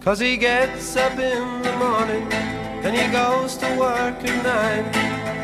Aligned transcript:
Cause 0.00 0.18
he 0.18 0.38
gets 0.38 0.96
up 0.96 1.12
in 1.18 1.60
the 1.60 1.76
morning 1.76 2.26
and 2.32 2.96
he 2.96 3.06
goes 3.12 3.58
to 3.58 3.66
work 3.76 4.16
at 4.24 4.42
nine. 4.42 4.84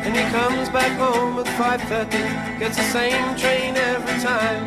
And 0.03 0.15
he 0.15 0.23
comes 0.35 0.67
back 0.69 0.97
home 0.97 1.37
at 1.37 1.45
5.30, 1.45 2.57
gets 2.57 2.75
the 2.75 2.83
same 2.85 3.35
train 3.37 3.77
every 3.77 4.19
time. 4.19 4.65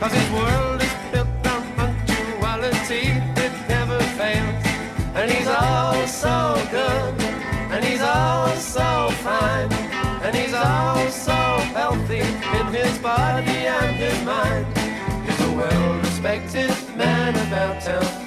Cause 0.00 0.12
his 0.12 0.28
world 0.32 0.82
is 0.82 0.92
built 1.12 1.28
on 1.46 1.62
punctuality, 1.76 3.14
it 3.38 3.52
never 3.68 4.00
fails. 4.18 4.66
And 5.14 5.30
he's 5.30 5.46
all 5.46 6.06
so 6.08 6.60
good, 6.72 7.14
and 7.70 7.84
he's 7.84 8.02
all 8.02 8.48
so 8.56 9.08
fine. 9.22 9.72
And 10.24 10.34
he's 10.34 10.52
all 10.52 11.08
so 11.10 11.38
healthy 11.78 12.26
in 12.58 12.66
his 12.74 12.98
body 12.98 13.68
and 13.70 13.94
his 13.94 14.20
mind. 14.24 14.66
He's 15.24 15.40
a 15.46 15.52
well-respected 15.52 16.74
man 16.96 17.36
about 17.46 17.80
town, 17.82 18.17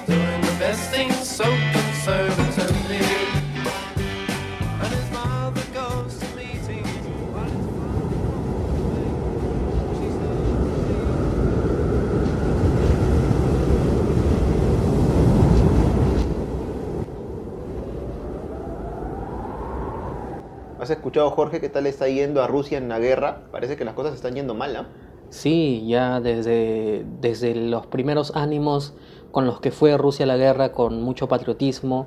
¿Has 20.78 20.90
escuchado, 20.90 21.30
Jorge, 21.30 21.60
qué 21.60 21.68
tal 21.68 21.86
está 21.86 22.08
yendo 22.08 22.40
a 22.42 22.46
Rusia 22.46 22.78
en 22.78 22.88
la 22.88 23.00
guerra? 23.00 23.42
Parece 23.50 23.76
que 23.76 23.84
las 23.84 23.94
cosas 23.94 24.14
están 24.14 24.34
yendo 24.34 24.54
mal, 24.54 24.72
¿no? 24.72 24.86
Sí, 25.30 25.84
ya 25.88 26.20
desde, 26.20 27.04
desde 27.20 27.54
los 27.54 27.86
primeros 27.86 28.36
ánimos 28.36 28.92
con 29.32 29.46
los 29.46 29.60
que 29.60 29.70
fue 29.72 29.96
Rusia 29.96 30.24
a 30.24 30.26
la 30.28 30.36
guerra 30.36 30.70
con 30.72 31.02
mucho 31.02 31.26
patriotismo, 31.26 32.06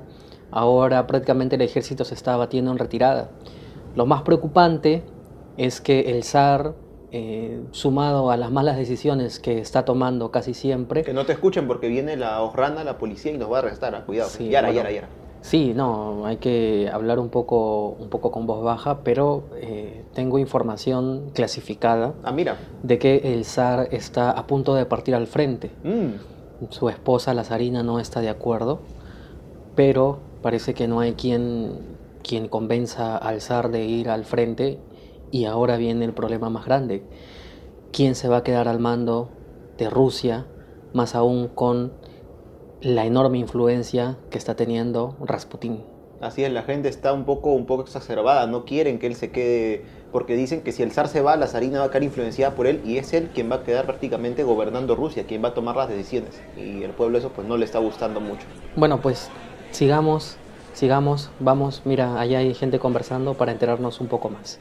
ahora 0.50 1.06
prácticamente 1.06 1.56
el 1.56 1.62
ejército 1.62 2.04
se 2.04 2.14
está 2.14 2.36
batiendo 2.36 2.70
en 2.72 2.78
retirada. 2.78 3.30
Lo 3.94 4.06
más 4.06 4.22
preocupante 4.22 5.02
es 5.56 5.80
que 5.80 6.00
el 6.12 6.22
zar, 6.24 6.74
eh, 7.12 7.60
sumado 7.70 8.30
a 8.30 8.36
las 8.36 8.50
malas 8.50 8.76
decisiones 8.76 9.38
que 9.40 9.58
está 9.58 9.84
tomando 9.84 10.30
casi 10.30 10.54
siempre, 10.54 11.02
Que 11.02 11.12
no 11.12 11.24
te 11.26 11.32
escuchen 11.32 11.66
porque 11.66 11.88
viene 11.88 12.16
la 12.16 12.42
Ojrana, 12.42 12.84
la 12.84 12.98
policía 12.98 13.32
y 13.32 13.38
nos 13.38 13.50
va 13.50 13.56
a 13.56 13.58
arrestar. 13.60 13.94
ah, 13.94 14.04
Cuidado. 14.06 14.28
Sí, 14.30 14.48
yara, 14.48 14.68
bueno. 14.68 14.80
yara, 14.82 14.92
yara. 14.92 15.08
Sí, 15.40 15.72
no, 15.74 16.26
hay 16.26 16.38
que 16.38 16.90
hablar 16.92 17.20
un 17.20 17.28
poco, 17.28 17.90
un 18.00 18.08
poco 18.08 18.32
con 18.32 18.46
voz 18.46 18.64
baja, 18.64 18.98
pero 19.04 19.44
eh, 19.56 20.04
tengo 20.12 20.38
información 20.40 21.30
clasificada 21.34 22.14
Ah, 22.24 22.32
mira. 22.32 22.56
de 22.82 22.98
que 22.98 23.32
el 23.32 23.44
zar 23.44 23.88
está 23.92 24.30
a 24.32 24.46
punto 24.48 24.74
de 24.74 24.86
partir 24.86 25.14
al 25.14 25.26
frente. 25.28 25.70
Mm, 25.84 26.35
Su 26.70 26.88
esposa, 26.88 27.34
la 27.34 27.44
zarina, 27.44 27.82
no 27.82 28.00
está 28.00 28.20
de 28.20 28.28
acuerdo, 28.28 28.80
pero 29.74 30.18
parece 30.42 30.74
que 30.74 30.88
no 30.88 31.00
hay 31.00 31.12
quien, 31.12 31.78
quien 32.22 32.48
convenza 32.48 33.16
al 33.16 33.40
zar 33.40 33.70
de 33.70 33.84
ir 33.84 34.08
al 34.08 34.24
frente 34.24 34.78
y 35.30 35.44
ahora 35.44 35.76
viene 35.76 36.04
el 36.04 36.12
problema 36.12 36.50
más 36.50 36.64
grande. 36.64 37.02
¿Quién 37.92 38.14
se 38.14 38.28
va 38.28 38.38
a 38.38 38.42
quedar 38.42 38.68
al 38.68 38.78
mando 38.78 39.30
de 39.78 39.90
Rusia, 39.90 40.46
más 40.92 41.14
aún 41.14 41.48
con 41.48 41.92
la 42.80 43.04
enorme 43.04 43.38
influencia 43.38 44.18
que 44.30 44.38
está 44.38 44.56
teniendo 44.56 45.16
Rasputín? 45.20 45.84
Así 46.20 46.44
es, 46.44 46.52
la 46.52 46.62
gente 46.62 46.88
está 46.88 47.12
un 47.12 47.24
poco, 47.24 47.52
un 47.52 47.66
poco 47.66 47.82
exacerbada, 47.82 48.46
no 48.46 48.64
quieren 48.64 48.98
que 48.98 49.06
él 49.06 49.14
se 49.14 49.30
quede, 49.30 49.84
porque 50.12 50.34
dicen 50.34 50.62
que 50.62 50.72
si 50.72 50.82
el 50.82 50.92
zar 50.92 51.08
se 51.08 51.20
va, 51.20 51.36
la 51.36 51.46
zarina 51.46 51.80
va 51.80 51.86
a 51.86 51.88
quedar 51.88 52.04
influenciada 52.04 52.54
por 52.54 52.66
él 52.66 52.80
y 52.84 52.98
es 52.98 53.12
él 53.12 53.30
quien 53.34 53.50
va 53.50 53.56
a 53.56 53.62
quedar 53.62 53.86
prácticamente 53.86 54.42
gobernando 54.42 54.94
Rusia, 54.94 55.24
quien 55.26 55.42
va 55.42 55.48
a 55.48 55.54
tomar 55.54 55.76
las 55.76 55.88
decisiones. 55.88 56.40
Y 56.56 56.82
el 56.82 56.90
pueblo 56.90 57.18
eso 57.18 57.30
pues 57.30 57.46
no 57.46 57.56
le 57.56 57.64
está 57.64 57.78
gustando 57.78 58.20
mucho. 58.20 58.46
Bueno, 58.76 59.00
pues 59.00 59.30
sigamos, 59.70 60.36
sigamos, 60.74 61.30
vamos, 61.40 61.82
mira, 61.84 62.20
allá 62.20 62.38
hay 62.38 62.54
gente 62.54 62.78
conversando 62.78 63.34
para 63.34 63.52
enterarnos 63.52 64.00
un 64.00 64.06
poco 64.06 64.30
más. 64.30 64.58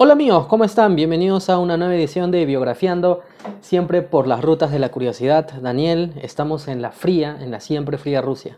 Hola 0.00 0.12
amigos, 0.12 0.46
¿cómo 0.46 0.62
están? 0.62 0.94
Bienvenidos 0.94 1.50
a 1.50 1.58
una 1.58 1.76
nueva 1.76 1.96
edición 1.96 2.30
de 2.30 2.46
Biografiando, 2.46 3.22
siempre 3.60 4.00
por 4.00 4.28
las 4.28 4.42
rutas 4.42 4.70
de 4.70 4.78
la 4.78 4.90
curiosidad. 4.90 5.50
Daniel, 5.60 6.12
estamos 6.22 6.68
en 6.68 6.82
la 6.82 6.92
fría, 6.92 7.36
en 7.40 7.50
la 7.50 7.58
siempre 7.58 7.98
fría 7.98 8.22
Rusia. 8.22 8.56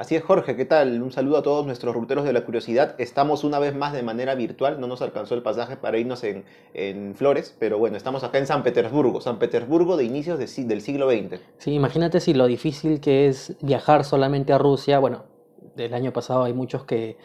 Así 0.00 0.16
es, 0.16 0.22
Jorge, 0.22 0.56
¿qué 0.56 0.64
tal? 0.64 1.02
Un 1.02 1.12
saludo 1.12 1.36
a 1.36 1.42
todos 1.42 1.66
nuestros 1.66 1.94
ruteros 1.94 2.24
de 2.24 2.32
la 2.32 2.40
curiosidad. 2.40 2.94
Estamos 2.96 3.44
una 3.44 3.58
vez 3.58 3.74
más 3.74 3.92
de 3.92 4.02
manera 4.02 4.34
virtual, 4.34 4.80
no 4.80 4.86
nos 4.86 5.02
alcanzó 5.02 5.34
el 5.34 5.42
pasaje 5.42 5.76
para 5.76 5.98
irnos 5.98 6.24
en, 6.24 6.46
en 6.72 7.14
Flores, 7.14 7.54
pero 7.58 7.78
bueno, 7.78 7.98
estamos 7.98 8.24
acá 8.24 8.38
en 8.38 8.46
San 8.46 8.62
Petersburgo, 8.62 9.20
San 9.20 9.38
Petersburgo 9.38 9.98
de 9.98 10.04
inicios 10.04 10.38
de 10.38 10.64
del 10.64 10.80
siglo 10.80 11.10
XX. 11.10 11.38
Sí, 11.58 11.74
imagínate 11.74 12.20
si 12.20 12.32
lo 12.32 12.46
difícil 12.46 12.98
que 12.98 13.28
es 13.28 13.54
viajar 13.60 14.06
solamente 14.06 14.54
a 14.54 14.58
Rusia. 14.58 14.98
Bueno, 15.00 15.24
del 15.76 15.92
año 15.92 16.14
pasado 16.14 16.44
hay 16.44 16.54
muchos 16.54 16.84
que, 16.84 17.18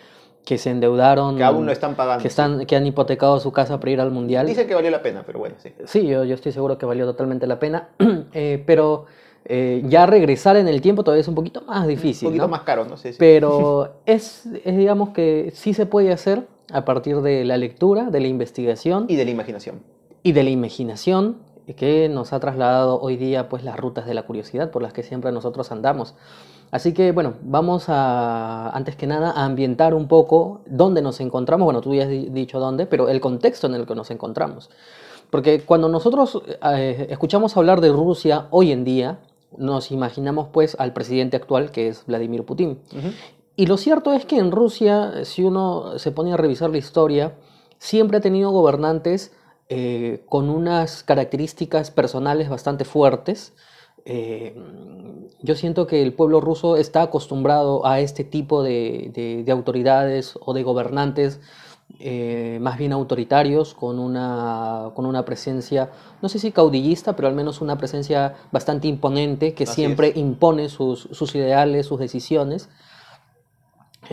que 0.43 0.57
se 0.57 0.69
endeudaron. 0.69 1.37
Que 1.37 1.45
aún 1.45 1.65
lo 1.65 1.71
están 1.71 1.95
pagando. 1.95 2.23
que, 2.23 2.27
están, 2.27 2.65
que 2.65 2.75
han 2.75 2.85
hipotecado 2.85 3.39
su 3.39 3.53
casa 3.53 3.79
para 3.79 3.91
ir 3.91 4.01
al 4.01 4.11
mundial. 4.11 4.47
Dicen 4.47 4.67
que 4.67 4.75
valió 4.75 4.91
la 4.91 5.01
pena, 5.01 5.23
pero 5.25 5.39
bueno, 5.39 5.55
sí. 5.59 5.71
Sí, 5.85 6.05
yo, 6.05 6.25
yo 6.25 6.35
estoy 6.35 6.51
seguro 6.51 6.77
que 6.77 6.85
valió 6.85 7.05
totalmente 7.05 7.47
la 7.47 7.57
pena. 7.57 7.91
Eh, 8.37 8.61
pero 8.67 9.05
eh, 9.45 9.83
ya 9.87 10.05
regresar 10.05 10.55
en 10.57 10.67
el 10.67 10.81
tiempo 10.81 11.03
todavía 11.03 11.21
es 11.21 11.27
un 11.27 11.35
poquito 11.35 11.61
más 11.61 11.85
difícil. 11.87 12.27
Un 12.27 12.33
poquito 12.33 12.45
¿no? 12.47 12.51
más 12.51 12.61
caro, 12.61 12.85
¿no? 12.85 12.97
Sí, 12.97 13.11
sí. 13.13 13.17
Pero 13.19 13.93
es, 14.05 14.45
es, 14.63 14.77
digamos 14.77 15.09
que 15.09 15.51
sí 15.55 15.73
se 15.73 15.85
puede 15.85 16.11
hacer 16.11 16.47
a 16.71 16.83
partir 16.83 17.21
de 17.21 17.45
la 17.45 17.57
lectura, 17.57 18.09
de 18.09 18.19
la 18.19 18.27
investigación 18.27 19.05
Y 19.07 19.15
de 19.15 19.25
la 19.25 19.31
imaginación. 19.31 19.81
y 20.23 20.31
de 20.31 20.43
la 20.43 20.49
imaginación 20.49 21.37
que 21.77 22.09
nos 22.09 22.31
ha 22.33 22.39
trasladado 22.39 22.99
hoy 23.01 23.17
día 23.17 23.49
pues 23.49 23.63
las 23.63 23.77
rutas 23.77 24.05
de 24.05 24.13
la 24.13 24.23
curiosidad 24.23 24.69
por 24.71 24.81
las 24.83 24.93
que 24.93 25.01
siempre 25.03 25.31
nosotros 25.31 25.71
andamos. 25.71 26.13
Así 26.71 26.93
que 26.93 27.11
bueno, 27.11 27.33
vamos 27.43 27.85
a 27.87 28.69
antes 28.69 28.95
que 28.95 29.07
nada 29.07 29.31
a 29.31 29.45
ambientar 29.45 29.93
un 29.93 30.07
poco 30.07 30.61
dónde 30.67 31.01
nos 31.01 31.19
encontramos, 31.21 31.65
bueno, 31.65 31.81
tú 31.81 31.93
ya 31.93 32.03
has 32.03 32.09
di- 32.09 32.29
dicho 32.29 32.59
dónde, 32.59 32.85
pero 32.85 33.09
el 33.09 33.19
contexto 33.21 33.67
en 33.67 33.75
el 33.75 33.85
que 33.85 33.95
nos 33.95 34.09
encontramos. 34.11 34.69
Porque 35.31 35.61
cuando 35.61 35.89
nosotros 35.89 36.41
eh, 36.75 37.07
escuchamos 37.09 37.55
hablar 37.57 37.81
de 37.81 37.89
Rusia 37.89 38.45
hoy 38.51 38.71
en 38.71 38.83
día, 38.83 39.19
nos 39.57 39.91
imaginamos 39.91 40.47
pues 40.51 40.75
al 40.79 40.93
presidente 40.93 41.37
actual 41.37 41.71
que 41.71 41.87
es 41.87 42.05
Vladimir 42.05 42.43
Putin. 42.43 42.79
Y 43.55 43.67
lo 43.67 43.77
cierto 43.77 44.11
es 44.13 44.25
que 44.25 44.37
en 44.37 44.51
Rusia, 44.51 45.23
si 45.23 45.43
uno 45.43 45.97
se 45.97 46.11
pone 46.11 46.33
a 46.33 46.37
revisar 46.37 46.69
la 46.69 46.77
historia, 46.77 47.35
siempre 47.77 48.17
ha 48.17 48.21
tenido 48.21 48.51
gobernantes 48.51 49.33
eh, 49.69 50.23
con 50.29 50.49
unas 50.49 51.03
características 51.03 51.89
personales 51.89 52.49
bastante 52.49 52.83
fuertes. 52.85 53.53
Eh, 54.05 54.55
yo 55.41 55.55
siento 55.55 55.87
que 55.87 56.03
el 56.03 56.13
pueblo 56.13 56.39
ruso 56.41 56.75
está 56.77 57.01
acostumbrado 57.03 57.85
a 57.85 57.99
este 58.01 58.23
tipo 58.23 58.61
de, 58.61 59.09
de- 59.13 59.43
de 59.43 59.51
autoridades 59.51 60.37
o 60.41 60.53
de 60.53 60.63
gobernantes 60.63 61.39
eh, 61.99 62.57
más 62.61 62.77
bien 62.77 62.91
autoritarios, 62.93 63.73
con 63.73 63.99
una, 63.99 64.91
con 64.95 65.05
una 65.05 65.23
presencia, 65.25 65.89
no 66.21 66.29
sé 66.29 66.39
si 66.39 66.51
caudillista, 66.51 67.15
pero 67.15 67.27
al 67.27 67.35
menos 67.35 67.61
una 67.61 67.77
presencia 67.77 68.35
bastante 68.51 68.87
imponente 68.87 69.53
que 69.53 69.63
Así 69.63 69.75
siempre 69.81 70.09
es. 70.09 70.17
impone 70.17 70.69
sus, 70.69 71.01
sus 71.11 71.33
ideales, 71.35 71.85
sus 71.85 71.99
decisiones. 71.99 72.69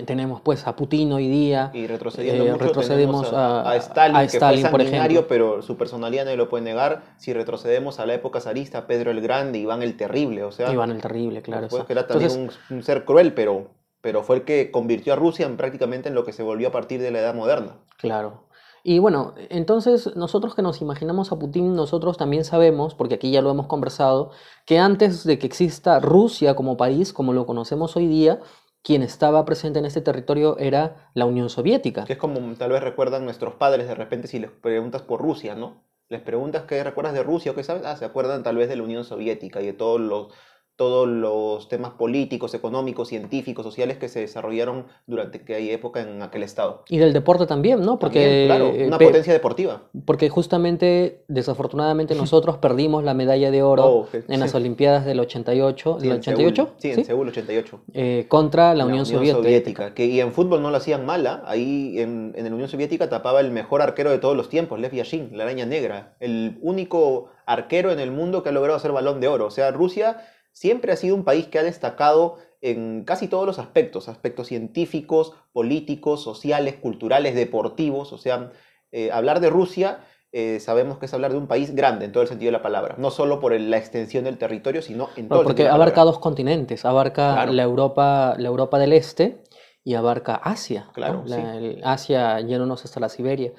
Tenemos 0.06 0.40
pues 0.40 0.66
a 0.66 0.74
Putin 0.74 1.12
hoy 1.12 1.28
día. 1.28 1.70
Y 1.74 1.86
retrocediendo 1.86 2.44
Eh, 2.46 2.52
mucho, 2.52 2.64
retrocedemos 2.64 3.30
a, 3.34 3.60
a- 3.60 3.70
a 3.72 3.76
Stalin, 3.76 4.16
a 4.16 4.20
que 4.22 4.26
Stalin, 4.28 4.62
fue 4.62 4.70
por 4.70 4.80
ejemplo. 4.80 5.26
pero 5.28 5.60
su 5.60 5.76
personalidad 5.76 6.24
nadie 6.24 6.38
lo 6.38 6.48
puede 6.48 6.64
negar. 6.64 7.02
Si 7.18 7.34
retrocedemos 7.34 7.98
a 8.00 8.06
la 8.06 8.14
época 8.14 8.40
zarista, 8.40 8.86
Pedro 8.86 9.10
el 9.10 9.20
Grande, 9.20 9.58
Iván 9.58 9.82
el 9.82 9.96
Terrible, 9.98 10.44
o 10.44 10.52
sea, 10.52 10.72
Iván 10.72 10.92
el 10.92 11.02
Terrible, 11.02 11.42
claro. 11.42 11.68
pues, 11.68 11.84
que 11.84 11.92
era 11.92 12.06
también 12.06 12.30
Entonces, 12.30 12.60
un, 12.70 12.76
un 12.78 12.82
ser 12.82 13.04
cruel, 13.04 13.34
pero, 13.34 13.68
pero 14.02 14.22
fue 14.22 14.36
el 14.36 14.44
que 14.44 14.70
convirtió 14.70 15.14
a 15.14 15.16
Rusia 15.16 15.46
en 15.46 15.56
prácticamente 15.56 16.10
en 16.10 16.14
lo 16.14 16.24
que 16.24 16.34
se 16.34 16.42
volvió 16.42 16.68
a 16.68 16.72
partir 16.72 17.00
de 17.00 17.10
la 17.10 17.20
Edad 17.20 17.34
Moderna. 17.34 17.78
Claro. 17.96 18.44
Y 18.84 18.98
bueno, 18.98 19.34
entonces 19.48 20.14
nosotros 20.16 20.56
que 20.56 20.62
nos 20.62 20.82
imaginamos 20.82 21.30
a 21.30 21.38
Putin, 21.38 21.76
nosotros 21.76 22.16
también 22.18 22.44
sabemos, 22.44 22.96
porque 22.96 23.14
aquí 23.14 23.30
ya 23.30 23.40
lo 23.40 23.50
hemos 23.50 23.68
conversado, 23.68 24.32
que 24.66 24.80
antes 24.80 25.24
de 25.24 25.38
que 25.38 25.46
exista 25.46 26.00
Rusia 26.00 26.56
como 26.56 26.76
país, 26.76 27.12
como 27.12 27.32
lo 27.32 27.46
conocemos 27.46 27.96
hoy 27.96 28.08
día, 28.08 28.40
quien 28.82 29.02
estaba 29.02 29.44
presente 29.44 29.78
en 29.78 29.84
este 29.84 30.00
territorio 30.00 30.58
era 30.58 31.10
la 31.14 31.26
Unión 31.26 31.48
Soviética. 31.48 32.04
Que 32.04 32.14
es 32.14 32.18
como 32.18 32.40
tal 32.56 32.72
vez 32.72 32.82
recuerdan 32.82 33.24
nuestros 33.24 33.54
padres 33.54 33.86
de 33.86 33.94
repente 33.94 34.26
si 34.26 34.40
les 34.40 34.50
preguntas 34.50 35.02
por 35.02 35.22
Rusia, 35.22 35.54
¿no? 35.54 35.84
Les 36.08 36.20
preguntas 36.20 36.64
qué 36.64 36.82
recuerdas 36.82 37.14
de 37.14 37.22
Rusia 37.22 37.52
o 37.52 37.54
qué 37.54 37.62
sabes, 37.62 37.84
ah, 37.86 37.96
se 37.96 38.04
acuerdan 38.04 38.42
tal 38.42 38.56
vez 38.56 38.68
de 38.68 38.76
la 38.76 38.82
Unión 38.82 39.04
Soviética 39.04 39.62
y 39.62 39.66
de 39.66 39.72
todos 39.72 40.00
los 40.00 40.32
todos 40.76 41.06
los 41.06 41.68
temas 41.68 41.92
políticos, 41.92 42.54
económicos, 42.54 43.08
científicos, 43.08 43.64
sociales 43.64 43.98
que 43.98 44.08
se 44.08 44.20
desarrollaron 44.20 44.86
durante 45.06 45.38
aquella 45.38 45.72
época 45.72 46.00
en 46.00 46.22
aquel 46.22 46.42
estado. 46.42 46.84
Y 46.88 46.98
del 46.98 47.12
deporte 47.12 47.46
también, 47.46 47.82
¿no? 47.82 47.98
Porque, 47.98 48.44
claro, 48.46 48.72
eh, 48.74 48.86
una 48.86 48.98
potencia 48.98 49.32
deportiva. 49.32 49.82
Porque 50.06 50.28
justamente, 50.30 51.24
desafortunadamente, 51.28 52.14
nosotros 52.14 52.56
perdimos 52.62 53.04
la 53.04 53.14
medalla 53.14 53.50
de 53.50 53.62
oro 53.62 53.82
Oh, 53.84 54.08
en 54.12 54.40
las 54.40 54.52
sí. 54.52 54.56
Olimpiadas 54.56 55.04
del 55.04 55.20
88, 55.20 55.96
Sí, 56.00 56.06
¿del 56.06 56.12
en 56.12 56.20
88? 56.20 56.64
Seúl. 56.64 56.74
Sí, 56.78 56.90
en 56.90 57.04
Seúl 57.04 57.28
88. 57.28 57.80
Eh, 57.92 58.26
contra 58.28 58.74
la, 58.74 58.86
Unión, 58.86 59.04
Soviética. 59.04 59.94
Que, 59.94 60.06
y 60.06 60.20
en 60.20 60.32
fútbol 60.32 60.62
no 60.62 60.70
lo 60.70 60.76
hacían 60.76 61.04
mala. 61.04 61.42
Ahí 61.46 61.98
en, 61.98 62.32
en 62.34 62.44
la 62.44 62.50
Unión 62.50 62.68
Soviética 62.68 63.08
tapaba 63.08 63.40
el 63.40 63.50
mejor 63.50 63.82
arquero 63.82 64.10
de 64.10 64.18
todos 64.18 64.36
los 64.36 64.48
tiempos, 64.48 64.80
Lev 64.80 64.94
Yashin, 64.94 65.36
la 65.36 65.44
araña 65.44 65.66
negra. 65.66 66.16
El 66.20 66.58
único 66.62 67.30
arquero 67.46 67.92
en 67.92 68.00
el 68.00 68.10
mundo 68.10 68.42
que 68.42 68.48
ha 68.48 68.52
logrado 68.52 68.76
hacer 68.76 68.92
balón 68.92 69.20
de 69.20 69.28
oro. 69.28 69.46
O 69.46 69.50
sea, 69.50 69.70
Rusia 69.70 70.22
siempre 70.52 70.92
ha 70.92 70.96
sido 70.96 71.14
un 71.14 71.24
país 71.24 71.46
que 71.48 71.58
ha 71.58 71.62
destacado 71.62 72.36
en 72.60 73.04
casi 73.04 73.26
todos 73.28 73.46
los 73.46 73.58
aspectos, 73.58 74.08
aspectos 74.08 74.46
científicos, 74.46 75.32
políticos, 75.52 76.22
sociales, 76.22 76.76
culturales, 76.76 77.34
deportivos. 77.34 78.12
O 78.12 78.18
sea, 78.18 78.52
eh, 78.92 79.10
hablar 79.12 79.40
de 79.40 79.50
Rusia 79.50 80.00
eh, 80.34 80.60
sabemos 80.60 80.96
que 80.98 81.04
es 81.06 81.12
hablar 81.12 81.32
de 81.32 81.36
un 81.38 81.46
país 81.46 81.74
grande 81.74 82.06
en 82.06 82.12
todo 82.12 82.22
el 82.22 82.28
sentido 82.28 82.48
de 82.48 82.52
la 82.52 82.62
palabra. 82.62 82.94
No 82.98 83.10
solo 83.10 83.38
por 83.38 83.52
el- 83.52 83.68
la 83.70 83.76
extensión 83.76 84.24
del 84.24 84.38
territorio, 84.38 84.80
sino 84.80 85.08
en 85.16 85.28
todo 85.28 85.40
Bueno, 85.40 85.40
el 85.40 85.44
porque 85.48 85.62
sentido 85.62 85.64
de 85.64 85.68
la 85.68 85.74
abarca 85.84 86.04
dos 86.04 86.18
continentes, 86.20 86.84
abarca 86.86 87.32
Claro. 87.34 87.52
la, 87.52 87.62
Europa, 87.62 88.34
la 88.38 88.48
Europa 88.48 88.78
del 88.78 88.94
Este 88.94 89.42
y 89.84 89.92
abarca 89.94 90.36
Asia. 90.36 90.84
¿no? 90.86 90.92
Claro, 90.94 91.22
La- 91.26 91.36
sí. 91.36 91.42
el 91.58 91.80
Asia 91.84 92.40
yéndonos 92.40 92.82
hasta 92.84 92.98
la 93.00 93.10
Siberia. 93.10 93.52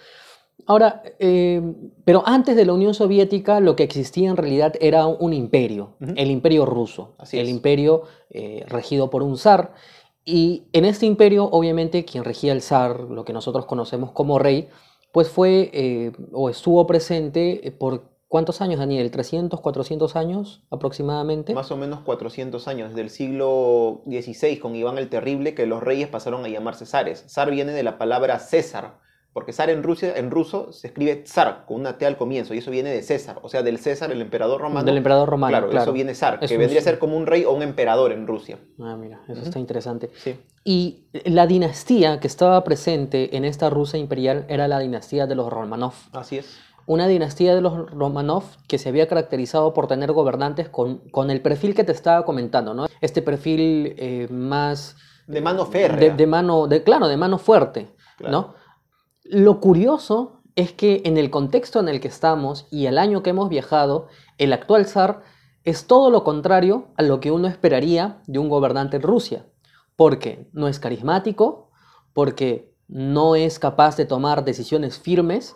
Ahora, 0.66 1.04
eh, 1.20 1.62
pero 2.06 2.24
antes 2.26 2.56
de 2.56 2.66
la 2.66 2.74
Unión 2.74 2.94
Soviética 2.94 3.60
lo 3.60 3.76
que 3.76 3.84
existía 3.84 4.30
en 4.30 4.38
realidad 4.38 4.74
era 4.80 5.06
un 5.08 5.34
imperio, 5.34 5.96
el 6.16 6.32
imperio 6.32 6.66
ruso, 6.66 7.16
Así 7.18 7.38
el 7.38 7.48
es. 7.48 7.52
imperio 7.52 8.04
eh, 8.30 8.64
regido 8.68 9.10
por 9.10 9.24
un 9.24 9.38
zar. 9.38 9.74
Y 10.26 10.64
en 10.72 10.86
este 10.86 11.06
imperio, 11.06 11.46
obviamente, 11.46 12.06
quien 12.06 12.24
regía 12.24 12.54
el 12.54 12.62
zar, 12.62 13.02
lo 13.02 13.26
que 13.26 13.34
nosotros 13.34 13.66
conocemos 13.66 14.12
como 14.12 14.40
rey, 14.40 14.70
pues 15.12 15.28
fue 15.30 15.70
eh, 15.74 16.12
o 16.32 16.50
estuvo 16.50 16.88
presente 16.88 17.76
por 17.78 18.14
¿cuántos 18.34 18.62
años, 18.62 18.80
Daniel? 18.80 19.12
¿300, 19.12 19.62
400 19.62 20.16
años 20.16 20.64
aproximadamente? 20.72 21.54
Más 21.54 21.70
o 21.70 21.78
menos 21.78 22.00
400 22.00 22.68
años, 22.68 22.90
desde 22.90 23.02
el 23.02 23.10
siglo 23.12 24.02
XVI, 24.08 24.58
con 24.58 24.76
Iván 24.76 24.98
el 24.98 25.08
Terrible, 25.08 25.54
que 25.54 25.68
los 25.68 25.84
reyes 25.84 26.08
pasaron 26.08 26.44
a 26.44 26.48
llamarse 26.48 26.88
zares. 26.88 27.26
Zar 27.30 27.52
viene 27.52 27.74
de 27.74 27.84
la 27.84 28.00
palabra 28.00 28.40
César, 28.40 28.98
porque 29.34 29.52
zar 29.52 29.70
en, 29.72 29.82
Rusia, 29.84 30.14
en 30.16 30.30
ruso 30.32 30.72
se 30.72 30.88
escribe 30.88 31.24
zar, 31.28 31.66
con 31.66 31.80
una 31.80 31.98
T 31.98 32.06
al 32.06 32.18
comienzo, 32.18 32.54
y 32.54 32.60
eso 32.60 32.70
viene 32.72 32.92
de 32.92 33.02
César, 33.02 33.40
o 33.42 33.50
sea, 33.50 33.64
del 33.64 33.80
César, 33.80 34.12
el 34.12 34.22
emperador 34.22 34.62
romano. 34.62 34.86
Del 34.86 34.98
emperador 34.98 35.28
romano, 35.28 35.50
Claro, 35.52 35.70
claro. 35.70 35.84
eso 35.84 35.92
viene 35.94 36.14
zar, 36.14 36.38
Es 36.42 36.50
que 36.50 36.56
un- 36.56 36.60
vendría 36.60 36.80
a 36.82 36.84
ser 36.84 37.00
como 37.00 37.18
un 37.18 37.26
rey 37.26 37.44
o 37.44 37.52
un 37.52 37.64
emperador 37.64 38.12
en 38.12 38.28
Rusia. 38.28 38.60
Ah, 38.80 38.96
mira, 38.96 39.22
eso 39.28 39.40
Ujú. 39.40 39.42
está 39.50 39.60
interesante. 39.60 40.12
Sí. 40.16 40.40
Y 40.64 41.08
la 41.26 41.48
dinastía 41.48 42.20
que 42.20 42.28
estaba 42.28 42.64
presente 42.64 43.36
en 43.36 43.44
esta 43.44 43.70
Rusia 43.70 44.00
imperial 44.00 44.46
era 44.48 44.68
la 44.68 44.80
dinastía 44.80 45.26
de 45.28 45.36
los 45.36 45.52
Romanov. 45.52 45.94
Así 46.14 46.38
es. 46.38 46.58
Una 46.86 47.08
dinastía 47.08 47.56
de 47.56 47.62
los 47.62 47.90
Romanov 47.92 48.44
que 48.68 48.78
se 48.78 48.90
había 48.90 49.08
caracterizado 49.08 49.74
por 49.74 49.88
tener 49.88 50.12
gobernantes 50.12 50.70
con, 50.70 50.98
con 51.10 51.32
el 51.32 51.42
perfil 51.42 51.74
que 51.74 51.84
te 51.84 51.92
estaba 51.94 52.24
comentando, 52.26 52.74
¿no? 52.74 52.88
Este 53.02 53.22
perfil 53.22 53.96
eh, 53.98 54.28
más... 54.30 54.96
De 55.26 55.40
mano 55.42 55.66
férrea. 55.66 55.98
De, 56.12 56.16
de 56.16 56.28
mano, 56.28 56.68
de, 56.68 56.84
claro, 56.84 57.08
de 57.08 57.16
mano 57.18 57.38
fuerte, 57.38 57.88
Claro. 58.18 58.32
¿no? 58.32 58.63
Lo 59.24 59.60
curioso 59.60 60.42
es 60.56 60.74
que 60.74 61.02
en 61.06 61.18
el 61.18 61.30
contexto 61.30 61.80
en 61.80 61.88
el 61.88 62.00
que 62.00 62.08
estamos 62.08 62.68
y 62.70 62.86
el 62.86 62.98
año 62.98 63.24
que 63.24 63.32
hemos 63.32 63.50
viajado, 63.50 64.08
el 64.38 64.54
actual 64.54 64.86
zar 64.86 65.24
es 65.64 65.88
todo 65.88 66.10
lo 66.10 66.24
contrario 66.24 66.88
a 66.98 67.04
lo 67.04 67.20
que 67.20 67.32
uno 67.32 67.48
esperaría 67.48 68.22
de 68.28 68.40
un 68.40 68.50
gobernante 68.50 68.98
en 68.98 69.04
Rusia, 69.04 69.46
porque 69.96 70.50
no 70.52 70.68
es 70.68 70.80
carismático, 70.80 71.70
porque 72.14 72.76
no 72.88 73.36
es 73.36 73.60
capaz 73.60 73.96
de 73.96 74.06
tomar 74.06 74.44
decisiones 74.44 75.00
firmes, 75.00 75.56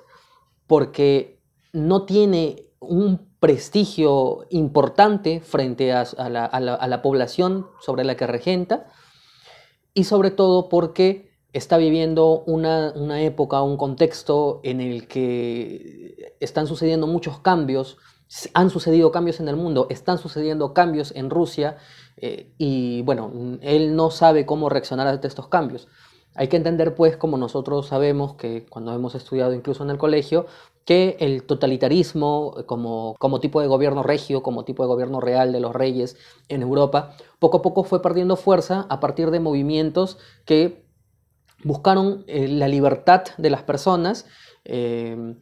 porque 0.65 1.41
no 1.73 2.05
tiene 2.05 2.63
un 2.79 3.27
prestigio 3.39 4.45
importante 4.49 5.41
frente 5.41 5.91
a, 5.93 6.05
la- 6.29 6.45
a 6.45 6.87
la 6.87 7.01
población 7.01 7.67
sobre 7.81 8.03
la 8.05 8.15
que 8.15 8.27
regenta, 8.27 8.87
y 9.93 10.05
sobre 10.05 10.31
todo 10.31 10.69
porque 10.69 11.26
está 11.53 11.77
viviendo 11.77 12.43
una, 12.45 12.93
una 12.95 13.21
época, 13.21 13.61
un 13.61 13.77
contexto 13.77 14.59
en 14.63 14.81
el 14.81 15.07
que 15.07 16.35
están 16.39 16.67
sucediendo 16.67 17.07
muchos 17.07 17.39
cambios, 17.39 17.97
han 18.53 18.69
sucedido 18.69 19.11
cambios 19.11 19.39
en 19.39 19.47
el 19.47 19.55
mundo, 19.55 19.87
están 19.89 20.17
sucediendo 20.17 20.73
cambios 20.73 21.13
en 21.15 21.29
Rusia, 21.29 21.77
eh, 22.17 22.51
y 22.57 23.01
bueno, 23.03 23.29
mm, 23.33 23.55
él 23.61 23.95
no 23.95 24.11
sabe 24.11 24.45
cómo 24.45 24.69
reaccionar 24.69 25.07
ante 25.07 25.27
estos 25.27 25.47
cambios. 25.47 25.87
Hay 26.35 26.49
que 26.49 26.57
entender, 26.57 26.93
pues, 26.93 27.17
como 27.17 27.37
nosotros 27.37 27.87
sabemos 27.87 28.35
que 28.35 28.65
cuando 28.69 28.93
hemos 28.93 29.15
estudiado 29.15 29.53
incluso 29.53 29.83
en 29.83 29.89
el 29.89 29.97
colegio, 29.97 30.45
que 30.85 31.17
el 31.19 31.43
totalitarismo 31.43 32.55
eh, 32.59 32.65
como, 32.65 33.15
como 33.19 33.39
tipo 33.39 33.61
de 33.61 33.67
gobierno 33.67 34.03
regio, 34.03 34.43
como 34.43 34.63
tipo 34.63 34.83
de 34.83 34.87
gobierno 34.87 35.19
real 35.19 35.51
de 35.51 35.59
los 35.59 35.73
reyes 35.73 36.17
en 36.47 36.61
Europa, 36.61 37.15
poco 37.39 37.57
a 37.57 37.61
poco 37.61 37.83
fue 37.83 38.01
perdiendo 38.01 38.35
fuerza 38.35 38.85
a 38.89 38.99
partir 38.99 39.31
de 39.31 39.39
movimientos 39.39 40.17
que 40.45 40.86
buscaron 41.63 42.23
eh, 42.27 42.47
la 42.47 42.67
libertad 42.67 43.23
de 43.37 43.49
las 43.49 43.63
personas, 43.63 44.25
eh, 44.65 45.35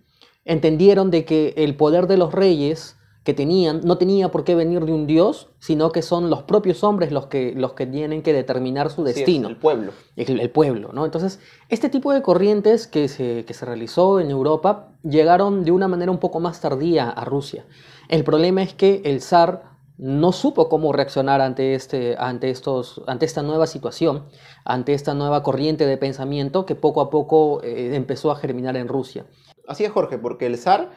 entendieron 0.46 1.12
de 1.12 1.26
que 1.26 1.54
el 1.58 1.76
poder 1.76 2.08
de 2.08 2.18
los 2.18 2.34
reyes 2.34 2.98
que 3.26 3.34
tenían 3.34 3.82
no 3.84 3.98
tenía 3.98 4.30
por 4.30 4.44
qué 4.44 4.54
venir 4.54 4.86
de 4.86 4.94
un 4.94 5.08
dios, 5.08 5.50
sino 5.60 5.92
que 5.92 6.04
son 6.04 6.30
los 6.30 6.44
propios 6.44 6.84
hombres 6.84 7.12
los 7.12 7.26
que, 7.26 7.54
los 7.56 7.74
que 7.74 7.88
tienen 7.88 8.22
que 8.22 8.34
determinar 8.34 8.92
su 8.92 9.04
destino 9.04 9.48
el 9.50 9.58
pueblo. 9.58 9.94
el, 10.16 10.40
el 10.40 10.50
pueblo, 10.52 10.92
¿no? 10.94 11.06
Entonces, 11.06 11.40
este 11.70 11.90
tipo 11.90 12.14
de 12.14 12.22
corrientes 12.22 12.86
que 12.86 13.08
se, 13.08 13.44
que 13.46 13.56
se 13.56 13.66
realizó 13.66 14.20
en 14.20 14.30
Europa 14.30 14.90
llegaron 15.02 15.66
de 15.66 15.72
una 15.72 15.88
manera 15.88 16.12
un 16.12 16.20
poco 16.20 16.40
más 16.40 16.62
tardía 16.62 17.10
a 17.10 17.26
Rusia. 17.26 17.66
El 18.10 18.24
problema 18.24 18.62
es 18.62 18.76
que 18.76 19.02
el 19.06 19.22
zar 19.22 19.75
no 19.98 20.32
supo 20.32 20.68
cómo 20.68 20.92
reaccionar 20.92 21.42
ante, 21.42 21.74
este, 21.74 22.16
ante, 22.18 22.50
estos, 22.50 23.02
ante 23.08 23.26
esta 23.26 23.42
nueva 23.42 23.66
situación, 23.68 24.26
ante 24.66 24.94
esta 24.94 25.14
nueva 25.14 25.42
corriente 25.42 25.86
de 25.86 25.98
pensamiento 25.98 26.66
que 26.66 26.76
poco 26.76 27.02
a 27.02 27.10
poco 27.10 27.64
eh, 27.64 27.96
empezó 27.96 28.32
a 28.32 28.36
germinar 28.36 28.76
en 28.76 28.88
Rusia. 28.88 29.26
Así 29.68 29.84
es, 29.84 29.92
Jorge, 29.92 30.18
porque 30.18 30.48
el 30.48 30.58
zar 30.58 30.92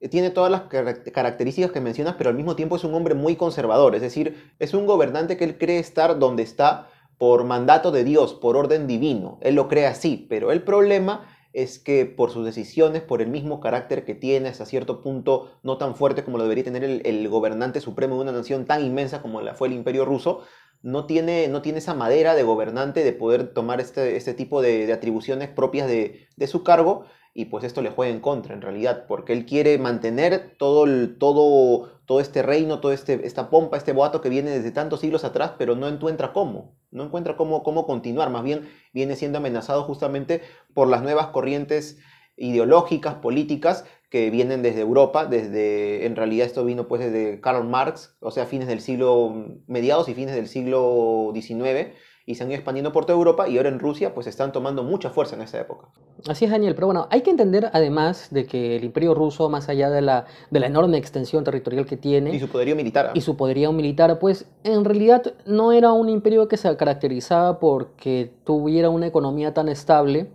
eh, 0.00 0.08
tiene 0.08 0.30
todas 0.30 0.50
las 0.50 0.62
carac- 0.62 1.10
características 1.12 1.72
que 1.72 1.80
mencionas, 1.80 2.16
pero 2.18 2.30
al 2.30 2.36
mismo 2.36 2.54
tiempo 2.54 2.76
es 2.76 2.84
un 2.84 2.94
hombre 2.94 3.14
muy 3.14 3.36
conservador, 3.36 3.94
es 3.94 4.02
decir, 4.02 4.52
es 4.58 4.74
un 4.74 4.86
gobernante 4.86 5.36
que 5.36 5.44
él 5.44 5.56
cree 5.58 5.78
estar 5.78 6.18
donde 6.18 6.42
está 6.42 6.88
por 7.18 7.44
mandato 7.44 7.90
de 7.92 8.04
Dios, 8.04 8.34
por 8.34 8.56
orden 8.56 8.86
divino. 8.86 9.38
Él 9.42 9.54
lo 9.54 9.68
cree 9.68 9.86
así, 9.86 10.26
pero 10.28 10.50
el 10.50 10.62
problema 10.62 11.26
es 11.52 11.78
que 11.78 12.06
por 12.06 12.30
sus 12.30 12.44
decisiones, 12.44 13.02
por 13.02 13.20
el 13.20 13.28
mismo 13.28 13.60
carácter 13.60 14.04
que 14.04 14.14
tiene, 14.14 14.48
hasta 14.48 14.66
cierto 14.66 15.02
punto 15.02 15.52
no 15.62 15.76
tan 15.78 15.96
fuerte 15.96 16.24
como 16.24 16.38
lo 16.38 16.44
debería 16.44 16.64
tener 16.64 16.84
el, 16.84 17.28
gobernante 17.28 17.80
supremo 17.80 18.16
de 18.16 18.22
una 18.22 18.32
nación 18.32 18.64
tan 18.64 18.84
inmensa 18.84 19.22
como 19.22 19.40
la 19.40 19.54
fue 19.54 19.68
el 19.68 19.74
imperio 19.74 20.04
ruso, 20.04 20.42
no 20.82 21.06
tiene, 21.06 21.48
no 21.48 21.62
tiene 21.62 21.78
esa 21.78 21.94
madera 21.94 22.34
de 22.34 22.42
gobernante 22.42 23.04
de 23.04 23.12
poder 23.12 23.52
tomar 23.52 23.80
este, 23.80 24.16
este 24.16 24.34
tipo 24.34 24.62
de, 24.62 24.92
atribuciones 24.92 25.48
propias 25.48 25.86
de, 25.88 26.28
su 26.46 26.64
cargo 26.64 27.04
y 27.34 27.46
pues 27.46 27.64
esto 27.64 27.82
le 27.82 27.90
juega 27.90 28.12
en 28.12 28.20
contra 28.20 28.54
en 28.54 28.62
realidad, 28.62 29.06
porque 29.06 29.32
él 29.32 29.46
quiere 29.46 29.78
mantener 29.78 30.56
todo, 30.58 30.86
todo, 31.18 32.00
todo 32.04 32.20
este 32.20 32.42
reino, 32.42 32.80
toda 32.80 32.94
este, 32.94 33.26
esta 33.26 33.48
pompa, 33.48 33.76
este 33.76 33.92
boato 33.92 34.20
que 34.20 34.28
viene 34.28 34.50
desde 34.50 34.70
tantos 34.70 35.00
siglos 35.00 35.24
atrás, 35.24 35.52
pero 35.56 35.76
no 35.76 35.88
encuentra 35.88 36.32
cómo, 36.32 36.74
no 36.92 37.04
encuentra 37.04 37.36
cómo, 37.36 37.62
cómo 37.62 37.86
continuar, 37.86 38.30
más 38.30 38.44
bien 38.44 38.68
viene 38.92 39.16
siendo 39.16 39.38
amenazado 39.38 39.82
justamente 39.82 40.42
por 40.74 40.88
las 40.88 41.02
nuevas 41.02 41.28
corrientes 41.28 41.98
ideológicas, 42.36 43.14
políticas 43.16 43.84
que 44.10 44.30
vienen 44.30 44.62
desde 44.62 44.82
Europa, 44.82 45.24
desde, 45.24 46.04
en 46.04 46.16
realidad 46.16 46.46
esto 46.46 46.64
vino 46.64 46.86
pues 46.86 47.00
desde 47.00 47.40
Karl 47.40 47.66
Marx, 47.66 48.16
o 48.20 48.30
sea, 48.30 48.46
fines 48.46 48.68
del 48.68 48.80
siglo, 48.80 49.58
mediados 49.66 50.08
y 50.08 50.14
fines 50.14 50.34
del 50.34 50.48
siglo 50.48 51.32
XIX, 51.34 51.94
y 52.24 52.36
se 52.36 52.44
han 52.44 52.50
ido 52.50 52.56
expandiendo 52.56 52.92
por 52.92 53.04
toda 53.04 53.18
Europa 53.18 53.48
y 53.48 53.56
ahora 53.56 53.68
en 53.68 53.78
Rusia 53.78 54.14
pues 54.14 54.26
están 54.26 54.52
tomando 54.52 54.84
mucha 54.84 55.10
fuerza 55.10 55.34
en 55.36 55.42
esa 55.42 55.60
época. 55.60 55.88
Así 56.28 56.44
es, 56.44 56.50
Daniel, 56.50 56.74
pero 56.74 56.86
bueno, 56.86 57.08
hay 57.10 57.22
que 57.22 57.30
entender 57.30 57.70
además 57.72 58.28
de 58.30 58.46
que 58.46 58.76
el 58.76 58.84
imperio 58.84 59.14
ruso, 59.14 59.48
más 59.48 59.68
allá 59.68 59.90
de 59.90 60.02
la, 60.02 60.26
de 60.50 60.60
la 60.60 60.66
enorme 60.66 60.98
extensión 60.98 61.42
territorial 61.42 61.84
que 61.84 61.96
tiene, 61.96 62.34
Y 62.34 62.38
su 62.38 62.48
poderío 62.48 62.76
militar. 62.76 63.06
¿ah? 63.06 63.12
y 63.14 63.20
su 63.22 63.36
poderío 63.36 63.72
militar, 63.72 64.18
pues 64.18 64.46
en 64.62 64.84
realidad 64.84 65.34
no 65.46 65.72
era 65.72 65.92
un 65.92 66.08
imperio 66.08 66.46
que 66.46 66.56
se 66.56 66.76
caracterizaba 66.76 67.58
porque 67.58 68.32
tuviera 68.44 68.88
una 68.88 69.06
economía 69.06 69.52
tan 69.52 69.68
estable 69.68 70.28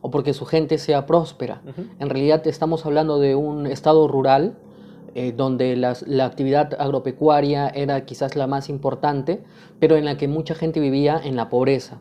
o 0.00 0.10
porque 0.10 0.34
su 0.34 0.44
gente 0.46 0.78
sea 0.78 1.06
próspera. 1.06 1.62
Ujú. 1.66 1.86
En 1.98 2.10
realidad 2.10 2.46
estamos 2.46 2.86
hablando 2.86 3.18
de 3.18 3.34
un 3.34 3.66
estado 3.66 4.06
rural 4.08 4.54
eh, 5.14 5.32
donde 5.36 5.76
las- 5.76 6.02
la 6.08 6.24
actividad 6.26 6.74
agropecuaria 6.80 7.68
era 7.68 8.04
quizás 8.04 8.36
la 8.36 8.46
más 8.46 8.68
importante, 8.68 9.42
pero 9.78 9.96
en 9.96 10.04
la 10.04 10.16
que 10.16 10.28
mucha 10.28 10.54
gente 10.54 10.80
vivía 10.80 11.20
en 11.22 11.36
la 11.36 11.48
pobreza. 11.48 12.00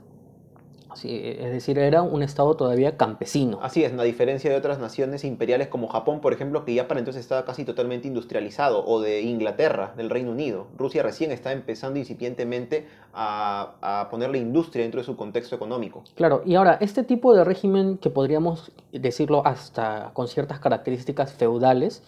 Sí, 0.93 1.21
es 1.23 1.51
decir, 1.53 1.79
era 1.79 2.01
un 2.01 2.21
estado 2.21 2.55
todavía 2.55 2.97
campesino. 2.97 3.59
Así 3.61 3.81
es, 3.83 3.93
a 3.97 4.03
diferencia 4.03 4.51
de 4.51 4.57
otras 4.57 4.77
naciones 4.77 5.23
imperiales 5.23 5.69
como 5.69 5.87
Japón, 5.87 6.19
por 6.19 6.33
ejemplo, 6.33 6.65
que 6.65 6.73
ya 6.73 6.89
para 6.89 6.99
entonces 6.99 7.21
estaba 7.21 7.45
casi 7.45 7.63
totalmente 7.63 8.09
industrializado, 8.09 8.85
o 8.85 8.99
de 8.99 9.21
Inglaterra, 9.21 9.93
del 9.95 10.09
Reino 10.09 10.31
Unido. 10.31 10.67
Rusia 10.77 11.01
recién 11.01 11.31
está 11.31 11.53
empezando 11.53 11.97
incipientemente 11.97 12.87
a, 13.13 13.75
a 13.81 14.09
poner 14.09 14.31
la 14.31 14.37
industria 14.37 14.83
dentro 14.83 14.99
de 14.99 15.05
su 15.05 15.15
contexto 15.15 15.55
económico. 15.55 16.03
Claro, 16.15 16.43
y 16.45 16.55
ahora, 16.55 16.77
este 16.81 17.03
tipo 17.03 17.33
de 17.33 17.45
régimen 17.45 17.97
que 17.97 18.09
podríamos 18.09 18.73
decirlo 18.91 19.43
hasta 19.47 20.11
con 20.13 20.27
ciertas 20.27 20.59
características 20.59 21.31
feudales, 21.31 22.03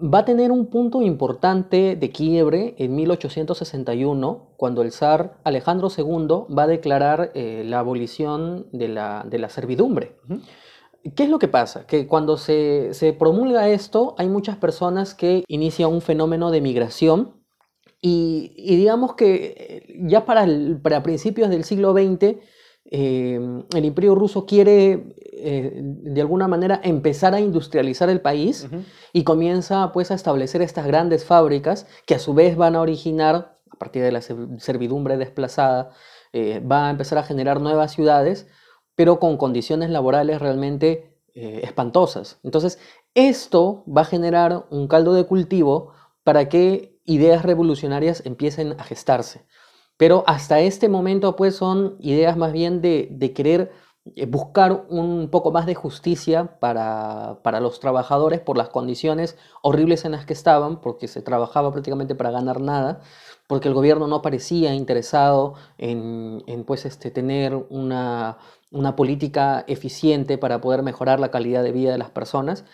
va 0.00 0.20
a 0.20 0.24
tener 0.24 0.50
un 0.50 0.66
punto 0.66 1.02
importante 1.02 1.96
de 1.96 2.10
quiebre 2.10 2.74
en 2.78 2.94
1861, 2.94 4.54
cuando 4.56 4.82
el 4.82 4.92
zar 4.92 5.38
Alejandro 5.44 5.88
II 5.96 6.54
va 6.56 6.64
a 6.64 6.66
declarar 6.66 7.32
eh, 7.34 7.62
la 7.66 7.80
abolición 7.80 8.66
de 8.72 8.88
la, 8.88 9.24
de 9.28 9.38
la 9.38 9.48
servidumbre. 9.48 10.16
¿Qué 11.16 11.24
es 11.24 11.30
lo 11.30 11.38
que 11.38 11.48
pasa? 11.48 11.86
Que 11.86 12.06
cuando 12.06 12.36
se, 12.36 12.94
se, 12.94 13.12
promulga 13.12 13.68
esto, 13.68 14.14
hay 14.18 14.28
muchas 14.28 14.56
personas 14.56 15.14
que 15.14 15.44
inician 15.48 15.90
un 15.90 16.00
fenómeno 16.00 16.50
de 16.50 16.60
migración 16.60 17.42
y, 18.00 18.52
y 18.56 18.76
digamos 18.76 19.14
que 19.14 19.54
eh, 19.56 19.96
ya 20.08 20.24
para, 20.24 20.44
el, 20.44 20.80
para 20.80 21.02
principios 21.02 21.50
del 21.50 21.64
siglo 21.64 21.92
XX, 21.92 22.36
eh, 22.94 23.40
el 23.74 23.84
imperio 23.86 24.14
ruso 24.14 24.44
quiere 24.44 25.14
eh, 25.32 25.80
de 25.82 26.20
alguna 26.20 26.46
manera 26.46 26.78
empezar 26.84 27.32
a 27.32 27.40
industrializar 27.40 28.10
el 28.10 28.20
país 28.20 28.68
y 29.14 29.24
comienza 29.24 29.92
pues 29.92 30.10
a 30.10 30.14
establecer 30.14 30.60
estas 30.60 30.86
grandes 30.86 31.24
fábricas 31.24 31.86
que 32.04 32.16
a 32.16 32.18
su 32.18 32.34
vez 32.34 32.54
van 32.54 32.76
a 32.76 32.82
originar, 32.82 33.58
a 33.70 33.76
partir 33.76 34.02
de 34.02 34.12
la 34.12 34.20
servidumbre 34.20 35.16
desplazada, 35.16 35.92
eh, 36.34 36.60
va 36.60 36.88
a 36.88 36.90
empezar 36.90 37.16
a 37.16 37.22
generar 37.22 37.62
nuevas 37.62 37.92
ciudades, 37.92 38.46
pero 38.94 39.18
con 39.18 39.38
condiciones 39.38 39.88
laborales 39.88 40.38
realmente 40.38 41.16
espantosas. 41.34 42.40
Entonces, 42.42 42.78
esto 43.14 43.84
va 43.88 44.02
a 44.02 44.04
generar 44.04 44.66
un 44.68 44.86
caldo 44.86 45.14
de 45.14 45.24
cultivo 45.24 45.94
para 46.24 46.50
que 46.50 47.00
ideas 47.06 47.42
revolucionarias 47.42 48.22
empiecen 48.26 48.78
a 48.78 48.84
gestarse. 48.84 49.46
Pero 49.96 50.24
hasta 50.26 50.60
este 50.60 50.88
momento, 50.88 51.36
pues, 51.36 51.56
son 51.56 51.96
ideas 52.00 52.36
más 52.36 52.52
bien 52.52 52.80
de, 52.80 53.32
querer 53.34 53.72
eh, 54.16 54.26
buscar 54.26 54.86
un 54.88 55.28
poco 55.30 55.52
más 55.52 55.66
de 55.66 55.74
justicia 55.74 56.58
para, 56.58 57.38
los 57.60 57.78
trabajadores 57.80 58.40
por 58.40 58.56
las 58.56 58.68
condiciones 58.68 59.36
horribles 59.62 60.04
en 60.04 60.12
las 60.12 60.26
que 60.26 60.32
estaban, 60.32 60.80
porque 60.80 61.08
se 61.08 61.22
trabajaba 61.22 61.70
prácticamente 61.72 62.14
para 62.14 62.30
ganar 62.30 62.60
nada, 62.60 63.00
porque 63.46 63.68
el 63.68 63.74
gobierno 63.74 64.06
no 64.08 64.22
parecía 64.22 64.74
interesado 64.74 65.54
en, 65.78 66.42
pues, 66.66 66.84
este, 66.84 67.10
tener 67.10 67.54
una, 67.70 68.38
una, 68.70 68.96
política 68.96 69.64
eficiente 69.68 70.38
para 70.38 70.60
poder 70.60 70.82
mejorar 70.82 71.20
la 71.20 71.30
calidad 71.30 71.62
de 71.62 71.72
vida 71.72 71.92
de 71.92 71.98
las 71.98 72.10
personas. 72.10 72.64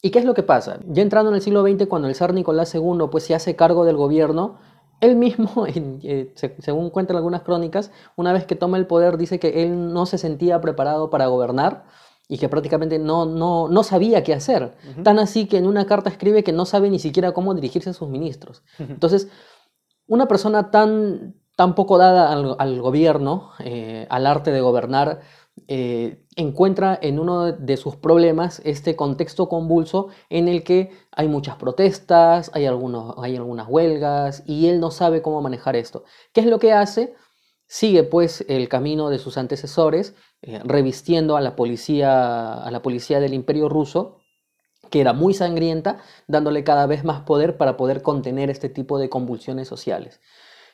¿Y 0.00 0.10
qué 0.10 0.20
es 0.20 0.24
lo 0.24 0.34
que 0.34 0.44
pasa? 0.44 0.78
Ya 0.86 1.02
entrando 1.02 1.30
en 1.30 1.36
el 1.36 1.42
siglo 1.42 1.62
XX, 1.62 1.88
cuando 1.88 2.06
el 2.06 2.14
zar 2.14 2.32
Nicolás 2.32 2.72
II 2.72 3.08
pues, 3.10 3.24
se 3.24 3.34
hace 3.34 3.56
cargo 3.56 3.84
del 3.84 3.96
gobierno, 3.96 4.58
él 5.00 5.16
mismo, 5.16 5.66
eh, 5.74 6.32
según 6.34 6.90
cuentan 6.90 7.16
algunas 7.16 7.42
crónicas, 7.42 7.90
una 8.16 8.32
vez 8.32 8.46
que 8.46 8.56
toma 8.56 8.78
el 8.78 8.86
poder 8.86 9.16
dice 9.16 9.38
que 9.38 9.62
él 9.62 9.92
no 9.92 10.06
se 10.06 10.18
sentía 10.18 10.60
preparado 10.60 11.10
para 11.10 11.26
gobernar 11.26 11.84
y 12.28 12.38
que 12.38 12.48
prácticamente 12.48 12.98
no, 12.98 13.24
no, 13.24 13.68
no 13.68 13.82
sabía 13.82 14.22
qué 14.22 14.34
hacer. 14.34 14.74
Tan 15.02 15.18
así 15.18 15.46
que 15.46 15.56
en 15.56 15.66
una 15.66 15.86
carta 15.86 16.10
escribe 16.10 16.44
que 16.44 16.52
no 16.52 16.66
sabe 16.66 16.90
ni 16.90 16.98
siquiera 16.98 17.32
cómo 17.32 17.54
dirigirse 17.54 17.88
a 17.88 17.94
sus 17.94 18.10
ministros. 18.10 18.62
Entonces, 18.78 19.28
una 20.06 20.28
persona 20.28 20.70
tan, 20.70 21.36
tan 21.56 21.74
poco 21.74 21.96
dada 21.96 22.30
al, 22.30 22.80
gobierno, 22.82 23.52
eh, 23.60 24.06
al 24.10 24.26
arte 24.26 24.50
de 24.50 24.60
gobernar, 24.60 25.20
eh, 25.66 26.24
encuentra 26.36 26.98
en 27.00 27.18
uno 27.18 27.52
de 27.52 27.76
sus 27.76 27.96
problemas 27.96 28.60
este 28.64 28.94
contexto 28.96 29.48
convulso 29.48 30.08
en 30.30 30.48
el 30.48 30.62
que 30.62 30.90
hay 31.10 31.28
muchas 31.28 31.56
protestas, 31.56 32.50
hay, 32.54 32.66
algunos, 32.66 33.14
hay 33.18 33.36
algunas 33.36 33.68
huelgas 33.68 34.42
y 34.46 34.68
él 34.68 34.80
no 34.80 34.90
sabe 34.90 35.22
cómo 35.22 35.42
manejar 35.42 35.76
esto. 35.76 36.04
¿Qué 36.32 36.40
es 36.40 36.46
lo 36.46 36.58
que 36.58 36.72
hace? 36.72 37.14
Sigue 37.66 38.04
pues 38.04 38.44
el 38.48 38.68
camino 38.68 39.10
de 39.10 39.18
sus 39.18 39.36
antecesores, 39.36 40.14
eh, 40.42 40.60
revistiendo 40.64 41.36
a 41.36 41.40
la, 41.40 41.56
policía, 41.56 42.54
a 42.54 42.70
la 42.70 42.82
policía 42.82 43.20
del 43.20 43.34
imperio 43.34 43.68
ruso, 43.68 44.20
que 44.90 45.00
era 45.00 45.12
muy 45.12 45.34
sangrienta, 45.34 45.98
dándole 46.26 46.64
cada 46.64 46.86
vez 46.86 47.04
más 47.04 47.22
poder 47.22 47.56
para 47.56 47.76
poder 47.76 48.02
contener 48.02 48.50
este 48.50 48.68
tipo 48.68 48.98
de 48.98 49.10
convulsiones 49.10 49.68
sociales. 49.68 50.20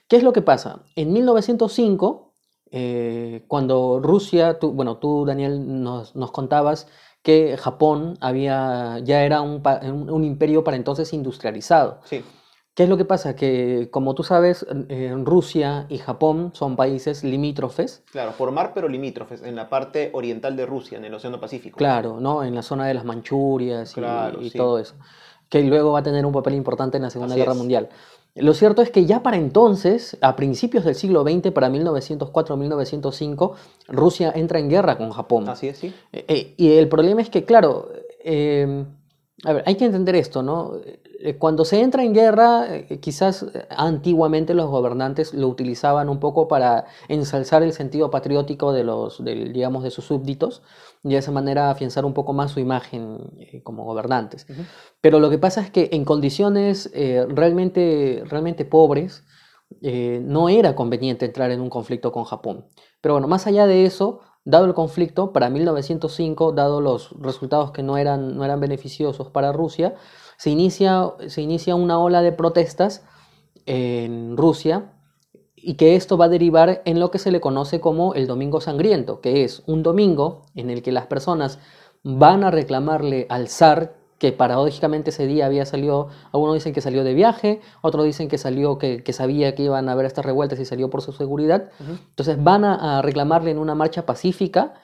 ¿Qué 0.08 0.16
es 0.16 0.22
lo 0.22 0.32
que 0.32 0.42
pasa? 0.42 0.84
En 0.96 1.12
1905, 1.12 2.33
eh, 2.71 3.44
cuando 3.49 4.00
Rusia, 4.02 4.59
tú, 4.59 4.73
bueno, 4.73 4.99
tú 4.99 5.25
Daniel 5.25 5.83
nos, 5.83 6.16
nos, 6.16 6.33
contabas 6.33 6.88
que 7.23 7.56
Japón 7.56 8.16
había, 8.21 8.99
ya 9.00 9.25
era 9.25 9.40
un, 9.40 9.62
un, 10.11 10.25
imperio 10.25 10.64
para 10.64 10.76
entonces 10.76 11.12
industrializado. 11.12 12.00
Sí. 12.04 12.25
¿Qué 12.75 12.83
es 12.83 12.88
lo 12.88 12.97
que 12.97 13.04
pasa? 13.04 13.37
Que 13.37 13.88
como 13.92 14.16
tú 14.16 14.25
sabes, 14.25 14.66
Rusia 15.23 15.87
y 15.88 15.99
Japón 15.99 16.50
son 16.54 16.75
países 16.75 17.23
limítrofes. 17.23 18.02
Claro, 18.11 18.33
por 18.33 18.50
mar 18.50 18.73
pero 18.75 18.88
limítrofes, 18.88 19.42
en 19.42 19.54
la 19.54 19.68
parte 19.68 20.11
oriental 20.12 20.56
de 20.56 20.66
Rusia, 20.66 20.99
en 20.99 21.04
el 21.04 21.14
Océano 21.14 21.38
Pacífico. 21.38 21.76
Claro, 21.76 22.18
¿no? 22.18 22.42
En 22.42 22.52
la 22.52 22.62
zona 22.62 22.88
de 22.88 22.94
las 22.94 23.04
Manchurias 23.04 23.94
y, 23.97 24.47
y 24.47 24.50
todo 24.50 24.80
eso. 24.80 24.97
Que 25.49 25.62
luego 25.62 25.92
va 25.92 26.00
a 26.00 26.02
tener 26.02 26.26
un 26.26 26.33
papel 26.33 26.54
importante 26.54 26.97
en 26.97 27.04
la 27.04 27.11
Segunda 27.11 27.37
Guerra 27.37 27.54
Mundial. 27.54 27.90
Lo 28.36 28.52
cierto 28.52 28.82
es 28.82 28.90
que 28.90 29.06
ya 29.06 29.22
para 29.22 29.36
entonces, 29.36 30.18
a 30.20 30.34
principios 30.34 30.84
del 30.84 30.96
siglo 30.96 31.22
XX, 31.22 31.52
para 31.52 31.70
1904-1905, 31.70 33.52
Rusia 33.88 34.32
entra 34.34 34.58
en 34.58 34.68
guerra 34.68 34.98
con 34.98 35.10
Japón. 35.10 35.48
Así 35.48 35.68
es, 35.68 35.78
sí. 35.78 35.94
Eh, 36.12 36.24
eh, 36.26 36.54
y 36.56 36.72
el 36.72 36.88
problema 36.88 37.22
es 37.22 37.30
que, 37.30 37.44
claro, 37.44 37.90
eh, 38.24 38.84
a 39.44 39.52
ver, 39.52 39.62
hay 39.66 39.76
que 39.76 39.84
entender 39.84 40.16
esto, 40.16 40.42
¿no? 40.42 40.72
Cuando 41.38 41.64
se 41.64 41.80
entra 41.80 42.02
en 42.02 42.12
guerra, 42.12 42.66
quizás 43.00 43.46
antiguamente 43.70 44.52
los 44.52 44.68
gobernantes 44.68 45.32
lo 45.32 45.48
utilizaban 45.48 46.10
un 46.10 46.20
poco 46.20 46.48
para 46.48 46.86
ensalzar 47.08 47.62
el 47.62 47.72
sentido 47.72 48.10
patriótico 48.10 48.72
de 48.72 48.84
los, 48.84 49.24
digamos, 49.24 49.84
de 49.84 49.90
sus 49.90 50.04
súbditos 50.04 50.60
y 51.04 51.11
de 51.11 51.18
esa 51.18 51.30
manera 51.30 51.70
afianzar 51.70 52.04
un 52.04 52.14
poco 52.14 52.32
más 52.32 52.50
su 52.50 52.61
imagen 52.61 53.18
eh, 53.38 53.62
como 53.62 53.84
gobernantes. 53.84 54.46
Pero 55.02 55.20
lo 55.20 55.28
que 55.28 55.38
pasa 55.38 55.61
es 55.61 55.70
que 55.70 55.90
en 55.92 56.04
condiciones 56.04 56.90
eh, 56.94 57.26
realmente, 57.28 58.23
realmente 58.26 58.64
pobres, 58.64 59.25
eh, 59.82 60.20
no 60.25 60.49
era 60.49 60.75
conveniente 60.75 61.26
entrar 61.26 61.50
en 61.50 61.61
un 61.61 61.68
conflicto 61.68 62.11
con 62.11 62.25
Japón. 62.25 62.66
Pero 63.02 63.14
bueno, 63.14 63.28
más 63.28 63.46
allá 63.46 63.66
de 63.66 63.84
eso, 63.84 64.20
dado 64.44 64.64
el 64.64 64.73
conflicto, 64.73 65.32
para 65.32 65.50
1905, 65.50 66.52
dado 66.52 66.80
los 66.80 67.11
resultados 67.20 67.70
que 67.70 67.82
no 67.82 67.99
eran, 67.99 68.34
no 68.34 68.44
eran 68.44 68.61
beneficiosos 68.61 69.28
para 69.28 69.52
Rusia, 69.52 69.94
se 70.38 70.50
inicia, 70.50 71.12
se 71.28 71.42
inicia 71.42 71.75
una 71.75 71.99
ola 71.99 72.23
de 72.23 72.32
protestas 72.32 73.04
en 73.66 74.38
Rusia 74.38 74.93
y 75.64 75.75
que 75.75 75.97
esto 75.97 76.16
va 76.18 76.26
a 76.26 76.28
derivar 76.28 76.83
en 76.85 77.00
lo 77.00 77.11
que 77.11 77.18
se 77.18 77.30
le 77.30 77.40
conoce 77.40 77.80
como 77.80 78.14
el 78.14 78.26
Domingo 78.26 78.61
Sangriento, 78.61 79.21
que 79.21 79.44
es 79.44 79.62
un 79.66 79.83
domingo 79.83 80.42
en 80.54 80.71
el 80.71 80.83
que 80.83 80.92
las 80.92 81.06
personas 81.06 81.59
van 82.02 82.44
a 82.44 82.50
reclamarle 82.50 83.26
al 83.30 83.49
zar 83.49 83.94
que 84.18 84.30
paradójicamente 84.33 85.11
ese 85.11 85.26
día 85.26 85.47
había 85.47 85.66
salido, 85.66 86.09
algunos 86.33 86.54
dicen 86.54 86.73
que 86.73 86.80
salió 86.80 87.02
de 87.02 87.14
viaje, 87.14 87.61
otros 87.83 88.04
dicen 88.04 88.28
que 88.28 88.38
salió, 88.38 88.78
que, 88.78 89.02
sabía 89.12 89.54
que 89.54 89.64
iban 89.64 89.88
a 89.88 89.92
haber 89.92 90.06
estas 90.06 90.25
revueltas 90.25 90.61
y 90.61 90.64
salió 90.64 90.88
por 90.88 91.02
su 91.02 91.12
seguridad. 91.12 91.71
Entonces 91.80 92.42
van 92.42 92.64
a, 92.64 93.02
reclamarle 93.02 93.50
en 93.50 93.59
una 93.59 93.75
marcha 93.75 94.06
pacífica 94.06 94.75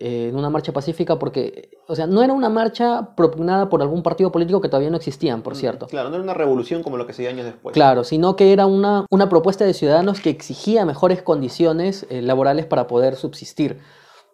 en 0.00 0.36
una 0.36 0.50
marcha 0.50 0.72
pacífica 0.72 1.18
porque, 1.18 1.70
o 1.86 1.94
sea, 1.94 2.06
no 2.06 2.22
era 2.22 2.32
una 2.32 2.48
marcha 2.48 3.14
propugnada 3.16 3.68
por 3.68 3.82
algún 3.82 4.02
partido 4.02 4.32
político 4.32 4.60
que 4.60 4.68
todavía 4.68 4.90
no 4.90 4.96
existían, 4.96 5.42
por 5.42 5.54
mm, 5.54 5.56
cierto. 5.56 5.86
Claro, 5.86 6.08
no 6.08 6.16
era 6.16 6.24
una 6.24 6.34
revolución 6.34 6.82
como 6.82 6.96
lo 6.96 7.06
que 7.06 7.12
se 7.12 7.22
dio 7.22 7.30
años 7.30 7.44
después. 7.44 7.74
Claro, 7.74 8.04
sino 8.04 8.36
que 8.36 8.52
era 8.52 8.66
una, 8.66 9.06
una 9.10 9.28
propuesta 9.28 9.64
de 9.64 9.74
ciudadanos 9.74 10.20
que 10.20 10.30
exigía 10.30 10.84
mejores 10.84 11.22
condiciones 11.22 12.06
eh, 12.10 12.22
laborales 12.22 12.66
para 12.66 12.86
poder 12.86 13.16
subsistir. 13.16 13.78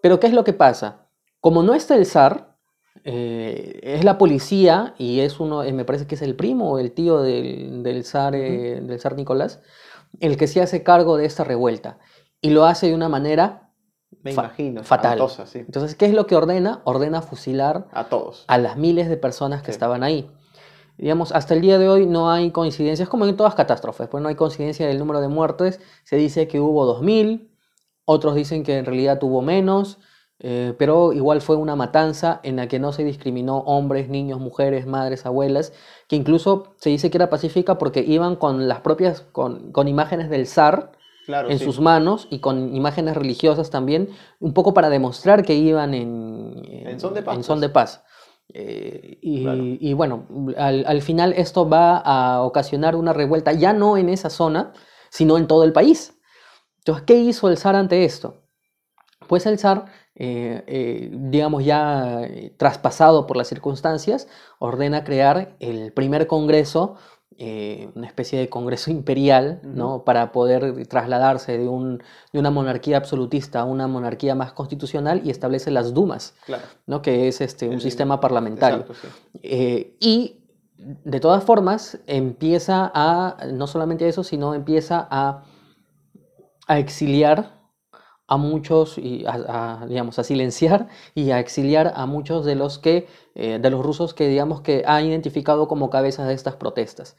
Pero 0.03 0.21
¿qué 0.21 0.27
es 0.27 0.33
lo 0.33 0.45
que 0.45 0.53
pasa? 0.53 1.07
Como 1.41 1.63
no 1.63 1.75
está 1.75 1.97
el 1.97 2.07
zar, 2.07 2.57
eh, 3.05 3.81
es 3.83 4.05
la 4.05 4.19
policía 4.19 4.95
y 4.99 5.21
es 5.21 5.41
uno, 5.41 5.63
me 5.63 5.85
parece 5.85 6.07
que 6.07 6.15
es 6.15 6.23
el 6.23 6.37
primo 6.37 6.73
o 6.73 6.79
el 6.79 6.93
tío 6.93 7.23
del, 7.23 7.83
del, 7.83 8.05
zar, 8.05 8.33
del 8.33 9.01
zar 9.01 9.17
Nicolás, 9.17 9.61
el 10.21 10.37
que 10.37 10.47
se 10.47 10.61
hace 10.61 10.83
cargo 10.83 11.17
de 11.17 11.27
esta 11.27 11.45
revuelta. 11.45 11.99
Y 12.41 12.51
lo 12.51 12.65
hace 12.65 12.87
de 12.89 12.95
una 12.95 13.09
manera 13.09 13.70
me 14.23 14.33
imagino. 14.33 14.83
Fatal. 14.85 15.21
Entonces, 15.55 15.95
¿qué 15.95 16.07
es 16.07 16.15
lo 16.15 16.27
que 16.27 16.37
ordena? 16.37 16.83
Ordena 16.85 17.23
fusilar 17.23 17.87
a 17.93 18.05
todos. 18.05 18.45
A 18.49 18.59
las 18.59 18.77
miles 18.77 19.09
de 19.09 19.17
personas 19.17 19.63
que 19.63 19.71
estaban 19.71 20.03
ahí. 20.03 20.31
Digamos, 20.99 21.33
hasta 21.33 21.55
el 21.55 21.63
día 21.63 21.79
de 21.79 21.89
hoy 21.89 22.07
no 22.07 22.31
hay 22.31 22.51
coincidencias, 22.51 23.09
como 23.09 23.25
en 23.25 23.37
todas 23.37 23.55
catástrofes, 23.55 24.09
pues 24.09 24.23
no 24.23 24.29
hay 24.29 24.35
coincidencia 24.35 24.87
del 24.87 24.99
número 24.99 25.21
de 25.21 25.29
muertes. 25.29 25.81
Se 26.05 26.17
dice 26.17 26.47
que 26.47 26.61
hubo 26.61 27.01
2.000, 27.01 27.49
otros 28.05 28.35
dicen 28.35 28.65
que 28.65 28.77
en 28.77 28.85
realidad 28.85 29.19
tuvo 29.19 29.41
menos, 29.41 29.99
eh, 30.41 30.75
pero 30.79 31.15
igual 31.15 31.41
fue 31.41 31.57
una 31.57 31.75
matanza 31.75 32.41
en 32.43 32.57
la 32.57 32.69
que 32.69 32.79
no 32.79 32.93
se 32.93 33.05
discriminó 33.05 33.61
hombres, 33.61 34.11
niños, 34.11 34.41
mujeres, 34.41 34.87
madres, 34.87 35.25
abuelas, 35.25 35.73
que 36.07 36.17
incluso 36.17 36.75
se 36.77 36.91
dice 36.91 37.11
que 37.11 37.17
era 37.17 37.31
pacífica 37.31 37.79
porque 37.79 38.01
iban 38.01 38.37
con 38.37 38.69
las 38.69 38.81
propias, 38.81 39.23
con, 39.33 39.73
con 39.73 39.89
imágenes 39.89 40.29
del 40.29 40.47
zar 40.47 40.93
Claro, 41.27 41.51
en 41.51 41.59
sí. 41.59 41.65
sus 41.65 41.81
manos 41.81 42.27
y 42.31 42.39
con 42.41 42.75
imágenes 42.75 43.17
religiosas 43.17 43.71
también, 43.71 44.09
un 44.41 44.53
poco 44.55 44.75
para 44.75 44.89
demostrar 44.89 45.45
que 45.45 45.55
iban 45.55 45.95
en, 45.95 46.63
En 46.67 46.99
son 47.01 47.15
de 47.15 47.23
paz, 47.23 47.37
en 47.37 47.45
son 47.45 47.61
de 47.61 47.69
paz. 47.69 48.03
Eh, 48.53 49.19
y, 49.23 49.43
Claro. 49.45 49.63
y 49.63 49.93
bueno, 49.95 50.27
al, 50.57 50.85
al 50.87 51.03
final 51.03 51.33
esto 51.37 51.69
va 51.69 51.99
a 51.99 52.43
ocasionar 52.43 52.97
una 52.97 53.13
revuelta 53.13 53.53
ya 53.53 53.73
no 53.73 53.97
en 53.97 54.09
esa 54.09 54.29
zona, 54.31 54.73
sino 55.11 55.39
en 55.39 55.47
todo 55.47 55.63
el 55.65 55.73
país. 55.73 56.15
Entonces, 56.79 57.05
¿qué 57.07 57.15
hizo 57.17 57.49
el 57.49 57.59
zar 57.59 57.77
ante 57.77 58.05
esto? 58.05 58.43
Pues 59.29 59.47
el 59.47 59.59
zar, 59.59 59.85
eh, 60.17 60.65
eh, 60.67 61.11
digamos 61.13 61.65
ya 61.65 62.23
traspasado 62.57 63.27
por 63.27 63.37
las 63.37 63.47
circunstancias, 63.49 64.27
ordena 64.59 65.05
crear 65.05 65.55
el 65.61 65.93
primer 65.93 66.27
congreso, 66.27 66.97
eh, 67.39 67.91
una 67.95 68.07
especie 68.07 68.39
de 68.39 68.49
congreso 68.49 68.91
imperial, 68.99 69.61
¿no? 69.63 70.05
Para 70.05 70.33
poder 70.33 70.87
trasladarse 70.89 71.57
de, 71.59 71.69
un- 71.69 72.03
de 72.33 72.39
una 72.39 72.51
monarquía 72.51 72.97
absolutista 72.97 73.61
a 73.61 73.65
una 73.65 73.87
monarquía 73.87 74.35
más 74.35 74.53
constitucional 74.53 75.23
y 75.25 75.31
establece 75.31 75.71
las 75.71 75.95
dumas, 75.95 76.35
Claro. 76.47 76.65
¿no? 76.87 77.03
Que 77.03 77.29
es 77.29 77.41
este, 77.41 77.67
un 77.69 77.75
El- 77.75 77.81
sistema 77.81 78.21
parlamentario. 78.21 78.81
Exacto, 78.81 78.95
sí. 78.95 79.39
Eh, 79.43 79.97
y 80.01 80.37
de 80.79 81.21
todas 81.21 81.45
formas 81.45 81.99
empieza 82.07 82.91
a, 82.95 83.37
no 83.53 83.67
solamente 83.67 84.09
eso, 84.09 84.25
sino 84.25 84.55
empieza 84.55 85.07
a, 85.11 85.45
a 86.67 86.79
exiliar 86.79 87.60
a 88.31 88.37
muchos, 88.39 88.97
y 88.97 89.27
a, 89.27 89.81
a, 89.83 89.87
digamos, 89.87 90.19
a 90.19 90.25
silenciar 90.25 90.89
y 91.15 91.33
a 91.33 91.39
exiliar 91.41 91.93
a 91.95 92.07
muchos 92.07 92.45
de 92.47 92.55
los 92.55 92.79
que, 92.79 93.07
eh, 93.35 93.59
de 93.61 93.71
los 93.71 93.85
rusos 93.85 94.15
que, 94.15 94.29
digamos, 94.29 94.61
que 94.63 94.85
ha 94.87 95.03
identificado 95.03 95.69
como 95.69 95.91
cabezas 95.91 96.27
de 96.29 96.35
estas 96.35 96.55
protestas. 96.57 97.17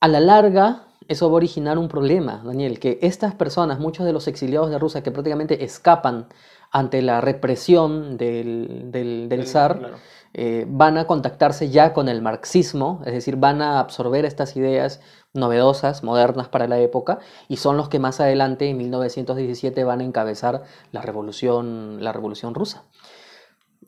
A 0.00 0.08
la 0.08 0.20
larga, 0.20 0.86
eso 1.08 1.26
va 1.28 1.32
a 1.32 1.36
originar 1.36 1.78
un 1.78 1.88
problema, 1.88 2.42
Daniel, 2.44 2.78
que 2.78 2.98
estas 3.02 3.34
personas, 3.34 3.80
muchos 3.80 4.06
de 4.06 4.12
los 4.12 4.28
exiliados 4.28 4.70
de 4.70 4.78
Rusia 4.78 5.02
que 5.02 5.10
prácticamente 5.10 5.64
escapan 5.64 6.28
ante 6.70 7.02
la 7.02 7.20
represión 7.20 8.16
del, 8.18 8.90
del, 8.92 9.28
del 9.28 9.40
El- 9.40 9.46
zar, 9.46 9.78
claro. 9.78 9.96
eh, 10.34 10.66
van 10.68 10.98
a 10.98 11.06
contactarse 11.06 11.70
ya 11.70 11.92
con 11.94 12.08
el 12.08 12.20
marxismo, 12.22 13.00
es 13.06 13.14
decir, 13.14 13.36
van 13.36 13.62
a 13.62 13.80
absorber 13.80 14.24
estas 14.26 14.56
ideas 14.56 15.00
novedosas, 15.34 16.02
modernas 16.02 16.48
para 16.48 16.68
la 16.68 16.78
época, 16.78 17.18
y 17.48 17.56
son 17.56 17.76
los 17.76 17.88
que 17.88 17.98
más 17.98 18.20
adelante, 18.20 18.68
en 18.68 18.76
1917, 18.78 19.84
van 19.84 20.00
a 20.00 20.04
encabezar 20.04 20.62
la 20.92 21.02
revolución, 21.02 22.02
la 22.02 22.12
revolución 22.12 22.54
rusa. 22.54 22.84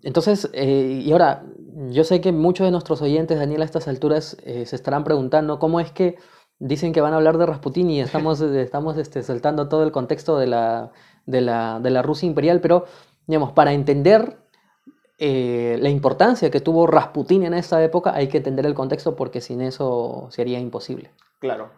Entonces, 0.02 0.49
eh, 0.52 1.02
y 1.04 1.12
ahora, 1.12 1.44
yo 1.90 2.04
sé 2.04 2.20
que 2.20 2.32
muchos 2.32 2.64
de 2.66 2.70
nuestros 2.70 3.02
oyentes, 3.02 3.38
Daniel, 3.38 3.62
a 3.62 3.64
estas 3.64 3.88
alturas 3.88 4.37
eh, 4.44 4.64
se 4.66 4.76
estarán 4.76 5.04
preguntando 5.04 5.59
cómo 5.59 5.80
es 5.80 5.92
que 5.92 6.16
dicen 6.59 6.92
que 6.92 7.00
van 7.00 7.12
a 7.12 7.16
hablar 7.16 7.38
de 7.38 7.47
Rasputín 7.47 7.90
y 7.90 8.00
estamos, 8.00 8.40
eh, 8.40 8.62
estamos 8.62 8.97
este, 8.97 9.23
saltando 9.23 9.68
todo 9.68 9.82
el 9.82 9.92
contexto 9.92 10.38
de 10.38 10.47
la, 10.47 10.92
de 11.26 11.40
la, 11.42 11.80
de 11.80 11.90
la 11.90 12.02
Rusia 12.02 12.26
imperial, 12.26 12.61
pero, 12.61 12.87
digamos, 13.26 13.52
para 13.52 13.73
entender 13.73 14.38
la 15.23 15.90
importancia 15.90 16.50
que 16.50 16.61
tuvo 16.61 16.87
Rasputín 16.87 17.42
en 17.42 17.52
esta 17.52 17.85
época, 17.85 18.14
hay 18.14 18.28
que 18.28 18.38
entender 18.38 18.64
el 18.64 18.73
contexto 18.73 19.16
porque 19.16 19.42
sin 19.42 19.61
eso 19.61 20.28
sería 20.30 20.59
imposible. 20.59 21.11
Claro. 21.40 21.73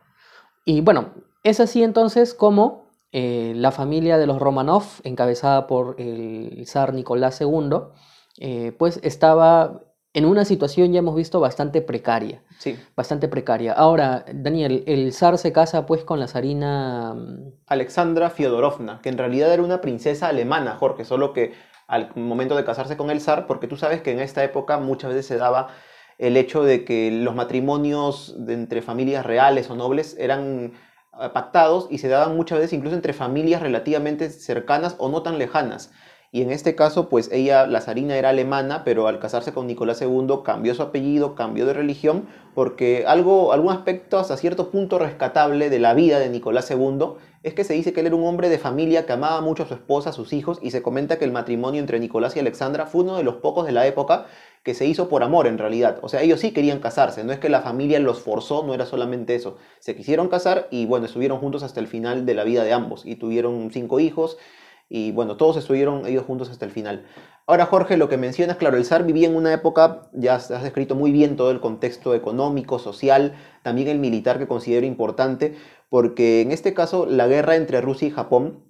Y 0.64 0.80
bueno, 0.82 1.14
es 1.42 1.60
así 1.60 1.82
entonces 1.82 2.34
como 2.34 2.86
eh, 3.12 3.52
la 3.56 3.72
familia 3.72 4.18
de 4.18 4.26
los 4.26 4.38
Romanov, 4.38 4.84
encabezada 5.04 5.66
por 5.66 5.96
el 5.98 6.64
zar 6.66 6.94
Nicolás 6.94 7.40
II, 7.40 7.78
eh, 8.38 8.72
pues 8.78 9.00
estaba 9.02 9.82
en 10.14 10.26
una 10.26 10.44
situación, 10.44 10.92
ya 10.92 10.98
hemos 10.98 11.14
visto, 11.14 11.40
bastante 11.40 11.80
precaria. 11.80 12.42
Sí. 12.58 12.78
Bastante 12.94 13.28
precaria. 13.28 13.72
Ahora, 13.72 14.24
Daniel, 14.32 14.84
el 14.86 15.12
zar 15.12 15.38
se 15.38 15.52
casa 15.52 15.86
pues 15.86 16.04
con 16.04 16.20
la 16.20 16.28
zarina... 16.28 17.14
mm, 17.14 17.52
Alexandra 17.66 18.28
Fiodorovna, 18.28 19.00
que 19.02 19.08
en 19.08 19.18
realidad 19.18 19.52
era 19.52 19.62
una 19.62 19.80
princesa 19.80 20.28
alemana, 20.28 20.76
Jorge, 20.76 21.04
solo 21.04 21.32
que 21.32 21.54
al 21.86 22.14
momento 22.14 22.56
de 22.56 22.64
casarse 22.64 22.96
con 22.96 23.10
el 23.10 23.20
zar, 23.20 23.46
porque 23.46 23.68
tú 23.68 23.76
sabes 23.76 24.02
que 24.02 24.12
en 24.12 24.20
esta 24.20 24.44
época 24.44 24.78
muchas 24.78 25.10
veces 25.10 25.26
se 25.26 25.36
daba 25.36 25.68
el 26.18 26.36
hecho 26.36 26.62
de 26.62 26.84
que 26.84 27.10
los 27.10 27.34
matrimonios 27.34 28.36
entre 28.48 28.82
familias 28.82 29.24
reales 29.24 29.70
o 29.70 29.76
nobles 29.76 30.16
eran 30.18 30.72
eh, 31.20 31.28
pactados 31.32 31.88
y 31.90 31.98
se 31.98 32.08
daban 32.08 32.36
muchas 32.36 32.58
veces 32.58 32.72
incluso 32.72 32.96
entre 32.96 33.12
familias 33.12 33.62
relativamente 33.62 34.30
cercanas 34.30 34.96
o 34.98 35.08
no 35.08 35.22
tan 35.22 35.38
lejanas. 35.38 35.92
Y 36.34 36.40
en 36.40 36.50
este 36.50 36.74
caso, 36.74 37.10
pues 37.10 37.30
ella, 37.30 37.66
la 37.66 37.82
zarina 37.82 38.16
era 38.16 38.30
alemana, 38.30 38.84
pero 38.84 39.06
al 39.06 39.18
casarse 39.18 39.52
con 39.52 39.66
Nicolás 39.66 40.00
II 40.00 40.38
cambió 40.42 40.74
su 40.74 40.80
apellido, 40.80 41.34
cambió 41.34 41.66
de 41.66 41.74
religión, 41.74 42.26
porque 42.54 43.04
algo, 43.06 43.52
algún 43.52 43.70
aspecto 43.70 44.18
hasta 44.18 44.38
cierto 44.38 44.70
punto 44.70 44.98
rescatable 44.98 45.68
de 45.68 45.78
la 45.78 45.92
vida 45.92 46.18
de 46.18 46.30
Nicolás 46.30 46.70
II 46.70 47.16
es 47.42 47.52
que 47.52 47.64
se 47.64 47.74
dice 47.74 47.92
que 47.92 48.00
él 48.00 48.06
era 48.06 48.16
un 48.16 48.24
hombre 48.24 48.48
de 48.48 48.58
familia 48.58 49.04
que 49.04 49.12
amaba 49.12 49.42
mucho 49.42 49.64
a 49.64 49.66
su 49.66 49.74
esposa, 49.74 50.08
a 50.08 50.12
sus 50.14 50.32
hijos, 50.32 50.58
y 50.62 50.70
se 50.70 50.80
comenta 50.80 51.18
que 51.18 51.26
el 51.26 51.32
matrimonio 51.32 51.80
entre 51.80 52.00
Nicolás 52.00 52.34
y 52.34 52.40
Alexandra 52.40 52.86
fue 52.86 53.02
uno 53.02 53.18
de 53.18 53.24
los 53.24 53.34
pocos 53.36 53.66
de 53.66 53.72
la 53.72 53.86
época 53.86 54.24
que 54.62 54.72
se 54.72 54.86
hizo 54.86 55.10
por 55.10 55.22
amor 55.22 55.46
en 55.46 55.58
realidad. 55.58 55.98
O 56.00 56.08
sea, 56.08 56.22
ellos 56.22 56.40
sí 56.40 56.52
querían 56.52 56.78
casarse, 56.78 57.24
no 57.24 57.32
es 57.32 57.40
que 57.40 57.50
la 57.50 57.60
familia 57.60 58.00
los 58.00 58.20
forzó, 58.22 58.64
no 58.64 58.72
era 58.72 58.86
solamente 58.86 59.34
eso. 59.34 59.58
Se 59.80 59.94
quisieron 59.94 60.28
casar 60.28 60.66
y 60.70 60.86
bueno, 60.86 61.04
estuvieron 61.04 61.40
juntos 61.40 61.62
hasta 61.62 61.80
el 61.80 61.88
final 61.88 62.24
de 62.24 62.34
la 62.34 62.44
vida 62.44 62.64
de 62.64 62.72
ambos 62.72 63.04
y 63.04 63.16
tuvieron 63.16 63.70
cinco 63.70 64.00
hijos 64.00 64.38
y 64.94 65.10
bueno, 65.10 65.38
todos 65.38 65.56
estuvieron 65.56 66.04
ellos 66.04 66.26
juntos 66.26 66.50
hasta 66.50 66.66
el 66.66 66.70
final. 66.70 67.06
Ahora, 67.46 67.64
Jorge, 67.64 67.96
lo 67.96 68.10
que 68.10 68.18
mencionas, 68.18 68.58
claro, 68.58 68.76
el 68.76 68.84
zar 68.84 69.04
vivía 69.04 69.26
en 69.26 69.34
una 69.34 69.50
época, 69.50 70.10
ya 70.12 70.34
has 70.34 70.62
descrito 70.62 70.94
muy 70.94 71.12
bien 71.12 71.34
todo 71.34 71.50
el 71.50 71.60
contexto 71.60 72.14
económico, 72.14 72.78
social, 72.78 73.34
también 73.62 73.88
el 73.88 73.98
militar 73.98 74.38
que 74.38 74.46
considero 74.46 74.84
importante, 74.84 75.54
porque 75.88 76.42
en 76.42 76.52
este 76.52 76.74
caso 76.74 77.06
la 77.06 77.26
guerra 77.26 77.56
entre 77.56 77.80
Rusia 77.80 78.08
y 78.08 78.10
Japón, 78.10 78.64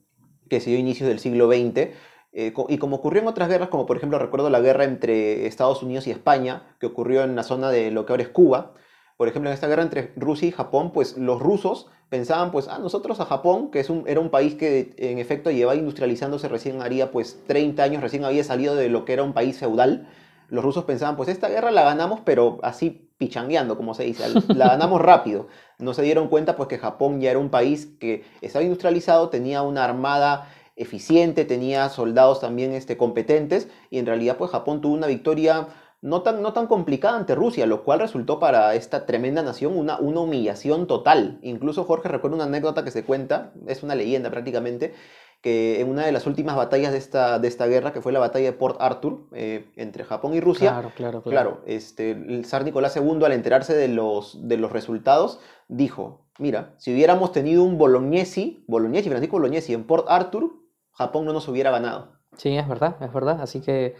que 0.49 0.61
se 0.61 0.71
dio 0.71 0.77
a 0.77 0.81
inicios 0.81 1.09
del 1.09 1.19
siglo 1.19 1.49
XX, 1.49 1.91
eh, 2.35 2.55
y 2.69 2.79
como 2.79 2.97
ocurrió 2.97 3.21
en 3.23 3.27
otras 3.27 3.49
guerras, 3.49 3.69
como 3.69 3.85
por 3.85 3.97
ejemplo 3.97 4.21
recuerdo 4.21 4.49
la 4.49 4.61
guerra 4.61 4.85
entre 4.85 5.49
Estados 5.49 5.83
Unidos 5.83 6.07
y 6.07 6.13
España, 6.13 6.77
que 6.79 6.87
ocurrió 6.87 7.25
en 7.25 7.35
la 7.35 7.43
zona 7.43 7.69
de 7.71 7.91
lo 7.91 8.07
que 8.07 8.13
ahora 8.13 8.23
es 8.23 8.29
Cuba, 8.29 8.75
por 9.17 9.29
ejemplo, 9.29 9.51
en 9.51 9.55
esta 9.55 9.69
guerra 9.69 9.83
entre 9.83 10.13
Rusia 10.17 10.49
y 10.49 10.53
Japón, 10.53 10.93
pues 10.93 11.17
los 11.17 11.41
rusos 11.41 11.89
pensaban, 12.13 12.51
pues, 12.51 12.69
ah, 12.69 12.79
nosotros 12.79 13.21
a 13.21 13.25
Japón, 13.25 13.71
que 13.71 13.81
es 13.81 13.89
un, 13.89 14.05
era 14.07 14.21
un 14.21 14.29
país 14.29 14.55
que 14.55 14.95
en 14.99 15.19
efecto 15.19 15.51
llevaba 15.51 15.77
industrializándose 15.77 16.47
recién 16.47 16.83
haría, 16.83 17.11
pues, 17.11 17.43
30 17.47 17.83
años, 17.83 18.03
recién 18.03 18.25
había 18.27 18.45
salido 18.45 18.75
de 18.75 18.91
lo 18.91 19.07
que 19.07 19.15
era 19.15 19.23
un 19.23 19.33
país 19.33 19.59
feudal, 19.59 20.09
los 20.49 20.63
rusos 20.63 20.85
pensaban, 20.85 21.17
pues, 21.17 21.31
esta 21.31 21.49
guerra 21.49 21.71
la 21.71 21.85
ganamos, 21.85 22.21
pero 22.23 22.59
así 22.63 23.09
pichangueando, 23.17 23.79
como 23.79 23.95
se 23.95 24.03
dice, 24.03 24.25
la 24.55 24.69
ganamos 24.69 25.01
rápido. 25.01 25.47
No 25.79 25.95
se 25.95 26.03
dieron 26.03 26.29
cuenta, 26.29 26.55
pues, 26.55 26.69
que 26.69 26.77
Japón 26.77 27.23
ya 27.23 27.31
era 27.31 27.39
un 27.39 27.49
país 27.49 27.87
que 27.99 28.25
estaba 28.43 28.63
industrializado, 28.63 29.31
tenía 29.31 29.63
una 29.63 29.83
armada 29.83 30.51
eficiente, 30.77 31.47
tenía 31.47 31.89
soldados 31.89 32.41
también 32.41 32.73
este, 32.73 32.99
competentes, 32.99 33.69
y 33.89 33.99
en 33.99 34.05
realidad, 34.05 34.37
pues, 34.37 34.51
Japón 34.51 34.83
tuvo 34.83 34.93
una 34.93 35.07
victoria 35.07 35.69
no 36.03 36.23
tan, 36.23 36.43
no 36.43 36.53
tan 36.53 36.67
complicada 36.67 37.17
ante 37.17 37.37
Rusia, 37.37 37.65
lo 37.65 37.85
cual 37.85 38.01
resultó 38.01 38.41
para 38.41 38.75
esta 38.75 39.07
tremenda 39.07 39.43
nación 39.43 39.79
una, 39.79 39.99
una 39.99 40.21
humillación 40.21 40.89
total. 40.89 41.39
Incluso 41.43 41.85
Jorge 41.85 42.09
recuerda 42.09 42.35
una 42.35 42.45
anécdota 42.45 42.85
que 42.85 42.91
se 42.91 43.05
cuenta, 43.05 43.53
es 43.69 43.85
una 43.85 43.95
leyenda 43.95 44.29
prácticamente, 44.29 44.95
que 45.43 45.81
en 45.81 45.89
una 45.89 46.05
de 46.05 46.13
las 46.13 46.27
últimas 46.27 46.57
batallas 46.57 46.93
de 46.93 46.99
esta, 46.99 47.39
de 47.39 47.47
esta 47.47 47.67
guerra, 47.67 47.93
que 47.93 48.01
fue 48.01 48.13
la 48.13 48.19
batalla 48.19 48.47
de 48.47 48.53
Port 48.53 48.77
Arthur, 48.81 49.29
eh, 49.33 49.71
entre 49.77 50.03
Japón 50.05 50.35
y 50.35 50.41
Rusia, 50.41 50.71
Claro, 50.71 50.93
claro, 50.95 51.23
claro. 51.23 51.31
Claro, 51.31 51.63
este, 51.67 52.11
el 52.11 52.45
zar 52.47 52.65
Nicolás 52.65 52.97
II 52.97 53.25
al 53.25 53.33
enterarse 53.33 53.75
de 53.75 53.89
los, 53.89 54.49
de 54.49 54.57
los 54.57 54.73
resultados 54.73 55.41
dijo, 55.69 56.27
mira, 56.39 56.75
si 56.79 56.93
hubiéramos 56.93 57.31
tenido 57.31 57.63
un 57.63 57.79
Bolognesi, 57.79 58.65
Bolognesi, 58.67 59.09
Francisco 59.09 59.37
Bolognesi 59.37 59.73
en 59.73 59.85
Port 59.85 60.07
Arthur, 60.09 60.51
Japón 60.93 61.27
no 61.27 61.33
nos 61.33 61.47
hubiera 61.47 61.71
ganado. 61.71 62.19
Sí, 62.37 62.57
es 62.57 62.67
verdad, 62.67 62.97
es 63.01 63.13
verdad. 63.13 63.41
Así 63.41 63.61
que 63.61 63.95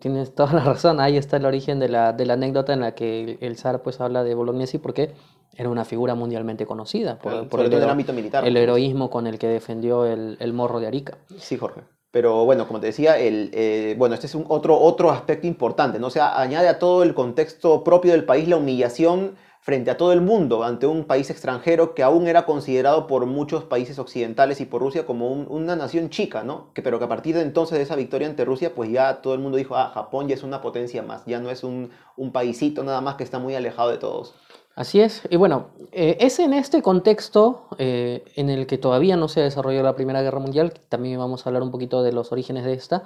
tienes 0.00 0.34
toda 0.34 0.52
la 0.52 0.60
razón. 0.64 1.00
Ahí 1.00 1.16
está 1.16 1.36
el 1.38 1.46
origen 1.46 1.78
de 1.78 1.88
la, 1.88 2.12
de 2.12 2.26
la 2.26 2.34
anécdota 2.34 2.72
en 2.72 2.80
la 2.80 2.94
que 2.94 3.24
el, 3.24 3.38
el 3.40 3.56
zar 3.56 3.82
pues 3.82 4.00
habla 4.00 4.24
de 4.24 4.34
Bolognesi 4.34 4.78
porque 4.78 5.12
era 5.56 5.68
una 5.68 5.84
figura 5.84 6.14
mundialmente 6.14 6.66
conocida 6.66 7.18
por, 7.18 7.32
Claro, 7.32 7.48
por 7.48 7.62
sobre 7.62 7.76
el, 7.76 7.88
ámbito 7.88 8.12
militar. 8.12 8.44
el 8.46 8.56
heroísmo 8.56 9.08
con 9.10 9.26
el 9.26 9.38
que 9.38 9.46
defendió 9.48 10.04
el, 10.04 10.36
el 10.40 10.52
morro 10.52 10.80
de 10.80 10.86
Arica. 10.88 11.18
Sí, 11.38 11.56
Jorge. 11.56 11.82
Pero 12.10 12.44
bueno, 12.44 12.66
como 12.68 12.78
te 12.78 12.86
decía, 12.86 13.18
el, 13.18 13.50
eh, 13.52 13.96
bueno, 13.98 14.14
este 14.14 14.26
es 14.26 14.34
un 14.36 14.44
otro, 14.48 14.78
otro 14.78 15.10
aspecto 15.10 15.48
importante, 15.48 15.98
¿no? 15.98 16.06
O 16.06 16.10
sea, 16.10 16.40
añade 16.40 16.68
a 16.68 16.78
todo 16.78 17.02
el 17.02 17.12
contexto 17.12 17.82
propio 17.82 18.12
del 18.12 18.24
país 18.24 18.46
la 18.46 18.56
humillación 18.56 19.34
frente 19.64 19.90
a 19.90 19.96
todo 19.96 20.12
el 20.12 20.20
mundo 20.20 20.62
ante 20.62 20.86
un 20.86 21.04
país 21.04 21.30
extranjero 21.30 21.94
que 21.94 22.02
aún 22.02 22.26
era 22.28 22.44
considerado 22.44 23.06
por 23.06 23.24
muchos 23.24 23.64
países 23.64 23.98
occidentales 23.98 24.60
y 24.60 24.66
por 24.66 24.82
Rusia 24.82 25.06
como 25.06 25.30
un- 25.32 25.46
una 25.48 25.74
nación 25.74 26.10
chica, 26.10 26.44
¿no? 26.44 26.70
Pero 26.74 26.98
que 26.98 27.06
a 27.06 27.08
partir 27.08 27.34
de 27.34 27.40
entonces 27.42 27.78
de 27.78 27.84
esa 27.84 27.96
victoria 27.96 28.28
ante 28.28 28.44
Rusia, 28.44 28.74
pues 28.74 28.90
ya 28.90 29.22
todo 29.22 29.32
el 29.32 29.40
mundo 29.40 29.56
dijo, 29.56 29.74
ah, 29.74 29.90
Japón 29.94 30.28
ya 30.28 30.34
es 30.34 30.42
una 30.42 30.60
potencia 30.60 31.02
más, 31.02 31.24
ya 31.24 31.40
no 31.40 31.50
es 31.50 31.64
un, 31.64 31.90
un 32.16 32.30
paísito 32.30 32.84
nada 32.84 33.00
más 33.00 33.14
que 33.16 33.24
está 33.24 33.38
muy 33.38 33.54
alejado 33.54 33.90
de 33.90 33.96
todos. 33.98 34.34
Así 34.76 35.00
es. 35.00 35.22
Y 35.30 35.36
bueno, 35.36 35.68
eh, 35.92 36.16
es 36.20 36.38
en 36.40 36.52
este 36.52 36.82
contexto 36.82 37.68
eh, 37.78 38.24
en 38.36 38.50
el 38.50 38.66
que 38.66 38.76
todavía 38.76 39.16
no 39.16 39.28
se 39.28 39.40
desarrolló 39.40 39.82
la 39.82 39.94
Primera 39.96 40.20
Guerra 40.20 40.40
Mundial, 40.40 40.74
también 40.90 41.18
vamos 41.18 41.46
a 41.46 41.48
hablar 41.48 41.62
un 41.62 41.70
poquito 41.70 42.02
de 42.02 42.12
los 42.12 42.32
orígenes 42.32 42.64
de 42.64 42.74
esta, 42.74 43.04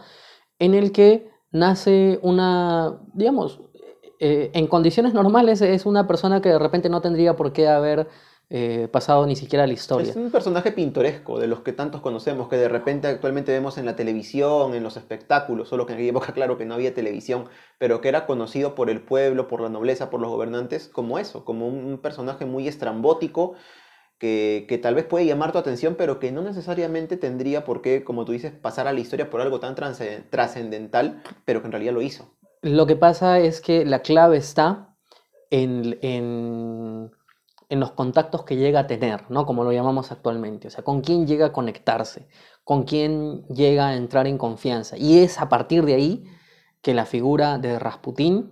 en 0.58 0.74
el 0.74 0.92
que 0.92 1.30
nace 1.50 2.18
una, 2.22 3.00
digamos, 3.14 3.60
eh, 4.20 4.50
en 4.54 4.66
condiciones 4.66 5.14
normales 5.14 5.60
es 5.60 5.86
una 5.86 6.06
persona 6.06 6.40
que 6.40 6.48
de 6.48 6.58
repente 6.58 6.88
no 6.88 7.00
tendría 7.00 7.36
por 7.36 7.52
qué 7.52 7.68
haber 7.68 8.08
eh, 8.50 8.88
pasado 8.90 9.26
ni 9.26 9.36
siquiera 9.36 9.66
la 9.66 9.74
historia. 9.74 10.10
Es 10.10 10.16
un 10.16 10.30
personaje 10.30 10.72
pintoresco, 10.72 11.38
de 11.38 11.46
los 11.46 11.60
que 11.60 11.74
tantos 11.74 12.00
conocemos, 12.00 12.48
que 12.48 12.56
de 12.56 12.68
repente 12.68 13.06
actualmente 13.06 13.52
vemos 13.52 13.76
en 13.76 13.84
la 13.84 13.94
televisión, 13.94 14.74
en 14.74 14.82
los 14.82 14.96
espectáculos, 14.96 15.68
solo 15.68 15.84
que 15.84 15.92
en 15.92 15.98
aquella 15.98 16.10
época 16.10 16.32
claro 16.32 16.56
que 16.56 16.64
no 16.64 16.74
había 16.74 16.94
televisión, 16.94 17.44
pero 17.78 18.00
que 18.00 18.08
era 18.08 18.24
conocido 18.24 18.74
por 18.74 18.88
el 18.88 19.02
pueblo, 19.02 19.48
por 19.48 19.60
la 19.60 19.68
nobleza, 19.68 20.08
por 20.08 20.20
los 20.20 20.30
gobernantes, 20.30 20.88
como 20.88 21.18
eso, 21.18 21.44
como 21.44 21.68
un 21.68 21.98
personaje 21.98 22.46
muy 22.46 22.66
estrambótico, 22.66 23.54
que, 24.18 24.64
que, 24.68 24.78
tal 24.78 24.94
vez 24.94 25.04
puede 25.04 25.26
llamar 25.26 25.52
tu 25.52 25.58
atención, 25.58 25.94
pero 25.96 26.18
que 26.18 26.32
no 26.32 26.42
necesariamente 26.42 27.18
tendría 27.18 27.64
por 27.64 27.82
qué, 27.82 28.02
como 28.02 28.24
tú 28.24 28.32
dices, 28.32 28.50
pasar 28.50 28.88
a 28.88 28.92
la 28.92 29.00
historia 29.00 29.30
por 29.30 29.42
algo 29.42 29.60
tan 29.60 29.76
trascendental, 29.76 31.22
pero 31.44 31.60
que 31.60 31.66
en 31.66 31.72
realidad 31.72 31.92
lo 31.92 32.02
hizo. 32.02 32.32
Lo 32.62 32.86
que 32.86 32.96
pasa 32.96 33.38
es 33.38 33.60
que 33.60 33.84
la 33.84 34.00
clave 34.00 34.36
está 34.36 34.96
en, 35.50 35.98
en 36.02 37.10
en 37.68 37.80
los 37.80 37.92
contactos 37.92 38.44
que 38.44 38.56
llega 38.56 38.80
a 38.80 38.86
tener, 38.86 39.30
¿no? 39.30 39.44
Como 39.46 39.64
lo 39.64 39.72
llamamos 39.72 40.10
actualmente. 40.10 40.68
O 40.68 40.70
sea, 40.70 40.84
con 40.84 41.00
quién 41.02 41.26
llega 41.26 41.46
a 41.46 41.52
conectarse, 41.52 42.28
con 42.64 42.84
quién 42.84 43.44
llega 43.48 43.88
a 43.88 43.96
entrar 43.96 44.26
en 44.26 44.38
confianza. 44.38 44.96
Y 44.96 45.18
es 45.18 45.38
a 45.40 45.48
partir 45.48 45.84
de 45.84 45.94
ahí 45.94 46.24
que 46.82 46.94
la 46.94 47.06
figura 47.06 47.58
de 47.58 47.78
Rasputín 47.78 48.50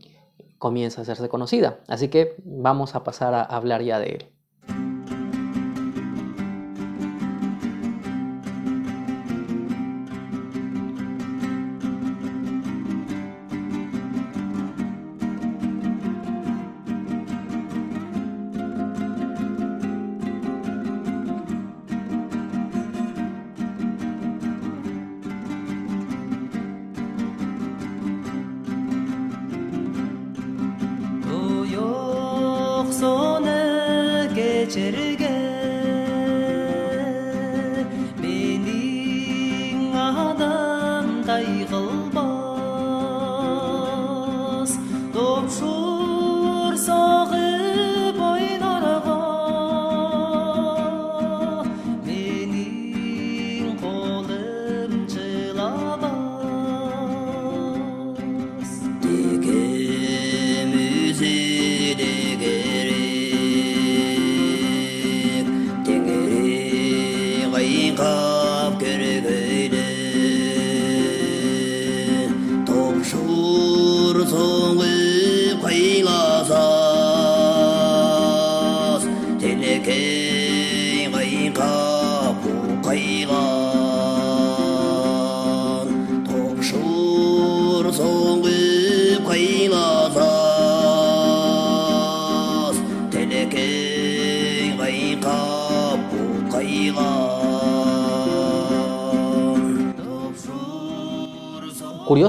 comienza 0.59 1.01
a 1.01 1.03
hacerse 1.03 1.29
conocida. 1.29 1.81
Así 1.89 2.09
que 2.09 2.37
vamos 2.45 2.95
a 2.95 3.05
pasar 3.05 3.35
a 3.35 3.43
hablar 3.43 3.83
ya 3.83 3.99
de 3.99 4.07
él. 4.07 4.36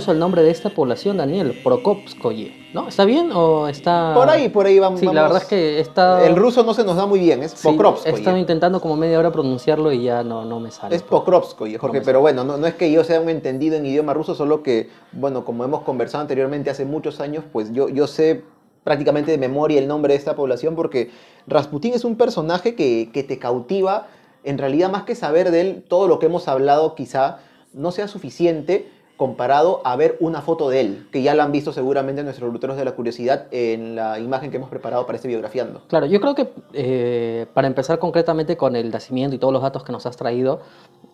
Curioso 0.07 0.13
el 0.13 0.19
nombre 0.19 0.41
de 0.41 0.51
esta 0.51 0.69
población, 0.69 1.17
Daniel, 1.17 1.59
Prokopskoye, 1.63 2.69
¿no? 2.73 2.87
¿Está 2.87 3.03
bien 3.03 3.31
o 3.33 3.67
está...? 3.67 4.13
Por 4.15 4.29
ahí, 4.29 4.47
por 4.47 4.65
ahí 4.65 4.79
vamos. 4.79 5.01
Sí, 5.01 5.05
la 5.05 5.23
verdad 5.23 5.41
es 5.41 5.47
que 5.49 5.81
está... 5.81 6.25
El 6.25 6.37
ruso 6.37 6.63
no 6.63 6.73
se 6.73 6.85
nos 6.85 6.95
da 6.95 7.05
muy 7.05 7.19
bien, 7.19 7.43
es 7.43 7.51
sí, 7.51 7.67
Pokrovskoye. 7.67 8.15
He 8.15 8.17
estado 8.17 8.37
intentando 8.37 8.79
como 8.79 8.95
media 8.95 9.19
hora 9.19 9.33
pronunciarlo 9.33 9.91
y 9.91 10.03
ya 10.03 10.23
no, 10.23 10.45
no 10.45 10.61
me 10.61 10.71
sale. 10.71 10.95
Es 10.95 11.03
Pokrovskoye, 11.03 11.77
Jorge, 11.77 12.01
pero 12.05 12.21
bueno, 12.21 12.45
no, 12.45 12.57
no, 12.57 12.67
es 12.67 12.75
que 12.75 12.89
yo 12.89 13.03
sea 13.03 13.19
un 13.19 13.27
entendido 13.27 13.75
en 13.75 13.85
idioma 13.85 14.13
ruso, 14.13 14.33
solo 14.33 14.63
que, 14.63 14.89
bueno, 15.11 15.43
como 15.43 15.65
hemos 15.65 15.81
conversado 15.81 16.21
anteriormente 16.21 16.69
hace 16.69 16.85
muchos 16.85 17.19
años, 17.19 17.43
pues 17.51 17.73
yo, 17.73 17.89
yo 17.89 18.07
sé 18.07 18.45
prácticamente 18.85 19.31
de 19.31 19.37
memoria 19.37 19.77
el 19.77 19.89
nombre 19.89 20.13
de 20.13 20.19
esta 20.19 20.37
población 20.37 20.75
porque 20.75 21.11
Rasputín 21.47 21.93
es 21.93 22.05
un 22.05 22.15
personaje 22.15 22.75
que, 22.75 23.09
que 23.11 23.23
te 23.23 23.39
cautiva, 23.39 24.07
en 24.45 24.57
realidad 24.57 24.89
más 24.89 25.03
que 25.03 25.15
saber 25.15 25.51
de 25.51 25.61
él, 25.61 25.83
todo 25.85 26.07
lo 26.07 26.19
que 26.19 26.27
hemos 26.27 26.47
hablado 26.47 26.95
quizá 26.95 27.39
no 27.73 27.91
sea 27.91 28.07
suficiente 28.07 28.89
comparado 29.17 29.81
a 29.83 29.95
ver 29.95 30.15
una 30.19 30.41
foto 30.41 30.69
de 30.69 30.79
él, 30.79 31.07
que 31.11 31.23
ya 31.23 31.33
la 31.33 31.43
han 31.43 31.51
visto 31.51 31.73
seguramente 31.73 32.23
nuestros 32.23 32.53
luteros 32.53 32.77
de 32.77 32.85
la 32.85 32.91
curiosidad 32.93 33.47
en 33.51 33.95
la 33.95 34.19
imagen 34.19 34.51
que 34.51 34.57
hemos 34.57 34.69
preparado 34.69 35.05
para 35.05 35.15
este 35.15 35.27
biografiando. 35.27 35.81
Claro, 35.87 36.05
yo 36.05 36.21
creo 36.21 36.35
que 36.35 36.49
eh, 36.73 37.47
para 37.53 37.67
empezar 37.67 37.97
concretamente 37.97 38.55
con 38.55 38.75
el 38.75 38.91
nacimiento 38.91 39.35
y 39.35 39.39
todos 39.39 39.51
los 39.51 39.63
datos 39.63 39.83
que 39.83 39.91
nos 39.91 40.05
has 40.05 40.15
traído, 40.15 40.61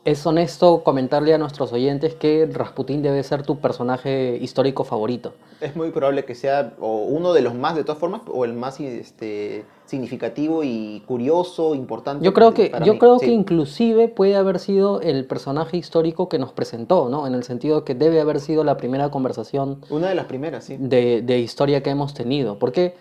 es 0.06 0.26
honesto 0.26 0.84
comentarle 0.84 1.34
a 1.34 1.38
nuestros 1.38 1.72
oyentes 1.72 2.14
que 2.16 2.50
Rasputín 2.52 3.02
debe 3.02 3.24
ser 3.24 3.44
tu 3.44 3.60
personaje 3.60 4.38
histórico 4.42 4.84
favorito. 4.84 5.34
Es 5.62 5.76
muy 5.76 5.92
probable 5.92 6.26
que 6.26 6.36
sea 6.36 6.74
o 6.80 7.04
uno 7.04 7.32
de 7.32 7.42
los 7.42 7.56
más 7.56 7.76
de 7.76 7.84
todas 7.84 8.00
formas 8.00 8.22
o 8.28 8.44
el 8.44 8.54
más 8.54 8.80
este, 8.82 9.64
significativo 9.86 10.64
y 10.64 11.04
curioso, 11.06 11.74
importante. 11.74 12.24
Yo 12.26 12.34
creo 12.34 12.54
que, 12.54 12.72
yo 12.84 13.00
creo 13.00 13.18
que 13.18 13.32
inclusive 13.32 14.10
puede 14.10 14.36
haber 14.36 14.60
sido 14.60 15.00
el 15.00 15.26
personaje 15.26 15.78
histórico 15.78 16.28
que 16.28 16.38
nos 16.38 16.52
presentó, 16.52 17.08
¿no? 17.08 17.26
En 17.26 17.34
el 17.34 17.44
sentido 17.44 17.86
que 17.86 17.96
debe 17.96 18.20
haber 18.20 18.42
sido 18.42 18.66
la 18.66 18.76
primera 18.76 19.10
conversación. 19.10 19.80
Una 19.90 20.10
de 20.10 20.16
las 20.16 20.26
primeras, 20.26 20.66
sí. 20.66 20.76
De, 20.78 21.22
de 21.22 21.40
historia 21.40 21.82
que 21.82 21.92
hemos 21.92 22.14
tenido. 22.14 22.60
Porque 22.60 22.96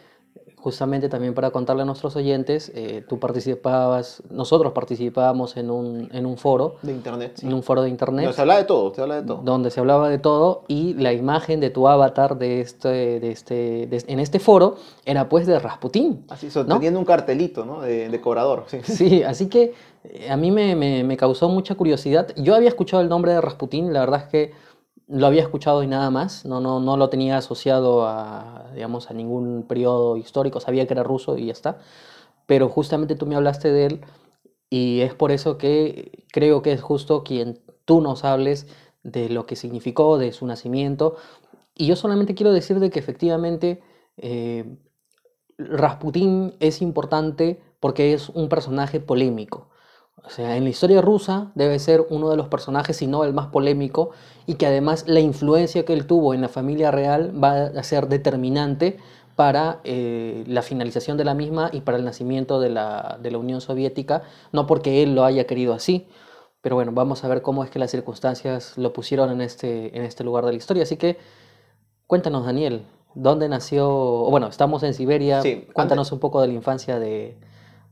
justamente 0.63 1.09
también 1.09 1.35
para 1.35 1.51
contarle 1.51 1.83
a 1.83 1.85
nuestros 1.85 2.15
oyentes, 2.15 2.71
eh, 2.75 3.05
tú 3.09 3.19
participabas, 3.19 4.23
nosotros 4.31 4.73
participábamos 4.73 5.57
en 5.57 5.71
un, 5.71 6.09
en 6.13 6.25
un 6.25 6.39
foro. 6.39 6.77
De 6.83 6.93
internet. 6.93 7.41
En 7.43 7.53
un 7.53 7.65
foro 7.65 7.83
de 7.83 7.89
internet. 7.89 8.33
se 8.33 8.41
hablaba 8.41 8.61
de 8.61 8.67
todo, 8.67 8.95
se 8.95 9.03
hablaba 9.03 9.21
de 9.21 9.27
todo. 9.27 9.41
Donde 9.43 9.71
se 9.71 9.81
hablaba 9.81 10.09
de 10.09 10.19
todo 10.19 10.63
y 10.69 10.95
la 10.95 11.13
imagen 11.13 11.59
de 11.59 11.71
tu 11.71 11.89
avatar 11.89 12.39
de 12.39 12.61
este, 12.61 12.89
de 13.19 13.33
este, 13.33 13.89
en 13.91 14.21
este 14.21 14.39
foro 14.39 14.77
era 15.05 15.29
pues 15.29 15.47
de 15.47 15.59
Rasputín. 15.59 16.25
Así, 16.29 16.49
sosteniendo 16.49 17.01
un 17.01 17.05
cartelito, 17.05 17.65
¿no? 17.65 17.81
De 17.81 18.09
decorador. 18.09 18.65
Sí, 18.69 18.81
sí 18.85 19.23
así 19.25 19.49
que 19.49 19.75
eh, 20.05 20.31
a 20.31 20.37
mí 20.37 20.53
me, 20.53 20.77
me, 20.77 21.03
me 21.03 21.17
causó 21.17 21.49
mucha 21.49 21.75
curiosidad. 21.75 22.29
Yo 22.37 22.55
había 22.55 22.69
escuchado 22.69 23.03
el 23.03 23.09
nombre 23.09 23.33
de 23.33 23.41
Rasputín, 23.41 23.93
la 23.93 24.01
verdad 24.01 24.21
es 24.21 24.29
que 24.29 24.53
lo 25.09 25.27
había 25.27 25.43
escuchado 25.43 25.83
y 25.83 25.87
nada 25.87 26.11
más, 26.11 26.45
no, 26.45 26.61
no, 26.61 26.81
no 26.81 26.97
lo 26.97 27.09
tenía 27.09 27.37
asociado 27.39 28.07
a, 28.07 28.71
digamos, 28.75 29.11
a 29.11 29.15
ningún 29.15 29.65
periodo 29.69 30.17
histórico, 30.17 30.61
sabía 30.61 30.87
que 30.87 30.95
era 30.95 31.03
ruso 31.03 31.37
y 31.37 31.47
ya 31.47 31.53
está, 31.53 31.79
pero 32.47 32.69
justamente 32.69 33.15
tú 33.15 33.27
me 33.27 33.37
hablaste 33.37 33.71
de 33.73 33.87
él 33.87 34.01
y 34.71 35.01
es 35.01 35.15
por 35.15 35.33
eso 35.33 35.59
que 35.59 36.25
creo 36.33 36.63
que 36.63 36.73
es 36.73 36.83
justo 36.83 37.25
quien 37.25 37.61
tú 37.85 38.01
nos 38.01 38.25
hables 38.25 38.67
de 39.03 39.29
lo 39.29 39.47
que 39.47 39.57
significó, 39.57 40.19
de 40.19 40.33
su 40.33 40.47
nacimiento, 40.47 41.17
y 41.75 41.87
yo 41.87 41.97
solamente 41.97 42.35
quiero 42.35 42.53
decir 42.53 42.81
de 42.81 42.91
que 42.91 42.99
efectivamente 42.99 43.83
eh, 44.17 44.77
Rasputín 45.59 46.55
es 46.61 46.83
importante 46.83 47.61
porque 47.81 48.13
es 48.13 48.29
un 48.29 48.49
personaje 48.49 49.01
polémico. 49.01 49.69
O 50.25 50.31
sea, 50.31 50.57
en 50.57 50.65
la 50.65 50.71
historia 50.71 51.01
rusa 51.01 51.51
debe 51.55 51.79
ser 51.79 52.07
uno 52.11 52.31
de 52.31 52.37
los 52.37 52.49
personajes, 52.49 52.97
si 52.97 53.07
no 53.07 53.25
el 53.25 53.33
más 53.33 53.49
polémico, 53.49 54.11
y 54.47 54.55
que 54.55 54.67
además 54.67 55.05
la 55.07 55.21
influencia 55.21 55.85
que 55.85 55.93
él 55.93 56.07
tuvo 56.07 56.35
en 56.35 56.41
la 56.41 56.49
familia 56.49 56.91
real 56.91 57.33
va 57.43 57.65
a 57.65 57.83
ser 57.83 58.09
determinante 58.09 58.99
para 59.37 59.81
eh, 59.85 60.45
la 60.47 60.63
finalización 60.63 61.17
de 61.17 61.25
la 61.25 61.35
misma 61.35 61.71
y 61.73 61.81
para 61.81 61.99
el 61.99 62.05
nacimiento 62.05 62.61
de 62.61 62.71
la, 62.71 63.19
de 63.21 63.31
la 63.31 63.39
Unión 63.39 63.61
Soviética, 63.61 64.23
no 64.53 64.67
porque 64.67 65.03
él 65.03 65.15
lo 65.15 65.25
haya 65.25 65.47
querido 65.47 65.73
así, 65.73 66.07
pero 66.61 66.77
bueno, 66.77 66.93
vamos 66.93 67.25
a 67.25 67.29
ver 67.29 67.43
cómo 67.43 67.65
es 67.65 67.71
que 67.71 67.79
las 67.79 67.91
circunstancias 67.91 68.79
lo 68.79 68.93
pusieron 68.93 69.31
en 69.31 69.41
este, 69.41 69.97
en 69.97 70.05
este 70.05 70.23
lugar 70.23 70.45
de 70.45 70.53
la 70.53 70.59
historia. 70.59 70.85
Así 70.85 70.97
que 70.97 71.19
cuéntanos, 72.07 72.47
Daniel, 72.47 72.85
¿dónde 73.15 73.49
nació? 73.49 73.89
Bueno, 74.31 74.47
estamos 74.47 74.83
en 74.85 74.95
Siberia, 74.95 75.43
cuéntanos 75.73 76.13
un 76.13 76.21
poco 76.21 76.41
de 76.41 76.47
la 76.49 76.55
infancia 76.55 77.01
de, 77.01 77.37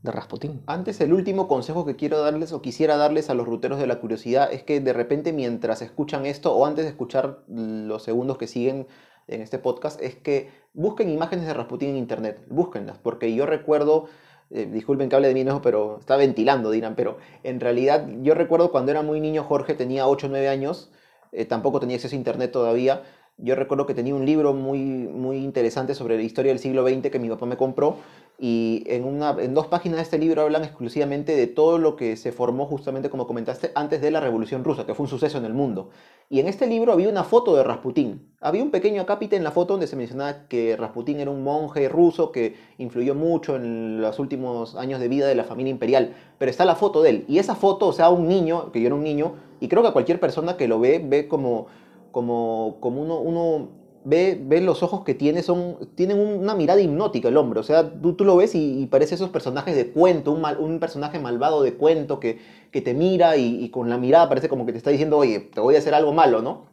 de 0.03 0.11
Rasputín. 0.11 0.63
Antes, 0.65 0.99
el 1.01 1.13
último 1.13 1.47
consejo 1.47 1.85
que 1.85 1.95
quiero 1.95 2.19
darles 2.19 2.53
o 2.53 2.61
quisiera 2.61 2.97
darles 2.97 3.29
a 3.29 3.33
los 3.33 3.45
ruteros 3.45 3.79
de 3.79 3.87
la 3.87 3.99
curiosidad 3.99 4.51
es 4.51 4.63
que 4.63 4.79
de 4.79 4.93
repente 4.93 5.33
mientras 5.33 5.81
escuchan 5.81 6.25
esto 6.25 6.53
o 6.53 6.65
antes 6.65 6.85
de 6.85 6.91
escuchar 6.91 7.43
los 7.47 8.03
segundos 8.03 8.37
que 8.37 8.47
siguen 8.47 8.87
en 9.27 9.41
este 9.41 9.59
podcast 9.59 10.01
es 10.01 10.15
que 10.15 10.49
busquen 10.73 11.09
imágenes 11.09 11.45
de 11.45 11.53
Rasputín 11.53 11.89
en 11.89 11.97
internet, 11.97 12.43
búsquenlas, 12.49 12.97
porque 12.97 13.33
yo 13.33 13.45
recuerdo 13.45 14.07
eh, 14.53 14.65
disculpen 14.65 15.07
que 15.07 15.15
hable 15.15 15.29
de 15.29 15.33
mí, 15.33 15.45
no, 15.45 15.61
pero 15.61 15.99
está 15.99 16.17
ventilando, 16.17 16.71
dirán, 16.71 16.95
pero 16.95 17.17
en 17.43 17.61
realidad 17.61 18.05
yo 18.21 18.33
recuerdo 18.33 18.69
cuando 18.71 18.91
era 18.91 19.01
muy 19.01 19.21
niño, 19.21 19.43
Jorge 19.43 19.75
tenía 19.75 20.07
8 20.07 20.27
o 20.27 20.29
9 20.29 20.49
años, 20.49 20.91
eh, 21.31 21.45
tampoco 21.45 21.79
tenía 21.79 21.95
acceso 21.95 22.15
a 22.15 22.17
internet 22.17 22.51
todavía, 22.51 23.03
yo 23.37 23.55
recuerdo 23.55 23.85
que 23.85 23.93
tenía 23.93 24.13
un 24.13 24.25
libro 24.25 24.53
muy, 24.53 24.79
muy 24.79 25.37
interesante 25.37 25.95
sobre 25.95 26.17
la 26.17 26.23
historia 26.23 26.51
del 26.51 26.59
siglo 26.59 26.85
XX 26.87 27.09
que 27.09 27.17
mi 27.17 27.29
papá 27.29 27.45
me 27.45 27.55
compró 27.55 27.95
y 28.43 28.81
en, 28.87 29.03
una, 29.03 29.35
en 29.39 29.53
dos 29.53 29.67
páginas 29.67 29.97
de 29.97 30.01
este 30.01 30.17
libro 30.17 30.41
hablan 30.41 30.63
exclusivamente 30.63 31.35
de 31.35 31.45
todo 31.45 31.77
lo 31.77 31.95
que 31.95 32.17
se 32.17 32.31
formó 32.31 32.65
justamente, 32.65 33.11
como 33.11 33.27
comentaste, 33.27 33.71
antes 33.75 34.01
de 34.01 34.09
la 34.09 34.19
Revolución 34.19 34.63
Rusa, 34.63 34.83
que 34.87 34.95
fue 34.95 35.03
un 35.03 35.11
suceso 35.11 35.37
en 35.37 35.45
el 35.45 35.53
mundo. 35.53 35.91
Y 36.27 36.39
en 36.39 36.47
este 36.47 36.65
libro 36.65 36.91
había 36.91 37.07
una 37.07 37.23
foto 37.23 37.55
de 37.55 37.63
Rasputín. 37.63 38.33
Había 38.39 38.63
un 38.63 38.71
pequeño 38.71 39.03
acápite 39.03 39.35
en 39.35 39.43
la 39.43 39.51
foto 39.51 39.73
donde 39.73 39.85
se 39.85 39.95
mencionaba 39.95 40.47
que 40.47 40.75
Rasputín 40.75 41.19
era 41.19 41.29
un 41.29 41.43
monje 41.43 41.87
ruso 41.87 42.31
que 42.31 42.55
influyó 42.79 43.13
mucho 43.13 43.57
en 43.57 44.01
los 44.01 44.17
últimos 44.17 44.75
años 44.75 44.99
de 44.99 45.07
vida 45.07 45.27
de 45.27 45.35
la 45.35 45.43
familia 45.43 45.69
imperial. 45.69 46.15
Pero 46.39 46.49
está 46.49 46.65
la 46.65 46.73
foto 46.73 47.03
de 47.03 47.11
él. 47.11 47.25
Y 47.27 47.37
esa 47.37 47.53
foto, 47.53 47.85
o 47.85 47.93
sea, 47.93 48.09
un 48.09 48.27
niño, 48.27 48.71
que 48.71 48.81
yo 48.81 48.87
era 48.87 48.95
un 48.95 49.03
niño, 49.03 49.35
y 49.59 49.67
creo 49.67 49.83
que 49.83 49.91
cualquier 49.91 50.19
persona 50.19 50.57
que 50.57 50.67
lo 50.67 50.79
ve, 50.79 50.99
ve 51.05 51.27
como, 51.27 51.67
como, 52.11 52.77
como 52.79 53.03
uno, 53.03 53.19
uno 53.19 53.80
ve, 54.03 54.61
los 54.61 54.83
ojos 54.83 55.03
que 55.03 55.13
tiene, 55.13 55.43
son, 55.43 55.77
tienen 55.95 56.19
una 56.19 56.55
mirada 56.55 56.81
hipnótica 56.81 57.27
el 57.27 57.37
hombre. 57.37 57.59
O 57.59 57.63
sea, 57.63 57.89
tú, 58.01 58.13
tú 58.13 58.25
lo 58.25 58.35
ves 58.35 58.55
y, 58.55 58.87
parece 58.87 59.15
esos 59.15 59.29
personajes 59.29 59.75
de 59.75 59.91
cuento, 59.91 60.31
un, 60.31 60.43
un 60.59 60.79
personaje 60.79 61.19
malvado 61.19 61.63
de 61.63 61.75
cuento 61.75 62.19
que, 62.19 62.39
que 62.71 62.81
te 62.81 62.93
mira 62.93 63.37
y, 63.37 63.69
con 63.69 63.89
la 63.89 63.97
mirada 63.97 64.29
parece 64.29 64.49
como 64.49 64.65
que 64.65 64.71
te 64.71 64.77
está 64.77 64.89
diciendo, 64.89 65.17
oye, 65.17 65.39
te 65.39 65.59
voy 65.59 65.75
a 65.75 65.79
hacer 65.79 65.93
algo 65.93 66.13
malo, 66.13 66.41
¿no? 66.41 66.65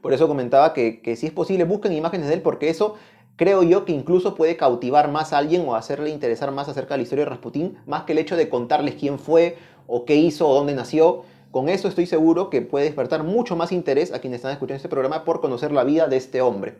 Por 0.00 0.12
eso 0.12 0.28
comentaba 0.28 0.74
que, 0.74 1.00
que 1.02 1.16
si 1.16 1.26
es 1.26 1.32
posible, 1.32 1.64
busquen 1.64 1.92
imágenes 1.92 2.28
de 2.28 2.34
él 2.34 2.42
porque 2.42 2.70
eso 2.70 2.94
creo 3.38 3.62
yo 3.62 3.84
que 3.84 3.92
incluso 3.92 4.34
puede 4.34 4.56
cautivar 4.56 5.10
más 5.10 5.32
a 5.32 5.38
alguien 5.38 5.66
o 5.66 5.74
hacerle 5.74 6.10
interesar 6.10 6.50
más 6.50 6.68
acerca 6.68 6.94
de 6.94 6.98
la 6.98 7.02
historia 7.04 7.24
de 7.24 7.30
Rasputín, 7.30 7.78
más 7.86 8.02
que 8.02 8.12
el 8.12 8.18
hecho 8.18 8.36
de 8.36 8.48
contarles 8.48 8.96
quién 8.96 9.18
fue 9.18 9.56
o 9.86 10.04
qué 10.04 10.16
hizo 10.16 10.48
o 10.48 10.54
dónde 10.54 10.74
nació. 10.74 11.24
Con 11.50 11.68
eso 11.68 11.88
estoy 11.88 12.06
seguro 12.06 12.50
que 12.50 12.62
puede 12.62 12.84
despertar 12.84 13.24
mucho 13.24 13.56
más 13.56 13.72
interés 13.72 14.12
a 14.12 14.20
quienes 14.20 14.38
están 14.38 14.52
escuchando 14.52 14.76
este 14.76 14.88
programa 14.88 15.24
por 15.24 15.40
conocer 15.40 15.72
la 15.72 15.84
vida 15.84 16.06
de 16.06 16.16
este 16.16 16.42
hombre. 16.42 16.74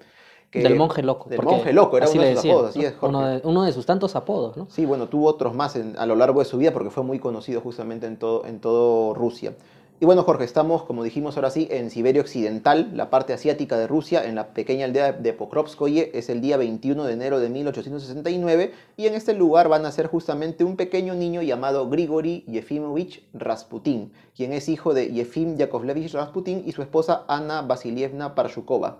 del 0.52 0.76
monje 0.76 1.02
loco. 1.02 1.30
Del 1.30 1.42
monje 1.42 1.72
loco, 1.72 1.96
era 1.96 2.08
uno 2.08 2.22
de 2.22 2.36
sus 2.36 2.44
apodos, 2.44 2.70
así 2.70 2.84
es, 2.84 2.94
Uno 3.00 3.64
de, 3.64 3.72
sus 3.72 3.86
tantos 3.86 4.14
apodos, 4.14 4.56
¿no? 4.56 4.66
Sí, 4.70 4.84
bueno, 4.84 5.08
tuvo 5.08 5.26
otros 5.26 5.54
más 5.54 5.76
a 5.76 6.06
lo 6.06 6.16
largo 6.16 6.40
de 6.40 6.44
su 6.44 6.58
vida 6.58 6.72
porque 6.72 6.90
fue 6.90 7.02
muy 7.02 7.18
conocido 7.18 7.60
justamente 7.60 8.06
en 8.06 8.18
todo, 8.18 8.44
en 8.44 8.60
todo 8.60 9.14
Rusia. 9.14 9.54
Y 10.00 10.04
bueno, 10.04 10.22
Jorge, 10.22 10.44
estamos, 10.44 10.84
como 10.84 11.02
dijimos 11.02 11.34
ahora 11.34 11.50
sí, 11.50 11.66
en 11.72 11.90
Siberia 11.90 12.22
Occidental, 12.22 12.92
la 12.94 13.10
parte 13.10 13.32
asiática 13.32 13.76
de 13.76 13.88
Rusia, 13.88 14.24
en 14.24 14.36
la 14.36 14.54
pequeña 14.54 14.84
aldea 14.84 15.10
de 15.10 15.32
Pokrovskoye. 15.32 16.12
Es 16.14 16.28
el 16.28 16.40
día 16.40 16.56
21 16.56 17.02
de 17.02 17.12
enero 17.12 17.40
de 17.40 17.48
1869 17.48 18.72
y 18.96 19.08
en 19.08 19.14
este 19.14 19.34
lugar 19.34 19.68
van 19.68 19.84
a 19.86 19.90
ser 19.90 20.06
justamente 20.06 20.62
un 20.62 20.76
pequeño 20.76 21.14
niño 21.14 21.42
llamado 21.42 21.88
Grigory 21.88 22.44
Yefimovich 22.46 23.24
Rasputin, 23.34 24.12
quien 24.36 24.52
es 24.52 24.68
hijo 24.68 24.94
de 24.94 25.10
Yefim 25.10 25.56
Yakovlevich 25.56 26.12
Rasputin 26.12 26.62
y 26.64 26.70
su 26.70 26.82
esposa 26.82 27.24
Ana 27.26 27.62
Vasilievna 27.62 28.36
Parshukova. 28.36 28.98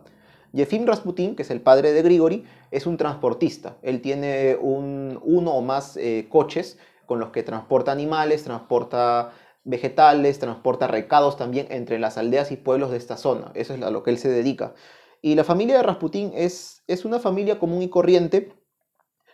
Yefim 0.53 0.85
Rasputin, 0.85 1.37
que 1.37 1.43
es 1.43 1.51
el 1.53 1.61
padre 1.61 1.93
de 1.93 2.03
Grigory, 2.03 2.45
es 2.73 2.89
un 2.89 2.97
transportista. 2.97 3.77
Él 3.83 4.01
tiene 4.01 4.57
un, 4.61 5.21
uno 5.23 5.53
o 5.53 5.63
más 5.63 5.97
eh, 5.97 6.27
coches 6.29 6.77
con 7.07 7.21
los 7.21 7.31
que 7.31 7.45
transporta 7.45 7.93
animales, 7.93 8.43
transporta 8.43 9.31
vegetales, 9.65 10.39
transporta 10.39 10.87
recados 10.87 11.37
también 11.37 11.67
entre 11.71 11.99
las 11.99 12.19
aldeas 12.19 12.53
y 12.53 12.57
pueblos 12.57 12.91
de 12.91 12.97
esta 12.97 13.17
zona. 13.17 13.51
Eso 13.55 13.75
es 13.75 13.83
a 13.83 13.91
lo 13.91 14.03
que 14.03 14.11
él 14.11 14.19
se 14.19 14.29
dedica. 14.29 14.75
Y 15.21 15.35
la 15.35 15.45
familia 15.45 15.77
de 15.77 15.83
Rasputín 15.83 16.33
es, 16.35 16.83
es 16.87 17.05
una 17.05 17.19
familia 17.19 17.59
común 17.59 17.83
y 17.83 17.89
corriente, 17.89 18.53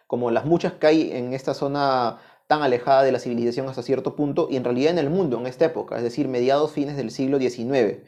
como 0.07 0.31
las 0.31 0.45
muchas 0.45 0.75
que 0.75 0.87
hay 0.87 1.13
en 1.13 1.35
esta 1.35 1.55
zona 1.55 2.19
tan 2.47 2.63
alejada 2.63 3.03
de 3.03 3.13
la 3.13 3.19
civilización 3.19 3.69
hasta 3.69 3.83
cierto 3.83 4.17
punto, 4.17 4.49
y 4.51 4.57
en 4.57 4.65
realidad 4.65 4.93
en 4.93 4.99
el 4.99 5.11
mundo 5.11 5.39
en 5.39 5.47
esta 5.47 5.67
época, 5.67 5.97
es 5.97 6.03
decir, 6.03 6.29
mediados 6.29 6.73
fines 6.73 6.97
del 6.97 7.11
siglo 7.11 7.39
XIX. 7.39 8.03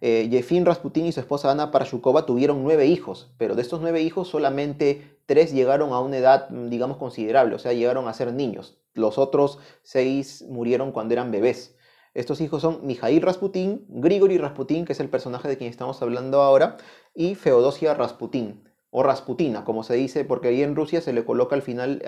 Eh, 0.00 0.28
Yefim 0.30 0.64
Rasputín 0.64 1.06
y 1.06 1.12
su 1.12 1.20
esposa 1.20 1.50
Ana 1.50 1.70
Parashukova 1.70 2.26
tuvieron 2.26 2.62
nueve 2.62 2.86
hijos, 2.86 3.32
pero 3.38 3.54
de 3.54 3.62
estos 3.62 3.80
nueve 3.80 4.02
hijos 4.02 4.28
solamente 4.28 5.15
tres 5.26 5.52
llegaron 5.52 5.92
a 5.92 6.00
una 6.00 6.16
edad, 6.16 6.48
digamos, 6.48 6.96
considerable, 6.96 7.54
o 7.54 7.58
sea, 7.58 7.72
llegaron 7.72 8.08
a 8.08 8.14
ser 8.14 8.32
niños. 8.32 8.78
Los 8.94 9.18
otros 9.18 9.58
seis 9.82 10.44
murieron 10.48 10.92
cuando 10.92 11.14
eran 11.14 11.30
bebés. 11.30 11.76
Estos 12.14 12.40
hijos 12.40 12.62
son 12.62 12.86
Mijail 12.86 13.20
Rasputin, 13.20 13.84
Grigori 13.88 14.38
Rasputin, 14.38 14.86
que 14.86 14.94
es 14.94 15.00
el 15.00 15.10
personaje 15.10 15.48
de 15.48 15.58
quien 15.58 15.68
estamos 15.68 16.00
hablando 16.00 16.40
ahora, 16.40 16.78
y 17.14 17.34
Feodosia 17.34 17.92
Rasputin, 17.92 18.64
o 18.90 19.02
Rasputina, 19.02 19.64
como 19.64 19.82
se 19.82 19.94
dice, 19.94 20.24
porque 20.24 20.48
ahí 20.48 20.62
en 20.62 20.74
Rusia 20.74 21.02
se 21.02 21.12
le 21.12 21.26
coloca 21.26 21.54
al 21.54 21.60
final 21.60 22.02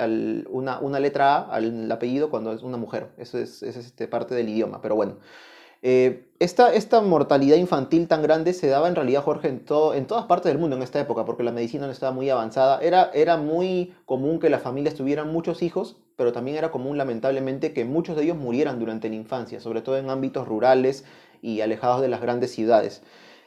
una, 0.48 0.78
una, 0.80 1.00
letra 1.00 1.36
A 1.36 1.56
al 1.56 1.92
apellido 1.92 2.30
cuando 2.30 2.54
es 2.54 2.62
una 2.62 2.78
mujer. 2.78 3.10
Eso 3.18 3.36
es, 3.38 3.62
es 3.62 3.76
este, 3.76 4.08
parte 4.08 4.34
del 4.34 4.48
idioma, 4.48 4.80
pero 4.80 4.94
bueno. 4.94 5.18
Eh, 5.82 6.24
esta, 6.40 6.72
esta, 6.72 7.00
mortalidad 7.00 7.56
infantil 7.56 8.08
tan 8.08 8.22
grande 8.22 8.52
se 8.52 8.68
daba 8.68 8.88
en 8.88 8.94
realidad, 8.94 9.22
Jorge, 9.22 9.48
en, 9.48 9.64
todo, 9.64 9.94
en 9.94 10.06
todas 10.06 10.26
partes 10.26 10.50
del 10.50 10.58
mundo 10.58 10.76
en 10.76 10.82
esta 10.82 11.00
época, 11.00 11.24
porque 11.24 11.42
la 11.42 11.52
medicina 11.52 11.86
no 11.86 11.92
estaba 11.92 12.12
muy 12.12 12.30
avanzada. 12.30 12.80
Era, 12.80 13.10
era 13.14 13.36
muy 13.36 13.94
común 14.04 14.38
que 14.38 14.50
las 14.50 14.62
familias 14.62 14.94
tuvieran 14.94 15.32
muchos 15.32 15.62
hijos, 15.62 15.96
pero 16.16 16.32
también 16.32 16.56
era 16.56 16.70
común, 16.70 16.98
lamentablemente, 16.98 17.72
que 17.72 17.84
muchos 17.84 18.16
de 18.16 18.24
ellos 18.24 18.36
murieran 18.36 18.78
durante 18.78 19.08
la 19.08 19.16
infancia, 19.16 19.60
sobre 19.60 19.82
todo 19.82 19.98
en 19.98 20.10
ámbitos 20.10 20.46
rurales 20.46 21.04
y 21.42 21.60
alejados 21.60 22.00
de 22.02 22.08
las 22.08 22.20
grandes 22.20 22.52
ciudades. 22.52 23.02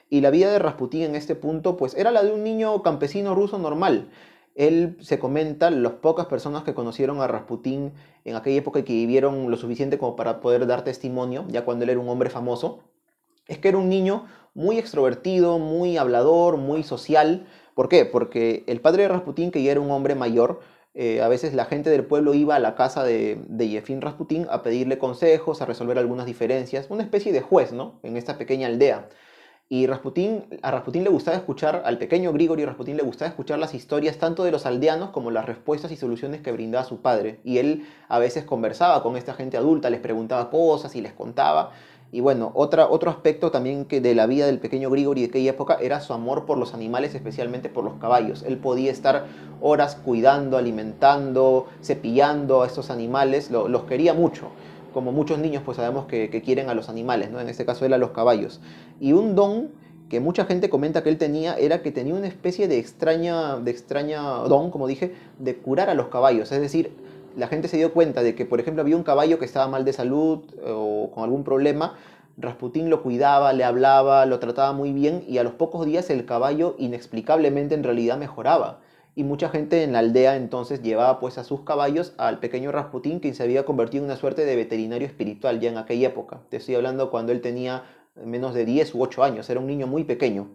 Y 0.09 0.19
la 0.19 0.29
vida 0.29 0.51
de 0.51 0.59
Rasputín 0.59 1.03
en 1.03 1.15
este 1.15 1.35
punto, 1.35 1.77
pues 1.77 1.95
era 1.95 2.11
la 2.11 2.23
de 2.23 2.31
un 2.31 2.43
niño 2.43 2.81
campesino 2.83 3.35
ruso 3.35 3.57
normal. 3.57 4.09
Él 4.55 4.97
se 5.01 5.19
comenta, 5.19 5.71
las 5.71 5.93
pocas 5.93 6.25
personas 6.25 6.63
que 6.63 6.73
conocieron 6.73 7.21
a 7.21 7.27
Rasputín 7.27 7.93
en 8.25 8.35
aquella 8.35 8.57
época 8.57 8.79
y 8.79 8.83
que 8.83 8.93
vivieron 8.93 9.49
lo 9.49 9.57
suficiente 9.57 9.97
como 9.97 10.15
para 10.15 10.41
poder 10.41 10.67
dar 10.67 10.83
testimonio, 10.83 11.45
ya 11.47 11.63
cuando 11.63 11.83
él 11.83 11.89
era 11.91 11.99
un 11.99 12.09
hombre 12.09 12.29
famoso, 12.29 12.79
es 13.47 13.57
que 13.57 13.69
era 13.69 13.77
un 13.77 13.89
niño 13.89 14.25
muy 14.53 14.77
extrovertido, 14.77 15.59
muy 15.59 15.97
hablador, 15.97 16.57
muy 16.57 16.83
social. 16.83 17.47
¿Por 17.75 17.89
qué? 17.89 18.05
Porque 18.05 18.63
el 18.67 18.81
padre 18.81 19.03
de 19.03 19.09
Rasputín, 19.09 19.51
que 19.51 19.63
ya 19.63 19.71
era 19.71 19.79
un 19.79 19.91
hombre 19.91 20.15
mayor, 20.15 20.59
eh, 20.93 21.21
a 21.21 21.29
veces 21.29 21.53
la 21.53 21.65
gente 21.65 21.89
del 21.89 22.05
pueblo 22.05 22.33
iba 22.33 22.55
a 22.55 22.59
la 22.59 22.75
casa 22.75 23.03
de, 23.03 23.41
de 23.47 23.69
Yefim 23.69 24.01
Rasputín 24.01 24.47
a 24.49 24.61
pedirle 24.61 24.97
consejos, 24.97 25.61
a 25.61 25.65
resolver 25.65 25.97
algunas 25.97 26.25
diferencias, 26.25 26.87
una 26.89 27.03
especie 27.03 27.31
de 27.31 27.41
juez, 27.41 27.71
¿no? 27.71 27.99
En 28.03 28.17
esta 28.17 28.37
pequeña 28.37 28.67
aldea. 28.67 29.07
Y 29.73 29.87
Rasputín, 29.87 30.43
a 30.63 30.71
Rasputín 30.71 31.05
le 31.05 31.09
gustaba 31.09 31.37
escuchar, 31.37 31.83
al 31.85 31.97
pequeño 31.97 32.33
Grigori 32.33 32.65
Rasputín 32.65 32.97
le 32.97 33.03
gustaba 33.03 33.29
escuchar 33.29 33.57
las 33.57 33.73
historias 33.73 34.17
tanto 34.17 34.43
de 34.43 34.51
los 34.51 34.65
aldeanos 34.65 35.11
como 35.11 35.31
las 35.31 35.45
respuestas 35.45 35.93
y 35.93 35.95
soluciones 35.95 36.41
que 36.41 36.51
brindaba 36.51 36.83
su 36.83 36.97
padre. 36.97 37.39
Y 37.45 37.57
él 37.57 37.87
a 38.09 38.19
veces 38.19 38.43
conversaba 38.43 39.01
con 39.01 39.15
esta 39.15 39.33
gente 39.33 39.55
adulta, 39.55 39.89
les 39.89 40.01
preguntaba 40.01 40.49
cosas 40.49 40.93
y 40.97 41.01
les 41.01 41.13
contaba. 41.13 41.71
Y 42.11 42.19
bueno, 42.19 42.51
otra, 42.53 42.89
otro 42.89 43.09
aspecto 43.09 43.49
también 43.49 43.85
que 43.85 44.01
de 44.01 44.13
la 44.13 44.27
vida 44.27 44.45
del 44.45 44.59
pequeño 44.59 44.89
Grigori 44.89 45.21
de 45.21 45.27
aquella 45.27 45.51
época 45.51 45.77
era 45.79 46.01
su 46.01 46.11
amor 46.11 46.45
por 46.45 46.57
los 46.57 46.73
animales, 46.73 47.15
especialmente 47.15 47.69
por 47.69 47.85
los 47.85 47.93
caballos. 47.93 48.43
Él 48.43 48.57
podía 48.57 48.91
estar 48.91 49.27
horas 49.61 49.95
cuidando, 49.95 50.57
alimentando, 50.57 51.67
cepillando 51.81 52.63
a 52.63 52.67
estos 52.67 52.89
animales, 52.89 53.49
los 53.49 53.83
quería 53.83 54.13
mucho 54.13 54.49
como 54.93 55.11
muchos 55.11 55.39
niños 55.39 55.63
pues 55.65 55.77
sabemos 55.77 56.05
que, 56.05 56.29
quieren 56.43 56.69
a 56.69 56.73
los 56.73 56.89
animales, 56.89 57.31
¿no? 57.31 57.39
En 57.39 57.49
este 57.49 57.65
caso 57.65 57.85
él 57.85 57.93
a 57.93 57.97
los 57.97 58.11
caballos. 58.11 58.61
Y 58.99 59.13
un 59.13 59.35
don 59.35 59.69
que 60.09 60.19
mucha 60.19 60.45
gente 60.45 60.69
comenta 60.69 61.03
que 61.03 61.09
él 61.09 61.17
tenía 61.17 61.55
era 61.55 61.81
que 61.81 61.91
tenía 61.91 62.13
una 62.13 62.27
especie 62.27 62.67
de 62.67 62.79
extraña, 62.79 63.57
de 63.57 63.71
extraña 63.71 64.21
don, 64.21 64.69
como 64.69 64.87
dije, 64.87 65.13
de 65.39 65.55
curar 65.55 65.89
a 65.89 65.93
los 65.93 66.07
caballos. 66.07 66.51
Es 66.51 66.59
decir, 66.59 66.91
la 67.37 67.47
gente 67.47 67.67
se 67.67 67.77
dio 67.77 67.93
cuenta 67.93 68.21
de 68.21 68.35
que, 68.35 68.45
por 68.45 68.59
ejemplo, 68.59 68.81
había 68.81 68.97
un 68.97 69.03
caballo 69.03 69.39
que 69.39 69.45
estaba 69.45 69.67
mal 69.67 69.85
de 69.85 69.93
salud 69.93 70.39
o 70.65 71.11
con 71.13 71.23
algún 71.23 71.43
problema, 71.43 71.95
Rasputín 72.37 72.89
lo 72.89 73.03
cuidaba, 73.03 73.53
le 73.53 73.63
hablaba, 73.63 74.25
lo 74.25 74.39
trataba 74.39 74.73
muy 74.73 74.93
bien 74.93 75.23
y 75.27 75.37
a 75.37 75.43
los 75.43 75.53
pocos 75.53 75.85
días 75.85 76.09
el 76.09 76.25
caballo 76.25 76.75
inexplicablemente 76.77 77.75
en 77.75 77.83
realidad 77.83 78.17
mejoraba 78.17 78.79
y 79.15 79.23
mucha 79.23 79.49
gente 79.49 79.83
en 79.83 79.93
la 79.93 79.99
aldea 79.99 80.35
entonces 80.35 80.81
llevaba 80.81 81.19
pues 81.19 81.37
a 81.37 81.43
sus 81.43 81.61
caballos 81.61 82.13
al 82.17 82.39
pequeño 82.39 82.71
Rasputín, 82.71 83.19
quien 83.19 83.35
se 83.35 83.43
había 83.43 83.65
convertido 83.65 84.03
en 84.03 84.09
una 84.09 84.17
suerte 84.17 84.45
de 84.45 84.55
veterinario 84.55 85.07
espiritual 85.07 85.59
ya 85.59 85.69
en 85.69 85.77
aquella 85.77 86.07
época. 86.07 86.41
Te 86.49 86.57
estoy 86.57 86.75
hablando 86.75 87.11
cuando 87.11 87.31
él 87.31 87.41
tenía 87.41 87.83
menos 88.15 88.53
de 88.53 88.65
10 88.65 88.95
u 88.95 89.03
8 89.03 89.23
años, 89.23 89.49
era 89.49 89.59
un 89.59 89.67
niño 89.67 89.87
muy 89.87 90.03
pequeño. 90.03 90.49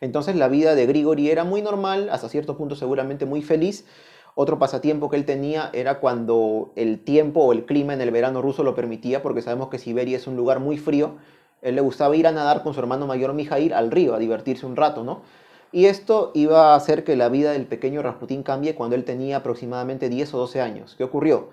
Entonces 0.00 0.36
la 0.36 0.48
vida 0.48 0.74
de 0.74 0.86
Grigori 0.86 1.30
era 1.30 1.44
muy 1.44 1.62
normal, 1.62 2.08
hasta 2.10 2.28
cierto 2.28 2.56
punto 2.56 2.76
seguramente 2.76 3.24
muy 3.24 3.42
feliz. 3.42 3.86
Otro 4.34 4.58
pasatiempo 4.58 5.08
que 5.08 5.16
él 5.16 5.24
tenía 5.24 5.70
era 5.72 6.00
cuando 6.00 6.72
el 6.76 7.04
tiempo 7.04 7.40
o 7.40 7.52
el 7.52 7.64
clima 7.64 7.94
en 7.94 8.00
el 8.00 8.10
verano 8.10 8.42
ruso 8.42 8.64
lo 8.64 8.74
permitía, 8.74 9.22
porque 9.22 9.42
sabemos 9.42 9.68
que 9.68 9.78
Siberia 9.78 10.16
es 10.16 10.26
un 10.26 10.36
lugar 10.36 10.58
muy 10.60 10.76
frío. 10.76 11.16
Él 11.62 11.76
le 11.76 11.80
gustaba 11.80 12.16
ir 12.16 12.26
a 12.26 12.32
nadar 12.32 12.62
con 12.62 12.74
su 12.74 12.80
hermano 12.80 13.06
mayor 13.06 13.32
Mijail 13.32 13.72
al 13.72 13.90
río, 13.90 14.14
a 14.14 14.18
divertirse 14.18 14.66
un 14.66 14.76
rato, 14.76 15.04
¿no? 15.04 15.22
Y 15.74 15.86
esto 15.86 16.30
iba 16.34 16.72
a 16.72 16.76
hacer 16.76 17.02
que 17.02 17.16
la 17.16 17.28
vida 17.28 17.50
del 17.50 17.66
pequeño 17.66 18.00
Rasputín 18.00 18.44
cambie 18.44 18.76
cuando 18.76 18.94
él 18.94 19.04
tenía 19.04 19.38
aproximadamente 19.38 20.08
10 20.08 20.34
o 20.34 20.38
12 20.38 20.60
años. 20.60 20.94
¿Qué 20.96 21.02
ocurrió? 21.02 21.48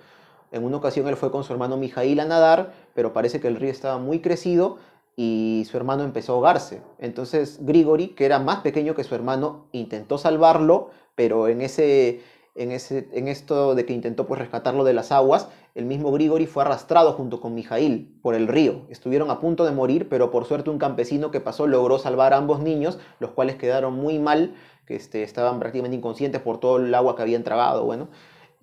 En 0.52 0.64
una 0.64 0.78
ocasión 0.78 1.08
él 1.08 1.18
fue 1.18 1.32
con 1.32 1.44
su 1.44 1.52
hermano 1.54 1.76
Mijail 1.76 2.20
a 2.20 2.26
nadar, 2.26 2.72
pero 2.94 3.14
parece 3.14 3.40
que 3.40 3.48
el 3.48 3.56
río 3.56 3.72
estaba 3.72 3.98
muy 3.98 4.20
crecido 4.20 4.78
y 5.16 5.66
su 5.68 5.76
hermano 5.76 6.04
empezó 6.04 6.34
a 6.34 6.36
ahogarse. 6.36 6.84
Entonces 7.00 7.66
Grigori, 7.66 8.10
que 8.10 8.26
era 8.26 8.38
más 8.38 8.60
pequeño 8.60 8.94
que 8.94 9.04
su 9.04 9.16
hermano, 9.16 9.66
intentó 9.72 10.20
salvarlo, 10.20 10.92
pero 11.16 11.48
en 11.48 11.62
ese, 11.62 12.22
en, 12.56 12.72
ese, 12.72 13.10
en 13.14 13.28
esto 13.28 13.76
de 13.76 13.86
que 13.86 13.94
intentó 13.94 14.28
pues 14.28 14.40
rescatarlo 14.40 14.84
de 14.84 14.94
las 14.94 15.12
aguas, 15.12 15.48
el 15.74 15.86
mismo 15.86 16.12
Grigori 16.12 16.48
fue 16.48 16.64
arrastrado 16.64 17.14
junto 17.14 17.40
con 17.40 17.54
Mijail 17.54 18.18
por 18.22 18.36
el 18.36 18.48
río. 18.48 18.82
Estuvieron 18.90 19.30
a 19.32 19.40
punto 19.40 19.64
de 19.64 19.72
morir, 19.72 20.10
pero 20.10 20.32
por 20.32 20.46
suerte 20.46 20.70
un 20.70 20.78
campesino 20.78 21.32
que 21.32 21.40
pasó 21.40 21.66
logró 21.68 21.98
salvar 21.98 22.34
a 22.34 22.38
ambos 22.38 22.60
niños, 22.60 23.00
los 23.20 23.32
cuales 23.32 23.56
quedaron 23.56 23.94
muy 23.94 24.20
mal, 24.20 24.54
que 24.86 24.96
este, 24.96 25.24
estaban 25.24 25.60
prácticamente 25.60 25.96
inconscientes 25.96 26.42
por 26.42 26.60
todo 26.60 26.78
el 26.78 26.94
agua 26.94 27.16
que 27.16 27.22
habían 27.22 27.44
tragado, 27.44 27.86
bueno. 27.86 28.10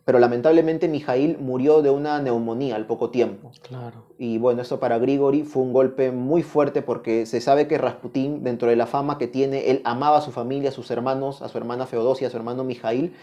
Pero 0.05 0.18
lamentablemente 0.18 0.88
Mijail 0.88 1.37
murió 1.38 1.83
de 1.83 1.90
una 1.90 2.18
neumonía 2.20 2.77
al 2.77 2.87
poco 2.87 3.11
tiempo. 3.11 3.53
Claro. 3.61 4.07
Y 4.16 4.38
bueno, 4.38 4.62
eso 4.62 4.81
para 4.81 4.98
Grigori 4.98 5.42
fue 5.42 5.62
un 5.62 5.74
golpe 5.74 6.12
muy 6.12 6.42
fuerte 6.42 6.81
porque 6.81 7.27
se 7.27 7.42
sabe 7.42 7.68
que 7.68 7.77
Rasputín, 7.77 8.42
dentro 8.42 8.68
de 8.68 8.77
la 8.77 8.87
fama 8.87 9.18
que 9.18 9.27
tiene, 9.27 9.70
él 9.70 9.83
amaba 9.85 10.16
a 10.16 10.20
su 10.22 10.33
familia, 10.33 10.70
a 10.70 10.72
sus 10.72 10.90
hermanos, 10.90 11.42
a 11.42 11.48
su 11.48 11.59
hermana 11.59 11.85
Feodosia, 11.85 12.29
a 12.29 12.31
su 12.31 12.38
hermano 12.38 12.64
Mijail, 12.64 13.14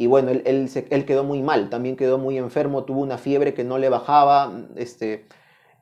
y 0.00 0.06
bueno, 0.06 0.30
él, 0.30 0.42
él, 0.46 1.04
quedó 1.04 1.24
muy 1.24 1.42
mal, 1.42 1.68
también 1.68 1.94
quedó 1.94 2.16
muy 2.16 2.38
enfermo, 2.38 2.84
tuvo 2.84 3.02
una 3.02 3.18
fiebre 3.18 3.52
que 3.52 3.64
no 3.64 3.76
le 3.76 3.90
bajaba, 3.90 4.50
este, 4.76 5.26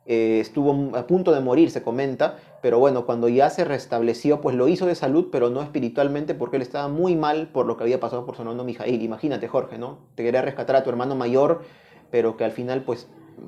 eh, 0.06 0.40
estuvo 0.40 0.96
a 0.96 1.06
punto 1.06 1.30
de 1.30 1.38
morir, 1.38 1.70
se 1.70 1.84
comenta, 1.84 2.36
pero 2.60 2.80
bueno, 2.80 3.06
cuando 3.06 3.28
ya 3.28 3.48
se 3.48 3.64
restableció, 3.64 4.40
pues 4.40 4.56
lo 4.56 4.66
hizo 4.66 4.86
de 4.86 4.96
salud, 4.96 5.28
pero 5.30 5.50
no 5.50 5.62
espiritualmente, 5.62 6.34
porque 6.34 6.56
él 6.56 6.62
estaba 6.62 6.88
muy 6.88 7.14
mal 7.14 7.50
por 7.52 7.66
lo 7.66 7.76
que 7.76 7.84
había 7.84 8.00
pasado 8.00 8.26
por 8.26 8.34
su 8.34 8.42
hermano 8.42 8.64
Mijail. 8.64 9.00
Imagínate, 9.02 9.46
Jorge, 9.46 9.78
¿no? 9.78 10.00
Te 10.16 10.24
quería 10.24 10.42
rescatar 10.42 10.74
a 10.74 10.82
tu 10.82 10.90
hermano 10.90 11.14
mayor, 11.14 11.62
pero 12.10 12.36
que 12.36 12.42
al 12.42 12.50
final, 12.50 12.82
pues, 12.82 13.06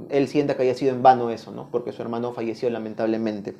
él 0.08 0.28
sienta 0.28 0.56
que 0.56 0.62
haya 0.62 0.74
sido 0.74 0.94
en 0.94 1.02
vano 1.02 1.30
eso, 1.30 1.50
¿no? 1.50 1.68
Porque 1.72 1.90
su 1.90 2.00
hermano 2.00 2.32
falleció 2.32 2.70
lamentablemente. 2.70 3.56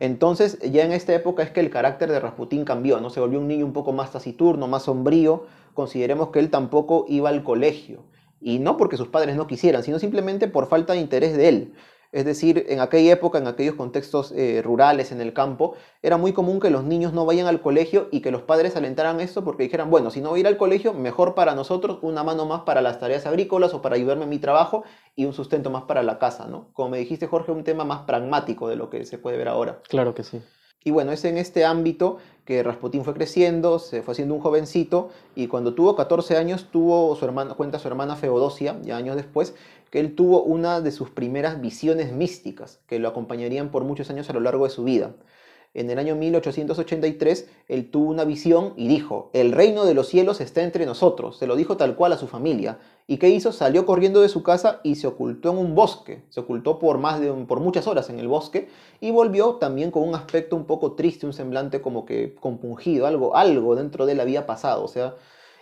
Entonces, 0.00 0.58
ya 0.60 0.84
en 0.84 0.92
esta 0.92 1.12
época 1.14 1.42
es 1.42 1.50
que 1.50 1.60
el 1.60 1.70
carácter 1.70 2.10
de 2.10 2.20
Rasputín 2.20 2.64
cambió, 2.64 3.00
¿no? 3.00 3.10
Se 3.10 3.20
volvió 3.20 3.40
un 3.40 3.48
niño 3.48 3.66
un 3.66 3.72
poco 3.72 3.92
más 3.92 4.12
taciturno, 4.12 4.68
más 4.68 4.84
sombrío. 4.84 5.46
Consideremos 5.74 6.30
que 6.30 6.38
él 6.38 6.50
tampoco 6.50 7.04
iba 7.08 7.28
al 7.28 7.42
colegio. 7.42 8.04
Y 8.40 8.58
no 8.58 8.76
porque 8.76 8.96
sus 8.96 9.08
padres 9.08 9.36
no 9.36 9.46
quisieran, 9.46 9.82
sino 9.82 9.98
simplemente 9.98 10.48
por 10.48 10.68
falta 10.68 10.92
de 10.92 11.00
interés 11.00 11.36
de 11.36 11.48
él. 11.48 11.74
Es 12.10 12.24
decir, 12.24 12.64
en 12.70 12.80
aquella 12.80 13.12
época, 13.12 13.36
en 13.36 13.46
aquellos 13.46 13.74
contextos 13.74 14.32
eh, 14.32 14.62
rurales, 14.64 15.12
en 15.12 15.20
el 15.20 15.34
campo, 15.34 15.74
era 16.00 16.16
muy 16.16 16.32
común 16.32 16.58
que 16.58 16.70
los 16.70 16.82
niños 16.82 17.12
no 17.12 17.26
vayan 17.26 17.46
al 17.46 17.60
colegio 17.60 18.08
y 18.10 18.20
que 18.20 18.30
los 18.30 18.42
padres 18.42 18.76
alentaran 18.76 19.20
esto 19.20 19.44
porque 19.44 19.64
dijeran, 19.64 19.90
bueno, 19.90 20.10
si 20.10 20.22
no 20.22 20.30
voy 20.30 20.38
a 20.38 20.40
ir 20.40 20.46
al 20.46 20.56
colegio, 20.56 20.94
mejor 20.94 21.34
para 21.34 21.54
nosotros 21.54 21.98
una 22.00 22.24
mano 22.24 22.46
más 22.46 22.62
para 22.62 22.80
las 22.80 22.98
tareas 22.98 23.26
agrícolas 23.26 23.74
o 23.74 23.82
para 23.82 23.96
ayudarme 23.96 24.24
en 24.24 24.30
mi 24.30 24.38
trabajo 24.38 24.84
y 25.16 25.26
un 25.26 25.34
sustento 25.34 25.68
más 25.68 25.82
para 25.82 26.02
la 26.02 26.18
casa, 26.18 26.46
¿no? 26.46 26.70
Como 26.72 26.90
me 26.90 26.98
dijiste, 26.98 27.26
Jorge, 27.26 27.52
un 27.52 27.64
tema 27.64 27.84
más 27.84 28.04
pragmático 28.06 28.68
de 28.68 28.76
lo 28.76 28.88
que 28.88 29.04
se 29.04 29.18
puede 29.18 29.36
ver 29.36 29.48
ahora. 29.48 29.82
Claro 29.88 30.14
que 30.14 30.22
sí. 30.22 30.40
Y 30.84 30.90
bueno, 30.90 31.12
es 31.12 31.24
en 31.26 31.36
este 31.36 31.66
ámbito 31.66 32.16
que 32.48 32.62
Rasputín 32.62 33.04
fue 33.04 33.12
creciendo, 33.12 33.78
se 33.78 34.00
fue 34.00 34.12
haciendo 34.12 34.34
un 34.34 34.40
jovencito 34.40 35.10
y 35.36 35.48
cuando 35.48 35.74
tuvo 35.74 35.94
14 35.96 36.38
años 36.38 36.68
tuvo 36.72 37.14
su 37.14 37.26
hermana, 37.26 37.52
cuenta 37.52 37.78
su 37.78 37.88
hermana 37.88 38.16
Feodosia, 38.16 38.78
ya 38.82 38.96
años 38.96 39.16
después, 39.16 39.54
que 39.90 40.00
él 40.00 40.14
tuvo 40.14 40.42
una 40.44 40.80
de 40.80 40.90
sus 40.90 41.10
primeras 41.10 41.60
visiones 41.60 42.10
místicas 42.10 42.80
que 42.86 42.98
lo 42.98 43.08
acompañarían 43.08 43.70
por 43.70 43.84
muchos 43.84 44.08
años 44.08 44.30
a 44.30 44.32
lo 44.32 44.40
largo 44.40 44.64
de 44.64 44.70
su 44.70 44.82
vida. 44.82 45.10
En 45.74 45.90
el 45.90 45.98
año 45.98 46.16
1883 46.16 47.48
él 47.68 47.90
tuvo 47.90 48.10
una 48.10 48.24
visión 48.24 48.72
y 48.76 48.88
dijo, 48.88 49.30
el 49.32 49.52
reino 49.52 49.84
de 49.84 49.94
los 49.94 50.08
cielos 50.08 50.40
está 50.40 50.62
entre 50.62 50.86
nosotros, 50.86 51.36
se 51.38 51.46
lo 51.46 51.56
dijo 51.56 51.76
tal 51.76 51.94
cual 51.94 52.12
a 52.12 52.18
su 52.18 52.26
familia. 52.26 52.78
¿Y 53.06 53.18
qué 53.18 53.28
hizo? 53.30 53.52
Salió 53.52 53.86
corriendo 53.86 54.20
de 54.20 54.28
su 54.28 54.42
casa 54.42 54.80
y 54.82 54.96
se 54.96 55.06
ocultó 55.06 55.50
en 55.50 55.58
un 55.58 55.74
bosque, 55.74 56.24
se 56.30 56.40
ocultó 56.40 56.78
por, 56.78 56.98
más 56.98 57.20
de 57.20 57.30
un- 57.30 57.46
por 57.46 57.60
muchas 57.60 57.86
horas 57.86 58.10
en 58.10 58.18
el 58.18 58.28
bosque 58.28 58.68
y 59.00 59.10
volvió 59.10 59.54
también 59.56 59.90
con 59.90 60.02
un 60.08 60.14
aspecto 60.14 60.56
un 60.56 60.64
poco 60.64 60.92
triste, 60.92 61.26
un 61.26 61.32
semblante 61.32 61.80
como 61.80 62.04
que 62.04 62.34
compungido, 62.34 63.06
algo, 63.06 63.36
algo 63.36 63.76
dentro 63.76 64.04
de 64.06 64.12
él 64.12 64.20
había 64.20 64.46
pasado, 64.46 64.84
o 64.84 64.88
sea, 64.88 65.14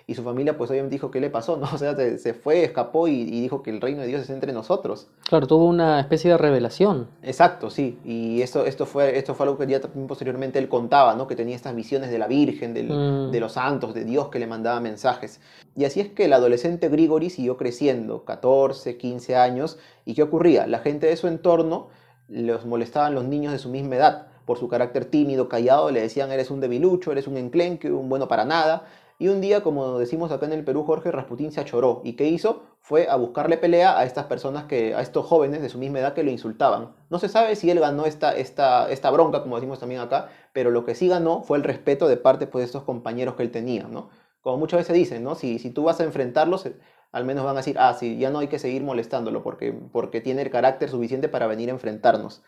y 0.08 0.14
su 0.14 0.22
familia 0.22 0.56
pues 0.56 0.70
obviamente 0.70 0.94
dijo, 0.94 1.10
¿qué 1.10 1.20
le 1.20 1.30
pasó? 1.30 1.56
¿No? 1.56 1.66
O 1.74 1.78
sea, 1.78 1.96
se, 1.96 2.18
se 2.18 2.32
fue, 2.32 2.62
escapó 2.62 3.08
y, 3.08 3.22
y 3.22 3.40
dijo 3.40 3.62
que 3.62 3.70
el 3.70 3.80
reino 3.80 4.02
de 4.02 4.06
Dios 4.06 4.22
es 4.22 4.30
entre 4.30 4.52
nosotros. 4.52 5.08
Claro, 5.28 5.46
tuvo 5.48 5.64
una 5.64 5.98
especie 5.98 6.30
de 6.30 6.38
revelación. 6.38 7.08
Exacto, 7.22 7.70
sí. 7.70 7.98
Y 8.04 8.40
esto, 8.40 8.64
esto, 8.66 8.86
fue, 8.86 9.18
esto 9.18 9.34
fue 9.34 9.44
algo 9.46 9.58
que 9.58 9.66
ya 9.66 9.80
también 9.80 10.06
posteriormente 10.06 10.60
él 10.60 10.68
contaba, 10.68 11.16
¿no? 11.16 11.26
Que 11.26 11.34
tenía 11.34 11.56
estas 11.56 11.74
visiones 11.74 12.10
de 12.10 12.18
la 12.18 12.28
Virgen, 12.28 12.72
del- 12.72 12.88
Mm. 12.88 13.30
de 13.32 13.40
los 13.40 13.52
santos, 13.54 13.94
de 13.94 14.04
Dios 14.04 14.28
que 14.28 14.38
le 14.38 14.46
mandaba 14.46 14.78
mensajes. 14.80 15.40
Y 15.74 15.84
así 15.84 15.98
es 16.00 16.08
que 16.08 16.26
el 16.26 16.32
adolescente 16.34 16.88
Grigori 16.88 17.28
siguió 17.28 17.56
creciendo, 17.56 18.24
14, 18.24 18.96
15 18.96 19.34
años. 19.36 19.76
¿Y 20.04 20.14
qué 20.14 20.22
ocurría? 20.22 20.66
La 20.68 20.78
gente 20.78 21.08
de 21.08 21.16
su 21.16 21.26
entorno 21.26 21.88
los 22.28 22.64
molestaban 22.64 23.14
los 23.14 23.24
niños 23.24 23.52
de 23.52 23.58
su 23.58 23.68
misma 23.70 23.96
edad. 23.96 24.26
Por 24.44 24.58
su 24.58 24.68
carácter 24.68 25.04
tímido, 25.06 25.48
callado, 25.48 25.90
le 25.90 26.00
decían 26.00 26.30
eres 26.30 26.52
un 26.52 26.60
debilucho, 26.60 27.10
eres 27.10 27.26
un 27.26 27.36
enclenque, 27.36 27.90
un 27.90 28.08
bueno 28.08 28.28
para 28.28 28.44
nada. 28.44 28.84
Y 29.18 29.28
un 29.28 29.40
día, 29.40 29.62
como 29.62 29.98
decimos 29.98 30.30
acá 30.30 30.44
en 30.44 30.52
el 30.52 30.64
Perú, 30.64 30.84
Jorge 30.84 31.10
Rasputín 31.10 31.50
se 31.50 31.60
achoró. 31.60 32.02
¿Y 32.04 32.14
qué 32.14 32.26
hizo? 32.26 32.64
Fue 32.80 33.08
a 33.08 33.16
buscarle 33.16 33.56
pelea 33.56 33.98
a 33.98 34.04
estas 34.04 34.26
personas, 34.26 34.64
que, 34.64 34.94
a 34.94 35.00
estos 35.00 35.24
jóvenes 35.24 35.62
de 35.62 35.70
su 35.70 35.78
misma 35.78 36.00
edad 36.00 36.12
que 36.12 36.22
lo 36.22 36.30
insultaban. 36.30 36.94
No 37.08 37.18
se 37.18 37.30
sabe 37.30 37.56
si 37.56 37.70
él 37.70 37.80
ganó 37.80 38.04
esta, 38.04 38.36
esta, 38.36 38.90
esta 38.90 39.10
bronca, 39.10 39.42
como 39.42 39.56
decimos 39.56 39.78
también 39.78 40.02
acá, 40.02 40.28
pero 40.52 40.70
lo 40.70 40.84
que 40.84 40.94
sí 40.94 41.08
ganó 41.08 41.42
fue 41.42 41.56
el 41.56 41.64
respeto 41.64 42.08
de 42.08 42.18
parte 42.18 42.46
pues, 42.46 42.62
de 42.62 42.66
estos 42.66 42.82
compañeros 42.82 43.36
que 43.36 43.42
él 43.42 43.50
tenía, 43.50 43.84
¿no? 43.84 44.10
Como 44.42 44.58
muchas 44.58 44.80
veces 44.80 44.94
dicen, 44.94 45.24
¿no? 45.24 45.34
Si, 45.34 45.58
si 45.58 45.70
tú 45.70 45.84
vas 45.84 45.98
a 46.00 46.04
enfrentarlos, 46.04 46.66
eh, 46.66 46.76
al 47.10 47.24
menos 47.24 47.44
van 47.46 47.56
a 47.56 47.60
decir, 47.60 47.76
ah, 47.78 47.94
sí, 47.94 48.18
ya 48.18 48.28
no 48.30 48.40
hay 48.40 48.48
que 48.48 48.58
seguir 48.58 48.82
molestándolo 48.82 49.42
porque, 49.42 49.72
porque 49.72 50.20
tiene 50.20 50.42
el 50.42 50.50
carácter 50.50 50.90
suficiente 50.90 51.30
para 51.30 51.46
venir 51.46 51.70
a 51.70 51.72
enfrentarnos. 51.72 52.42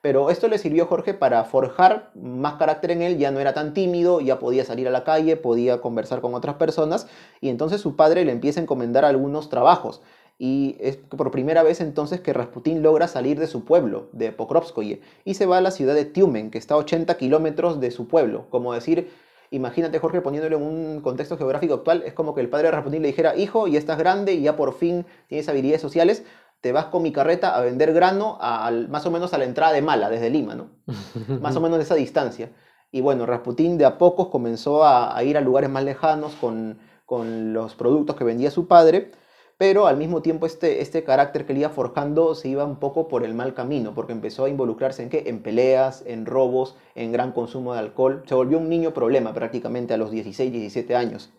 Pero 0.00 0.30
esto 0.30 0.48
le 0.48 0.58
sirvió 0.58 0.84
a 0.84 0.86
Jorge 0.86 1.12
para 1.12 1.42
forjar 1.44 2.10
más 2.14 2.54
carácter 2.54 2.92
en 2.92 3.02
él, 3.02 3.18
ya 3.18 3.30
no 3.30 3.40
era 3.40 3.52
tan 3.52 3.74
tímido, 3.74 4.20
ya 4.20 4.38
podía 4.38 4.64
salir 4.64 4.86
a 4.86 4.92
la 4.92 5.04
calle, 5.04 5.36
podía 5.36 5.80
conversar 5.80 6.20
con 6.20 6.34
otras 6.34 6.54
personas, 6.54 7.08
y 7.40 7.48
entonces 7.48 7.80
su 7.80 7.96
padre 7.96 8.24
le 8.24 8.32
empieza 8.32 8.60
a 8.60 8.62
encomendar 8.62 9.04
algunos 9.04 9.48
trabajos. 9.48 10.00
Y 10.38 10.76
es 10.78 10.96
por 10.96 11.32
primera 11.32 11.64
vez 11.64 11.80
entonces 11.80 12.20
que 12.20 12.32
Rasputín 12.32 12.80
logra 12.80 13.08
salir 13.08 13.40
de 13.40 13.48
su 13.48 13.64
pueblo, 13.64 14.08
de 14.12 14.30
Pokrovskoye, 14.30 15.00
y 15.24 15.34
se 15.34 15.46
va 15.46 15.58
a 15.58 15.60
la 15.60 15.72
ciudad 15.72 15.94
de 15.94 16.04
Tiumen, 16.04 16.52
que 16.52 16.58
está 16.58 16.74
a 16.74 16.78
80 16.78 17.16
kilómetros 17.16 17.80
de 17.80 17.90
su 17.90 18.06
pueblo. 18.06 18.46
Como 18.50 18.72
decir, 18.72 19.10
imagínate 19.50 19.98
Jorge 19.98 20.20
poniéndolo 20.20 20.58
en 20.58 20.62
un 20.62 21.00
contexto 21.00 21.36
geográfico 21.36 21.74
actual, 21.74 22.04
es 22.06 22.12
como 22.12 22.36
que 22.36 22.40
el 22.40 22.48
padre 22.48 22.70
de 22.70 23.00
le 23.00 23.08
dijera, 23.08 23.36
hijo, 23.36 23.66
ya 23.66 23.80
estás 23.80 23.98
grande 23.98 24.40
ya 24.40 24.54
por 24.54 24.74
fin 24.74 25.06
tienes 25.26 25.48
habilidades 25.48 25.80
sociales, 25.80 26.22
te 26.60 26.72
vas 26.72 26.86
con 26.86 27.02
mi 27.02 27.12
carreta 27.12 27.56
a 27.56 27.60
vender 27.60 27.92
grano 27.92 28.38
a- 28.40 28.70
más 28.88 29.06
o 29.06 29.10
menos 29.10 29.32
a 29.34 29.38
la 29.38 29.44
entrada 29.44 29.72
de 29.72 29.82
Mala, 29.82 30.10
desde 30.10 30.30
Lima, 30.30 30.54
¿no? 30.54 30.70
más 31.38 31.56
o 31.56 31.60
menos 31.60 31.78
de 31.78 31.84
esa 31.84 31.94
distancia. 31.94 32.52
Y 32.90 33.00
bueno, 33.00 33.26
Rasputín 33.26 33.78
de 33.78 33.84
a 33.84 33.98
pocos 33.98 34.28
comenzó 34.28 34.84
a, 34.84 35.16
a 35.16 35.22
ir 35.24 35.36
a 35.36 35.40
lugares 35.40 35.70
más 35.70 35.84
lejanos 35.84 36.34
con, 36.36 36.78
con 37.04 37.52
los 37.52 37.74
productos 37.74 38.16
que 38.16 38.24
vendía 38.24 38.50
su 38.50 38.66
padre, 38.66 39.12
pero 39.58 39.86
al 39.86 39.96
mismo 39.96 40.22
tiempo 40.22 40.46
este, 40.46 40.80
este 40.80 41.04
carácter 41.04 41.44
que 41.44 41.52
él 41.52 41.58
iba 41.58 41.68
forjando 41.70 42.34
se 42.34 42.48
iba 42.48 42.64
un 42.64 42.76
poco 42.78 43.08
por 43.08 43.24
el 43.24 43.34
mal 43.34 43.54
camino, 43.54 43.94
porque 43.94 44.12
empezó 44.12 44.44
a 44.44 44.48
involucrarse 44.48 45.02
en 45.02 45.10
qué? 45.10 45.24
En 45.26 45.42
peleas, 45.42 46.02
en 46.06 46.26
robos, 46.26 46.76
en 46.94 47.12
gran 47.12 47.32
consumo 47.32 47.72
de 47.74 47.80
alcohol. 47.80 48.22
Se 48.26 48.34
volvió 48.34 48.58
un 48.58 48.68
niño 48.68 48.94
problema 48.94 49.34
prácticamente 49.34 49.94
a 49.94 49.96
los 49.98 50.10
16, 50.10 50.52
17 50.52 50.94
años. 50.96 51.30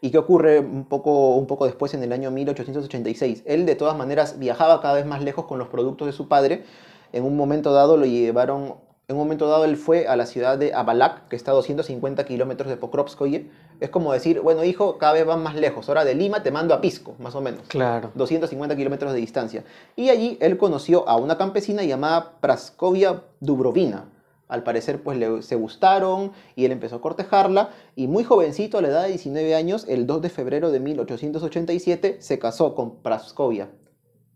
¿Y 0.00 0.10
qué 0.10 0.18
ocurre 0.18 0.60
un 0.60 0.84
poco, 0.84 1.34
un 1.34 1.46
poco 1.46 1.66
después, 1.66 1.92
en 1.94 2.02
el 2.04 2.12
año 2.12 2.30
1886? 2.30 3.42
Él 3.46 3.66
de 3.66 3.74
todas 3.74 3.96
maneras 3.96 4.38
viajaba 4.38 4.80
cada 4.80 4.94
vez 4.94 5.06
más 5.06 5.22
lejos 5.22 5.46
con 5.46 5.58
los 5.58 5.68
productos 5.68 6.06
de 6.06 6.12
su 6.12 6.28
padre. 6.28 6.64
En 7.12 7.24
un 7.24 7.36
momento 7.36 7.72
dado 7.72 7.96
lo 7.96 8.06
llevaron, 8.06 8.74
en 9.08 9.16
un 9.16 9.22
momento 9.22 9.48
dado 9.48 9.64
él 9.64 9.76
fue 9.76 10.06
a 10.06 10.14
la 10.14 10.26
ciudad 10.26 10.56
de 10.56 10.72
Abalak, 10.72 11.26
que 11.28 11.34
está 11.34 11.50
a 11.50 11.54
250 11.54 12.24
kilómetros 12.26 12.68
de 12.68 12.76
Pokrovskoye. 12.76 13.50
Es 13.80 13.90
como 13.90 14.12
decir, 14.12 14.40
bueno 14.40 14.62
hijo, 14.62 14.98
cada 14.98 15.14
vez 15.14 15.26
van 15.26 15.42
más 15.42 15.56
lejos. 15.56 15.88
Ahora 15.88 16.04
de 16.04 16.14
Lima 16.14 16.44
te 16.44 16.52
mando 16.52 16.74
a 16.74 16.80
Pisco, 16.80 17.16
más 17.18 17.34
o 17.34 17.40
menos. 17.40 17.62
Claro. 17.66 18.12
250 18.14 18.76
kilómetros 18.76 19.12
de 19.12 19.18
distancia. 19.18 19.64
Y 19.96 20.10
allí 20.10 20.38
él 20.40 20.58
conoció 20.58 21.08
a 21.08 21.16
una 21.16 21.36
campesina 21.36 21.82
llamada 21.82 22.34
Praskovia 22.40 23.22
Dubrovina. 23.40 24.04
Al 24.48 24.62
parecer, 24.62 25.02
pues 25.02 25.18
le, 25.18 25.42
se 25.42 25.56
gustaron 25.56 26.32
y 26.56 26.64
él 26.64 26.72
empezó 26.72 26.96
a 26.96 27.00
cortejarla. 27.00 27.70
Y 27.94 28.06
muy 28.06 28.24
jovencito, 28.24 28.78
a 28.78 28.82
la 28.82 28.88
edad 28.88 29.02
de 29.02 29.10
19 29.10 29.54
años, 29.54 29.84
el 29.88 30.06
2 30.06 30.22
de 30.22 30.30
febrero 30.30 30.70
de 30.70 30.80
1887, 30.80 32.16
se 32.20 32.38
casó 32.38 32.74
con 32.74 32.96
Praskovia. 32.96 33.68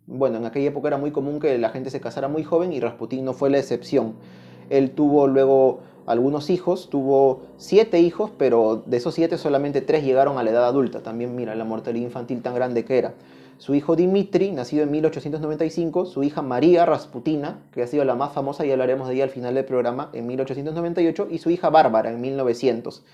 Bueno, 0.06 0.36
en 0.36 0.44
aquella 0.44 0.68
época 0.68 0.88
era 0.88 0.98
muy 0.98 1.12
común 1.12 1.40
que 1.40 1.56
la 1.58 1.70
gente 1.70 1.90
se 1.90 2.00
casara 2.00 2.28
muy 2.28 2.44
joven 2.44 2.72
y 2.72 2.80
Rasputín 2.80 3.24
no 3.24 3.32
fue 3.32 3.50
la 3.50 3.58
excepción. 3.58 4.16
Él 4.68 4.90
tuvo 4.90 5.26
luego 5.26 5.80
algunos 6.06 6.50
hijos, 6.50 6.90
tuvo 6.90 7.42
siete 7.56 8.00
hijos, 8.00 8.30
pero 8.36 8.82
de 8.84 8.96
esos 8.96 9.14
siete 9.14 9.38
solamente 9.38 9.80
tres 9.80 10.04
llegaron 10.04 10.38
a 10.38 10.42
la 10.42 10.50
edad 10.50 10.66
adulta. 10.66 11.02
También 11.02 11.36
mira 11.36 11.54
la 11.54 11.64
mortalidad 11.64 12.04
infantil 12.04 12.42
tan 12.42 12.54
grande 12.54 12.84
que 12.84 12.98
era. 12.98 13.14
Su 13.62 13.76
hijo 13.76 13.94
Dimitri, 13.94 14.50
nacido 14.50 14.82
en 14.82 14.90
1895, 14.90 16.06
su 16.06 16.24
hija 16.24 16.42
María 16.42 16.84
Rasputina, 16.84 17.62
que 17.70 17.84
ha 17.84 17.86
sido 17.86 18.04
la 18.04 18.16
más 18.16 18.32
famosa 18.32 18.66
y 18.66 18.72
hablaremos 18.72 19.06
de 19.06 19.14
ella 19.14 19.22
al 19.22 19.30
final 19.30 19.54
del 19.54 19.64
programa, 19.64 20.10
en 20.14 20.26
1898, 20.26 21.28
y 21.30 21.38
su 21.38 21.48
hija 21.48 21.70
Bárbara 21.70 22.10
en 22.10 22.20
1900. 22.20 23.04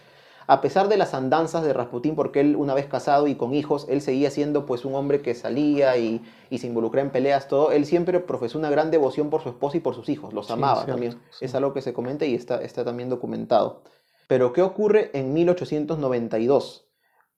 A 0.46 0.62
pesar 0.62 0.88
de 0.88 0.96
las 0.96 1.12
andanzas 1.12 1.64
de 1.64 1.74
Rasputín, 1.74 2.14
porque 2.16 2.40
él 2.40 2.56
una 2.56 2.72
vez 2.72 2.86
casado 2.86 3.26
y 3.26 3.34
con 3.34 3.52
hijos, 3.52 3.84
él 3.90 4.00
seguía 4.00 4.30
siendo 4.30 4.64
pues 4.64 4.86
un 4.86 4.94
hombre 4.94 5.20
que 5.20 5.34
salía 5.34 5.98
y, 5.98 6.22
y 6.48 6.56
se 6.56 6.66
involucraba 6.66 7.04
en 7.04 7.12
peleas, 7.12 7.46
todo, 7.48 7.70
él 7.70 7.84
siempre 7.84 8.18
profesó 8.18 8.58
una 8.58 8.70
gran 8.70 8.90
devoción 8.90 9.28
por 9.28 9.42
su 9.42 9.50
esposa 9.50 9.76
y 9.76 9.80
por 9.80 9.94
sus 9.94 10.08
hijos, 10.08 10.32
los 10.32 10.46
Sí, 10.46 10.52
amaba 10.54 10.86
cierto, 10.86 10.92
también. 10.92 11.20
sí. 11.28 11.44
Es 11.44 11.54
algo 11.54 11.74
que 11.74 11.82
se 11.82 11.92
comenta 11.92 12.24
y 12.24 12.34
está, 12.34 12.62
está 12.62 12.86
también 12.86 13.10
documentado. 13.10 13.82
Pero 14.26 14.54
¿qué 14.54 14.62
ocurre 14.62 15.10
en 15.12 15.34
1892? 15.34 16.87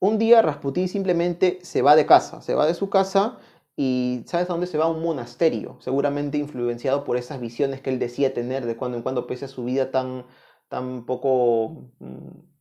Un 0.01 0.17
día 0.17 0.41
Rasputín 0.41 0.87
simplemente 0.87 1.59
se 1.61 1.83
va 1.83 1.95
de 1.95 2.07
casa, 2.07 2.41
se 2.41 2.55
va 2.55 2.65
de 2.65 2.73
su 2.73 2.89
casa 2.89 3.37
y 3.77 4.23
¿sabes 4.25 4.49
a 4.49 4.53
dónde 4.53 4.65
se 4.65 4.79
va? 4.79 4.85
A 4.85 4.89
un 4.89 5.03
monasterio, 5.03 5.77
seguramente 5.79 6.39
influenciado 6.39 7.03
por 7.03 7.17
esas 7.17 7.39
visiones 7.39 7.81
que 7.81 7.91
él 7.91 7.99
decía 7.99 8.33
tener 8.33 8.65
de 8.65 8.75
cuando 8.75 8.97
en 8.97 9.03
cuando, 9.03 9.27
pese 9.27 9.45
a 9.45 9.47
su 9.47 9.63
vida 9.63 9.91
tan, 9.91 10.25
tan 10.69 11.05
poco... 11.05 11.91
Mm, 11.99 12.51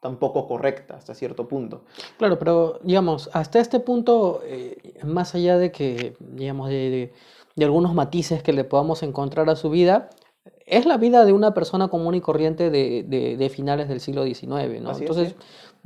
tan 0.00 0.18
poco 0.18 0.46
correcta 0.46 0.94
hasta 0.94 1.14
cierto 1.14 1.48
punto. 1.48 1.84
Claro, 2.18 2.38
pero 2.38 2.78
digamos, 2.82 3.28
hasta 3.32 3.58
este 3.58 3.80
punto, 3.80 4.42
eh, 4.44 5.00
más 5.04 5.34
allá 5.34 5.58
de 5.58 5.72
que, 5.72 6.14
digamos, 6.20 6.68
de, 6.68 7.12
de, 7.56 7.64
algunos 7.64 7.92
matices 7.94 8.42
que 8.42 8.52
le 8.52 8.62
podamos 8.62 9.02
encontrar 9.02 9.50
a 9.50 9.56
su 9.56 9.68
vida, 9.68 10.10
es 10.66 10.86
la 10.86 10.96
vida 10.96 11.24
de 11.24 11.32
una 11.32 11.54
persona 11.54 11.88
común 11.88 12.14
y 12.14 12.20
corriente 12.20 12.70
de, 12.70 13.02
de 13.38 13.48
finales 13.48 13.88
del 13.88 14.00
siglo 14.00 14.24
XIX, 14.24 14.80
¿no? 14.80 14.96
Entonces, 14.96 15.34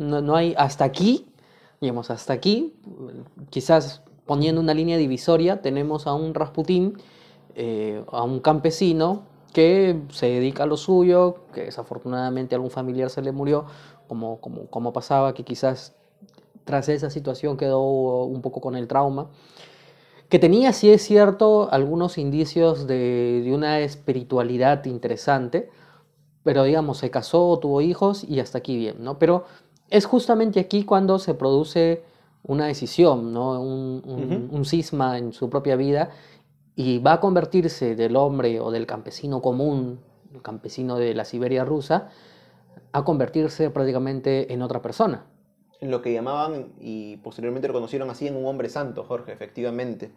no, 0.00 0.20
no, 0.22 0.34
hay, 0.34 0.54
hasta 0.56 0.84
aquí, 0.84 1.26
digamos, 1.80 2.10
hasta 2.10 2.32
aquí, 2.32 2.74
quizás 3.50 4.02
poniendo 4.24 4.60
una 4.60 4.74
línea 4.74 4.96
divisoria, 4.96 5.60
tenemos 5.60 6.06
a 6.06 6.14
un 6.14 6.34
Rasputín, 6.34 6.96
eh, 7.54 8.02
a 8.10 8.22
un 8.22 8.40
campesino 8.40 9.24
que 9.52 10.00
se 10.10 10.26
dedica 10.26 10.62
a 10.62 10.66
lo 10.66 10.76
suyo, 10.76 11.36
que 11.52 11.64
desafortunadamente 11.64 12.54
algún 12.54 12.70
familiar 12.70 13.10
se 13.10 13.22
le 13.22 13.32
murió, 13.32 13.66
como, 14.08 14.40
como, 14.40 14.66
como 14.66 14.92
pasaba, 14.92 15.34
que 15.34 15.44
quizás 15.44 15.94
tras 16.64 16.88
esa 16.88 17.10
situación 17.10 17.56
quedó 17.56 18.24
un 18.24 18.40
poco 18.40 18.60
con 18.60 18.76
el 18.76 18.88
trauma, 18.88 19.28
que 20.28 20.38
tenía, 20.38 20.72
si 20.72 20.90
es 20.90 21.02
cierto, 21.02 21.68
algunos 21.72 22.16
indicios 22.16 22.86
de, 22.86 23.42
de 23.44 23.52
una 23.52 23.80
espiritualidad 23.80 24.84
interesante, 24.84 25.70
pero 26.42 26.62
digamos, 26.62 26.98
se 26.98 27.10
casó, 27.10 27.58
tuvo 27.60 27.80
hijos 27.80 28.24
y 28.24 28.40
hasta 28.40 28.58
aquí 28.58 28.76
bien, 28.76 28.96
¿no? 29.00 29.18
Pero 29.18 29.44
es 29.90 30.06
justamente 30.06 30.60
aquí 30.60 30.84
cuando 30.84 31.18
se 31.18 31.34
produce 31.34 32.02
una 32.44 32.66
decisión, 32.66 33.34
¿no? 33.34 33.60
un, 33.60 34.48
un, 34.50 34.64
cisma 34.64 35.18
en 35.18 35.32
su 35.32 35.50
propia 35.50 35.76
vida 35.76 36.10
y 36.74 36.98
va 36.98 37.14
a 37.14 37.20
convertirse 37.20 37.96
del 37.96 38.16
hombre 38.16 38.60
o 38.60 38.70
del 38.70 38.86
campesino 38.86 39.42
común, 39.42 40.00
el 40.32 40.40
campesino 40.40 40.96
de 40.96 41.14
la 41.14 41.24
Siberia 41.24 41.64
rusa, 41.64 42.08
a 42.92 43.04
convertirse 43.04 43.68
prácticamente 43.70 44.52
en 44.52 44.62
otra 44.62 44.80
persona. 44.80 45.26
En 45.80 45.90
lo 45.90 46.02
que 46.02 46.12
llamaban 46.12 46.72
y 46.80 47.18
posteriormente 47.18 47.68
lo 47.68 47.74
conocieron 47.74 48.08
así 48.10 48.26
en 48.26 48.36
un 48.36 48.46
hombre 48.46 48.68
santo, 48.68 49.04
Jorge, 49.04 49.32
efectivamente. 49.32 50.12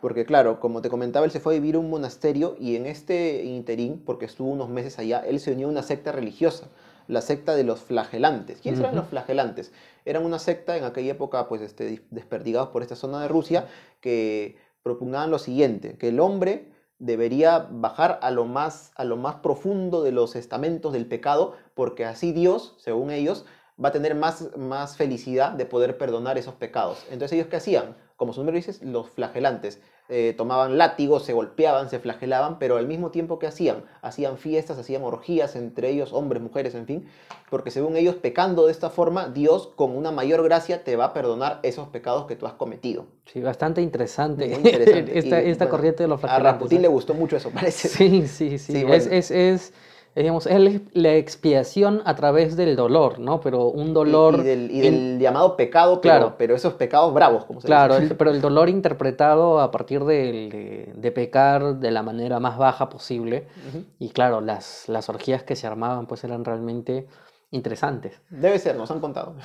Porque 0.00 0.24
claro, 0.24 0.60
como 0.60 0.82
te 0.82 0.90
comentaba, 0.90 1.24
él 1.24 1.32
se 1.32 1.40
fue 1.40 1.54
a 1.54 1.58
vivir 1.58 1.74
a 1.74 1.78
un 1.78 1.90
monasterio 1.90 2.54
y 2.60 2.76
en 2.76 2.86
este 2.86 3.44
interín, 3.44 4.02
porque 4.04 4.26
estuvo 4.26 4.50
unos 4.50 4.68
meses 4.68 4.98
allá, 4.98 5.20
él 5.20 5.40
se 5.40 5.52
unió 5.52 5.66
a 5.66 5.70
una 5.70 5.82
secta 5.82 6.12
religiosa 6.12 6.68
la 7.08 7.20
secta 7.20 7.54
de 7.54 7.64
los 7.64 7.80
flagelantes. 7.80 8.60
¿Quiénes 8.60 8.80
eran 8.80 8.96
los 8.96 9.08
flagelantes? 9.08 9.72
Eran 10.04 10.24
una 10.24 10.38
secta 10.38 10.76
en 10.76 10.84
aquella 10.84 11.12
época, 11.12 11.48
pues, 11.48 11.62
este, 11.62 12.02
desperdigados 12.10 12.68
por 12.68 12.82
esta 12.82 12.96
zona 12.96 13.20
de 13.20 13.28
Rusia, 13.28 13.66
que 14.00 14.56
propugnaban 14.82 15.30
lo 15.30 15.38
siguiente, 15.38 15.98
que 15.98 16.08
el 16.08 16.20
hombre 16.20 16.72
debería 16.98 17.68
bajar 17.70 18.18
a 18.22 18.30
lo 18.30 18.46
más, 18.46 18.92
a 18.96 19.04
lo 19.04 19.16
más 19.16 19.36
profundo 19.36 20.02
de 20.02 20.12
los 20.12 20.36
estamentos 20.36 20.92
del 20.92 21.06
pecado, 21.06 21.54
porque 21.74 22.04
así 22.04 22.32
Dios, 22.32 22.74
según 22.78 23.10
ellos, 23.10 23.44
va 23.82 23.90
a 23.90 23.92
tener 23.92 24.14
más, 24.14 24.56
más 24.56 24.96
felicidad 24.96 25.52
de 25.52 25.66
poder 25.66 25.98
perdonar 25.98 26.38
esos 26.38 26.54
pecados. 26.54 27.04
Entonces 27.10 27.32
ellos 27.32 27.48
qué 27.48 27.56
hacían? 27.56 27.96
Como 28.16 28.32
su 28.32 28.40
nombre 28.40 28.56
dice, 28.56 28.84
los 28.84 29.10
flagelantes. 29.10 29.80
Eh, 30.08 30.34
tomaban 30.36 30.78
látigos, 30.78 31.24
se 31.24 31.32
golpeaban, 31.32 31.90
se 31.90 31.98
flagelaban, 31.98 32.60
pero 32.60 32.76
al 32.76 32.86
mismo 32.86 33.10
tiempo 33.10 33.40
que 33.40 33.48
hacían, 33.48 33.82
hacían 34.02 34.38
fiestas, 34.38 34.78
hacían 34.78 35.02
orgías 35.02 35.56
entre 35.56 35.90
ellos, 35.90 36.12
hombres, 36.12 36.40
mujeres, 36.40 36.76
en 36.76 36.86
fin, 36.86 37.08
porque 37.50 37.72
según 37.72 37.96
ellos, 37.96 38.14
pecando 38.14 38.66
de 38.66 38.72
esta 38.72 38.88
forma, 38.88 39.28
Dios 39.30 39.72
con 39.74 39.96
una 39.96 40.12
mayor 40.12 40.44
gracia 40.44 40.84
te 40.84 40.94
va 40.94 41.06
a 41.06 41.12
perdonar 41.12 41.58
esos 41.64 41.88
pecados 41.88 42.26
que 42.26 42.36
tú 42.36 42.46
has 42.46 42.52
cometido. 42.52 43.06
Sí, 43.24 43.40
bastante 43.40 43.82
interesante, 43.82 44.44
esta, 45.48 45.68
corriente 45.68 46.04
de 46.04 46.08
los 46.08 46.20
flagelantes. 46.20 46.48
A 46.48 46.52
Rasputín 46.52 46.82
le 46.82 46.88
gustó 46.88 47.12
mucho 47.12 47.36
eso, 47.36 47.50
parece. 47.50 47.88
Sí, 47.88 48.28
sí, 48.28 48.58
sí, 48.58 48.84
es, 48.88 49.06
es, 49.06 49.30
es 49.32 49.72
digamos, 50.22 50.46
es 50.46 50.80
la 50.94 51.14
expiación 51.14 52.00
a 52.06 52.14
través 52.14 52.56
del 52.56 52.74
dolor, 52.74 53.18
¿no? 53.18 53.40
Pero 53.40 53.66
un 53.66 53.92
dolor... 53.92 54.40
Y, 54.40 54.42
del, 54.80 55.18
llamado 55.18 55.56
pecado, 55.56 56.00
pero, 56.00 56.14
claro. 56.14 56.34
pero 56.38 56.54
esos 56.54 56.74
pecados 56.74 57.12
bravos, 57.12 57.44
como 57.44 57.60
se 57.60 57.66
claro, 57.66 57.94
dice. 57.94 58.06
Claro, 58.06 58.18
pero 58.18 58.30
el 58.30 58.40
dolor 58.40 58.68
interpretado 58.68 59.60
a 59.60 59.70
partir 59.70 60.04
de, 60.04 60.92
de, 60.94 61.12
pecar 61.12 61.76
de 61.76 61.90
la 61.90 62.02
manera 62.02 62.40
más 62.40 62.56
baja 62.56 62.88
posible. 62.88 63.46
Y 63.98 64.10
claro, 64.10 64.40
las, 64.40 64.88
las 64.88 65.08
orgías 65.08 65.42
que 65.42 65.54
se 65.54 65.66
armaban 65.66 66.06
pues 66.06 66.24
eran 66.24 66.44
realmente 66.44 67.06
interesantes. 67.50 68.20
Debe 68.28 68.58
ser, 68.58 68.76
nos 68.76 68.90
han 68.90 69.00
contado. 69.00 69.36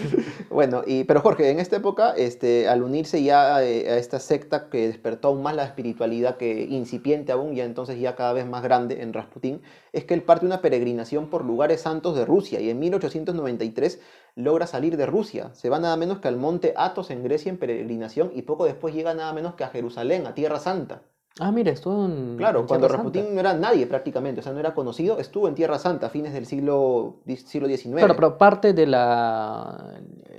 bueno, 0.50 0.82
y, 0.86 1.04
pero 1.04 1.20
Jorge, 1.20 1.50
en 1.50 1.60
esta 1.60 1.76
época, 1.76 2.14
este, 2.16 2.68
al 2.68 2.82
unirse 2.82 3.22
ya 3.22 3.62
eh, 3.62 3.88
a, 3.90 3.96
esta 3.96 4.18
secta 4.18 4.70
que 4.70 4.88
despertó 4.88 5.28
aún 5.28 5.42
más 5.42 5.54
la 5.54 5.64
espiritualidad 5.64 6.38
que 6.38 6.62
incipiente 6.62 7.32
aún, 7.32 7.54
ya 7.54 7.64
entonces 7.64 8.00
ya 8.00 8.16
cada 8.16 8.32
vez 8.32 8.46
más 8.46 8.62
grande 8.62 9.02
en 9.02 9.12
Rasputín, 9.12 9.60
es 9.92 10.04
que 10.04 10.14
él 10.14 10.22
parte 10.22 10.46
una 10.46 10.62
peregrinación 10.62 11.28
por 11.28 11.44
lugares 11.44 11.82
santos 11.82 12.16
de 12.16 12.24
Rusia 12.24 12.60
y 12.60 12.70
en 12.70 12.78
1893 12.78 14.00
logra 14.36 14.66
salir 14.66 14.96
de 14.96 15.06
Rusia. 15.06 15.50
Se 15.54 15.68
va 15.68 15.78
nada 15.78 15.96
menos 15.96 16.18
que 16.20 16.28
al 16.28 16.36
monte 16.36 16.72
Athos 16.76 17.10
en 17.10 17.22
Grecia 17.22 17.50
en 17.50 17.58
peregrinación 17.58 18.32
y 18.34 18.42
poco 18.42 18.64
después 18.64 18.94
llega 18.94 19.12
nada 19.14 19.32
menos 19.34 19.54
que 19.54 19.64
a 19.64 19.68
Jerusalén, 19.68 20.26
a 20.26 20.34
Tierra 20.34 20.58
Santa. 20.60 21.02
Ah, 21.38 21.52
mira, 21.52 21.70
estuvo 21.70 22.04
en. 22.04 22.36
Claro, 22.36 22.66
cuando 22.66 22.88
Rasputín 22.88 23.34
no 23.34 23.40
era 23.40 23.54
nadie 23.54 23.86
prácticamente, 23.86 24.40
o 24.40 24.42
sea, 24.42 24.52
no 24.52 24.58
era 24.58 24.74
conocido, 24.74 25.18
estuvo 25.18 25.46
en 25.46 25.54
Tierra 25.54 25.78
Santa 25.78 26.06
a 26.06 26.10
fines 26.10 26.32
del 26.32 26.44
siglo, 26.44 27.16
siglo 27.46 27.68
XIX. 27.68 27.96
Claro, 27.96 28.16
pero 28.16 28.36
parte 28.36 28.72
de 28.72 28.86
la. 28.86 29.94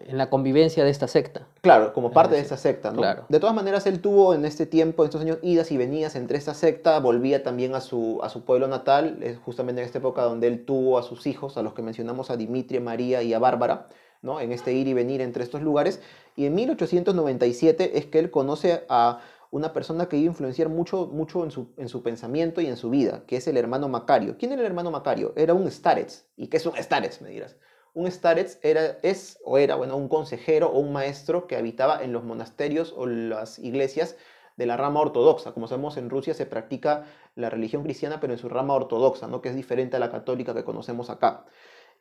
en 0.05 0.17
la 0.17 0.29
convivencia 0.29 0.83
de 0.83 0.89
esta 0.89 1.07
secta. 1.07 1.47
Claro, 1.61 1.93
como 1.93 2.11
parte 2.11 2.35
de 2.35 2.41
esta 2.41 2.57
secta, 2.57 2.91
¿no? 2.91 2.97
Claro. 2.97 3.25
De 3.29 3.39
todas 3.39 3.55
maneras, 3.55 3.87
él 3.87 4.01
tuvo 4.01 4.33
en 4.33 4.43
este 4.43 4.65
tiempo, 4.65 5.03
en 5.03 5.07
estos 5.07 5.21
años, 5.21 5.37
idas 5.41 5.71
y 5.71 5.77
venidas 5.77 6.15
entre 6.15 6.37
esta 6.37 6.53
secta, 6.53 6.99
volvía 6.99 7.41
también 7.41 7.73
a 7.73 7.81
su, 7.81 8.19
a 8.21 8.29
su 8.29 8.43
pueblo 8.43 8.67
natal, 8.67 9.19
es 9.23 9.39
justamente 9.39 9.81
en 9.81 9.85
esta 9.85 9.99
época 9.99 10.23
donde 10.23 10.47
él 10.47 10.65
tuvo 10.65 10.99
a 10.99 11.03
sus 11.03 11.25
hijos, 11.25 11.57
a 11.57 11.63
los 11.63 11.73
que 11.73 11.81
mencionamos, 11.81 12.29
a 12.29 12.37
Dimitri, 12.37 12.79
María 12.79 13.23
y 13.23 13.33
a 13.33 13.39
Bárbara. 13.39 13.87
¿no? 14.23 14.39
en 14.39 14.51
este 14.51 14.71
ir 14.73 14.87
y 14.87 14.93
venir 14.93 15.19
entre 15.19 15.43
estos 15.43 15.63
lugares, 15.63 15.99
y 16.35 16.45
en 16.45 16.53
1897 16.53 17.97
es 17.97 18.05
que 18.05 18.19
él 18.19 18.29
conoce 18.29 18.83
a 18.87 19.19
una 19.51 19.73
persona 19.73 20.07
que 20.07 20.17
iba 20.17 20.29
a 20.29 20.31
influenciar 20.31 20.69
mucho, 20.69 21.07
mucho 21.07 21.43
en, 21.43 21.51
su, 21.51 21.73
en 21.77 21.89
su 21.89 22.01
pensamiento 22.01 22.61
y 22.61 22.67
en 22.67 22.77
su 22.77 22.89
vida, 22.89 23.23
que 23.27 23.35
es 23.35 23.47
el 23.47 23.57
hermano 23.57 23.89
Macario. 23.89 24.37
¿Quién 24.37 24.53
era 24.53 24.61
el 24.61 24.67
hermano 24.67 24.91
Macario? 24.91 25.33
Era 25.35 25.53
un 25.53 25.69
starets. 25.69 26.25
¿Y 26.37 26.47
qué 26.47 26.57
es 26.57 26.65
un 26.65 26.75
starets, 26.75 27.21
me 27.21 27.29
dirás? 27.29 27.57
Un 27.93 28.09
starets 28.09 28.59
era, 28.63 28.97
es 29.03 29.39
o 29.43 29.57
era, 29.57 29.75
bueno, 29.75 29.97
un 29.97 30.07
consejero 30.07 30.69
o 30.69 30.79
un 30.79 30.93
maestro 30.93 31.47
que 31.47 31.57
habitaba 31.57 32.01
en 32.01 32.13
los 32.13 32.23
monasterios 32.23 32.93
o 32.95 33.05
las 33.05 33.59
iglesias 33.59 34.15
de 34.55 34.65
la 34.65 34.77
rama 34.77 35.01
ortodoxa. 35.01 35.51
Como 35.51 35.67
sabemos, 35.67 35.97
en 35.97 36.09
Rusia 36.09 36.33
se 36.33 36.45
practica 36.45 37.03
la 37.35 37.49
religión 37.49 37.83
cristiana, 37.83 38.21
pero 38.21 38.31
en 38.31 38.39
su 38.39 38.47
rama 38.47 38.73
ortodoxa, 38.73 39.27
¿no? 39.27 39.41
que 39.41 39.49
es 39.49 39.55
diferente 39.55 39.97
a 39.97 39.99
la 39.99 40.11
católica 40.11 40.53
que 40.53 40.63
conocemos 40.63 41.09
acá. 41.09 41.45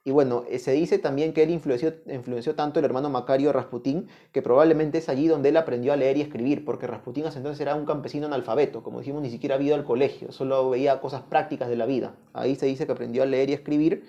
Y 0.03 0.13
bueno, 0.13 0.45
eh, 0.49 0.59
se 0.59 0.73
dice 0.73 0.99
también 0.99 1.35
que 1.35 1.43
él 1.43 1.51
influenció, 1.51 1.93
influenció 2.07 2.55
tanto 2.55 2.79
el 2.79 2.87
hermano 2.87 3.11
Macario 3.11 3.53
Rasputín, 3.53 4.09
que 4.33 4.41
probablemente 4.41 4.97
es 4.97 5.11
allí 5.11 5.29
donde 5.29 5.51
él 5.51 5.59
aprendió 5.59 5.93
a 5.93 5.97
leer 5.97 6.17
y 6.17 6.23
escribir, 6.23 6.65
porque 6.65 6.87
Rasputín 6.87 7.27
hasta 7.27 7.39
entonces 7.39 7.61
era 7.61 7.75
un 7.75 7.85
campesino 7.85 8.27
analfabeto, 8.27 8.83
como 8.83 9.01
dijimos, 9.01 9.21
ni 9.21 9.29
siquiera 9.31 9.57
había 9.57 9.69
ido 9.69 9.77
al 9.77 9.85
colegio, 9.85 10.33
solo 10.33 10.71
veía 10.71 11.01
cosas 11.01 11.23
prácticas 11.23 11.69
de 11.69 11.77
la 11.77 11.85
vida. 11.85 12.15
Ahí 12.33 12.57
se 12.57 12.65
dice 12.65 12.87
que 12.87 12.93
aprendió 12.93 13.23
a 13.23 13.27
leer 13.27 13.51
y 13.51 13.53
escribir. 13.53 14.05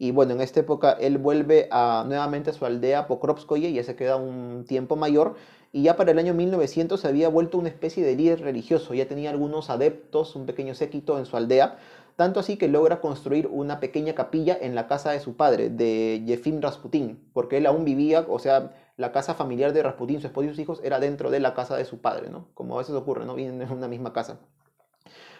Y 0.00 0.10
bueno, 0.10 0.32
en 0.32 0.40
esta 0.40 0.60
época 0.60 0.92
él 0.92 1.18
vuelve 1.18 1.68
a, 1.70 2.04
nuevamente 2.06 2.50
a 2.50 2.52
su 2.52 2.64
aldea 2.66 3.06
Pokrovskoye, 3.06 3.72
ya 3.72 3.84
se 3.84 3.94
queda 3.94 4.16
un 4.16 4.64
tiempo 4.66 4.96
mayor, 4.96 5.36
y 5.72 5.82
ya 5.82 5.96
para 5.96 6.12
el 6.12 6.18
año 6.18 6.34
1900 6.34 6.98
se 6.98 7.08
había 7.08 7.28
vuelto 7.28 7.58
una 7.58 7.68
especie 7.68 8.04
de 8.04 8.16
líder 8.16 8.40
religioso, 8.40 8.94
ya 8.94 9.06
tenía 9.06 9.30
algunos 9.30 9.70
adeptos, 9.70 10.34
un 10.34 10.46
pequeño 10.46 10.74
séquito 10.74 11.18
en 11.18 11.26
su 11.26 11.36
aldea, 11.36 11.78
tanto 12.18 12.40
así 12.40 12.56
que 12.56 12.66
logra 12.66 13.00
construir 13.00 13.46
una 13.46 13.78
pequeña 13.78 14.12
capilla 14.12 14.58
en 14.60 14.74
la 14.74 14.88
casa 14.88 15.12
de 15.12 15.20
su 15.20 15.36
padre, 15.36 15.70
de 15.70 16.20
Yefim 16.26 16.60
Rasputin, 16.60 17.30
porque 17.32 17.58
él 17.58 17.66
aún 17.66 17.84
vivía, 17.84 18.26
o 18.28 18.40
sea, 18.40 18.74
la 18.96 19.12
casa 19.12 19.34
familiar 19.34 19.72
de 19.72 19.84
Rasputin, 19.84 20.20
su 20.20 20.26
esposo 20.26 20.46
y 20.46 20.48
sus 20.48 20.58
hijos, 20.58 20.80
era 20.82 20.98
dentro 20.98 21.30
de 21.30 21.38
la 21.38 21.54
casa 21.54 21.76
de 21.76 21.84
su 21.84 22.00
padre, 22.00 22.28
¿no? 22.28 22.48
Como 22.54 22.74
a 22.74 22.78
veces 22.78 22.96
ocurre, 22.96 23.24
¿no? 23.24 23.36
Viven 23.36 23.62
en 23.62 23.70
una 23.70 23.86
misma 23.86 24.12
casa. 24.12 24.40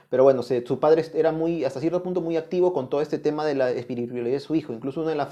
Pero 0.09 0.23
bueno, 0.23 0.45
su 0.45 0.79
padre 0.79 1.05
era 1.15 1.33
muy, 1.33 1.65
hasta 1.65 1.81
cierto 1.81 2.01
punto 2.01 2.21
muy 2.21 2.37
activo 2.37 2.73
con 2.73 2.89
todo 2.89 3.01
este 3.01 3.19
tema 3.19 3.45
de 3.45 3.57
la 3.57 3.73
espiritualidad 3.73 4.31
de 4.31 4.39
su 4.39 4.55
hijo. 4.55 4.73
Incluso 4.73 5.01
una 5.01 5.11
de 5.11 5.17
las 5.17 5.31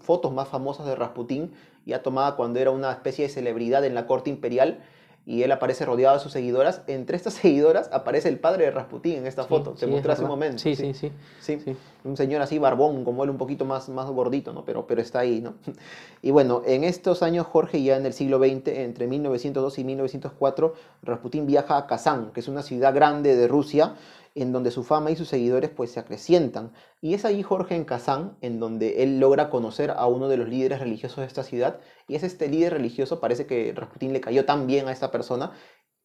fotos 0.00 0.32
más 0.32 0.48
famosas 0.48 0.84
de 0.84 0.96
Rasputin, 0.96 1.52
ya 1.86 2.02
tomada 2.02 2.34
cuando 2.34 2.58
era 2.58 2.72
una 2.72 2.90
especie 2.90 3.24
de 3.24 3.32
celebridad 3.32 3.84
en 3.84 3.94
la 3.94 4.08
corte 4.08 4.30
imperial, 4.30 4.80
y 5.28 5.42
él 5.42 5.52
aparece 5.52 5.84
rodeado 5.84 6.16
de 6.16 6.22
sus 6.22 6.32
seguidoras. 6.32 6.80
Entre 6.86 7.14
estas 7.14 7.34
seguidoras 7.42 7.90
aparece 7.92 8.30
el 8.30 8.38
padre 8.38 8.64
de 8.64 8.70
Rasputín 8.70 9.18
en 9.18 9.26
esta 9.26 9.44
foto. 9.44 9.76
Se 9.76 9.86
muestra 9.86 10.14
hace 10.14 10.22
un 10.22 10.28
momento. 10.28 10.58
Sí, 10.58 10.74
sí, 10.74 10.94
sí. 10.94 11.12
sí. 11.38 11.76
un 12.02 12.16
señor 12.16 12.40
así 12.40 12.58
barbón, 12.58 13.04
como 13.04 13.24
él, 13.24 13.30
un 13.30 13.36
poquito 13.36 13.66
más, 13.66 13.90
más 13.90 14.06
gordito, 14.06 14.54
¿no? 14.54 14.64
Pero, 14.64 14.86
pero 14.86 15.02
está 15.02 15.20
ahí, 15.20 15.42
¿no? 15.42 15.54
Y 16.22 16.32
bueno, 16.32 16.62
en 16.66 16.82
estos 16.82 17.22
años, 17.22 17.46
Jorge, 17.46 17.80
ya 17.82 17.96
en 17.96 18.06
el 18.06 18.12
siglo 18.12 18.38
XX, 18.38 18.68
entre 18.68 19.06
1902 19.06 19.78
y 19.78 19.84
1904, 19.84 20.74
Rasputín 21.02 21.46
viaja 21.46 21.76
a 21.76 21.86
Kazán, 21.86 22.32
que 22.32 22.40
es 22.40 22.48
una 22.48 22.62
ciudad 22.62 22.92
grande 22.92 23.36
de 23.36 23.46
Rusia, 23.46 23.94
en 24.34 24.52
donde 24.52 24.70
su 24.70 24.84
fama 24.84 25.10
y 25.10 25.16
sus 25.16 25.28
seguidores 25.28 25.70
pues 25.70 25.92
se 25.92 26.00
acrecientan. 26.00 26.72
Y 27.00 27.14
es 27.14 27.24
ahí 27.24 27.42
Jorge 27.42 27.74
en 27.74 27.84
Kazán, 27.84 28.36
en 28.40 28.60
donde 28.60 29.02
él 29.02 29.20
logra 29.20 29.50
conocer 29.50 29.90
a 29.90 30.06
uno 30.06 30.28
de 30.28 30.36
los 30.36 30.48
líderes 30.48 30.80
religiosos 30.80 31.18
de 31.18 31.26
esta 31.26 31.42
ciudad, 31.42 31.80
y 32.06 32.14
es 32.14 32.22
este 32.22 32.48
líder 32.48 32.74
religioso, 32.74 33.20
parece 33.20 33.46
que 33.46 33.72
Rasputín 33.74 34.12
le 34.12 34.20
cayó 34.20 34.44
tan 34.44 34.66
bien 34.66 34.88
a 34.88 34.92
esta 34.92 35.10
persona, 35.10 35.52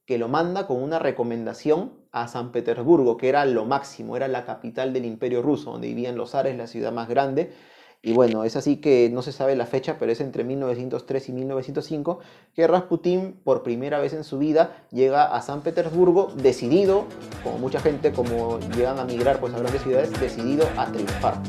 que 0.06 0.18
lo 0.18 0.28
manda 0.28 0.68
con 0.68 0.82
una 0.82 1.00
recomendación 1.00 1.94
a 2.12 2.28
San 2.28 2.52
Petersburgo, 2.52 3.18
que 3.18 3.30
era 3.30 3.46
lo 3.46 3.66
máximo, 3.66 4.18
era 4.18 4.28
la 4.28 4.46
capital 4.46 4.92
del 4.94 5.06
imperio 5.06 5.42
ruso, 5.42 5.72
donde 5.72 5.88
vivían 5.88 6.18
los 6.18 6.32
zares, 6.32 6.58
la 6.58 6.68
ciudad 6.68 6.92
más 6.92 7.08
grande, 7.08 7.54
y 8.06 8.12
bueno, 8.12 8.44
es 8.44 8.58
así 8.58 8.76
que 8.76 9.10
no 9.14 9.22
se 9.22 9.32
sabe 9.32 9.56
la 9.56 9.66
fecha, 9.66 9.96
pero 9.98 10.12
es 10.12 10.20
entre 10.20 10.44
1903 10.44 11.30
y 11.30 11.32
1905 11.32 12.20
que 12.54 12.68
Rasputín 12.68 13.40
por 13.46 13.64
primera 13.64 13.98
vez 14.00 14.12
en 14.12 14.26
su 14.26 14.38
vida 14.38 14.76
llega 14.92 15.24
a 15.24 15.42
San 15.42 15.62
Petersburgo 15.62 16.34
decidido, 16.36 17.06
como 17.46 17.60
mucha 17.60 17.80
gente 17.80 18.12
como 18.12 18.60
llegan 18.76 19.00
a 19.00 19.06
migrar 19.06 19.40
pues 19.40 19.54
a 19.54 19.60
grandes 19.60 19.84
ciudades, 19.84 20.12
decidido 20.20 20.68
a 20.76 20.92
triunfar. 20.92 21.42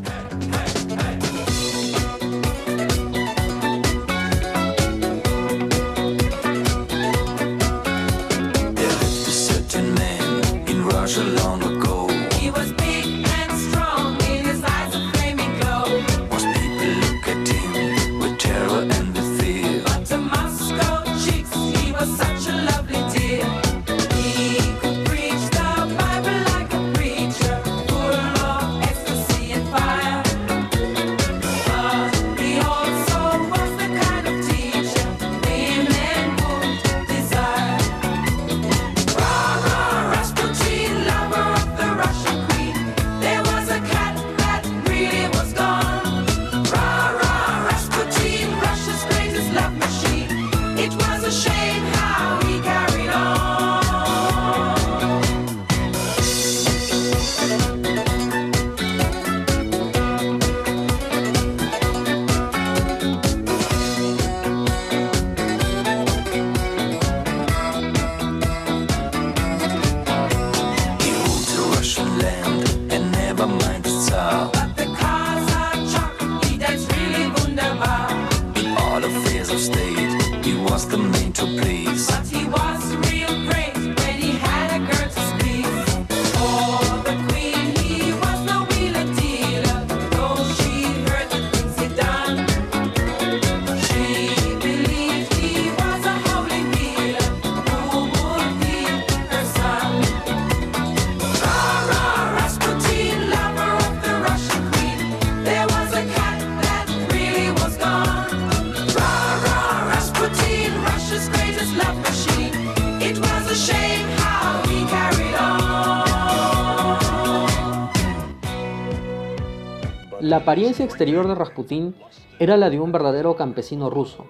La 120.34 120.40
apariencia 120.40 120.84
exterior 120.84 121.28
de 121.28 121.36
Rasputín 121.36 121.94
era 122.40 122.56
la 122.56 122.68
de 122.68 122.80
un 122.80 122.90
verdadero 122.90 123.36
campesino 123.36 123.88
ruso. 123.88 124.26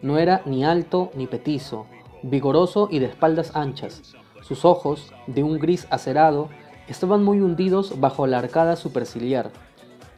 No 0.00 0.16
era 0.16 0.40
ni 0.46 0.64
alto 0.64 1.10
ni 1.14 1.26
petizo, 1.26 1.84
vigoroso 2.22 2.88
y 2.90 3.00
de 3.00 3.04
espaldas 3.04 3.54
anchas. 3.54 4.14
Sus 4.40 4.64
ojos, 4.64 5.12
de 5.26 5.42
un 5.42 5.58
gris 5.58 5.86
acerado, 5.90 6.48
estaban 6.88 7.22
muy 7.22 7.42
hundidos 7.42 8.00
bajo 8.00 8.26
la 8.26 8.38
arcada 8.38 8.76
superciliar. 8.76 9.50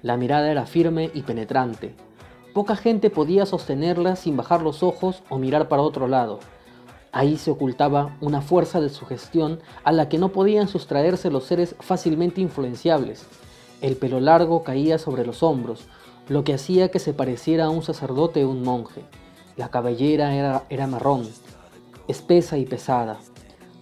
La 0.02 0.16
mirada 0.16 0.52
era 0.52 0.66
firme 0.66 1.10
y 1.14 1.22
penetrante. 1.22 1.96
Poca 2.52 2.76
gente 2.76 3.10
podía 3.10 3.44
sostenerla 3.44 4.14
sin 4.14 4.36
bajar 4.36 4.62
los 4.62 4.84
ojos 4.84 5.24
o 5.30 5.38
mirar 5.38 5.66
para 5.66 5.82
otro 5.82 6.06
lado. 6.06 6.38
Ahí 7.10 7.38
se 7.38 7.50
ocultaba 7.50 8.16
una 8.20 8.40
fuerza 8.40 8.80
de 8.80 8.88
sugestión 8.88 9.58
a 9.82 9.90
la 9.90 10.08
que 10.08 10.18
no 10.18 10.28
podían 10.28 10.68
sustraerse 10.68 11.28
los 11.28 11.42
seres 11.42 11.74
fácilmente 11.80 12.40
influenciables 12.40 13.26
el 13.84 13.96
pelo 13.96 14.18
largo 14.18 14.64
caía 14.64 14.96
sobre 14.96 15.26
los 15.26 15.42
hombros, 15.42 15.84
lo 16.28 16.42
que 16.42 16.54
hacía 16.54 16.90
que 16.90 16.98
se 16.98 17.12
pareciera 17.12 17.66
a 17.66 17.70
un 17.70 17.82
sacerdote 17.82 18.42
o 18.42 18.48
un 18.48 18.62
monje. 18.62 19.02
La 19.58 19.68
cabellera 19.68 20.34
era, 20.34 20.64
era 20.70 20.86
marrón, 20.86 21.28
espesa 22.08 22.56
y 22.56 22.64
pesada. 22.64 23.18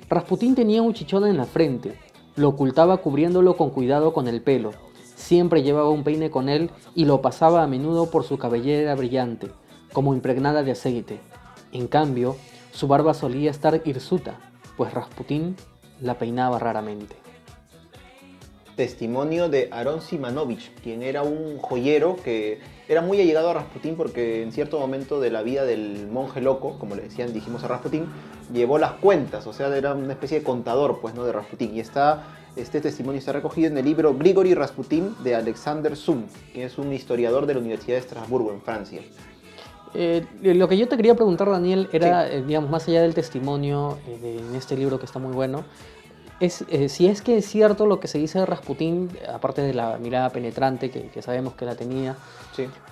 Rasputín 0.08 0.56
tenía 0.56 0.82
un 0.82 0.92
chichón 0.92 1.24
en 1.28 1.36
la 1.36 1.44
frente, 1.44 1.96
lo 2.34 2.48
ocultaba 2.48 2.96
cubriéndolo 2.96 3.56
con 3.56 3.70
cuidado 3.70 4.12
con 4.12 4.26
el 4.26 4.42
pelo. 4.42 4.72
Siempre 5.14 5.62
llevaba 5.62 5.90
un 5.90 6.02
peine 6.02 6.32
con 6.32 6.48
él 6.48 6.70
y 6.96 7.04
lo 7.04 7.22
pasaba 7.22 7.62
a 7.62 7.68
menudo 7.68 8.10
por 8.10 8.24
su 8.24 8.38
cabellera 8.38 8.96
brillante, 8.96 9.52
como 9.92 10.14
impregnada 10.14 10.64
de 10.64 10.72
aceite. 10.72 11.20
En 11.70 11.86
cambio, 11.86 12.34
su 12.72 12.88
barba 12.88 13.14
solía 13.14 13.52
estar 13.52 13.80
hirsuta, 13.84 14.40
pues 14.76 14.92
Rasputín 14.92 15.54
la 16.00 16.18
peinaba 16.18 16.58
raramente 16.58 17.21
testimonio 18.76 19.48
de 19.48 19.68
Aaron 19.70 20.00
Simanovich, 20.00 20.72
quien 20.82 21.02
era 21.02 21.22
un 21.22 21.58
joyero 21.58 22.16
que 22.22 22.58
era 22.88 23.02
muy 23.02 23.20
allegado 23.20 23.50
a 23.50 23.54
Rasputín 23.54 23.96
porque 23.96 24.42
en 24.42 24.52
cierto 24.52 24.78
momento 24.78 25.20
de 25.20 25.30
la 25.30 25.42
vida 25.42 25.64
del 25.64 26.08
monje 26.08 26.40
loco, 26.40 26.78
como 26.78 26.94
le 26.94 27.02
decían, 27.02 27.32
dijimos 27.32 27.64
a 27.64 27.68
Rasputín, 27.68 28.06
llevó 28.52 28.78
las 28.78 28.92
cuentas, 28.92 29.46
o 29.46 29.52
sea, 29.52 29.74
era 29.76 29.94
una 29.94 30.12
especie 30.12 30.40
de 30.40 30.44
contador, 30.44 31.00
pues, 31.00 31.14
¿no? 31.14 31.24
De 31.24 31.32
Rasputín. 31.32 31.74
Y 31.74 31.80
está, 31.80 32.24
este 32.56 32.80
testimonio 32.80 33.18
está 33.18 33.32
recogido 33.32 33.68
en 33.68 33.78
el 33.78 33.84
libro 33.84 34.14
Grigori 34.14 34.54
Rasputin 34.54 35.14
de 35.22 35.34
Alexander 35.34 35.96
Zum, 35.96 36.24
que 36.52 36.64
es 36.64 36.78
un 36.78 36.92
historiador 36.92 37.46
de 37.46 37.54
la 37.54 37.60
Universidad 37.60 37.96
de 37.96 38.00
Estrasburgo, 38.00 38.52
en 38.52 38.60
Francia. 38.62 39.00
Eh, 39.94 40.24
lo 40.42 40.68
que 40.68 40.78
yo 40.78 40.88
te 40.88 40.96
quería 40.96 41.14
preguntar, 41.14 41.50
Daniel, 41.50 41.88
era, 41.92 42.30
eh, 42.30 42.42
digamos, 42.42 42.70
más 42.70 42.88
allá 42.88 43.02
del 43.02 43.14
testimonio 43.14 43.98
eh, 44.06 44.40
en 44.40 44.54
este 44.54 44.76
libro 44.76 44.98
que 44.98 45.04
está 45.04 45.18
muy 45.18 45.32
bueno, 45.32 45.64
es, 46.44 46.64
eh, 46.68 46.88
si 46.88 47.06
es 47.06 47.22
que 47.22 47.38
es 47.38 47.46
cierto 47.46 47.86
lo 47.86 48.00
que 48.00 48.08
se 48.08 48.18
dice 48.18 48.40
de 48.40 48.46
Rasputín, 48.46 49.10
aparte 49.32 49.62
de 49.62 49.72
la 49.72 49.96
mirada 49.98 50.30
penetrante 50.30 50.90
que, 50.90 51.22
sabemos 51.22 51.54
que 51.54 51.64
la 51.64 51.76
tenía, 51.76 52.16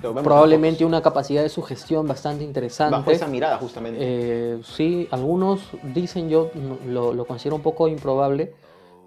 probablemente 0.01 0.85
una 0.85 1.03
capacidad 1.03 1.43
de 1.43 1.49
sugestión 1.49 2.07
bastante 2.07 2.45
interesante. 2.45 2.97
Bajo 2.97 3.11
esa 3.11 3.27
mirada, 3.27 3.59
justamente. 3.59 3.99
Eh, 4.01 4.61
sí, 4.63 5.09
algunos 5.11 5.63
dicen, 5.83 6.29
yo 6.29 6.51
lo, 6.87 7.25
considero 7.25 7.57
un 7.57 7.63
poco 7.63 7.89
improbable, 7.89 8.55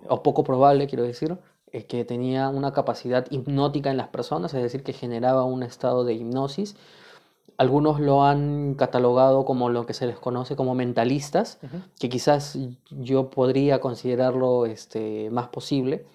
o 0.10 0.22
poco 0.22 0.44
probable, 0.44 0.88
quiero 0.88 1.06
decir, 1.06 1.38
eh, 1.72 1.86
que 1.86 2.04
tenía 2.04 2.50
una 2.50 2.74
capacidad 2.74 3.26
hipnótica 3.30 3.92
en 3.92 3.98
las 3.98 4.10
personas, 4.10 4.54
es 4.54 4.62
decir, 4.62 4.84
que 4.84 4.92
generaba 4.92 5.46
un 5.46 5.64
estado 5.64 6.04
de 6.04 6.16
hipnosis 6.16 6.76
algunos 7.58 8.00
lo 8.00 8.24
han 8.24 8.76
catalogado 8.76 9.46
como 9.46 9.70
lo 9.70 9.86
que 9.86 9.94
se 9.94 10.08
les 10.08 10.18
conoce 10.20 10.56
como 10.56 10.76
mentalistas, 10.76 11.60
que 12.00 12.10
quizás 12.10 12.58
yo 12.90 13.30
podría 13.30 13.80
considerarlo 13.80 14.66
este, 14.66 15.30
más 15.30 15.48
posible, 15.50 16.06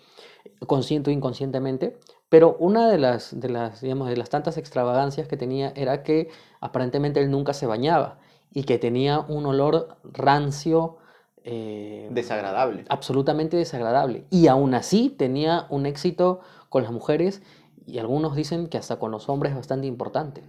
consciente 0.66 1.10
o 1.10 1.12
inconscientemente. 1.12 1.98
Pero 2.28 2.56
una 2.58 2.90
de 2.90 2.98
las, 2.98 3.38
de, 3.40 3.48
las, 3.48 3.80
digamos, 3.80 4.08
de 4.08 4.16
las 4.16 4.28
tantas 4.28 4.58
extravagancias 4.58 5.28
que 5.28 5.36
tenía 5.36 5.72
era 5.76 6.02
que 6.02 6.28
aparentemente 6.60 7.20
él 7.20 7.30
nunca 7.30 7.54
se 7.54 7.66
bañaba 7.66 8.18
y 8.52 8.64
que 8.64 8.78
tenía 8.78 9.20
un 9.20 9.46
olor 9.46 9.96
rancio, 10.04 10.98
eh, 11.44 12.08
Desagradable. 12.10 12.84
absolutamente 12.88 13.56
desagradable. 13.56 14.24
Y 14.30 14.48
aún 14.48 14.74
así 14.74 15.08
tenía 15.08 15.66
un 15.70 15.86
éxito 15.86 16.40
con 16.68 16.82
las 16.82 16.92
mujeres 16.92 17.42
y 17.86 17.98
algunos 17.98 18.36
dicen 18.36 18.66
que 18.68 18.76
hasta 18.76 18.98
con 18.98 19.10
los 19.10 19.30
hombres 19.30 19.54
bastante 19.54 19.86
importante. 19.86 20.42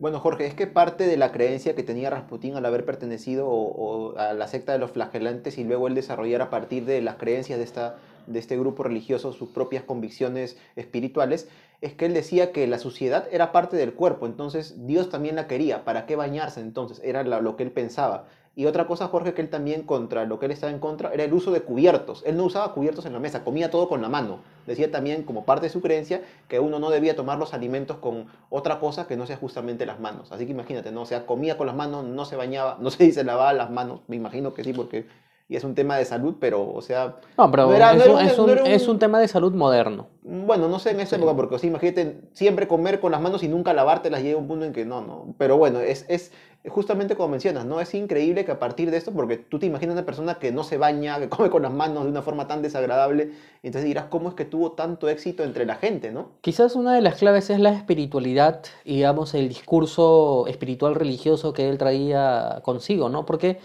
Bueno, 0.00 0.18
Jorge, 0.18 0.46
es 0.46 0.54
que 0.54 0.66
parte 0.66 1.06
de 1.06 1.18
la 1.18 1.30
creencia 1.30 1.74
que 1.74 1.82
tenía 1.82 2.08
Rasputín 2.08 2.56
al 2.56 2.64
haber 2.64 2.86
pertenecido 2.86 4.14
a 4.16 4.32
la 4.32 4.48
secta 4.48 4.72
de 4.72 4.78
los 4.78 4.92
flagelantes 4.92 5.58
y 5.58 5.64
luego 5.64 5.88
él 5.88 5.94
desarrollar 5.94 6.40
a 6.40 6.48
partir 6.48 6.86
de 6.86 7.02
las 7.02 7.16
creencias 7.16 7.58
de, 7.58 7.66
esta, 7.66 7.96
de 8.26 8.38
este 8.38 8.58
grupo 8.58 8.82
religioso 8.82 9.34
sus 9.34 9.50
propias 9.50 9.84
convicciones 9.84 10.56
espirituales, 10.74 11.50
es 11.82 11.92
que 11.92 12.06
él 12.06 12.14
decía 12.14 12.50
que 12.50 12.66
la 12.66 12.78
suciedad 12.78 13.28
era 13.30 13.52
parte 13.52 13.76
del 13.76 13.92
cuerpo, 13.92 14.24
entonces 14.24 14.86
Dios 14.86 15.10
también 15.10 15.36
la 15.36 15.46
quería, 15.46 15.84
¿para 15.84 16.06
qué 16.06 16.16
bañarse 16.16 16.62
entonces? 16.62 17.02
Era 17.04 17.22
lo 17.22 17.56
que 17.56 17.64
él 17.64 17.70
pensaba. 17.70 18.24
Y 18.56 18.66
otra 18.66 18.86
cosa, 18.86 19.06
Jorge, 19.06 19.32
que 19.32 19.42
él 19.42 19.48
también 19.48 19.82
contra, 19.82 20.24
lo 20.24 20.38
que 20.38 20.46
él 20.46 20.52
estaba 20.52 20.72
en 20.72 20.80
contra, 20.80 21.12
era 21.12 21.22
el 21.22 21.32
uso 21.32 21.52
de 21.52 21.62
cubiertos. 21.62 22.22
Él 22.26 22.36
no 22.36 22.44
usaba 22.44 22.74
cubiertos 22.74 23.06
en 23.06 23.12
la 23.12 23.20
mesa, 23.20 23.44
comía 23.44 23.70
todo 23.70 23.88
con 23.88 24.02
la 24.02 24.08
mano. 24.08 24.40
Decía 24.66 24.90
también, 24.90 25.22
como 25.22 25.44
parte 25.44 25.66
de 25.66 25.70
su 25.70 25.80
creencia, 25.80 26.22
que 26.48 26.58
uno 26.58 26.80
no 26.80 26.90
debía 26.90 27.14
tomar 27.14 27.38
los 27.38 27.54
alimentos 27.54 27.98
con 27.98 28.26
otra 28.50 28.80
cosa 28.80 29.06
que 29.06 29.16
no 29.16 29.26
sea 29.26 29.36
justamente 29.36 29.86
las 29.86 30.00
manos. 30.00 30.32
Así 30.32 30.46
que 30.46 30.52
imagínate, 30.52 30.90
¿no? 30.90 31.02
O 31.02 31.06
sea, 31.06 31.26
comía 31.26 31.56
con 31.56 31.68
las 31.68 31.76
manos, 31.76 32.04
no 32.04 32.24
se 32.24 32.34
bañaba, 32.36 32.76
no 32.80 32.90
se 32.90 33.04
dice 33.06 33.22
lavaba 33.22 33.52
las 33.52 33.70
manos, 33.70 34.00
me 34.08 34.16
imagino 34.16 34.52
que 34.52 34.64
sí, 34.64 34.72
porque 34.72 35.06
y 35.50 35.56
es 35.56 35.64
un 35.64 35.74
tema 35.74 35.96
de 35.98 36.04
salud, 36.04 36.36
pero, 36.40 36.72
o 36.72 36.80
sea, 36.80 37.16
No, 37.36 37.50
pero 37.50 37.66
No 37.66 37.74
era- 37.74 37.92
es, 37.92 37.98
no 38.06 38.12
un, 38.14 38.18
un- 38.20 38.24
es 38.26 38.38
no 38.38 38.44
un- 38.44 38.50
era 38.50 38.62
un- 38.62 38.70
es 38.70 38.88
un 38.88 38.98
tema 39.00 39.18
de 39.18 39.26
salud 39.28 39.52
moderno. 39.52 40.06
bueno, 40.22 40.68
no 40.68 40.78
sé 40.78 40.90
en 40.90 41.00
esa 41.00 41.16
Sí. 41.16 41.22
época, 41.22 41.34
porque 41.36 41.56
o 41.56 41.58
sea, 41.58 41.68
imagínate, 41.68 42.20
siempre 42.32 42.68
comer 42.68 43.00
con 43.00 43.10
las 43.10 43.20
manos 43.20 43.42
y 43.42 43.48
nunca 43.48 43.74
lavártelas 43.74 44.22
llega 44.22 44.38
un 44.38 44.46
punto 44.46 44.64
en 44.64 44.72
que 44.72 44.84
no, 44.84 45.00
no. 45.02 45.34
Pero 45.38 45.56
bueno, 45.58 45.80
es, 45.80 46.04
es 46.08 46.30
justamente 46.68 47.16
como 47.16 47.30
mencionas, 47.30 47.64
¿no? 47.64 47.80
Es 47.80 47.94
increíble 47.94 48.44
que 48.44 48.52
a 48.52 48.58
partir 48.60 48.90
de 48.92 48.98
esto, 48.98 49.10
porque 49.12 49.38
tú 49.38 49.58
te 49.58 49.64
imaginas 49.66 49.94
una 49.94 50.04
persona 50.04 50.34
que 50.34 50.52
no 50.52 50.62
se 50.62 50.76
baña, 50.76 51.18
que 51.18 51.28
come 51.48 51.50
con 51.50 51.62
las 51.62 51.72
manos 51.72 52.04
de 52.04 52.10
una 52.10 52.22
forma 52.22 52.46
tan 52.46 52.62
desagradable, 52.62 53.32
entonces 53.64 53.86
dirás, 53.86 54.04
¿cómo 54.08 54.28
es 54.28 54.34
que 54.36 54.44
tuvo 54.44 54.72
tanto 54.72 55.08
éxito 55.08 55.42
entre 55.42 55.64
la 55.66 55.74
gente, 55.76 56.12
¿no? 56.12 56.28
Quizás 56.42 56.76
una 56.76 56.94
de 56.94 57.00
las 57.00 57.16
claves 57.16 57.50
es 57.50 57.58
la 57.58 57.70
espiritualidad 57.72 58.62
y 58.84 58.96
digamos 58.96 59.34
el 59.34 59.48
discurso 59.48 60.46
espiritual 60.46 60.94
religioso 60.94 61.52
que 61.52 61.68
él 61.68 61.76
traía 61.78 62.60
consigo, 62.62 63.08
¿no? 63.08 63.24
Porque, 63.26 63.58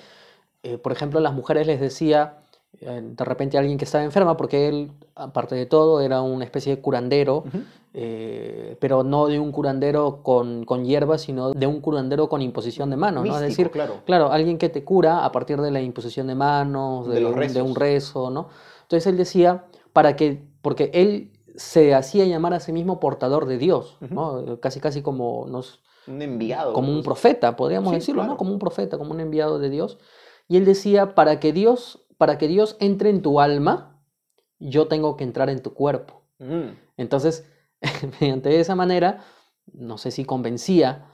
eh, 0.66 0.78
por 0.78 0.92
ejemplo, 0.92 1.20
a 1.20 1.22
las 1.22 1.34
mujeres 1.34 1.68
les 1.68 1.80
decía 1.80 2.40
eh, 2.82 3.02
de 3.04 3.24
repente 3.24 3.56
a 3.56 3.60
alguien 3.62 3.78
que 3.78 3.86
estaba 3.86 4.04
enferma, 4.04 4.36
porque 4.36 4.68
él, 4.68 4.92
aparte 5.16 5.56
de 5.56 5.66
todo, 5.66 6.02
era 6.02 6.22
una 6.22 6.44
especie 6.44 6.76
de 6.76 6.82
curandero, 6.82 7.44
eh, 7.94 8.76
pero 8.82 9.04
no 9.04 9.28
de 9.28 9.40
un 9.40 9.52
curandero 9.52 10.22
con, 10.24 10.66
con 10.66 10.84
hierbas, 10.84 11.22
sino 11.22 11.52
de 11.52 11.68
un 11.68 11.80
curandero 11.82 12.28
con 12.28 12.42
imposición 12.42 12.90
de 12.90 12.98
manos, 12.98 13.26
¿no? 13.26 13.36
Es 13.36 13.42
decir, 13.42 13.70
claro. 13.72 14.02
Claro, 14.06 14.32
alguien 14.32 14.58
que 14.58 14.70
te 14.70 14.84
cura 14.84 15.24
a 15.24 15.32
partir 15.32 15.62
de 15.62 15.72
la 15.72 15.82
imposición 15.82 16.28
de 16.28 16.36
manos, 16.36 17.08
De 17.08 17.16
de, 17.16 17.22
los 17.22 17.34
un, 17.34 17.54
de 17.54 17.62
un 17.62 17.76
rezo, 17.76 18.30
¿no? 18.30 18.50
Entonces 18.82 19.08
él 19.08 19.18
decía, 19.18 19.66
para 19.94 20.16
que, 20.16 20.44
porque 20.62 20.90
él 20.94 21.32
se 21.56 21.94
hacía 21.94 22.26
llamar 22.26 22.54
a 22.54 22.60
sí 22.60 22.74
mismo 22.74 23.00
portador 23.00 23.46
de 23.46 23.58
Dios, 23.58 23.98
¿no? 24.10 24.60
Casi, 24.60 24.82
casi 24.82 25.02
como, 25.02 25.46
nos, 25.48 25.80
Un 26.08 26.22
enviado. 26.22 26.74
como 26.74 26.90
un 26.90 26.96
pues. 26.96 27.06
profeta, 27.06 27.56
podríamos 27.56 27.92
Sí, 27.92 27.96
decirlo, 27.96 28.22
claro. 28.24 28.34
¿no? 28.34 28.38
Como 28.38 28.52
un 28.52 28.60
profeta, 28.60 28.98
como 28.98 29.12
un 29.12 29.22
enviado 29.22 29.60
de 29.60 29.70
Dios. 29.70 29.98
Y 30.48 30.58
él 30.58 30.66
decía, 30.66 31.16
para 31.16 31.40
que 31.40 31.54
Dios, 31.54 32.06
para 32.18 32.38
que 32.38 32.48
Dios 32.48 32.78
entre 32.80 33.10
en 33.10 33.22
tu 33.22 33.40
alma, 33.40 34.02
yo 34.60 34.88
tengo 34.88 35.18
que 35.18 35.24
entrar 35.24 35.50
en 35.50 35.62
tu 35.62 35.74
cuerpo. 35.74 36.22
Mm. 36.40 36.70
Entonces, 36.98 37.46
mediante 38.22 38.60
esa 38.60 38.76
manera, 38.76 39.24
no 39.74 39.98
sé 39.98 40.12
si 40.12 40.24
convencía, 40.26 41.08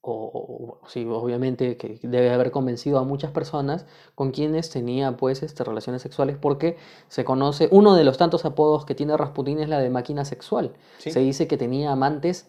o, 0.00 0.78
o- 0.82 0.86
sí, 0.88 1.04
obviamente 1.04 1.76
que 1.76 1.98
debe 2.04 2.30
haber 2.30 2.52
convencido 2.52 2.98
a 3.00 3.04
muchas 3.04 3.32
personas 3.32 3.86
con 4.14 4.30
quienes 4.30 4.70
tenía 4.70 5.16
pues 5.16 5.42
este, 5.42 5.64
relaciones 5.64 6.00
sexuales, 6.02 6.36
porque 6.40 6.76
se 7.08 7.24
conoce, 7.24 7.68
uno 7.72 7.96
de 7.96 8.04
los 8.04 8.16
tantos 8.16 8.44
apodos 8.44 8.84
que 8.84 8.94
tiene 8.94 9.16
Rasputín 9.16 9.58
es 9.58 9.68
la 9.68 9.80
de 9.80 9.90
máquina 9.90 10.24
sexual. 10.24 10.74
Sí. 10.98 11.10
Se 11.10 11.18
dice 11.20 11.48
que 11.48 11.56
tenía 11.56 11.90
amantes 11.90 12.48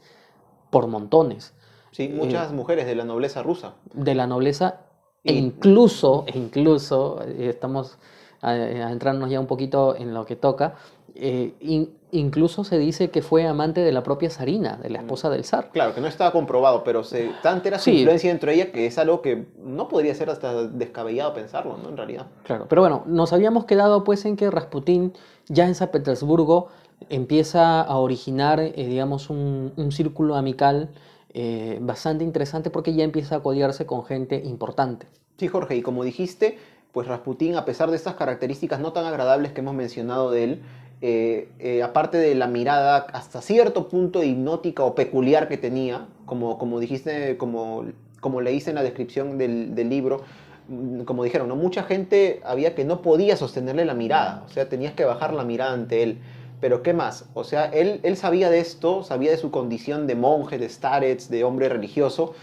por 0.70 0.86
montones 0.88 1.54
Sí, 1.92 2.10
muchas 2.10 2.52
mujeres 2.54 2.86
de 2.86 2.94
la 2.94 3.06
nobleza 3.06 3.42
rusa. 3.42 3.74
de 3.94 4.14
la 4.14 4.28
nobleza 4.28 4.82
e 5.28 5.34
incluso, 5.34 6.24
e 6.28 6.38
incluso, 6.38 7.22
eh, 7.26 7.50
estamos 7.50 7.98
a, 8.42 8.50
a 8.52 8.92
entrarnos 8.92 9.30
ya 9.30 9.40
un 9.40 9.48
poquito 9.48 9.96
en 9.96 10.14
lo 10.14 10.26
que 10.26 10.36
toca, 10.36 10.76
eh, 11.16 11.54
in- 11.62 11.90
incluso 12.12 12.64
se 12.64 12.78
dice 12.78 13.10
que 13.10 13.22
fue 13.22 13.46
amante 13.48 13.82
de 13.82 13.92
la 13.92 14.02
propia 14.04 14.30
zarina, 14.30 14.78
de 14.78 14.90
la 14.90 15.00
esposa 15.00 15.30
del 15.30 15.44
zar. 15.44 15.72
Claro, 15.72 15.94
que 15.94 16.00
no 16.00 16.08
estaba 16.08 16.32
comprobado, 16.32 16.84
pero 16.84 17.04
se, 17.04 17.32
tanta 17.44 17.68
era 17.68 17.80
su 17.80 17.86
Sí. 17.86 17.98
influencia 17.98 18.30
dentro 18.30 18.50
de 18.50 18.56
ella 18.56 18.72
que 18.72 18.86
es 18.86 18.98
algo 18.98 19.22
que 19.22 19.48
no 19.62 19.88
podría 19.90 20.14
ser 20.16 20.30
hasta 20.30 20.64
descabellado 20.68 21.34
pensarlo, 21.34 21.76
¿no? 21.82 21.90
En 21.90 21.98
realidad. 21.98 22.28
Claro, 22.44 22.66
pero 22.70 22.82
bueno, 22.82 23.04
nos 23.08 23.34
habíamos 23.34 23.66
quedado 23.66 24.04
pues 24.04 24.24
en 24.26 24.38
que 24.38 24.50
Rasputín 24.50 25.14
ya 25.50 25.66
en 25.68 25.76
San 25.76 25.90
Petersburgo 25.90 26.68
empieza 27.10 27.82
a 27.82 27.98
originar, 27.98 28.60
eh, 28.60 28.74
digamos, 28.76 29.30
un, 29.30 29.74
un 29.76 29.92
círculo 29.92 30.36
amical 30.36 30.90
eh, 31.34 31.78
bastante 31.82 32.24
interesante 32.24 32.70
porque 32.70 32.94
ya 32.94 33.04
empieza 33.04 33.36
a 33.36 33.40
codiarse 33.42 33.86
con 33.86 34.06
gente 34.06 34.42
importante. 34.44 35.08
Sí, 35.38 35.48
Jorge, 35.48 35.76
y 35.76 35.82
como 35.82 36.04
dijiste, 36.04 36.58
pues 36.92 37.08
Rasputín, 37.08 37.56
a 37.56 37.66
pesar 37.66 37.92
de 37.92 37.96
estas 37.96 38.16
características 38.16 38.80
no 38.80 38.94
tan 38.94 39.06
agradables 39.06 39.52
que 39.52 39.62
hemos 39.62 39.76
mencionado 39.76 40.32
de 40.32 40.44
él, 40.44 40.62
eh, 41.02 41.50
eh, 41.60 41.84
aparte 41.84 42.18
de 42.18 42.34
la 42.34 42.48
mirada 42.48 43.06
hasta 43.14 43.42
cierto 43.42 43.88
punto 43.88 44.24
hipnótica 44.24 44.84
o 44.84 44.96
peculiar 44.96 45.48
que 45.48 45.58
tenía, 45.58 46.08
como, 46.26 46.58
como 46.58 46.80
dijiste, 46.80 47.38
como, 47.38 47.86
como 48.20 48.42
leíste 48.42 48.72
en 48.72 48.76
la 48.76 48.84
descripción 48.84 49.38
del, 49.38 49.76
del 49.76 49.90
libro, 49.90 50.24
mm, 50.70 51.02
como 51.02 51.24
dijeron, 51.24 51.50
¿no? 51.50 51.56
mucha 51.56 51.84
gente 51.84 52.42
había 52.44 52.74
que 52.74 52.84
no 52.84 53.04
podía 53.04 53.38
sostenerle 53.38 53.86
la 53.86 53.94
mirada, 53.94 54.44
o 54.48 54.50
sea, 54.50 54.70
tenías 54.70 54.94
que 54.94 55.06
bajar 55.06 55.34
la 55.34 55.44
mirada 55.44 55.74
ante 55.74 56.02
él. 56.02 56.18
Pero 56.60 56.82
¿qué 56.82 56.94
más? 56.94 57.26
O 57.34 57.44
sea, 57.44 57.66
él, 57.66 58.00
él 58.04 58.18
sabía 58.18 58.50
de 58.50 58.60
esto, 58.60 59.04
sabía 59.04 59.32
de 59.32 59.38
su 59.38 59.52
condición 59.52 60.08
de 60.08 60.16
monje, 60.16 60.58
de 60.58 60.70
starets, 60.70 61.30
de 61.30 61.44
hombre 61.44 61.70
religioso, 61.70 62.34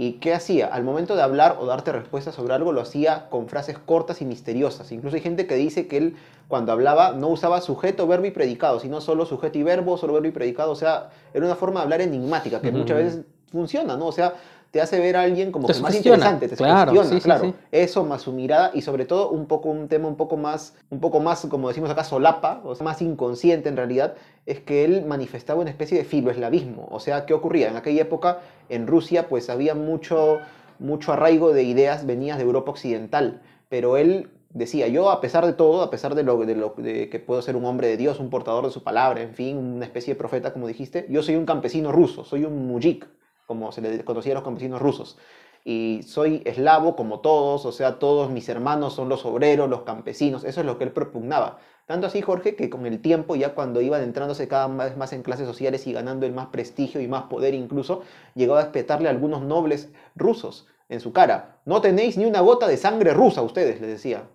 ¿Y 0.00 0.12
qué 0.12 0.32
hacía? 0.32 0.68
Al 0.68 0.82
momento 0.82 1.14
de 1.14 1.20
hablar 1.20 1.58
o 1.60 1.66
darte 1.66 1.92
respuestas 1.92 2.34
sobre 2.34 2.54
algo, 2.54 2.72
lo 2.72 2.80
hacía 2.80 3.28
con 3.28 3.48
frases 3.48 3.76
cortas 3.78 4.22
y 4.22 4.24
misteriosas. 4.24 4.90
Incluso 4.92 5.16
hay 5.16 5.20
gente 5.20 5.46
que 5.46 5.56
dice 5.56 5.88
que 5.88 5.98
él, 5.98 6.16
cuando 6.48 6.72
hablaba, 6.72 7.12
no 7.12 7.28
usaba 7.28 7.60
sujeto, 7.60 8.06
verbo 8.06 8.24
y 8.24 8.30
predicado, 8.30 8.80
sino 8.80 9.02
solo 9.02 9.26
sujeto 9.26 9.58
y 9.58 9.62
verbo, 9.62 9.98
solo 9.98 10.14
verbo 10.14 10.28
y 10.28 10.30
predicado. 10.30 10.72
O 10.72 10.74
sea, 10.74 11.10
era 11.34 11.44
una 11.44 11.54
forma 11.54 11.80
de 11.80 11.84
hablar 11.84 12.00
enigmática, 12.00 12.62
que 12.62 12.72
muchas 12.72 12.96
veces 12.96 13.20
funciona, 13.52 13.94
¿no? 13.98 14.06
O 14.06 14.12
sea, 14.12 14.36
te 14.70 14.80
hace 14.80 15.00
ver 15.00 15.16
a 15.16 15.22
alguien 15.22 15.50
como 15.50 15.66
Te 15.66 15.74
que 15.74 15.80
más 15.80 15.94
interesante, 15.94 16.48
te 16.48 16.56
claro, 16.56 16.92
sí, 17.04 17.14
sí, 17.14 17.20
claro. 17.20 17.44
sí. 17.44 17.54
Eso 17.72 18.04
más 18.04 18.22
su 18.22 18.32
mirada 18.32 18.70
y 18.72 18.82
sobre 18.82 19.04
todo 19.04 19.30
un 19.30 19.46
poco 19.46 19.68
un 19.68 19.88
tema 19.88 20.06
un 20.06 20.16
poco 20.16 20.36
más, 20.36 20.76
un 20.90 21.00
poco 21.00 21.20
más, 21.20 21.44
como 21.46 21.68
decimos 21.68 21.90
acá, 21.90 22.04
solapa, 22.04 22.60
o 22.64 22.74
sea, 22.74 22.84
más 22.84 23.02
inconsciente 23.02 23.68
en 23.68 23.76
realidad, 23.76 24.14
es 24.46 24.60
que 24.60 24.84
él 24.84 25.04
manifestaba 25.06 25.60
una 25.60 25.70
especie 25.70 25.98
de 25.98 26.04
filoeslavismo. 26.04 26.88
O 26.90 27.00
sea, 27.00 27.26
¿qué 27.26 27.34
ocurría? 27.34 27.68
En 27.68 27.76
aquella 27.76 28.02
época, 28.02 28.40
en 28.68 28.86
Rusia, 28.86 29.28
pues 29.28 29.50
había 29.50 29.74
mucho, 29.74 30.38
mucho 30.78 31.12
arraigo 31.12 31.52
de 31.52 31.64
ideas 31.64 32.06
venidas 32.06 32.38
de 32.38 32.44
Europa 32.44 32.70
Occidental, 32.70 33.42
pero 33.68 33.96
él 33.96 34.30
decía, 34.52 34.88
yo 34.88 35.10
a 35.10 35.20
pesar 35.20 35.46
de 35.46 35.52
todo, 35.52 35.82
a 35.82 35.90
pesar 35.90 36.14
de, 36.14 36.22
lo, 36.22 36.38
de, 36.38 36.54
lo, 36.54 36.74
de 36.76 37.08
que 37.08 37.18
puedo 37.18 37.42
ser 37.42 37.56
un 37.56 37.64
hombre 37.64 37.88
de 37.88 37.96
Dios, 37.96 38.20
un 38.20 38.30
portador 38.30 38.64
de 38.66 38.70
su 38.70 38.82
palabra, 38.82 39.22
en 39.22 39.34
fin, 39.34 39.56
una 39.56 39.84
especie 39.84 40.14
de 40.14 40.18
profeta, 40.18 40.52
como 40.52 40.66
dijiste, 40.66 41.06
yo 41.08 41.22
soy 41.22 41.36
un 41.36 41.46
campesino 41.46 41.92
ruso, 41.92 42.24
soy 42.24 42.44
un 42.44 42.66
mujik, 42.66 43.06
como 43.50 43.72
se 43.72 43.80
le 43.80 44.04
conocía 44.04 44.30
a 44.30 44.36
los 44.36 44.44
campesinos 44.44 44.80
rusos. 44.80 45.18
Y 45.64 46.04
soy 46.06 46.40
eslavo 46.46 46.94
como 46.94 47.18
todos, 47.18 47.66
o 47.66 47.72
sea, 47.72 47.98
todos 47.98 48.30
mis 48.30 48.48
hermanos 48.48 48.94
son 48.94 49.08
los 49.08 49.26
obreros, 49.26 49.68
los 49.68 49.82
campesinos, 49.82 50.44
eso 50.44 50.60
es 50.60 50.66
lo 50.66 50.78
que 50.78 50.84
él 50.84 50.92
propugnaba. 50.92 51.58
Tanto 51.84 52.06
así, 52.06 52.22
Jorge, 52.22 52.54
que 52.54 52.70
con 52.70 52.86
el 52.86 53.02
tiempo, 53.02 53.34
ya 53.34 53.56
cuando 53.56 53.80
iba 53.80 53.96
adentrándose 53.96 54.46
cada 54.46 54.68
vez 54.68 54.96
más 54.96 55.12
en 55.12 55.24
clases 55.24 55.48
sociales 55.48 55.84
y 55.88 55.92
ganando 55.92 56.26
el 56.26 56.32
más 56.32 56.46
prestigio 56.46 57.00
y 57.00 57.08
más 57.08 57.24
poder 57.24 57.52
incluso, 57.54 58.02
llegó 58.36 58.54
a 58.54 58.62
espetarle 58.62 59.08
a 59.08 59.10
algunos 59.10 59.42
nobles 59.42 59.90
rusos 60.14 60.68
en 60.88 61.00
su 61.00 61.12
cara. 61.12 61.58
No 61.64 61.80
tenéis 61.80 62.16
ni 62.16 62.24
una 62.24 62.40
gota 62.40 62.68
de 62.68 62.76
sangre 62.76 63.14
rusa 63.14 63.42
ustedes, 63.42 63.80
les 63.80 63.90
decía. 63.90 64.28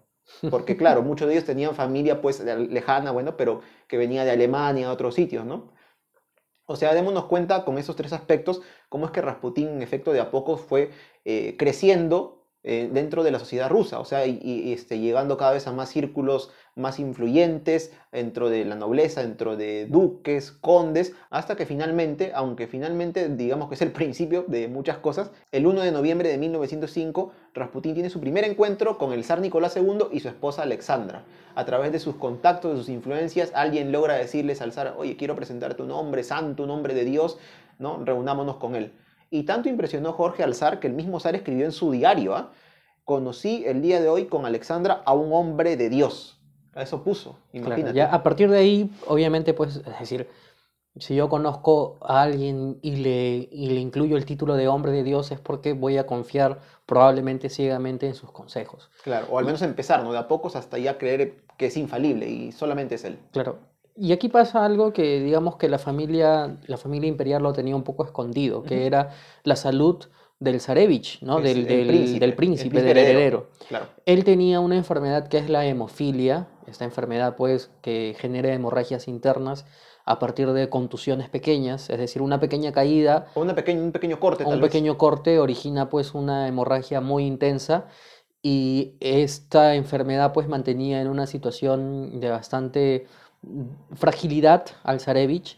Porque 0.51 0.75
claro, 0.75 1.01
muchos 1.03 1.29
de 1.29 1.35
ellos 1.35 1.45
tenían 1.45 1.73
familia 1.73 2.21
pues 2.21 2.43
lejana, 2.43 3.11
bueno, 3.11 3.37
pero 3.37 3.61
que 3.87 3.97
venía 3.97 4.25
de 4.25 4.31
Alemania, 4.31 4.87
de 4.87 4.93
otros 4.93 5.15
sitios, 5.15 5.45
¿no? 5.45 5.73
O 6.65 6.75
sea, 6.75 6.93
démonos 6.93 7.25
cuenta 7.25 7.63
con 7.63 7.77
esos 7.77 7.95
tres 7.95 8.13
aspectos, 8.13 8.61
cómo 8.89 9.05
es 9.05 9.11
que 9.11 9.21
Rasputín, 9.21 9.67
en 9.69 9.81
efecto, 9.81 10.11
de 10.13 10.19
a 10.19 10.31
poco 10.31 10.57
fue 10.57 10.91
eh, 11.23 11.55
creciendo 11.57 12.34
eh, 12.67 12.89
dentro 12.91 13.23
de 13.23 13.29
la 13.29 13.37
sociedad 13.37 13.69
rusa, 13.69 13.99
o 13.99 14.05
sea, 14.05 14.25
y, 14.25 14.73
este, 14.73 14.97
llegando 14.97 15.37
cada 15.37 15.51
vez 15.51 15.67
a 15.67 15.71
más 15.71 15.87
círculos 15.89 16.49
más 16.73 16.97
influyentes 16.97 17.93
dentro 18.11 18.49
de 18.49 18.65
la 18.65 18.73
nobleza, 18.73 19.21
dentro 19.21 19.55
de 19.55 19.85
duques, 19.85 20.51
condes, 20.51 21.13
hasta 21.29 21.55
que 21.55 21.67
finalmente, 21.67 22.31
aunque 22.33 22.65
finalmente 22.65 23.29
digamos 23.29 23.69
que 23.69 23.75
es 23.75 23.83
el 23.83 23.91
principio 23.93 24.45
de 24.47 24.67
muchas 24.67 24.97
cosas, 24.97 25.29
el 25.51 25.67
1 25.67 25.81
de 25.81 25.91
noviembre 25.91 26.27
de 26.27 26.39
1905, 26.39 27.31
Rasputín 27.53 27.93
tiene 27.93 28.09
su 28.09 28.19
primer 28.19 28.43
encuentro 28.45 28.97
con 28.97 29.13
el 29.13 29.23
zar 29.23 29.41
Nicolás 29.41 29.77
II 29.77 30.07
y 30.11 30.21
su 30.21 30.29
esposa 30.29 30.63
Alexandra. 30.63 31.23
A 31.53 31.65
través 31.65 31.91
de 31.91 31.99
sus 31.99 32.15
contactos, 32.15 32.71
de 32.71 32.77
sus 32.79 32.89
influencias, 32.89 33.51
alguien 33.53 33.91
logra 33.91 34.15
decirles 34.15 34.63
al 34.63 34.73
zar, 34.73 34.95
oye, 34.97 35.17
quiero 35.17 35.35
presentarte 35.35 35.83
un 35.83 35.91
hombre 35.91 36.23
santo, 36.23 36.63
un 36.63 36.71
hombre 36.71 36.95
de 36.95 37.05
Dios, 37.05 37.37
¿no? 37.77 38.03
Reunámonos 38.03 38.55
con 38.55 38.75
él. 38.75 38.91
Y 39.35 39.43
tanto 39.43 39.67
impresionó 39.67 40.13
Jorge 40.13 40.43
al 40.43 40.55
zar 40.55 40.79
que 40.79 40.87
el 40.87 40.93
mismo 40.93 41.19
zar 41.19 41.35
escribió 41.35 41.65
en 41.65 41.73
su 41.73 41.91
diario, 41.91 42.35
¿ah? 42.35 42.51
conocí 43.03 43.65
el 43.65 43.81
día 43.81 43.99
de 43.99 44.07
hoy 44.07 44.27
con 44.27 44.45
Alexandra 44.45 45.01
a 45.05 45.13
un 45.13 45.33
hombre 45.33 45.75
de 45.75 45.89
Dios. 45.89 46.39
Eso 46.73 47.03
puso, 47.03 47.37
Claro, 47.51 47.67
imagínate. 47.67 47.97
ya 47.97 48.13
a 48.13 48.23
partir 48.23 48.49
de 48.49 48.57
ahí, 48.57 48.91
obviamente, 49.07 49.53
pues, 49.53 49.75
es 49.77 49.99
decir, 49.99 50.29
si 50.97 51.15
yo 51.15 51.27
conozco 51.27 51.97
a 52.01 52.21
alguien 52.21 52.79
y 52.81 52.95
le, 52.95 53.49
y 53.51 53.71
le 53.71 53.81
incluyo 53.81 54.15
el 54.15 54.25
título 54.25 54.55
de 54.55 54.69
hombre 54.69 54.93
de 54.93 55.03
Dios 55.03 55.31
es 55.31 55.39
porque 55.41 55.73
voy 55.73 55.97
a 55.97 56.05
confiar 56.05 56.59
probablemente 56.85 57.49
ciegamente 57.49 58.07
en 58.07 58.13
sus 58.13 58.31
consejos. 58.31 58.89
Claro, 59.03 59.27
o 59.29 59.37
al 59.37 59.43
menos 59.43 59.61
empezar, 59.61 60.01
¿no? 60.01 60.13
De 60.13 60.17
a 60.17 60.29
pocos 60.29 60.55
hasta 60.55 60.77
ya 60.77 60.97
creer 60.97 61.43
que 61.57 61.65
es 61.65 61.75
infalible 61.75 62.29
y 62.29 62.53
solamente 62.53 62.95
es 62.95 63.03
él. 63.03 63.19
Claro. 63.31 63.59
Y 63.97 64.11
aquí 64.11 64.27
pasa 64.29 64.65
algo 64.65 64.91
que 64.91 65.21
digamos 65.21 65.55
que 65.55 65.69
la 65.69 65.79
familia, 65.79 66.57
la 66.67 66.77
familia 66.77 67.07
imperial 67.07 67.43
lo 67.43 67.53
tenía 67.53 67.75
un 67.75 67.83
poco 67.83 68.03
escondido, 68.03 68.63
que 68.63 68.85
era 68.85 69.11
la 69.43 69.55
salud 69.55 70.03
del 70.39 70.59
zarevich, 70.59 71.21
¿no? 71.21 71.39
Del, 71.39 71.59
el 71.59 71.65
del- 71.67 71.87
príncipe, 71.87 72.19
del 72.19 72.33
príncipe, 72.35 72.79
heredero. 72.79 72.99
heredero. 72.99 73.49
Claro. 73.69 73.85
Él 74.05 74.25
tenía 74.25 74.59
una 74.59 74.75
enfermedad 74.75 75.27
que 75.29 75.37
es 75.37 75.49
la 75.49 75.65
hemofilia, 75.65 76.47
esta 76.67 76.83
enfermedad 76.83 77.37
pues 77.37 77.71
que 77.81 78.15
genera 78.19 78.53
hemorragias 78.53 79.07
internas 79.07 79.65
a 80.03 80.19
partir 80.19 80.51
de 80.51 80.69
contusiones 80.69 81.29
pequeñas, 81.29 81.89
es 81.89 81.97
decir, 81.97 82.21
una 82.21 82.39
pequeña 82.39 82.73
caída 82.73 83.27
O 83.33 83.41
una 83.41 83.55
pequeña, 83.55 83.81
un 83.81 83.91
pequeño 83.93 84.19
corte, 84.19 84.43
tal 84.43 84.55
un 84.55 84.61
vez. 84.61 84.69
pequeño 84.69 84.97
corte 84.97 85.39
origina 85.39 85.89
pues 85.89 86.13
una 86.13 86.47
hemorragia 86.49 86.99
muy 87.01 87.25
intensa 87.25 87.85
y 88.41 88.95
esta 88.99 89.75
enfermedad 89.75 90.33
pues 90.33 90.47
mantenía 90.47 91.01
en 91.01 91.07
una 91.07 91.25
situación 91.27 92.19
de 92.19 92.29
bastante 92.29 93.07
fragilidad 93.93 94.65
al 94.83 94.99
zarevich 94.99 95.57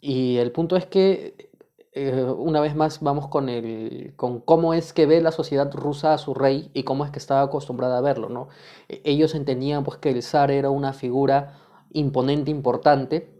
y 0.00 0.38
el 0.38 0.52
punto 0.52 0.76
es 0.76 0.86
que 0.86 1.50
eh, 1.92 2.24
una 2.24 2.60
vez 2.60 2.74
más 2.76 3.00
vamos 3.00 3.28
con 3.28 3.48
el 3.48 4.14
con 4.16 4.40
cómo 4.40 4.74
es 4.74 4.92
que 4.92 5.06
ve 5.06 5.20
la 5.20 5.32
sociedad 5.32 5.72
rusa 5.72 6.14
a 6.14 6.18
su 6.18 6.34
rey 6.34 6.70
y 6.74 6.84
cómo 6.84 7.04
es 7.04 7.10
que 7.10 7.18
estaba 7.18 7.42
acostumbrada 7.42 7.98
a 7.98 8.00
verlo, 8.00 8.28
¿no? 8.28 8.48
E- 8.88 9.02
Ellos 9.04 9.34
entendían 9.34 9.84
pues 9.84 9.98
que 9.98 10.10
el 10.10 10.22
zar 10.22 10.50
era 10.50 10.70
una 10.70 10.92
figura 10.92 11.58
imponente, 11.92 12.50
importante 12.50 13.30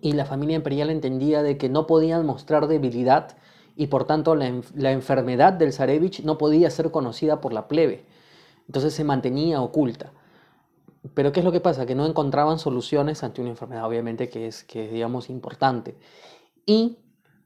y 0.00 0.12
la 0.12 0.24
familia 0.26 0.56
imperial 0.56 0.90
entendía 0.90 1.42
de 1.42 1.58
que 1.58 1.68
no 1.68 1.86
podían 1.86 2.26
mostrar 2.26 2.66
debilidad 2.68 3.36
y 3.76 3.88
por 3.88 4.04
tanto 4.06 4.34
la, 4.34 4.62
la 4.74 4.92
enfermedad 4.92 5.52
del 5.52 5.72
zarevich 5.72 6.22
no 6.24 6.38
podía 6.38 6.70
ser 6.70 6.90
conocida 6.90 7.40
por 7.40 7.52
la 7.52 7.68
plebe. 7.68 8.04
Entonces 8.66 8.94
se 8.94 9.04
mantenía 9.04 9.60
oculta. 9.62 10.12
Pero 11.14 11.32
¿qué 11.32 11.40
es 11.40 11.44
lo 11.44 11.52
que 11.52 11.60
pasa? 11.60 11.86
Que 11.86 11.94
no 11.94 12.06
encontraban 12.06 12.58
soluciones 12.58 13.22
ante 13.22 13.40
una 13.40 13.50
enfermedad, 13.50 13.86
obviamente, 13.86 14.28
que 14.28 14.46
es, 14.46 14.64
que 14.64 14.86
es, 14.86 14.92
digamos, 14.92 15.30
importante. 15.30 15.96
Y 16.64 16.98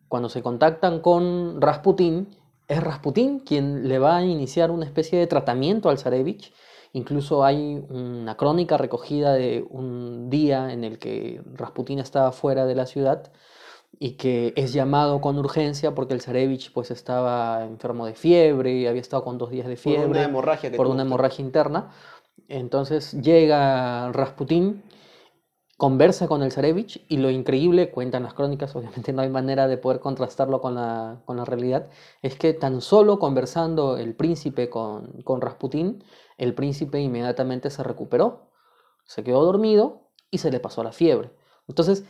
cuando 0.09 0.29
se 0.29 0.43
contactan 0.43 1.01
con 1.01 1.61
Rasputín, 1.61 2.37
es 2.69 2.83
Rasputín 2.83 3.41
quien 3.41 3.89
le 3.89 3.99
va 3.99 4.17
a 4.17 4.25
iniciar 4.25 4.71
una 4.71 4.85
especie 4.85 5.19
de 5.19 5.27
tratamiento 5.27 5.89
al 5.89 5.99
zarevich. 5.99 6.53
Incluso 6.93 7.45
hay 7.45 7.85
una 7.89 8.37
crónica 8.37 8.77
recogida 8.77 9.35
de 9.35 9.65
un 9.71 10.31
día 10.31 10.73
en 10.73 10.83
el 10.85 10.99
que 10.99 11.41
Rasputín 11.55 12.01
estaba 12.01 12.33
fuera 12.33 12.67
de 12.67 12.75
la 12.75 12.87
ciudad 12.87 13.31
y 13.99 14.13
que 14.13 14.53
es 14.57 14.73
llamado 14.73 15.21
con 15.21 15.39
urgencia 15.39 15.95
porque 15.95 16.15
el 16.15 16.21
zarevich 16.21 16.73
pues 16.73 16.91
estaba 16.91 17.65
enfermo 17.65 18.07
de 18.07 18.15
fiebre 18.15 18.73
y 18.73 18.87
había 18.87 19.01
estado 19.01 19.23
con 19.25 19.37
dos 19.37 19.51
días 19.51 19.67
de 19.67 19.75
Por 19.75 19.83
fiebre 19.83 20.07
una 20.07 20.25
hemorragia 20.25 20.71
que 20.71 20.77
por 20.77 20.87
una 20.87 21.03
hemorragia 21.03 21.45
interna. 21.45 21.91
Entonces 22.51 23.13
llega 23.13 24.11
Rasputín, 24.13 24.83
conversa 25.77 26.27
con 26.27 26.43
el 26.43 26.51
zarevich 26.51 27.07
y 27.09 27.19
lo 27.19 27.31
increíble, 27.31 27.91
cuentan 27.93 28.25
las 28.25 28.35
crónicas, 28.35 28.75
obviamente 28.77 29.13
no 29.13 29.23
hay 29.23 29.31
manera 29.31 29.69
de 29.69 29.79
poder 29.79 30.01
contrastarlo 30.01 30.61
con 30.61 30.75
la, 30.75 31.23
con 31.25 31.37
la 31.37 31.45
realidad, 31.45 31.89
es 32.23 32.35
que 32.35 32.53
tan 32.53 32.81
solo 32.81 33.21
conversando 33.21 33.97
el 33.97 34.15
príncipe 34.17 34.69
con, 34.69 35.23
con 35.23 35.41
el 36.39 36.55
príncipe 36.55 37.01
inmediatamente 37.01 37.71
se 37.71 37.85
recuperó, 37.85 38.51
se 39.05 39.23
quedó 39.23 39.45
dormido 39.45 40.11
y 40.31 40.39
se 40.39 40.51
le 40.51 40.59
pasó 40.59 40.83
la 40.83 40.93
fiebre. 40.93 41.31
Entonces, 41.69 42.05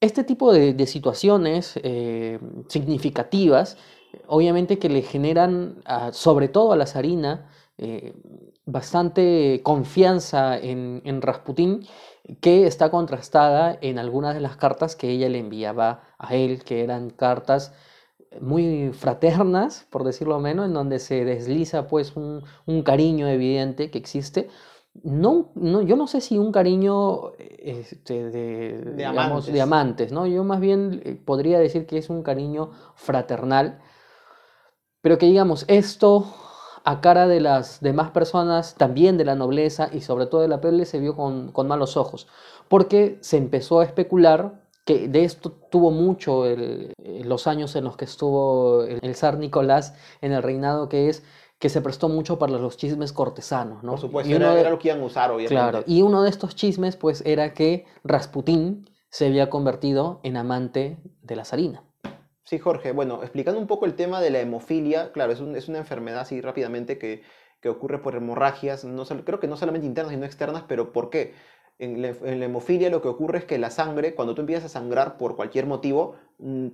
este 0.00 0.24
tipo 0.24 0.52
de, 0.52 0.72
de 0.72 0.86
situaciones 0.86 1.78
eh, 1.82 2.38
significativas, 2.68 3.76
obviamente 4.28 4.78
que 4.78 4.88
le 4.88 5.02
generan, 5.02 5.82
sobre 6.12 6.48
todo 6.48 6.72
a 6.72 6.76
la 6.76 6.86
zarina, 6.86 7.50
eh, 7.78 8.14
bastante 8.66 9.60
confianza 9.62 10.58
en, 10.58 11.02
en 11.04 11.22
Rasputín, 11.22 11.86
que 12.40 12.66
está 12.66 12.90
contrastada 12.90 13.78
en 13.80 13.98
algunas 13.98 14.34
de 14.34 14.40
las 14.40 14.56
cartas 14.56 14.96
que 14.96 15.10
ella 15.10 15.28
le 15.28 15.38
enviaba 15.38 16.04
a 16.18 16.34
él, 16.34 16.64
que 16.64 16.82
eran 16.82 17.10
cartas 17.10 17.74
muy 18.40 18.92
fraternas, 18.92 19.86
por 19.90 20.04
decirlo 20.04 20.40
menos, 20.40 20.66
en 20.66 20.74
donde 20.74 20.98
se 20.98 21.24
desliza 21.24 21.86
pues 21.86 22.16
un, 22.16 22.42
un 22.66 22.82
cariño 22.82 23.28
evidente 23.28 23.90
que 23.90 23.98
existe. 23.98 24.48
No, 25.02 25.50
no, 25.54 25.82
yo 25.82 25.96
no 25.96 26.06
sé 26.06 26.20
si 26.20 26.38
un 26.38 26.52
cariño 26.52 27.32
este, 27.38 28.30
de, 28.30 28.92
digamos, 28.96 29.24
amantes. 29.24 29.52
de 29.52 29.60
amantes, 29.60 30.12
¿no? 30.12 30.26
Yo 30.26 30.44
más 30.44 30.60
bien 30.60 31.02
eh, 31.04 31.14
podría 31.14 31.58
decir 31.58 31.84
que 31.86 31.98
es 31.98 32.10
un 32.10 32.22
cariño 32.22 32.70
fraternal, 32.94 33.80
pero 35.00 35.18
que 35.18 35.26
digamos, 35.26 35.64
esto 35.68 36.26
a 36.84 37.00
cara 37.00 37.26
de 37.26 37.40
las 37.40 37.80
demás 37.80 38.10
personas, 38.10 38.74
también 38.76 39.16
de 39.16 39.24
la 39.24 39.34
nobleza 39.34 39.88
y 39.92 40.00
sobre 40.02 40.26
todo 40.26 40.42
de 40.42 40.48
la 40.48 40.60
plebe, 40.60 40.84
se 40.84 41.00
vio 41.00 41.16
con, 41.16 41.50
con 41.50 41.66
malos 41.66 41.96
ojos, 41.96 42.26
porque 42.68 43.18
se 43.22 43.36
empezó 43.38 43.80
a 43.80 43.84
especular 43.84 44.62
que 44.84 45.08
de 45.08 45.24
esto 45.24 45.50
tuvo 45.70 45.90
mucho 45.90 46.44
el- 46.46 46.92
los 47.24 47.46
años 47.46 47.74
en 47.74 47.84
los 47.84 47.96
que 47.96 48.04
estuvo 48.04 48.82
el, 48.84 48.98
el 49.02 49.14
zar 49.14 49.38
Nicolás 49.38 49.94
en 50.20 50.32
el 50.32 50.42
reinado, 50.42 50.88
que 50.90 51.08
es 51.08 51.22
que 51.58 51.70
se 51.70 51.80
prestó 51.80 52.10
mucho 52.10 52.38
para 52.38 52.52
los 52.58 52.76
chismes 52.76 53.12
cortesanos, 53.14 53.82
¿no? 53.82 53.92
Por 53.92 54.00
supuesto, 54.00 54.30
Y 54.30 54.34
uno 54.34 54.44
era, 54.46 54.54
de- 54.54 54.60
era 54.60 54.70
lo 54.70 54.78
que 54.78 54.88
iban 54.88 55.00
a 55.00 55.04
usar, 55.06 55.30
obviamente. 55.30 55.54
Claro, 55.54 55.84
y 55.86 56.02
uno 56.02 56.22
de 56.22 56.28
estos 56.28 56.54
chismes 56.54 56.96
pues 56.96 57.22
era 57.24 57.54
que 57.54 57.86
Rasputín 58.02 58.90
se 59.08 59.26
había 59.26 59.48
convertido 59.48 60.20
en 60.22 60.36
amante 60.36 60.98
de 61.22 61.36
la 61.36 61.44
zarina. 61.46 61.82
Sí, 62.44 62.58
Jorge. 62.58 62.92
Bueno, 62.92 63.22
explicando 63.22 63.58
un 63.60 63.66
poco 63.66 63.86
el 63.86 63.94
tema 63.96 64.20
de 64.20 64.30
la 64.30 64.40
hemofilia, 64.40 65.12
claro, 65.12 65.32
es, 65.32 65.40
un- 65.40 65.56
es 65.56 65.68
una 65.68 65.78
enfermedad 65.78 66.20
así 66.20 66.40
rápidamente 66.42 66.98
que, 66.98 67.22
que 67.60 67.68
ocurre 67.70 67.98
por 68.02 68.14
hemorragias, 68.14 68.84
no 68.84 69.04
creo 69.24 69.40
que 69.40 69.46
no 69.48 69.56
solamente 69.56 69.86
internas, 69.86 70.12
sino 70.12 70.26
externas, 70.26 70.64
pero 70.68 70.92
¿por 70.92 71.08
qué? 71.10 71.34
En 71.78 72.02
la, 72.02 72.08
hemofilia 72.44 72.90
lo 72.90 73.00
que 73.02 73.08
ocurre 73.08 73.38
es 73.38 73.44
que 73.46 73.58
la 73.58 73.70
sangre, 73.70 74.14
cuando 74.14 74.34
tú 74.34 74.42
empiezas 74.42 74.66
a 74.66 74.68
sangrar 74.68 75.16
por 75.16 75.36
cualquier 75.36 75.66
motivo, 75.66 76.16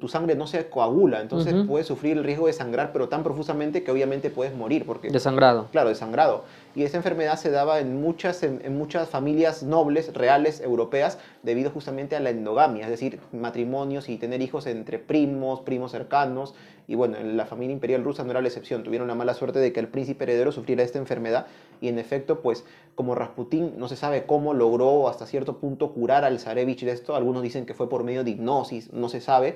tu 0.01 0.09
sangre 0.09 0.35
no 0.35 0.47
se 0.47 0.69
coagula, 0.69 1.21
entonces 1.21 1.53
Ujú. 1.53 1.67
puedes 1.67 1.87
sufrir 1.87 2.17
el 2.17 2.25
riesgo 2.25 2.47
de 2.47 2.53
sangrar, 2.55 2.93
pero 2.93 3.09
tan 3.09 3.23
profusamente 3.23 3.83
que 3.83 3.91
obviamente 3.91 4.31
puedes 4.31 4.55
morir, 4.55 4.87
porque 4.87 5.11
Desangrado. 5.11 5.69
Claro, 5.71 5.91
de 5.91 5.95
sangrado. 5.95 6.45
Y 6.75 6.85
esa 6.85 6.97
enfermedad 6.97 7.37
se 7.37 7.51
daba 7.51 7.79
en 7.79 8.01
muchas, 8.01 8.43
en, 8.43 8.61
en 8.65 8.79
muchas 8.79 9.11
familias 9.11 9.63
nobles, 9.63 10.15
reales, 10.15 10.61
europeas, 10.61 11.19
debido 11.43 11.71
justamente 11.71 12.17
a 12.17 12.21
la 12.21 12.31
endogamia, 12.31 12.85
es 12.85 12.91
decir, 12.91 13.21
matrimonios 13.33 14.09
y 14.09 14.17
tener 14.17 14.41
hijos 14.41 14.67
entre 14.67 14.99
primos, 14.99 15.61
primos 15.61 15.93
cercanos. 15.93 16.55
Y 16.89 16.97
bueno, 16.97 17.19
en 17.19 17.37
la 17.37 17.47
familia 17.47 17.73
imperial 17.73 18.03
rusa 18.03 18.25
no 18.25 18.31
era 18.33 18.41
la 18.41 18.49
excepción. 18.49 18.83
Tuvieron 18.83 19.07
la 19.07 19.15
mala 19.15 19.35
suerte 19.35 19.61
de 19.61 19.73
que 19.73 19.79
el 19.79 19.87
príncipe 19.87 20.25
heredero 20.25 20.51
sufriera 20.51 20.83
esta 20.83 20.99
enfermedad. 20.99 21.47
Y 21.81 21.87
en 21.87 22.01
efecto, 22.01 22.41
pues, 22.41 22.65
como 22.97 23.15
Rasputín 23.15 23.75
no 23.79 23.89
se 23.89 23.95
sabe 23.97 24.25
cómo 24.27 24.55
logró 24.55 25.09
hasta 25.09 25.25
cierto 25.27 25.59
punto 25.59 25.93
curar 25.93 26.25
al 26.25 26.41
zarevich 26.41 26.85
de 26.85 26.91
esto, 26.91 27.15
algunos 27.15 27.43
dicen 27.43 27.65
que 27.65 27.75
fue 27.75 27.89
por 27.89 28.03
medio 28.03 28.25
de 28.25 28.33
hipnosis, 28.33 28.93
no 28.93 29.09
se 29.09 29.21
sabe, 29.21 29.50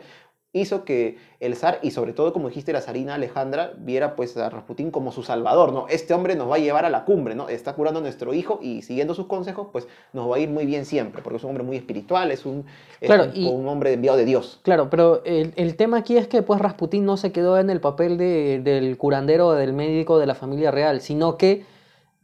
hizo 0.56 0.84
que 0.84 1.18
el 1.40 1.56
zar, 1.56 1.80
y 1.82 1.90
sobre 1.90 2.12
todo, 2.12 2.32
como 2.32 2.46
dijiste, 2.48 2.72
la 2.72 2.80
zarina 2.80 3.14
Alejandra, 3.14 3.72
viera 3.76 4.14
pues 4.14 4.36
a 4.36 4.48
Rasputín 4.50 4.92
como 4.92 5.10
su 5.10 5.24
salvador, 5.24 5.72
¿no? 5.72 5.88
Este 5.88 6.14
hombre 6.14 6.36
nos 6.36 6.48
va 6.48 6.54
a 6.54 6.58
llevar 6.60 6.84
a 6.84 6.90
la 6.90 7.04
cumbre, 7.04 7.34
¿no? 7.34 7.48
Está 7.48 7.72
curando 7.74 7.98
a 7.98 8.02
nuestro 8.04 8.32
hijo 8.34 8.60
y 8.62 8.82
siguiendo 8.82 9.14
sus 9.14 9.26
consejos, 9.26 9.66
pues 9.72 9.88
nos 10.12 10.30
va 10.30 10.36
a 10.36 10.38
ir 10.38 10.48
muy 10.50 10.64
bien 10.64 10.84
siempre, 10.84 11.22
porque 11.22 11.38
es 11.38 11.42
un 11.42 11.50
hombre 11.50 11.64
muy 11.64 11.76
espiritual, 11.76 12.30
es 12.30 12.46
un, 12.46 12.64
es 13.00 13.08
Claro, 13.08 13.24
un, 13.24 13.30
y- 13.36 13.48
un 13.48 13.66
hombre 13.66 13.94
enviado 13.94 14.16
de 14.16 14.24
Dios. 14.26 14.60
Claro, 14.62 14.88
pero 14.90 15.24
el, 15.24 15.52
el 15.56 15.74
tema 15.74 15.96
aquí 15.98 16.16
es 16.16 16.28
que 16.28 16.42
pues 16.42 16.60
Rasputín 16.60 17.04
no 17.04 17.16
se 17.16 17.32
quedó 17.32 17.58
en 17.58 17.68
el 17.68 17.80
papel 17.80 18.16
de- 18.16 18.60
del 18.62 18.96
curandero 18.96 19.48
o 19.48 19.52
del 19.54 19.72
médico 19.72 20.20
de 20.20 20.26
la 20.26 20.36
familia 20.36 20.70
real, 20.70 21.00
sino 21.00 21.36
que 21.36 21.64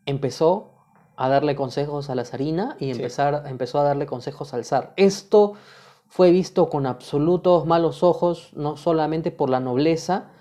empezó 0.06 0.70
a 1.16 1.28
darle 1.28 1.56
consejos 1.56 2.08
a 2.10 2.14
la 2.14 2.24
zarina 2.24 2.76
y 2.78 2.86
Sí. 2.86 2.90
empezar, 2.92 3.42
empezó 3.48 3.80
a 3.80 3.82
darle 3.82 4.06
consejos 4.06 4.54
al 4.54 4.64
zar. 4.64 4.92
Esto 4.96 5.54
fue 6.10 6.32
visto 6.32 6.68
con 6.68 6.86
absolutos 6.86 7.66
malos 7.66 8.02
ojos, 8.02 8.50
no 8.54 8.76
solamente 8.76 9.30
por 9.30 9.48
la 9.48 9.60
nobleza, 9.60 10.32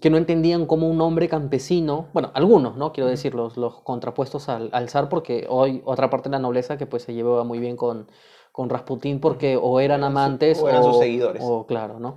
que 0.00 0.08
no 0.10 0.16
entendían 0.16 0.66
cómo 0.66 0.88
un 0.88 1.00
hombre 1.02 1.28
campesino, 1.28 2.08
bueno, 2.14 2.30
algunos, 2.34 2.76
¿no? 2.76 2.92
Quiero 2.92 3.08
decir, 3.08 3.34
los, 3.34 3.56
los 3.58 3.82
contrapuestos 3.82 4.48
al, 4.48 4.70
al 4.72 4.88
zar, 4.88 5.10
porque 5.10 5.46
hoy 5.48 5.82
otra 5.84 6.08
parte 6.08 6.30
de 6.30 6.32
la 6.32 6.38
nobleza 6.40 6.78
que 6.78 6.86
pues 6.86 7.04
se 7.04 7.12
llevaba 7.14 7.44
muy 7.44 7.60
bien 7.60 7.76
con, 7.76 8.08
con 8.52 8.70
Rasputín, 8.70 9.20
porque 9.20 9.58
o 9.60 9.80
eran 9.80 10.02
amantes 10.02 10.60
o 10.60 10.68
eran 10.68 10.82
sus 10.82 10.98
seguidores. 10.98 11.42
o 11.44 11.66
claro, 11.66 12.00
¿no? 12.00 12.16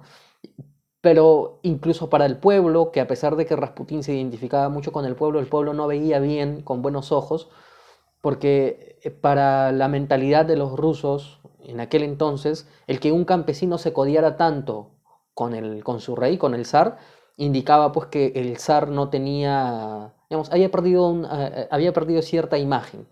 Pero 1.02 1.60
incluso 1.64 2.10
para 2.10 2.26
el 2.26 2.38
pueblo, 2.38 2.92
que 2.92 3.02
a 3.02 3.08
pesar 3.08 3.36
de 3.36 3.46
que 3.46 3.58
Rasputín 3.58 4.04
se 4.04 4.16
identificaba 4.16 4.70
mucho 4.70 4.94
con 4.94 5.06
el 5.06 5.16
pueblo, 5.16 5.40
el 5.40 5.48
pueblo 5.48 5.74
no 5.74 5.86
veía 5.86 6.20
bien, 6.20 6.62
con 6.62 6.82
buenos 6.82 7.12
ojos, 7.12 7.50
porque 8.22 9.00
eh, 9.04 9.12
para 9.12 9.74
la 9.74 9.90
mentalidad 9.90 10.46
de 10.46 10.56
los 10.56 10.78
rusos 10.78 11.42
en 11.68 11.80
aquel 11.80 12.04
entonces, 12.04 12.68
el 12.88 13.00
que 13.00 13.12
un 13.12 13.26
campesino 13.26 13.78
se 13.78 13.94
codiara 13.94 14.38
tanto 14.38 14.92
con, 15.34 15.54
el, 15.54 15.84
con 15.84 16.00
su 16.00 16.16
rey, 16.16 16.38
con 16.38 16.54
el 16.54 16.66
zar, 16.66 16.98
indicaba 17.38 17.92
pues 17.92 18.08
que 18.08 18.34
el 18.36 18.58
zar 18.58 18.90
no 18.90 19.10
tenía, 19.10 20.14
digamos, 20.30 20.52
había 20.52 20.72
perdido, 20.72 21.24
eh, 21.24 21.52
eh, 21.56 21.68
había 21.72 21.94
perdido 21.94 22.22
cierta 22.22 22.58
imagen. 22.58 23.08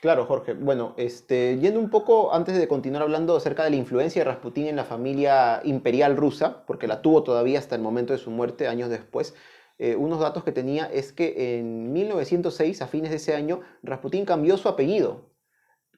Claro, 0.00 0.26
Jorge. 0.26 0.54
Bueno, 0.54 0.94
este, 0.96 1.58
yendo 1.58 1.78
un 1.78 1.88
poco 1.88 2.34
antes 2.34 2.56
de 2.56 2.66
continuar 2.68 3.02
hablando 3.02 3.36
acerca 3.36 3.64
de 3.64 3.70
la 3.70 3.76
influencia 3.76 4.22
de 4.22 4.30
Rasputín 4.30 4.66
en 4.66 4.76
la 4.76 4.84
familia 4.84 5.60
imperial 5.64 6.16
rusa, 6.16 6.64
porque 6.66 6.88
la 6.88 7.02
tuvo 7.02 7.22
todavía 7.22 7.58
hasta 7.58 7.76
el 7.76 7.82
momento 7.82 8.12
de 8.12 8.18
su 8.18 8.30
muerte, 8.30 8.68
años 8.68 8.90
después, 8.90 9.34
eh, 9.78 9.96
unos 9.96 10.20
datos 10.20 10.44
que 10.44 10.52
tenía 10.52 10.86
es 10.86 11.12
que 11.12 11.58
en 11.58 11.92
1906, 11.92 12.82
a 12.82 12.86
fines 12.86 13.10
de 13.10 13.16
ese 13.16 13.34
año, 13.34 13.60
Rasputín 13.82 14.24
cambió 14.24 14.56
su 14.56 14.68
apellido. 14.68 15.31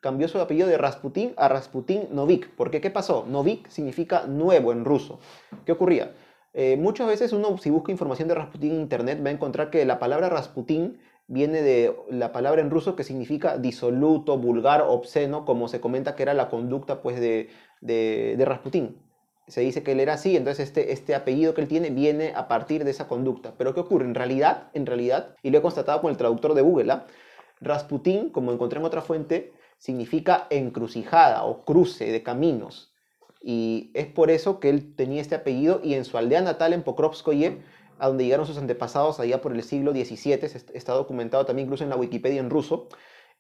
Cambió 0.05 0.29
su 0.29 0.39
apellido 0.39 0.69
de 0.69 0.77
Rasputín 0.77 1.33
a 1.39 1.49
Rasputín 1.49 2.09
Novik. 2.11 2.51
Porque, 2.57 2.83
¿qué 2.83 2.91
pasó? 2.91 3.25
Novik 3.27 3.71
significa 3.71 4.27
nuevo 4.27 4.71
en 4.71 4.85
ruso. 4.85 5.19
¿Qué 5.65 5.73
ocurría? 5.73 6.13
Eh, 6.53 6.77
muchas 6.77 7.07
veces 7.07 7.33
uno, 7.33 7.57
si 7.57 7.71
busca 7.71 7.91
información 7.91 8.29
de 8.29 8.35
Rasputín 8.35 8.73
en 8.73 8.81
internet, 8.83 9.25
va 9.25 9.31
a 9.31 9.33
encontrar 9.33 9.71
que 9.71 9.83
la 9.87 9.99
palabra 9.99 10.29
Rasputín 10.29 10.99
viene 11.27 11.63
de 11.63 11.97
la 12.11 12.33
palabra 12.33 12.61
en 12.61 12.71
ruso 12.71 12.97
que 12.97 13.03
significa 13.03 13.57
disoluto, 13.57 14.37
vulgar, 14.37 14.83
obsceno, 14.87 15.47
como 15.47 15.69
se 15.69 15.81
comenta 15.81 16.15
que 16.15 16.25
era 16.25 16.35
la 16.35 16.51
conducta 16.51 17.01
pues, 17.01 17.19
de, 17.19 17.49
de, 17.81 18.35
de 18.37 18.45
Rasputín. 18.45 18.99
Se 19.49 19.63
dice 19.63 19.83
que 19.83 19.93
él 19.93 20.01
era 20.01 20.13
así, 20.13 20.37
entonces 20.37 20.67
este, 20.67 20.93
este 20.93 21.15
apellido 21.15 21.55
que 21.55 21.63
él 21.63 21.69
tiene 21.69 21.89
viene 21.89 22.35
a 22.37 22.47
partir 22.47 22.85
de 22.85 22.91
esa 22.91 23.09
conducta. 23.09 23.55
Pero 23.57 23.73
¿qué 23.73 23.81
ocurre? 23.81 24.05
En 24.05 24.15
realidad, 24.15 24.65
en 24.75 24.85
realidad, 24.85 25.35
y 25.43 25.49
lo 25.49 25.57
he 25.57 25.63
constatado 25.63 26.03
con 26.03 26.11
el 26.11 26.19
traductor 26.19 26.53
de 26.53 26.61
Google, 26.61 26.93
¿ah? 26.93 27.07
Rasputín, 27.63 28.29
como 28.29 28.53
encontré 28.53 28.81
en 28.81 28.85
otra 28.85 29.01
fuente, 29.01 29.55
significa 29.85 30.47
encrucijada 30.49 31.45
o 31.45 31.63
cruce 31.67 32.11
de 32.11 32.23
caminos. 32.23 32.95
Y 33.43 33.91
es 33.93 34.07
por 34.07 34.31
eso 34.31 34.59
que 34.59 34.71
él 34.71 34.97
tenía 34.97 35.21
este 35.21 35.35
apellido 35.35 35.83
y 35.85 35.93
en 35.93 36.07
su 36.07 36.17
aldea 36.17 36.41
natal 36.41 36.73
en 36.73 36.83
Pokrovskoye, 36.83 37.59
a 37.99 38.09
donde 38.09 38.25
llegaron 38.25 38.47
sus 38.47 38.57
antepasados 38.57 39.21
allá 39.21 39.43
por 39.43 39.53
el 39.53 39.63
siglo 39.63 39.93
XVII, 39.93 40.39
está 40.73 40.95
documentado 40.95 41.45
también 41.45 41.67
incluso 41.67 41.85
en 41.85 41.91
la 41.91 41.97
Wikipedia 41.97 42.41
en 42.41 42.49
ruso, 42.49 42.89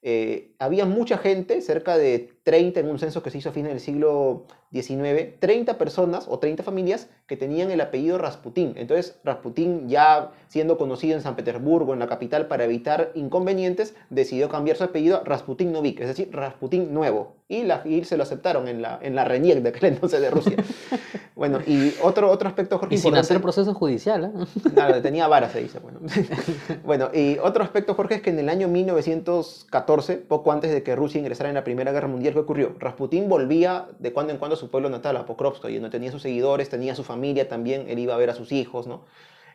eh, 0.02 0.54
había 0.58 0.84
mucha 0.84 1.16
gente, 1.16 1.62
cerca 1.62 1.96
de 1.96 2.36
30 2.42 2.80
en 2.80 2.90
un 2.90 2.98
censo 2.98 3.22
que 3.22 3.30
se 3.30 3.38
hizo 3.38 3.48
a 3.48 3.52
fines 3.52 3.70
del 3.70 3.80
siglo 3.80 4.46
XIX, 4.74 5.38
30 5.38 5.78
personas 5.78 6.26
o 6.28 6.40
30 6.40 6.64
familias 6.64 7.08
que 7.26 7.36
tenían 7.36 7.70
el 7.70 7.80
apellido 7.80 8.18
Rasputín. 8.18 8.74
Entonces 8.76 9.18
Rasputín, 9.22 9.88
ya 9.88 10.32
siendo 10.48 10.76
conocido 10.76 11.14
en 11.14 11.22
San 11.22 11.36
Petersburgo, 11.36 11.92
en 11.92 12.00
la 12.00 12.08
capital, 12.08 12.48
para 12.48 12.64
evitar 12.64 13.12
inconvenientes, 13.14 13.94
decidió 14.10 14.48
cambiar 14.48 14.76
su 14.76 14.84
apellido 14.84 15.18
a 15.18 15.24
Rasputín 15.24 15.72
Novik, 15.72 16.00
es 16.00 16.08
decir, 16.08 16.28
Rasputín 16.32 16.92
Nuevo. 16.92 17.36
Y, 17.46 17.62
la, 17.62 17.82
y 17.84 18.04
se 18.04 18.16
lo 18.16 18.22
aceptaron 18.22 18.68
en 18.68 18.80
la, 18.80 18.98
en 19.02 19.14
la 19.14 19.24
RENIEC 19.24 19.62
de 19.62 19.68
aquel 19.68 19.84
entonces 19.92 20.20
de 20.20 20.30
Rusia. 20.30 20.56
bueno, 21.36 21.60
y 21.66 21.94
otro, 22.02 22.30
otro 22.30 22.48
aspecto, 22.48 22.78
Jorge, 22.78 22.94
Y 22.94 22.98
sin 22.98 23.14
hacer 23.16 23.40
proceso 23.40 23.74
judicial. 23.74 24.24
¿eh? 24.24 24.46
Claro, 24.74 25.00
tenía 25.02 25.28
vara, 25.28 25.50
se 25.50 25.60
dice. 25.60 25.78
Bueno. 25.78 26.00
bueno, 26.84 27.10
y 27.12 27.38
otro 27.38 27.62
aspecto, 27.62 27.94
Jorge, 27.94 28.16
es 28.16 28.22
que 28.22 28.30
en 28.30 28.38
el 28.38 28.48
año 28.48 28.66
1914, 28.68 30.16
poco 30.16 30.52
antes 30.52 30.72
de 30.72 30.82
que 30.82 30.96
Rusia 30.96 31.18
ingresara 31.18 31.50
en 31.50 31.54
la 31.54 31.64
Primera 31.64 31.92
Guerra 31.92 32.08
Mundial, 32.08 32.32
¿qué 32.32 32.40
ocurrió? 32.40 32.74
Rasputín 32.78 33.28
volvía 33.28 33.88
de 33.98 34.12
cuando 34.12 34.32
en 34.32 34.38
cuando 34.38 34.54
a 34.54 34.58
su 34.64 34.70
pueblo 34.70 34.88
natal, 34.90 35.16
a 35.16 35.24
y 35.70 35.78
no 35.78 35.90
tenía 35.90 36.10
sus 36.10 36.22
seguidores, 36.22 36.68
tenía 36.68 36.94
su 36.94 37.04
familia 37.04 37.48
también, 37.48 37.86
él 37.88 37.98
iba 37.98 38.14
a 38.14 38.18
ver 38.18 38.30
a 38.30 38.34
sus 38.34 38.52
hijos, 38.52 38.86
¿no? 38.86 39.02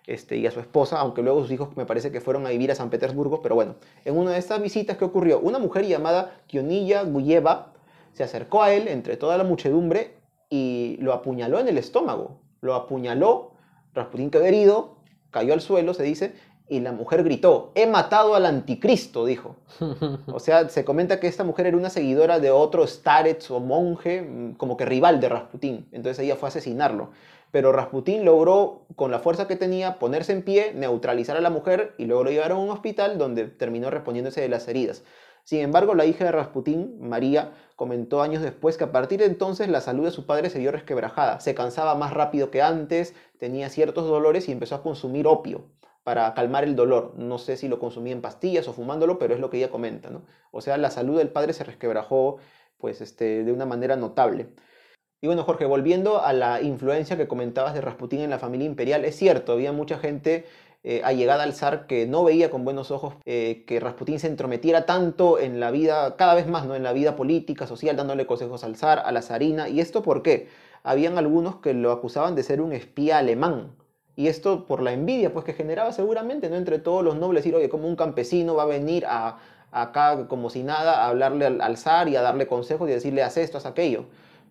Este, 0.08 0.38
y 0.38 0.48
a 0.48 0.52
su 0.52 0.60
esposa, 0.60 1.00
aunque 1.00 1.22
luego 1.22 1.42
sus 1.42 1.52
hijos 1.52 1.76
me 1.76 1.86
parece 1.86 2.12
que 2.12 2.22
fueron 2.22 2.46
a 2.48 2.50
vivir 2.50 2.72
a 2.72 2.76
San 2.76 2.90
Petersburgo, 2.90 3.42
pero 3.42 3.56
bueno, 3.56 3.76
en 4.06 4.18
una 4.18 4.32
de 4.32 4.40
estas 4.40 4.62
visitas, 4.62 4.98
¿qué 4.98 5.06
ocurrió? 5.06 5.40
Una 5.40 5.60
mujer 5.60 5.86
llamada 5.86 6.42
Kionilla 6.48 7.04
Guyeva 7.04 7.74
se 8.14 8.24
acercó 8.24 8.64
a 8.64 8.74
él 8.74 8.88
entre 8.88 9.18
toda 9.18 9.38
la 9.38 9.44
muchedumbre 9.44 10.16
y 10.50 10.98
lo 11.00 11.14
apuñaló 11.14 11.60
en 11.60 11.68
el 11.68 11.78
estómago. 11.78 12.40
Lo 12.62 12.74
apuñaló, 12.76 13.52
Rasputín 13.94 14.32
quedó 14.32 14.46
herido, 14.46 14.98
cayó 15.32 15.54
al 15.54 15.62
suelo, 15.62 15.94
se 15.94 16.04
dice, 16.04 16.34
y 16.70 16.80
la 16.80 16.92
mujer 16.92 17.24
gritó, 17.24 17.72
he 17.74 17.88
matado 17.88 18.36
al 18.36 18.46
anticristo, 18.46 19.26
dijo. 19.26 19.56
O 20.32 20.40
sea, 20.40 20.70
se 20.70 20.86
comenta 20.86 21.20
que 21.20 21.28
esta 21.28 21.44
mujer 21.44 21.66
era 21.66 21.76
una 21.76 21.90
seguidora 21.90 22.40
de 22.40 22.52
otro 22.52 22.86
starets 22.86 23.50
o 23.50 23.60
monje, 23.60 24.22
mm, 24.22 24.54
como 24.54 24.78
que 24.78 24.86
rival 24.86 25.20
de 25.20 25.30
Rasputín. 25.30 25.88
Entonces 25.92 26.24
ella 26.24 26.36
fue 26.36 26.48
a 26.48 26.50
asesinarlo. 26.50 27.10
Pero 27.52 27.72
Rasputín 27.72 28.24
logró, 28.24 28.84
con 28.96 29.10
la 29.10 29.20
fuerza 29.20 29.48
que 29.48 29.56
tenía, 29.56 29.98
ponerse 29.98 30.32
en 30.34 30.44
pie, 30.44 30.72
neutralizar 30.76 31.36
a 31.36 31.42
la 31.42 31.50
mujer 31.50 31.96
y 31.98 32.06
luego 32.06 32.24
lo 32.24 32.30
llevaron 32.30 32.60
a 32.60 32.62
un 32.62 32.70
hospital 32.70 33.18
donde 33.18 33.46
terminó 33.48 33.90
respondiéndose 33.90 34.42
de 34.42 34.50
las 34.50 34.68
heridas. 34.68 35.04
Sin 35.44 35.62
embargo, 35.62 35.96
la 35.96 36.06
hija 36.06 36.26
de 36.26 36.32
Rasputín, 36.32 37.00
María, 37.02 37.54
comentó 37.76 38.22
años 38.22 38.44
después 38.44 38.78
que 38.78 38.84
a 38.84 38.92
partir 38.92 39.20
de 39.20 39.26
entonces 39.26 39.68
la 39.68 39.82
salud 39.82 40.06
de 40.06 40.12
su 40.12 40.28
padre 40.28 40.52
se 40.52 40.60
vio 40.60 40.72
resquebrajada. 40.72 41.40
Se 41.40 41.56
cansaba 41.56 41.96
más 41.96 42.14
rápido 42.14 42.52
que 42.52 42.62
antes, 42.62 43.16
tenía 43.40 43.70
ciertos 43.70 44.08
dolores 44.08 44.48
y 44.48 44.52
empezó 44.52 44.76
a 44.76 44.84
consumir 44.84 45.26
opio 45.26 45.64
para 46.10 46.34
calmar 46.34 46.64
el 46.64 46.76
dolor. 46.76 47.14
No 47.18 47.38
sé 47.38 47.56
si 47.56 47.68
lo 47.68 47.78
consumía 47.78 48.14
en 48.14 48.22
pastillas 48.22 48.68
o 48.68 48.74
fumándolo, 48.74 49.20
pero 49.20 49.36
es 49.36 49.40
lo 49.40 49.52
que 49.52 49.58
ella 49.58 49.70
comenta, 49.70 50.10
¿no? 50.10 50.24
O 50.50 50.60
sea, 50.60 50.76
la 50.80 50.90
salud 50.90 51.20
del 51.20 51.30
padre 51.30 51.54
se 51.54 51.64
resquebrajó 51.64 52.38
pues, 52.80 53.00
este, 53.02 53.44
de 53.44 53.52
una 53.52 53.68
manera 53.68 53.96
notable. 53.96 54.48
Y 55.22 55.28
bueno, 55.28 55.44
Jorge, 55.44 55.66
volviendo 55.66 56.24
a 56.24 56.34
la 56.34 56.64
influencia 56.64 57.16
que 57.16 57.28
comentabas 57.28 57.76
de 57.76 57.82
Rasputín 57.82 58.22
en 58.22 58.32
la 58.32 58.40
familia 58.40 58.66
imperial, 58.66 59.06
es 59.06 59.18
cierto, 59.18 59.52
había 59.52 59.72
mucha 59.72 60.00
gente 60.00 60.46
eh, 60.84 61.02
allegada 61.04 61.44
al 61.44 61.54
zar 61.54 61.86
que 61.86 62.08
no 62.08 62.24
veía 62.24 62.50
con 62.50 62.66
buenos 62.66 62.90
ojos 62.90 63.14
eh, 63.26 63.64
que 63.68 63.80
Rasputín 63.80 64.20
se 64.20 64.26
entrometiera 64.26 64.88
tanto 64.88 65.38
en 65.38 65.60
la 65.60 65.70
vida, 65.70 66.16
cada 66.16 66.34
vez 66.34 66.48
más, 66.48 66.66
¿no? 66.66 66.76
En 66.76 66.82
la 66.82 66.92
vida 66.94 67.16
política, 67.16 67.68
social, 67.68 67.96
dándole 67.96 68.26
consejos 68.26 68.64
al 68.64 68.76
zar, 68.78 68.98
a 69.06 69.12
la 69.12 69.22
zarina. 69.22 69.70
¿Y 69.70 69.80
esto 69.80 70.02
por 70.02 70.24
qué? 70.24 70.48
Habían 70.82 71.20
algunos 71.20 71.58
que 71.58 71.76
lo 71.76 71.92
acusaban 71.92 72.34
de 72.34 72.42
ser 72.42 72.62
un 72.62 72.74
espía 72.74 73.20
alemán. 73.20 73.76
Y 74.20 74.28
esto 74.28 74.66
por 74.66 74.82
la 74.82 74.92
envidia, 74.92 75.32
pues 75.32 75.46
que 75.46 75.54
generaba 75.54 75.94
seguramente, 75.94 76.50
¿no? 76.50 76.58
Entre 76.58 76.78
todos 76.78 77.06
los 77.06 77.16
nobles, 77.16 77.42
decir, 77.42 77.56
oye, 77.56 77.70
como 77.70 77.88
un 77.88 77.96
campesino 77.96 78.54
va 78.54 78.64
a 78.64 78.66
venir 78.66 79.06
a, 79.08 79.38
acá 79.72 80.28
como 80.28 80.50
si 80.50 80.62
nada 80.62 81.06
a 81.06 81.08
hablarle 81.08 81.46
al, 81.46 81.62
al 81.62 81.78
zar 81.78 82.10
y 82.10 82.18
a 82.18 82.22
darle 82.22 82.46
consejos 82.46 82.90
y 82.90 82.92
decirle, 82.92 83.24
haz 83.24 83.38
esto, 83.38 83.58
haz 83.58 83.66
aquello 83.66 84.04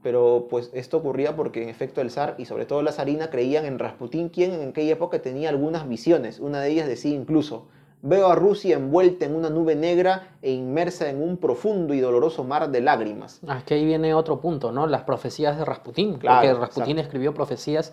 pero 0.03 0.47
pues 0.49 0.71
esto 0.73 0.97
ocurría 0.97 1.37
porque 1.37 1.63
en 1.63 1.69
efecto 1.69 2.01
el 2.01 2.11
zar 2.11 2.37
y 2.39 2.47
sobre 2.47 2.65
todo 2.65 2.81
la 2.83 2.93
zarina 2.93 3.29
creían 3.29 3.67
en 3.67 3.79
Rasputín, 3.79 4.31
quien 4.31 4.53
en 4.53 4.71
aquella 4.71 4.93
época 4.93 5.21
tenía 5.21 5.51
algunas 5.51 5.87
visiones. 5.87 6.41
Una 6.41 6.61
de 6.61 6.71
ellas 6.71 6.87
decía 6.89 7.15
incluso, 7.15 7.67
veo 8.01 8.29
a 8.29 8.37
Rusia 8.37 8.77
envuelta 8.77 9.27
en 9.27 9.35
una 9.35 9.51
nube 9.51 9.75
negra 9.75 10.29
e 10.41 10.53
inmersa 10.53 11.11
en 11.11 11.21
un 11.21 11.37
profundo 11.37 11.93
y 11.93 12.01
doloroso 12.01 12.45
mar 12.45 12.71
de 12.71 12.81
lágrimas. 12.81 13.41
Ah, 13.47 13.59
es 13.59 13.65
que 13.65 13.75
ahí 13.75 13.85
viene 13.85 14.15
otro 14.15 14.41
punto, 14.41 14.73
¿no? 14.73 14.87
Las 14.87 15.03
profecías 15.03 15.59
de 15.59 15.65
Rasputín. 15.65 16.17
Claro, 16.17 16.37
porque 16.37 16.61
Rasputín 16.61 16.93
exacto. 16.93 17.09
escribió 17.09 17.35
profecías. 17.35 17.93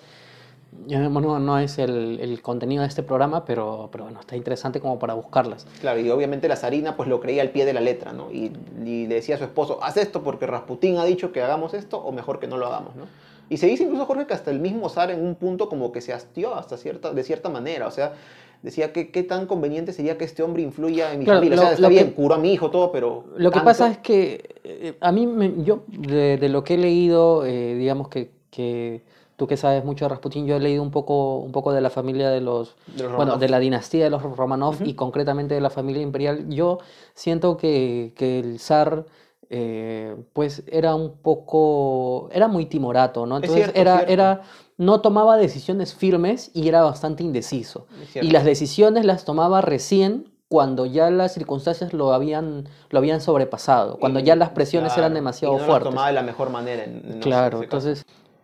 Bueno, 0.88 1.40
no 1.40 1.58
es 1.58 1.80
el, 1.80 2.20
el 2.22 2.42
contenido 2.42 2.82
de 2.84 2.88
este 2.90 3.02
programa, 3.04 3.44
pero, 3.46 3.90
pero 3.92 4.04
bueno, 4.06 4.20
está 4.20 4.36
interesante 4.36 4.80
como 4.80 5.00
para 5.00 5.14
buscarlas. 5.16 5.66
Claro, 5.82 6.00
y 6.00 6.10
obviamente 6.10 6.48
la 6.48 6.56
zarina 6.56 6.96
pues 6.96 7.10
lo 7.10 7.20
creía 7.20 7.42
al 7.42 7.50
pie 7.50 7.66
de 7.66 7.74
la 7.74 7.82
letra, 7.82 8.14
¿no? 8.14 8.32
Y, 8.32 8.52
y 8.86 9.08
le 9.08 9.16
decía 9.16 9.36
a 9.36 9.38
su 9.38 9.44
esposo, 9.46 9.80
haz 9.82 9.98
esto 9.98 10.22
porque 10.22 10.46
Rasputín 10.46 10.98
ha 10.98 11.06
dicho 11.06 11.32
que 11.32 11.42
hagamos 11.42 11.74
esto 11.74 11.98
o 11.98 12.12
mejor 12.12 12.40
que 12.40 12.48
no 12.48 12.58
lo 12.58 12.68
hagamos, 12.68 12.96
¿no? 12.96 13.06
Y 13.50 13.58
se 13.58 13.68
dice 13.68 13.84
incluso, 13.84 14.06
Jorge, 14.06 14.26
que 14.28 14.34
hasta 14.34 14.52
el 14.52 14.60
mismo 14.60 14.90
zar 14.90 15.12
en 15.12 15.24
un 15.24 15.36
punto 15.36 15.70
como 15.70 15.92
que 15.92 16.02
se 16.02 16.14
hastió 16.14 16.56
hasta 16.56 16.78
cierta, 16.78 17.14
de 17.14 17.24
cierta 17.24 17.50
manera, 17.50 17.88
o 17.88 17.92
sea, 17.92 18.14
decía 18.64 18.92
que 18.92 19.12
qué 19.12 19.22
tan 19.24 19.46
conveniente 19.46 19.94
sería 19.94 20.18
que 20.18 20.26
este 20.26 20.42
hombre 20.44 20.64
influya 20.64 21.14
en 21.14 21.20
mi 21.20 21.26
Claro, 21.26 21.40
familia. 21.40 21.56
O 21.60 21.62
lo- 21.62 21.68
sea, 21.68 21.74
está 21.76 21.88
bien, 21.90 22.08
que- 22.10 22.14
curó 22.14 22.36
a 22.36 22.38
mi 22.40 22.54
hijo, 22.54 22.72
todo, 22.72 22.92
pero... 22.92 23.26
Lo 23.38 23.50
que 23.52 23.56
tanto- 23.56 23.66
pasa 23.66 23.90
es 23.92 23.98
que 24.00 24.56
eh, 24.64 24.98
a 25.00 25.12
mí, 25.12 25.28
me- 25.28 25.64
yo, 25.64 25.84
de, 25.88 26.38
de 26.38 26.50
lo 26.50 26.64
que 26.64 26.74
he 26.74 26.78
leído, 26.78 27.46
eh, 27.46 27.76
digamos 27.76 28.08
que, 28.10 28.32
que 28.50 29.04
tú 29.36 29.48
que 29.48 29.58
sabes 29.58 29.84
mucho 29.84 30.06
de 30.06 30.10
Rasputín, 30.10 30.48
yo 30.48 30.56
he 30.56 30.60
leído 30.60 30.82
un 30.82 30.92
poco, 30.92 31.38
un 31.40 31.52
poco 31.52 31.74
de 31.74 31.82
la 31.82 31.90
familia 31.90 32.30
de 32.30 32.42
los, 32.42 32.76
de 32.88 33.04
los 33.04 33.16
bueno, 33.16 33.38
de 33.38 33.50
la 33.50 33.60
dinastía 33.60 34.06
de 34.06 34.10
los 34.10 34.22
Romanov 34.24 34.76
y 34.86 34.94
concretamente 34.94 35.54
de 35.56 35.62
la 35.62 35.70
familia 35.70 36.02
imperial. 36.02 36.48
Yo 36.50 36.80
siento 37.14 37.58
que, 37.58 38.14
que 38.16 38.40
el 38.40 38.60
zar, 38.60 39.06
eh, 39.50 40.16
pues, 40.34 40.64
era 40.68 40.96
un 40.96 41.18
poco, 41.22 42.30
era 42.32 42.48
muy 42.48 42.66
timorato, 42.66 43.26
¿no? 43.26 43.38
Es 43.38 43.44
Entonces 43.44 43.66
cierto, 43.66 43.80
era, 43.82 43.94
cierto. 43.98 44.14
era, 44.14 44.42
no 44.78 45.02
tomaba 45.02 45.38
decisiones 45.38 45.94
firmes 45.94 46.52
y 46.54 46.68
era 46.68 46.82
bastante 46.84 47.24
indeciso. 47.24 47.88
Y 48.22 48.32
las 48.32 48.46
decisiones 48.46 49.06
las 49.06 49.26
tomaba 49.26 49.62
recién 49.62 50.32
cuando 50.48 50.86
ya 50.86 51.10
las 51.10 51.34
circunstancias 51.34 51.92
lo 51.92 52.14
habían, 52.14 52.70
lo 52.90 53.00
habían 53.00 53.20
sobrepasado, 53.20 53.98
cuando 53.98 54.20
Y- 54.20 54.24
ya 54.24 54.36
las 54.36 54.52
presiones 54.52 54.96
eran 54.98 55.14
demasiado 55.14 55.54
y 55.54 55.58
no 55.58 55.62
las 55.62 55.68
fuertes. 55.68 55.90
tomaba 55.90 56.08
de 56.08 56.14
la 56.14 56.22
mejor 56.22 56.50
manera. 56.52 56.84
en- 56.84 57.02
en 57.14 57.20
Claro, 57.20 57.60
caso. 57.68 57.90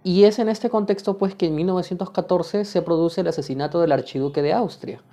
Y 0.04 0.24
es 0.24 0.40
en 0.40 0.50
este 0.50 0.70
contexto, 0.70 1.18
pues, 1.18 1.36
que 1.36 1.46
en 1.46 1.56
1914 1.56 2.66
se 2.66 2.82
produce 2.82 3.22
el 3.22 3.28
asesinato 3.28 3.80
del 3.80 3.92
archiduque 3.92 4.42
de 4.42 4.54
Austria, 4.54 5.04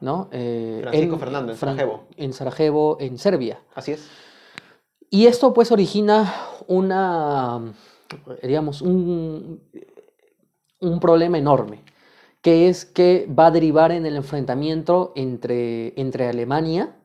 ¿no? 0.00 0.28
Eh, 0.30 0.78
Francisco 0.82 1.18
Fernando, 1.18 1.52
en 1.52 1.58
Sarajevo. 1.58 2.04
En 2.16 2.32
Sarajevo, 2.32 2.96
en 3.00 3.18
Serbia. 3.18 3.60
Así 3.74 3.92
es. 3.92 4.08
Y 5.10 5.26
esto, 5.26 5.52
pues, 5.52 5.72
origina 5.72 6.32
una, 6.68 7.74
digamos, 8.42 8.82
un, 8.82 9.60
un 10.80 11.00
problema 11.00 11.38
enorme, 11.38 11.82
que 12.40 12.68
es 12.68 12.84
que 12.84 13.28
va 13.28 13.46
a 13.46 13.50
derivar 13.50 13.90
en 13.90 14.06
el 14.06 14.16
enfrentamiento 14.16 15.12
entre, 15.16 15.98
entre 16.00 16.28
Alemania 16.28 16.96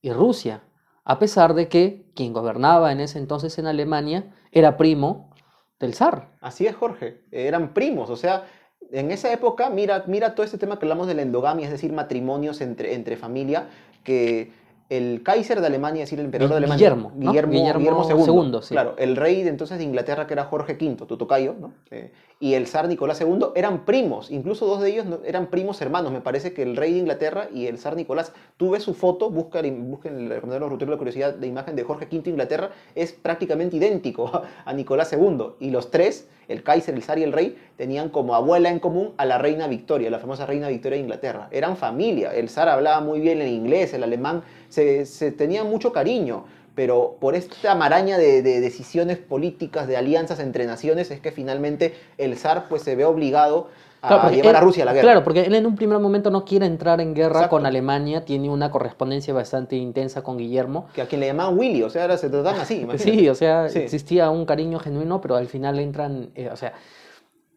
y 0.00 0.12
Rusia, 0.12 0.62
a 1.04 1.18
pesar 1.18 1.54
de 1.54 1.68
que 1.68 2.06
quien 2.14 2.32
gobernaba 2.32 2.92
en 2.92 3.00
ese 3.00 3.18
entonces 3.18 3.58
en 3.58 3.66
Alemania 3.66 4.32
era 4.52 4.76
primo 4.76 5.31
del 5.82 5.94
zar. 5.94 6.28
Así 6.40 6.66
es, 6.66 6.74
Jorge. 6.74 7.20
Eran 7.30 7.74
primos, 7.74 8.08
o 8.08 8.16
sea, 8.16 8.46
En 8.90 9.10
esa 9.10 9.32
época, 9.32 9.70
mira, 9.70 10.04
mira 10.06 10.34
todo 10.34 10.44
este 10.44 10.58
tema 10.58 10.78
que 10.78 10.84
hablamos 10.84 11.06
de 11.06 11.14
la 11.14 11.22
endogamia, 11.22 11.64
es 11.64 11.72
decir, 11.72 11.92
matrimonios 11.92 12.60
entre, 12.60 12.94
entre 12.94 13.16
familia, 13.16 13.68
que 14.04 14.52
el 14.96 15.22
Kaiser 15.22 15.60
de 15.60 15.66
Alemania, 15.66 16.02
es 16.02 16.08
decir, 16.10 16.18
el 16.18 16.26
emperador 16.26 16.50
de 16.50 16.56
Alemania. 16.58 16.76
Guillermo, 16.76 17.12
¿no? 17.14 17.30
Guillermo, 17.30 17.52
Guillermo 17.52 17.78
Guillermo 18.04 18.26
II. 18.26 18.50
II, 18.52 18.58
sí. 18.62 18.74
Claro, 18.74 18.94
el 18.98 19.16
rey 19.16 19.42
de 19.42 19.48
entonces 19.48 19.78
de 19.78 19.84
Inglaterra, 19.84 20.26
que 20.26 20.34
era 20.34 20.44
Jorge 20.44 20.74
V, 20.80 21.06
tu 21.06 21.16
tocayo, 21.16 21.54
¿no? 21.58 21.72
Eh, 21.90 22.12
y 22.40 22.54
el 22.54 22.66
zar 22.66 22.88
Nicolás 22.88 23.20
II 23.20 23.46
eran 23.54 23.84
primos, 23.84 24.30
incluso 24.30 24.66
dos 24.66 24.80
de 24.82 24.90
ellos 24.90 25.06
no- 25.06 25.20
eran 25.24 25.46
primos 25.46 25.80
hermanos. 25.80 26.12
Me 26.12 26.20
parece 26.20 26.52
que 26.52 26.62
el 26.62 26.76
rey 26.76 26.92
de 26.92 26.98
Inglaterra 26.98 27.48
y 27.54 27.66
el 27.68 27.78
zar 27.78 27.96
Nicolás, 27.96 28.32
tú 28.56 28.70
ves 28.70 28.82
su 28.82 28.94
foto, 28.94 29.30
buscan, 29.30 29.90
busquen 29.90 30.14
en 30.18 30.32
el 30.32 30.60
los 30.60 30.78
de 30.78 30.86
la 30.86 30.96
curiosidad 30.98 31.34
de 31.34 31.46
imagen 31.46 31.76
de 31.76 31.84
Jorge 31.84 32.06
V 32.10 32.22
de 32.22 32.30
Inglaterra, 32.30 32.70
es 32.94 33.12
prácticamente 33.12 33.76
idéntico 33.76 34.26
a, 34.26 34.42
a 34.64 34.72
Nicolás 34.74 35.12
II. 35.12 35.52
Y 35.60 35.70
los 35.70 35.90
tres, 35.90 36.28
el 36.48 36.62
Kaiser, 36.62 36.94
el 36.94 37.02
zar 37.02 37.18
y 37.18 37.22
el 37.22 37.32
rey, 37.32 37.56
tenían 37.76 38.08
como 38.08 38.34
abuela 38.34 38.70
en 38.70 38.78
común 38.78 39.12
a 39.16 39.24
la 39.24 39.38
reina 39.38 39.66
Victoria, 39.66 40.10
la 40.10 40.18
famosa 40.18 40.46
reina 40.46 40.68
Victoria 40.68 40.96
de 40.96 41.02
Inglaterra. 41.02 41.48
Eran 41.50 41.76
familia, 41.76 42.34
el 42.34 42.48
zar 42.48 42.68
hablaba 42.68 43.00
muy 43.00 43.20
bien 43.20 43.40
el 43.40 43.48
inglés, 43.48 43.94
el 43.94 44.02
alemán, 44.02 44.42
se, 44.68 45.06
se 45.06 45.32
tenían 45.32 45.68
mucho 45.68 45.92
cariño. 45.92 46.44
Pero 46.74 47.18
por 47.20 47.34
esta 47.34 47.74
maraña 47.74 48.16
de, 48.16 48.40
de 48.40 48.60
decisiones 48.60 49.18
políticas, 49.18 49.86
de 49.86 49.98
alianzas 49.98 50.40
entre 50.40 50.64
naciones, 50.64 51.10
es 51.10 51.20
que 51.20 51.30
finalmente 51.30 51.94
el 52.16 52.36
zar 52.38 52.66
pues, 52.68 52.82
se 52.82 52.96
ve 52.96 53.04
obligado 53.04 53.68
Claro, 54.08 54.22
porque 54.22 54.36
llevar 54.36 54.50
él- 54.50 54.56
a 54.56 54.60
Rusia 54.60 54.82
a 54.82 54.86
la 54.86 54.92
guerra. 54.92 55.02
Claro, 55.04 55.24
porque 55.24 55.40
él 55.42 55.54
en 55.54 55.64
un 55.66 55.76
primer 55.76 55.98
momento 56.00 56.30
no 56.30 56.44
quiere 56.44 56.66
entrar 56.66 57.00
en 57.00 57.14
guerra 57.14 57.36
Exacto. 57.36 57.50
con 57.56 57.66
Alemania, 57.66 58.24
tiene 58.24 58.50
una 58.50 58.70
correspondencia 58.70 59.32
bastante 59.32 59.76
intensa 59.76 60.22
con 60.22 60.38
Guillermo. 60.38 60.86
Que 60.94 61.02
a 61.02 61.06
quien 61.06 61.20
le 61.20 61.28
llamaban 61.28 61.56
Willy, 61.56 61.82
o 61.84 61.90
sea, 61.90 62.02
ahora 62.02 62.16
se 62.16 62.28
tratan 62.28 62.56
así. 62.56 62.80
imagínate. 62.80 63.04
Sí, 63.20 63.28
o 63.28 63.34
sea, 63.34 63.68
Sí. 63.68 63.78
existía 63.78 64.28
un 64.30 64.44
cariño 64.44 64.78
genuino, 64.80 65.20
pero 65.20 65.36
al 65.36 65.46
final 65.46 65.78
entran, 65.78 66.30
eh, 66.34 66.50
o 66.52 66.56
sea, 66.56 66.72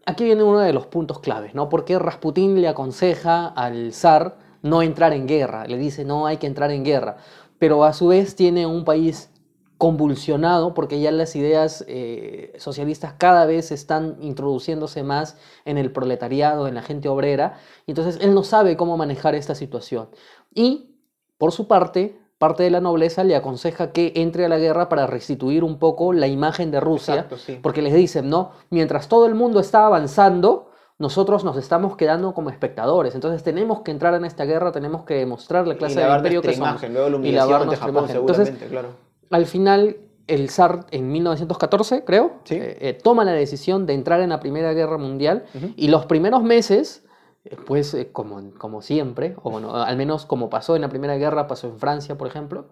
aquí 0.05 0.23
viene 0.23 0.43
uno 0.43 0.59
de 0.59 0.71
los 0.71 0.85
puntos 0.85 1.19
claves, 1.19 1.55
¿no? 1.55 1.67
Porque 1.67 1.97
Rasputín 1.97 2.61
le 2.61 2.67
aconseja 2.67 3.47
al 3.47 3.91
zar 3.93 4.37
no 4.61 4.81
entrar 4.83 5.13
en 5.13 5.27
guerra, 5.27 5.65
le 5.67 5.77
dice 5.77 6.05
no 6.05 6.27
hay 6.27 6.37
que 6.37 6.47
entrar 6.47 6.69
en 6.71 6.83
guerra, 6.83 7.17
pero 7.57 7.83
a 7.85 7.93
su 7.93 8.07
vez 8.07 8.35
tiene 8.35 8.65
un 8.67 8.83
país 8.85 9.31
convulsionado 9.77 10.73
porque 10.73 10.99
ya 10.99 11.11
las 11.11 11.35
ideas 11.35 11.83
eh, 11.87 12.53
socialistas 12.57 13.13
cada 13.17 13.45
vez 13.45 13.71
están 13.71 14.17
introduciéndose 14.21 15.03
más 15.03 15.37
en 15.65 15.77
el 15.77 15.91
proletariado, 15.91 16.67
en 16.67 16.75
la 16.75 16.81
gente 16.81 17.09
obrera, 17.09 17.57
y 17.85 17.91
entonces 17.91 18.17
él 18.21 18.33
no 18.33 18.43
sabe 18.43 18.77
cómo 18.77 18.97
manejar 18.97 19.35
esta 19.35 19.55
situación. 19.55 20.09
Y, 20.53 20.95
por 21.37 21.51
su 21.51 21.67
parte, 21.67 22.17
parte 22.37 22.63
de 22.63 22.69
la 22.69 22.79
nobleza 22.79 23.23
le 23.23 23.35
aconseja 23.35 23.91
que 23.91 24.13
entre 24.15 24.45
a 24.45 24.49
la 24.49 24.57
guerra 24.57 24.87
para 24.87 25.07
restituir 25.07 25.63
un 25.63 25.79
poco 25.79 26.13
la 26.13 26.27
imagen 26.27 26.71
de 26.71 26.79
Rusia, 26.79 27.15
Exacto, 27.15 27.37
sí. 27.37 27.59
porque 27.61 27.81
les 27.81 27.93
dicen, 27.93 28.29
¿no? 28.29 28.51
Mientras 28.69 29.09
todo 29.09 29.25
el 29.25 29.35
mundo 29.35 29.59
está 29.59 29.85
avanzando, 29.85 30.71
nosotros 30.97 31.43
nos 31.43 31.57
estamos 31.57 31.97
quedando 31.97 32.33
como 32.33 32.49
espectadores. 32.49 33.15
Entonces 33.15 33.43
tenemos 33.43 33.81
que 33.81 33.91
entrar 33.91 34.13
en 34.13 34.23
esta 34.23 34.45
guerra, 34.45 34.71
tenemos 34.71 35.03
que 35.03 35.15
demostrar 35.15 35.67
la 35.67 35.75
clase 35.75 35.99
de 35.99 36.15
imperio 36.15 36.41
que 36.41 36.53
somos. 36.53 36.69
imagen, 36.69 36.93
luego 36.93 37.09
la 37.09 37.27
y 37.27 37.31
lavar 37.31 37.65
nuestra 37.65 37.87
Japón, 37.87 38.03
imagen. 38.03 38.17
Entonces, 38.17 38.47
seguramente, 38.47 38.71
claro. 38.71 39.04
Al 39.35 39.45
final, 39.45 39.97
el 40.27 40.49
zar 40.49 40.87
en 40.91 41.11
1914, 41.11 42.03
creo, 42.03 42.33
Sí. 42.45 42.55
eh, 42.55 42.77
eh, 42.81 42.93
toma 42.93 43.23
la 43.25 43.33
decisión 43.33 43.85
de 43.85 43.93
entrar 43.93 44.21
en 44.21 44.29
la 44.29 44.39
Primera 44.39 44.73
Guerra 44.73 44.97
Mundial 44.97 45.45
y 45.75 45.87
los 45.89 46.05
primeros 46.07 46.41
meses, 46.43 47.03
eh, 47.43 47.55
pues 47.65 47.93
eh, 47.93 48.09
como, 48.11 48.51
como 48.57 48.81
siempre, 48.81 49.35
o 49.43 49.51
bueno, 49.51 49.75
al 49.75 49.97
menos 49.97 50.25
como 50.25 50.49
pasó 50.49 50.75
en 50.75 50.81
la 50.81 50.89
Primera 50.89 51.15
Guerra, 51.17 51.47
pasó 51.47 51.67
en 51.67 51.77
Francia, 51.77 52.17
por 52.17 52.27
ejemplo, 52.27 52.65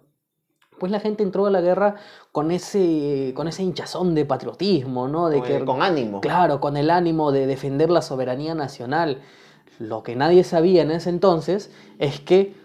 pues 0.80 0.91
la 0.91 0.99
gente 0.99 1.22
entró 1.24 1.45
a 1.45 1.51
la 1.51 1.61
guerra 1.61 1.95
con 2.32 2.49
ese, 2.51 3.32
con 3.36 3.47
ese 3.47 3.61
hinchazón 3.64 4.16
de 4.16 4.26
patriotismo, 4.26 5.07
¿no? 5.07 5.30
De 5.30 5.38
Con, 5.38 5.47
que, 5.47 5.66
con 5.66 5.82
ánimo. 5.84 6.20
Claro, 6.20 6.59
con 6.59 6.76
el 6.76 6.89
ánimo 6.89 7.32
de 7.32 7.45
defender 7.45 7.89
la 7.91 8.01
soberanía 8.01 8.55
nacional. 8.55 9.22
Lo 9.80 10.01
que 10.03 10.16
nadie 10.16 10.43
sabía 10.43 10.82
en 10.82 10.91
ese 10.91 11.09
entonces 11.09 11.72
es 11.99 12.20
que 12.20 12.55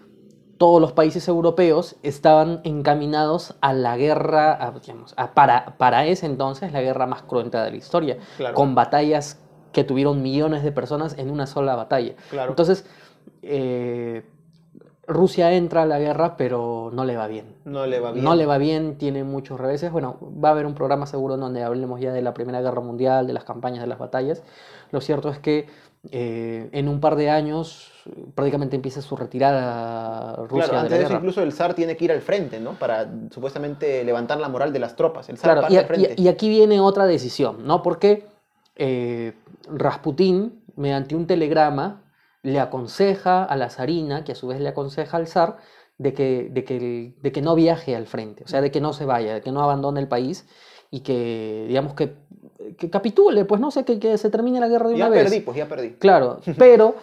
todos 0.59 0.79
los 0.79 0.91
países 0.91 1.27
europeos 1.27 1.95
estaban 2.03 2.59
encaminados 2.65 3.55
a 3.61 3.73
la 3.73 3.97
guerra, 3.97 4.51
a, 4.63 4.71
digamos, 4.71 5.13
a- 5.17 5.33
para, 5.33 5.77
para 5.77 6.05
ese 6.05 6.27
entonces, 6.27 6.71
la 6.73 6.81
guerra 6.81 7.07
más 7.07 7.23
cruenta 7.23 7.63
de 7.63 7.71
la 7.71 7.77
historia, 7.77 8.17
Claro. 8.37 8.53
con 8.53 8.75
batallas 8.75 9.39
que 9.71 9.83
tuvieron 9.83 10.21
millones 10.21 10.61
de 10.63 10.71
personas 10.71 11.17
en 11.17 11.31
una 11.31 11.47
sola 11.47 11.75
batalla. 11.75 12.13
Claro. 12.29 12.51
Entonces, 12.51 12.85
eh, 13.41 14.25
Rusia 15.07 15.53
entra 15.53 15.83
a 15.83 15.85
la 15.87 15.97
guerra, 15.97 16.37
pero 16.37 16.91
no 16.93 17.03
le 17.05 17.15
va 17.17 17.27
bien. 17.27 17.55
no 17.65 17.87
le 17.87 17.99
va 17.99 18.11
bien. 18.11 18.23
No 18.23 18.35
le 18.35 18.45
va 18.45 18.57
bien, 18.59 18.97
tiene 18.97 19.23
muchos 19.23 19.59
reveses. 19.59 19.91
Bueno, 19.91 20.17
va 20.43 20.49
a 20.49 20.51
haber 20.51 20.65
un 20.67 20.75
programa 20.75 21.05
seguro 21.07 21.33
en 21.35 21.39
donde 21.39 21.63
hablemos 21.63 21.99
ya 21.99 22.11
de 22.13 22.21
la 22.21 22.33
Primera 22.35 22.61
Guerra 22.61 22.81
Mundial, 22.81 23.25
de 23.25 23.33
las 23.33 23.43
campañas, 23.43 23.81
de 23.81 23.87
las 23.87 23.97
batallas. 23.97 24.43
Lo 24.91 25.01
cierto 25.01 25.29
es 25.29 25.39
que 25.39 25.67
eh, 26.11 26.69
en 26.73 26.87
un 26.87 26.99
par 26.99 27.15
de 27.15 27.29
años 27.29 27.91
prácticamente 28.35 28.75
empieza 28.75 29.01
su 29.01 29.15
retirada 29.15 30.35
Rusia 30.47 30.49
Claro, 30.49 30.71
de 30.73 30.77
antes 30.79 30.91
la 30.91 30.97
de 30.97 31.03
eso 31.03 31.09
guerra. 31.09 31.15
incluso 31.19 31.41
el 31.43 31.53
zar 31.53 31.73
tiene 31.73 31.95
que 31.97 32.05
ir 32.05 32.11
al 32.11 32.21
frente, 32.21 32.59
¿no? 32.59 32.73
Para 32.73 33.07
supuestamente 33.31 34.03
levantar 34.03 34.39
la 34.39 34.49
moral 34.49 34.71
de 34.73 34.79
las 34.79 34.95
tropas. 34.95 35.29
El 35.29 35.37
zar 35.37 35.47
Claro, 35.51 35.61
parte 35.61 35.73
y, 35.73 35.77
al 35.77 35.85
frente. 35.85 36.13
y- 36.17 36.23
y 36.23 36.27
aquí 36.27 36.49
viene 36.49 36.79
otra 36.79 37.05
decisión, 37.05 37.65
¿no? 37.65 37.81
Porque 37.83 38.25
eh, 38.75 39.33
Rasputín, 39.69 40.61
mediante 40.75 41.15
un 41.15 41.27
telegrama, 41.27 42.03
le 42.43 42.59
aconseja 42.59 43.43
a 43.43 43.55
la 43.57 43.69
zarina, 43.69 44.23
que 44.23 44.31
a 44.31 44.35
su 44.35 44.47
vez 44.47 44.59
le 44.61 44.69
aconseja 44.69 45.17
al 45.17 45.27
zar, 45.27 45.57
de 45.97 46.13
que, 46.13 46.47
de 46.49 46.63
que, 46.63 47.13
de 47.21 47.31
que 47.33 47.41
no 47.41 47.55
viaje 47.55 47.93
al 47.95 48.07
frente, 48.07 48.45
o 48.45 48.47
sea, 48.47 48.61
de 48.61 48.71
que 48.71 48.79
no 48.79 48.93
se 48.93 49.03
vaya, 49.03 49.33
de 49.33 49.41
que 49.41 49.51
no 49.51 49.61
abandone 49.61 49.99
el 49.99 50.07
país 50.07 50.47
y 50.91 51.01
que, 51.01 51.65
digamos, 51.67 51.93
que, 51.93 52.15
que 52.77 52.89
capitule, 52.89 53.43
pues 53.43 53.59
no 53.59 53.69
sé, 53.69 53.83
que, 53.83 53.99
que 53.99 54.17
se 54.17 54.29
termine 54.29 54.61
la 54.61 54.69
guerra 54.69 54.87
de 54.87 54.95
una 54.95 55.05
ya 55.05 55.09
vez. 55.09 55.23
perdí, 55.23 55.41
pues 55.41 55.57
ya 55.57 55.67
perdí. 55.67 55.89
Claro, 55.99 56.39
pero 56.57 56.95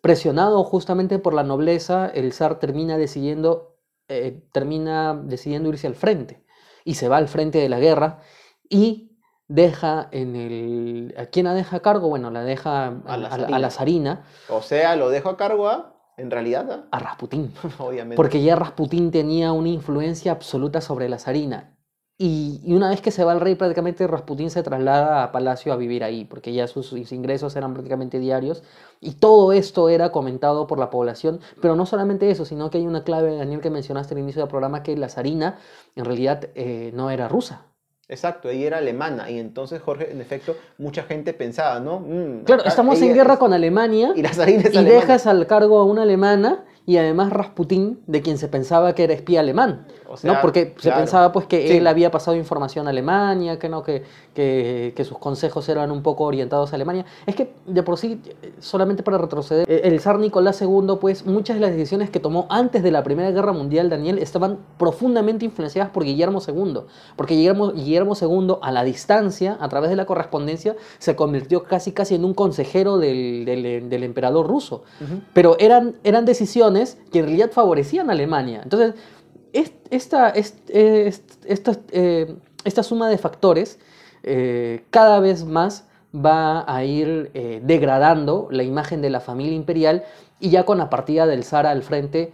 presionado 0.00 0.62
justamente 0.64 1.18
por 1.18 1.34
la 1.34 1.42
nobleza, 1.42 2.06
el 2.06 2.32
zar 2.32 2.58
termina 2.58 2.96
decidiendo, 2.96 3.76
eh, 4.08 4.42
termina 4.52 5.14
decidiendo 5.14 5.68
irse 5.68 5.86
al 5.86 5.94
frente 5.94 6.44
y 6.84 6.94
se 6.94 7.08
va 7.08 7.18
al 7.18 7.28
frente 7.28 7.58
de 7.58 7.68
la 7.68 7.78
guerra 7.78 8.20
y 8.68 9.18
deja 9.48 10.08
en 10.12 10.36
el... 10.36 11.14
¿A 11.18 11.26
quién 11.26 11.44
la 11.46 11.54
deja 11.54 11.76
a 11.76 11.80
cargo? 11.80 12.08
Bueno, 12.08 12.30
la 12.30 12.42
deja 12.44 12.86
a, 12.86 12.90
la 12.90 13.12
a 13.14 13.16
la- 13.16 13.26
a 13.28 13.30
zarina. 13.38 13.58
la 13.58 13.70
zarina, 13.70 14.24
O 14.48 14.62
sea, 14.62 14.96
lo 14.96 15.10
dejo 15.10 15.28
a 15.28 15.36
cargo 15.36 15.68
a, 15.68 15.96
en 16.16 16.30
realidad, 16.30 16.84
a 16.90 16.98
Rasputín. 16.98 17.52
obviamente. 17.78 18.16
Porque 18.16 18.42
ya 18.42 18.54
Rasputín 18.56 19.10
tenía 19.10 19.52
una 19.52 19.68
influencia 19.68 20.32
absoluta 20.32 20.80
sobre 20.80 21.08
la 21.08 21.18
zarina. 21.18 21.76
Y, 22.22 22.60
y 22.66 22.74
una 22.74 22.90
vez 22.90 23.00
que 23.00 23.10
se 23.10 23.24
va 23.24 23.32
el 23.32 23.40
rey, 23.40 23.54
prácticamente 23.54 24.06
Rasputín 24.06 24.50
se 24.50 24.62
traslada 24.62 25.22
a 25.22 25.32
Palacio 25.32 25.72
a 25.72 25.76
vivir 25.76 26.04
ahí, 26.04 26.26
porque 26.26 26.52
ya 26.52 26.66
sus, 26.68 26.88
sus 26.88 27.12
ingresos 27.12 27.56
eran 27.56 27.72
prácticamente 27.72 28.18
diarios. 28.18 28.62
Y 29.00 29.12
todo 29.12 29.52
esto 29.54 29.88
era 29.88 30.12
comentado 30.12 30.66
por 30.66 30.78
la 30.78 30.90
población. 30.90 31.40
Pero 31.62 31.76
no 31.76 31.86
solamente 31.86 32.30
eso, 32.30 32.44
sino 32.44 32.68
que 32.68 32.76
hay 32.76 32.86
una 32.86 33.04
clave, 33.04 33.34
Daniel, 33.34 33.62
que 33.62 33.70
mencionaste 33.70 34.12
al 34.12 34.20
inicio 34.20 34.42
del 34.42 34.50
programa, 34.50 34.82
que 34.82 34.94
la 34.98 35.08
zarina 35.08 35.56
en 35.96 36.04
realidad 36.04 36.50
eh, 36.56 36.90
no 36.94 37.08
era 37.10 37.26
rusa. 37.26 37.62
Exacto, 38.06 38.50
ella 38.50 38.66
era 38.66 38.78
alemana 38.78 39.30
y 39.30 39.38
entonces 39.38 39.80
Jorge, 39.80 40.10
en 40.10 40.20
efecto, 40.20 40.56
mucha 40.78 41.04
gente 41.04 41.32
pensaba, 41.32 41.78
¿no? 41.80 42.00
Mm, 42.00 42.42
Claro, 42.44 42.60
acá 42.62 42.68
estamos 42.68 43.00
en 43.00 43.14
guerra 43.14 43.34
es- 43.34 43.38
con 43.38 43.52
Alemania 43.54 44.12
Y 44.16 44.20
la 44.22 44.34
zarina 44.34 44.62
es 44.64 44.74
y 44.74 44.84
dejas 44.84 45.26
al 45.28 45.46
cargo 45.46 45.78
a 45.78 45.84
una 45.84 46.02
alemana 46.02 46.64
y 46.86 46.96
además 46.96 47.30
Rasputín, 47.32 48.00
de 48.08 48.20
quien 48.20 48.36
se 48.36 48.48
pensaba 48.48 48.94
que 48.96 49.04
era 49.04 49.12
espía 49.14 49.38
alemán. 49.40 49.86
O 50.10 50.16
sea, 50.16 50.32
¿no? 50.34 50.40
Porque 50.40 50.74
se 50.78 50.90
pensaba 50.90 51.30
pues 51.32 51.46
que 51.46 51.68
Sí. 51.68 51.76
él 51.76 51.86
había 51.86 52.10
pasado 52.10 52.36
información 52.36 52.86
a 52.86 52.90
Alemania, 52.90 53.58
que 53.58 53.68
no, 53.68 53.82
que, 53.84 54.02
que, 54.34 54.92
que 54.96 55.04
sus 55.04 55.18
consejos 55.18 55.68
eran 55.68 55.90
un 55.92 56.02
poco 56.02 56.24
orientados 56.24 56.72
a 56.72 56.74
Alemania. 56.76 57.04
Es 57.26 57.36
que 57.36 57.52
de 57.66 57.82
por 57.82 57.96
sí, 57.96 58.20
solamente 58.58 59.02
para 59.02 59.18
retroceder, 59.18 59.70
eh, 59.70 59.82
el 59.84 60.00
zar 60.00 60.18
Nicolás 60.18 60.60
II, 60.60 60.96
pues 61.00 61.24
muchas 61.26 61.56
de 61.56 61.60
las 61.60 61.70
decisiones 61.70 62.10
que 62.10 62.18
tomó 62.20 62.46
antes 62.50 62.82
de 62.82 62.90
la 62.90 63.02
Primera 63.04 63.30
Guerra 63.30 63.52
Mundial, 63.52 63.88
Daniel, 63.88 64.18
estaban 64.18 64.58
profundamente 64.78 65.44
influenciadas 65.44 65.90
por 65.90 66.04
Guillermo 66.04 66.40
II. 66.46 66.80
Porque 67.16 67.34
Guillermo, 67.34 67.72
Guillermo 67.72 68.14
II, 68.20 68.56
a 68.62 68.72
la 68.72 68.82
distancia, 68.84 69.56
a 69.60 69.68
través 69.68 69.90
de 69.90 69.96
la 69.96 70.06
correspondencia, 70.06 70.74
se 70.98 71.14
convirtió 71.14 71.62
casi 71.62 71.92
casi 71.92 72.16
en 72.16 72.24
un 72.24 72.34
consejero 72.34 72.98
del, 72.98 73.44
del- 73.44 73.88
del 73.88 74.02
emperador 74.02 74.46
ruso. 74.48 74.82
Pero 75.32 75.56
eran, 75.58 75.96
eran 76.04 76.24
decisiones 76.24 76.98
que 77.12 77.20
en 77.20 77.26
realidad 77.26 77.50
favorecían 77.52 78.08
a 78.10 78.12
Alemania. 78.12 78.60
Entonces, 78.64 78.94
es- 78.94 79.19
esta, 79.52 80.30
est- 80.30 80.70
est- 80.70 81.44
esta, 81.46 81.72
eh, 81.92 82.34
esta 82.64 82.82
suma 82.82 83.08
de 83.08 83.18
factores 83.18 83.78
eh, 84.22 84.84
cada 84.90 85.20
vez 85.20 85.44
más 85.44 85.84
va 86.14 86.64
a 86.72 86.84
ir 86.84 87.30
eh, 87.34 87.60
degradando 87.64 88.48
la 88.50 88.62
imagen 88.62 89.00
de 89.02 89.10
la 89.10 89.20
familia 89.20 89.54
imperial 89.54 90.04
y 90.40 90.50
ya 90.50 90.64
con 90.64 90.78
la 90.78 90.90
partida 90.90 91.26
del 91.26 91.44
zar 91.44 91.66
al 91.66 91.82
frente, 91.82 92.32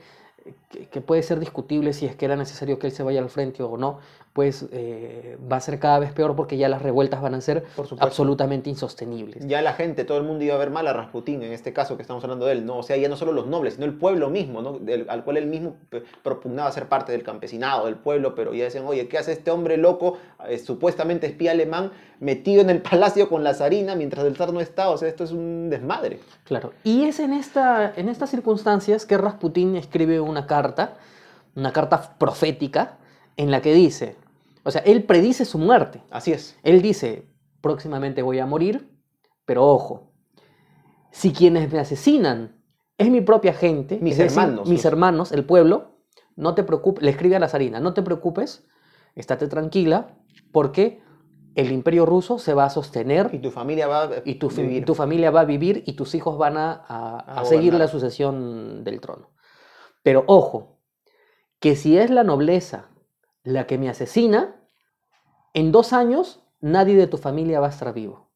que, 0.71 0.87
que 0.89 1.01
puede 1.01 1.23
ser 1.23 1.41
discutible 1.41 1.93
si 1.93 2.07
es 2.07 2.15
que 2.17 2.25
era 2.25 2.37
necesario 2.37 2.79
que 2.79 2.87
él 2.89 2.93
se 2.93 3.03
vaya 3.03 3.21
al 3.21 3.31
frente 3.31 3.63
o 3.63 3.77
no, 3.77 3.99
pues 4.37 4.67
eh, 4.71 5.39
va 5.51 5.57
a 5.57 5.61
ser 5.61 5.79
cada 5.79 5.99
vez 5.99 6.13
peor 6.13 6.37
porque 6.37 6.59
ya 6.59 6.69
las 6.69 6.83
revueltas 6.83 7.23
van 7.23 7.33
a 7.35 7.41
ser 7.41 7.65
Por 7.75 7.87
absolutamente 8.01 8.69
insostenibles. 8.69 9.47
Ya 9.47 9.63
la 9.63 9.73
gente, 9.73 10.05
todo 10.05 10.19
el 10.19 10.25
mundo 10.25 10.45
iba 10.45 10.55
a 10.55 10.59
ver 10.59 10.69
mal 10.69 10.87
a 10.89 10.93
Rasputín, 10.93 11.43
en 11.43 11.53
este 11.53 11.73
caso 11.73 11.97
que 11.97 12.03
estamos 12.03 12.23
hablando 12.23 12.45
de 12.45 12.53
él, 12.53 12.67
¿no? 12.67 12.77
O 12.77 12.83
sea, 12.83 12.99
ya 12.99 13.09
no 13.09 13.17
solo 13.17 13.33
los 13.33 13.47
nobles, 13.47 13.75
sino 13.75 13.87
el 13.87 13.95
pueblo 13.95 14.29
mismo, 14.29 14.61
¿no? 14.61 14.79
Del- 14.79 15.09
al 15.09 15.25
cual 15.25 15.39
él 15.39 15.47
mismo 15.47 15.77
propugnaba 16.23 16.71
ser 16.71 16.87
parte 16.87 17.13
del 17.13 17.23
campesinado, 17.23 17.87
del 17.87 17.95
pueblo, 17.95 18.35
pero 18.35 18.53
ya 18.53 18.65
decían, 18.65 18.85
oye, 18.87 19.09
¿qué 19.09 19.17
hace 19.17 19.33
este 19.33 19.51
hombre 19.51 19.79
loco, 19.79 20.19
eh, 20.47 20.59
supuestamente 20.59 21.27
espía 21.27 21.53
alemán, 21.53 21.93
metido 22.21 22.61
en 22.61 22.69
el 22.69 22.83
palacio 22.83 23.31
con 23.31 23.43
la 23.43 23.55
zarina 23.55 23.95
mientras 23.95 24.27
el 24.27 24.37
zar 24.37 24.53
no 24.53 24.61
está. 24.61 24.91
O 24.91 24.99
sea, 24.99 25.09
esto 25.09 25.25
es 25.25 25.33
un 25.33 25.71
desmadre. 25.71 26.21
Claro. 26.45 26.75
Y 26.85 27.05
es 27.05 27.21
en, 27.21 27.33
esta, 27.33 27.91
en 27.97 28.11
estas 28.11 28.29
circunstancias 28.29 29.07
que 29.07 29.17
Rasputín 29.17 29.77
escribe 29.77 30.21
una 30.21 30.47
carta, 30.47 30.99
una 31.55 31.73
carta 31.73 32.17
profética, 32.19 32.99
en 33.39 33.51
la 33.51 33.61
que 33.61 33.75
dice, 33.75 34.17
o 34.67 34.71
sea, 34.71 34.83
él 34.83 35.05
predice 35.05 35.45
su 35.45 35.59
muerte. 35.59 36.03
Así 36.11 36.33
es. 36.33 36.59
Él 36.63 36.83
dice, 36.83 37.31
próximamente 37.61 38.23
voy 38.23 38.39
a 38.41 38.47
morir, 38.47 38.91
pero 39.45 39.65
ojo, 39.67 40.13
si 41.11 41.33
quienes 41.33 41.73
me 41.73 41.79
asesinan 41.79 42.63
es 42.99 43.11
mi 43.11 43.21
propia 43.21 43.53
gente, 43.53 43.99
Mis 44.01 44.19
decir, 44.19 44.39
hermanos. 44.41 44.69
mis 44.69 44.85
hermanos, 44.85 45.33
el 45.33 45.45
pueblo, 45.45 45.99
no 46.35 46.55
te 46.55 46.63
preocupes, 46.65 47.03
le 47.05 47.11
escribe 47.11 47.37
a 47.37 47.39
la 47.41 47.49
zarina, 47.49 47.81
no 47.81 47.95
te 47.95 48.03
preocupes, 48.03 48.67
estate 49.15 49.49
tranquila, 49.49 50.19
porque 50.53 51.01
el 51.55 51.73
imperio 51.73 52.05
ruso 52.05 52.39
se 52.39 52.53
va 52.53 52.65
a 52.67 52.71
sostener 52.71 53.31
Y 53.33 53.39
tu 53.39 53.51
familia 53.51 53.87
va 53.87 54.03
a 54.03 54.11
y 54.25 54.35
tu, 54.35 54.49
vivir. 54.49 54.85
tu 54.85 54.95
familia 54.95 55.31
va 55.31 55.41
a 55.41 55.45
vivir 55.45 55.83
y 55.87 55.95
tus 55.95 56.15
hijos 56.15 56.37
van 56.37 56.57
a, 56.59 56.73
a- 56.73 57.19
A 57.19 57.41
a 57.41 57.45
seguir 57.45 57.73
la 57.75 57.89
sucesión 57.89 58.85
del 58.85 59.01
trono. 59.01 59.31
Pero 60.03 60.25
ojo, 60.27 60.81
que 61.61 61.77
si 61.77 61.97
es 61.99 62.11
la 62.11 62.25
nobleza 62.25 62.91
la 63.46 63.68
que 63.68 63.78
me 63.78 63.90
asesina, 63.90 64.56
en 65.54 65.72
dos 65.72 65.94
años 65.94 66.42
nadie 66.62 66.96
de 66.96 67.08
tu 67.08 67.18
familia 67.18 67.60
va 67.60 67.68
a 67.68 67.70
estar 67.70 67.94
vivo. 67.94 68.28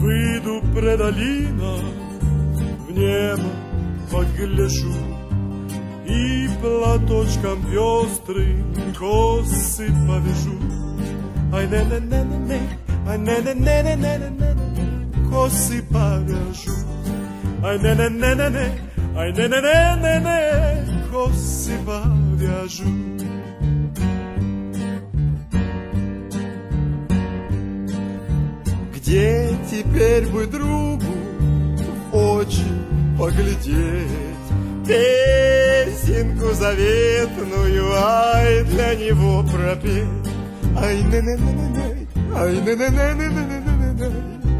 Выйду 0.00 0.62
пред 0.74 0.98
долина, 0.98 1.76
в 2.86 2.90
небо 2.92 3.50
погляжу 4.10 5.11
i 6.07 6.47
platočkam 6.61 7.65
pjostrim 7.71 8.73
kosi 8.99 9.87
pa 10.07 10.17
vežu. 10.17 10.57
Aj 11.53 11.67
ne, 11.67 11.83
ne, 11.85 11.99
ne, 11.99 12.25
ne, 12.25 12.39
ne, 12.47 12.59
aj 13.07 13.17
ne, 13.17 13.37
ne, 13.45 13.55
ne, 13.55 13.83
ne, 13.83 13.95
ne, 13.97 14.19
ne, 14.19 14.29
ne, 14.39 14.55
kosi 15.31 15.81
pa 15.91 16.17
vežu. 16.27 16.75
Aj 17.63 17.77
ne, 17.77 17.95
ne, 17.95 18.09
ne, 18.09 18.35
ne, 18.35 18.49
ne, 18.49 18.65
aj 19.17 19.31
ne, 19.31 19.47
ne, 19.47 19.61
ne, 19.61 19.95
ne, 20.01 20.19
ne, 20.19 20.39
kosi 21.11 21.77
pa 21.85 22.01
vežu. 22.35 22.89
Где 28.95 29.55
теперь 29.69 30.27
бы 30.27 30.47
другу 30.47 31.13
в 32.11 32.15
очи 32.15 32.65
поглядеть? 33.17 34.32
Песенку 34.86 36.52
заветную, 36.54 37.92
ай, 37.92 38.64
для 38.64 38.94
него 38.94 39.42
пропеть. 39.42 40.04
Ай, 40.76 41.02
не 41.02 41.20
не 41.20 41.36
не 41.36 41.52
не 41.52 41.68
не 41.68 42.06
ай, 42.34 42.54
не 42.54 42.74
не 42.74 42.88
не 42.90 43.14
не 43.14 43.28
не 43.28 43.48
не 43.50 43.90
не 43.94 44.08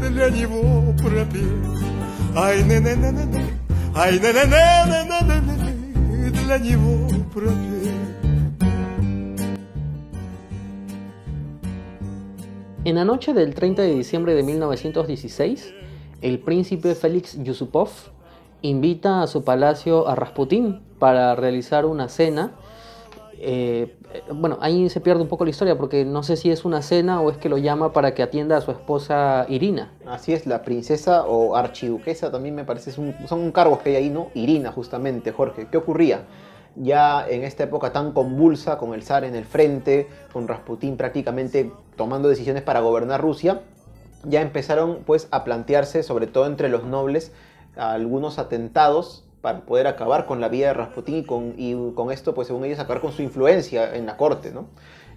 не 0.01 0.09
для 0.09 0.29
него 0.29 0.93
пропеть. 1.01 1.79
Ай, 2.35 2.63
не 2.63 2.79
не 2.79 2.95
не 2.95 3.11
не 3.11 3.25
не 3.25 3.43
ай, 3.95 4.13
не 4.19 4.31
не 4.31 4.43
не 4.45 4.59
не 4.59 5.39
не 5.39 5.57
не 5.57 6.23
не 6.23 6.29
для 6.29 6.57
него 6.59 7.09
пропеть. 7.33 7.79
En 12.85 12.95
la 12.95 13.03
noche 13.05 13.33
del 13.33 13.53
30 13.53 13.83
de 13.83 13.93
diciembre 13.93 14.33
de 14.33 14.41
1916, 14.41 15.73
el 16.21 16.39
príncipe 16.39 16.95
Félix 16.95 17.35
Yusupov 17.35 17.89
invita 18.68 19.22
a 19.22 19.26
su 19.26 19.44
palacio 19.44 20.08
a 20.08 20.14
Rasputín 20.14 20.80
para 20.98 21.34
realizar 21.34 21.84
una 21.84 22.08
cena. 22.08 22.52
Eh, 23.38 23.94
bueno, 24.32 24.56
ahí 24.60 24.88
se 24.88 25.00
pierde 25.00 25.20
un 25.20 25.28
poco 25.28 25.44
la 25.44 25.50
historia 25.50 25.76
porque 25.76 26.04
no 26.06 26.22
sé 26.22 26.36
si 26.36 26.50
es 26.50 26.64
una 26.64 26.80
cena 26.80 27.20
o 27.20 27.30
es 27.30 27.36
que 27.36 27.50
lo 27.50 27.58
llama 27.58 27.92
para 27.92 28.14
que 28.14 28.22
atienda 28.22 28.56
a 28.56 28.60
su 28.62 28.70
esposa 28.70 29.44
Irina. 29.50 29.92
Así 30.06 30.32
es, 30.32 30.46
la 30.46 30.62
princesa 30.62 31.26
o 31.26 31.56
archiduquesa 31.56 32.30
también 32.30 32.54
me 32.54 32.64
parece, 32.64 32.90
es 32.90 32.96
un- 32.96 33.14
son 33.28 33.52
cargos 33.52 33.80
que 33.80 33.90
hay 33.90 33.96
ahí, 33.96 34.10
¿no? 34.10 34.28
Irina, 34.34 34.72
justamente, 34.72 35.30
Jorge. 35.32 35.66
¿Qué 35.70 35.76
ocurría? 35.76 36.22
Ya 36.76 37.26
en 37.28 37.44
esta 37.44 37.64
época 37.64 37.92
tan 37.92 38.12
convulsa, 38.12 38.78
con 38.78 38.94
el 38.94 39.02
zar 39.02 39.24
en 39.24 39.34
el 39.34 39.44
frente, 39.44 40.08
con 40.32 40.48
Rasputín 40.48 40.96
prácticamente 40.96 41.70
tomando 41.96 42.28
decisiones 42.28 42.62
para 42.62 42.80
gobernar 42.80 43.20
Rusia, 43.20 43.60
ya 44.24 44.40
empezaron 44.40 45.00
pues 45.04 45.28
a 45.32 45.44
plantearse, 45.44 46.02
sobre 46.02 46.26
todo 46.26 46.46
entre 46.46 46.70
los 46.70 46.84
nobles, 46.84 47.30
algunos 47.76 48.38
atentados 48.38 49.24
para 49.40 49.66
poder 49.66 49.86
acabar 49.86 50.26
con 50.26 50.40
la 50.40 50.48
vida 50.48 50.68
de 50.68 50.74
Rasputín 50.74 51.16
y 51.16 51.24
con, 51.24 51.54
y 51.58 51.92
con 51.94 52.10
esto, 52.10 52.34
pues 52.34 52.48
según 52.48 52.64
ellos, 52.64 52.78
acabar 52.78 53.02
con 53.02 53.12
su 53.12 53.22
influencia 53.22 53.94
en 53.94 54.06
la 54.06 54.16
corte, 54.16 54.52
¿no? 54.52 54.68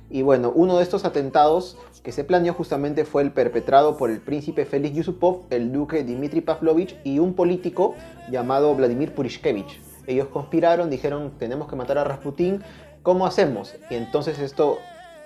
Y 0.09 0.21
bueno, 0.21 0.51
uno 0.55 0.77
de 0.77 0.83
estos 0.83 1.03
atentados 1.03 1.77
que 2.01 2.13
se 2.13 2.23
planeó 2.23 2.53
justamente 2.53 3.03
fue 3.03 3.23
el 3.23 3.31
perpetrado 3.31 3.97
por 3.97 4.09
el 4.09 4.21
príncipe 4.21 4.65
Félix 4.65 4.95
Yusupov, 4.95 5.43
el 5.49 5.73
duque 5.73 6.03
Dmitry 6.03 6.41
Pavlovich 6.41 6.97
y 7.03 7.19
un 7.19 7.33
político 7.33 7.95
llamado 8.31 8.73
Vladimir 8.73 9.13
Purishkevich. 9.13 9.81
Ellos 10.07 10.29
conspiraron, 10.29 10.89
dijeron, 10.89 11.33
tenemos 11.37 11.67
que 11.67 11.75
matar 11.75 11.97
a 11.97 12.05
Rasputín, 12.05 12.63
¿cómo 13.03 13.25
hacemos? 13.25 13.75
Y 13.89 13.95
entonces 13.95 14.39
esto... 14.39 14.77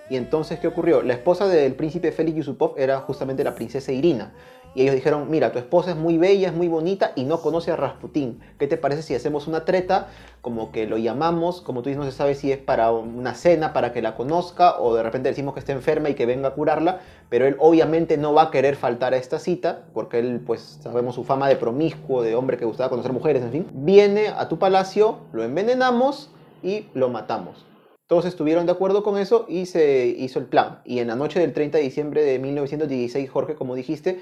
Y 0.09 0.17
entonces, 0.17 0.59
¿qué 0.59 0.67
ocurrió? 0.67 1.03
La 1.03 1.13
esposa 1.13 1.47
del 1.47 1.73
príncipe 1.75 2.11
Félix 2.11 2.37
Yusupov 2.39 2.73
era 2.77 2.99
justamente 2.99 3.45
la 3.45 3.55
princesa 3.55 3.93
Irina. 3.93 4.33
Y 4.73 4.83
ellos 4.83 4.95
dijeron, 4.95 5.29
mira, 5.29 5.51
tu 5.51 5.59
esposa 5.59 5.91
es 5.91 5.97
muy 5.97 6.17
bella, 6.17 6.47
es 6.47 6.53
muy 6.53 6.69
bonita 6.69 7.11
y 7.15 7.25
no 7.25 7.41
conoce 7.41 7.71
a 7.71 7.75
Rasputín. 7.75 8.39
¿Qué 8.57 8.67
te 8.67 8.77
parece 8.77 9.01
si 9.01 9.13
hacemos 9.13 9.47
una 9.47 9.65
treta? 9.65 10.07
Como 10.41 10.71
que 10.71 10.87
lo 10.87 10.97
llamamos, 10.97 11.59
como 11.61 11.81
tú 11.81 11.89
dices, 11.89 11.99
no 12.03 12.09
se 12.09 12.15
sabe 12.15 12.35
si 12.35 12.51
es 12.53 12.57
para 12.57 12.91
una 12.91 13.33
cena, 13.35 13.73
para 13.73 13.91
que 13.91 14.01
la 14.01 14.15
conozca, 14.15 14.79
o 14.79 14.95
de 14.95 15.03
repente 15.03 15.27
decimos 15.27 15.53
que 15.53 15.59
está 15.59 15.73
enferma 15.73 16.09
y 16.09 16.15
que 16.15 16.25
venga 16.25 16.49
a 16.49 16.53
curarla, 16.53 17.01
pero 17.29 17.45
él 17.45 17.57
obviamente 17.59 18.17
no 18.17 18.33
va 18.33 18.43
a 18.43 18.51
querer 18.51 18.77
faltar 18.77 19.13
a 19.13 19.17
esta 19.17 19.39
cita, 19.39 19.83
porque 19.93 20.19
él, 20.19 20.41
pues, 20.45 20.79
sabemos 20.81 21.15
su 21.15 21.25
fama 21.25 21.49
de 21.49 21.57
promiscuo, 21.57 22.21
de 22.21 22.35
hombre 22.35 22.57
que 22.57 22.65
gustaba 22.65 22.89
conocer 22.89 23.11
mujeres, 23.11 23.43
en 23.43 23.51
fin. 23.51 23.67
Viene 23.73 24.29
a 24.29 24.47
tu 24.47 24.57
palacio, 24.57 25.17
lo 25.33 25.43
envenenamos 25.43 26.31
y 26.63 26.85
lo 26.93 27.09
matamos. 27.09 27.65
Todos 28.07 28.25
estuvieron 28.25 28.65
de 28.65 28.73
acuerdo 28.73 29.03
con 29.03 29.17
eso 29.17 29.45
y 29.47 29.67
se 29.67 30.05
hizo 30.05 30.39
el 30.39 30.45
plan. 30.45 30.81
Y 30.83 30.99
en 30.99 31.07
la 31.07 31.15
noche 31.15 31.39
del 31.39 31.53
30 31.53 31.77
de 31.77 31.83
diciembre 31.85 32.23
de 32.23 32.39
1916, 32.39 33.29
Jorge, 33.29 33.55
como 33.55 33.73
dijiste, 33.73 34.21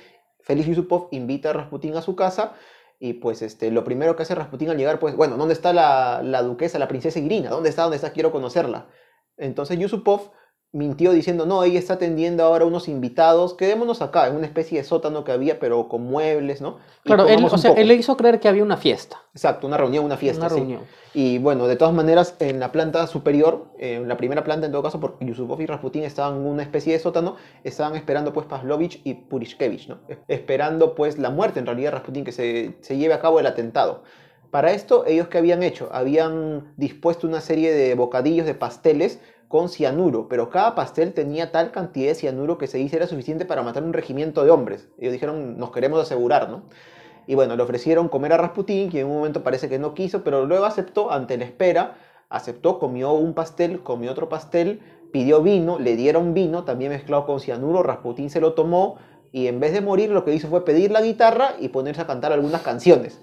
Félix 0.50 0.68
Yusupov 0.68 1.10
invita 1.12 1.52
a 1.52 1.54
Rasputín 1.54 1.96
a 1.96 2.02
su 2.02 2.16
casa 2.16 2.56
y 3.00 3.14
pues 3.14 3.44
este, 3.44 3.70
lo 3.70 3.84
primero 3.84 4.16
que 4.16 4.24
hace 4.24 4.34
Rasputín 4.34 4.72
al 4.72 4.78
llegar, 4.78 4.98
pues, 4.98 5.16
bueno, 5.16 5.38
¿dónde 5.38 5.54
está 5.54 5.74
la, 5.74 6.24
la 6.24 6.42
duquesa, 6.42 6.80
la 6.80 6.88
princesa 6.88 7.20
Irina? 7.20 7.52
¿Dónde 7.52 7.70
está? 7.70 7.84
¿Dónde 7.84 7.98
está? 7.98 8.14
Quiero 8.14 8.32
conocerla. 8.32 8.88
Entonces 9.38 9.78
Yusupov 9.78 10.32
mintió 10.72 11.12
diciendo, 11.12 11.46
no, 11.48 11.64
ella 11.64 11.80
está 11.80 11.94
atendiendo 11.96 12.44
ahora 12.44 12.66
unos 12.66 12.88
invitados, 12.88 13.56
quedémonos 13.56 14.02
acá, 14.04 14.28
en 14.28 14.36
una 14.36 14.46
especie 14.46 14.78
de 14.78 14.84
sótano 14.84 15.24
que 15.24 15.32
había, 15.32 15.60
pero 15.60 15.88
con 15.88 16.04
muebles, 16.04 16.62
¿no? 16.62 16.78
Y 17.04 17.08
Claro, 17.08 17.28
él, 17.28 17.44
o 17.44 17.58
sea, 17.58 17.72
poco". 17.72 17.82
él 17.82 17.88
le 17.88 17.96
hizo 17.96 18.16
creer 18.16 18.40
que 18.40 18.48
había 18.48 18.62
una 18.64 18.78
fiesta. 18.78 19.18
Exacto, 19.34 19.66
una 19.66 19.78
reunión, 19.78 20.06
una 20.06 20.18
fiesta. 20.18 20.42
una 20.46 20.50
sí. 20.50 20.56
reunión. 20.58 20.82
Y 21.16 21.40
bueno, 21.40 21.68
de 21.68 21.76
todas 21.76 21.94
maneras, 21.94 22.36
en 22.40 22.60
la 22.60 22.72
planta 22.72 23.08
superior, 23.08 23.66
en 23.80 24.08
la 24.08 24.16
primera 24.16 24.44
planta 24.44 24.68
en 24.68 24.72
todo 24.72 24.84
caso, 24.84 25.00
porque 25.00 25.26
Yusupov 25.26 25.60
y 25.60 25.66
Rasputín 25.66 26.04
estaban 26.04 26.36
en 26.38 26.46
una 26.46 26.62
especie 26.62 26.94
de 26.94 27.00
sótano, 27.00 27.36
estaban 27.64 27.96
esperando 27.96 28.32
pues 28.32 28.46
Pavlovich 28.46 29.02
y 29.04 29.16
Purishkevich, 29.16 29.88
¿no? 29.90 29.98
Es- 30.08 30.20
Esperando 30.28 30.94
pues 30.94 31.18
la 31.18 31.32
muerte 31.32 31.60
en 31.60 31.66
realidad 31.66 31.88
de 31.90 31.96
Rasputín, 31.98 32.24
que 32.24 32.32
se, 32.32 32.78
se 32.82 32.96
lleve 32.98 33.16
a 33.16 33.20
cabo 33.22 33.40
el 33.40 33.48
atentado. 33.48 34.04
Para 34.52 34.72
esto, 34.72 35.06
ellos 35.08 35.28
qué 35.30 35.38
habían 35.40 35.64
hecho? 35.64 35.90
Habían 35.92 36.74
dispuesto 36.78 37.28
una 37.28 37.42
serie 37.42 37.72
de 37.72 37.94
bocadillos 37.96 38.46
de 38.48 38.56
pasteles 38.56 39.20
con 39.50 39.68
cianuro, 39.68 40.28
pero 40.30 40.52
cada 40.52 40.76
pastel 40.76 41.12
tenía 41.14 41.52
tal 41.52 41.72
cantidad 41.72 42.10
de 42.10 42.16
cianuro 42.16 42.60
que 42.60 42.68
se 42.68 42.78
dice 42.78 42.96
era 42.98 43.08
suficiente 43.08 43.46
para 43.46 43.64
matar 43.64 43.84
un 43.84 43.94
regimiento 43.94 44.46
de 44.46 44.52
hombres. 44.52 44.88
Ellos 45.00 45.12
dijeron, 45.12 45.58
nos 45.58 45.72
queremos 45.72 46.00
asegurar, 46.00 46.50
¿no? 46.50 46.62
Y 47.26 47.34
bueno, 47.34 47.56
le 47.56 47.64
ofrecieron 47.64 48.10
comer 48.10 48.32
a 48.34 48.38
Rasputín, 48.38 48.92
que 48.92 49.02
en 49.02 49.08
un 49.08 49.18
momento 49.18 49.44
parece 49.44 49.68
que 49.68 49.80
no 49.80 49.96
quiso, 49.96 50.24
pero 50.24 50.46
luego 50.46 50.66
aceptó 50.66 51.12
ante 51.12 51.36
la 51.36 51.46
espera, 51.46 51.98
aceptó, 52.30 52.78
comió 52.78 53.14
un 53.14 53.34
pastel, 53.34 53.82
comió 53.82 54.12
otro 54.12 54.30
pastel, 54.30 54.82
pidió 55.12 55.42
vino, 55.42 55.80
le 55.80 55.96
dieron 55.96 56.36
vino, 56.36 56.64
también 56.64 56.92
mezclado 56.92 57.26
con 57.26 57.40
cianuro, 57.40 57.82
Rasputín 57.82 58.30
se 58.30 58.40
lo 58.40 58.54
tomó 58.54 58.98
y 59.32 59.48
en 59.48 59.60
vez 59.60 59.74
de 59.74 59.82
morir 59.82 60.12
lo 60.12 60.26
que 60.26 60.34
hizo 60.34 60.48
fue 60.48 60.64
pedir 60.64 60.92
la 60.92 61.02
guitarra 61.02 61.56
y 61.60 61.70
ponerse 61.70 62.02
a 62.02 62.08
cantar 62.08 62.34
algunas 62.34 62.62
canciones. 62.62 63.20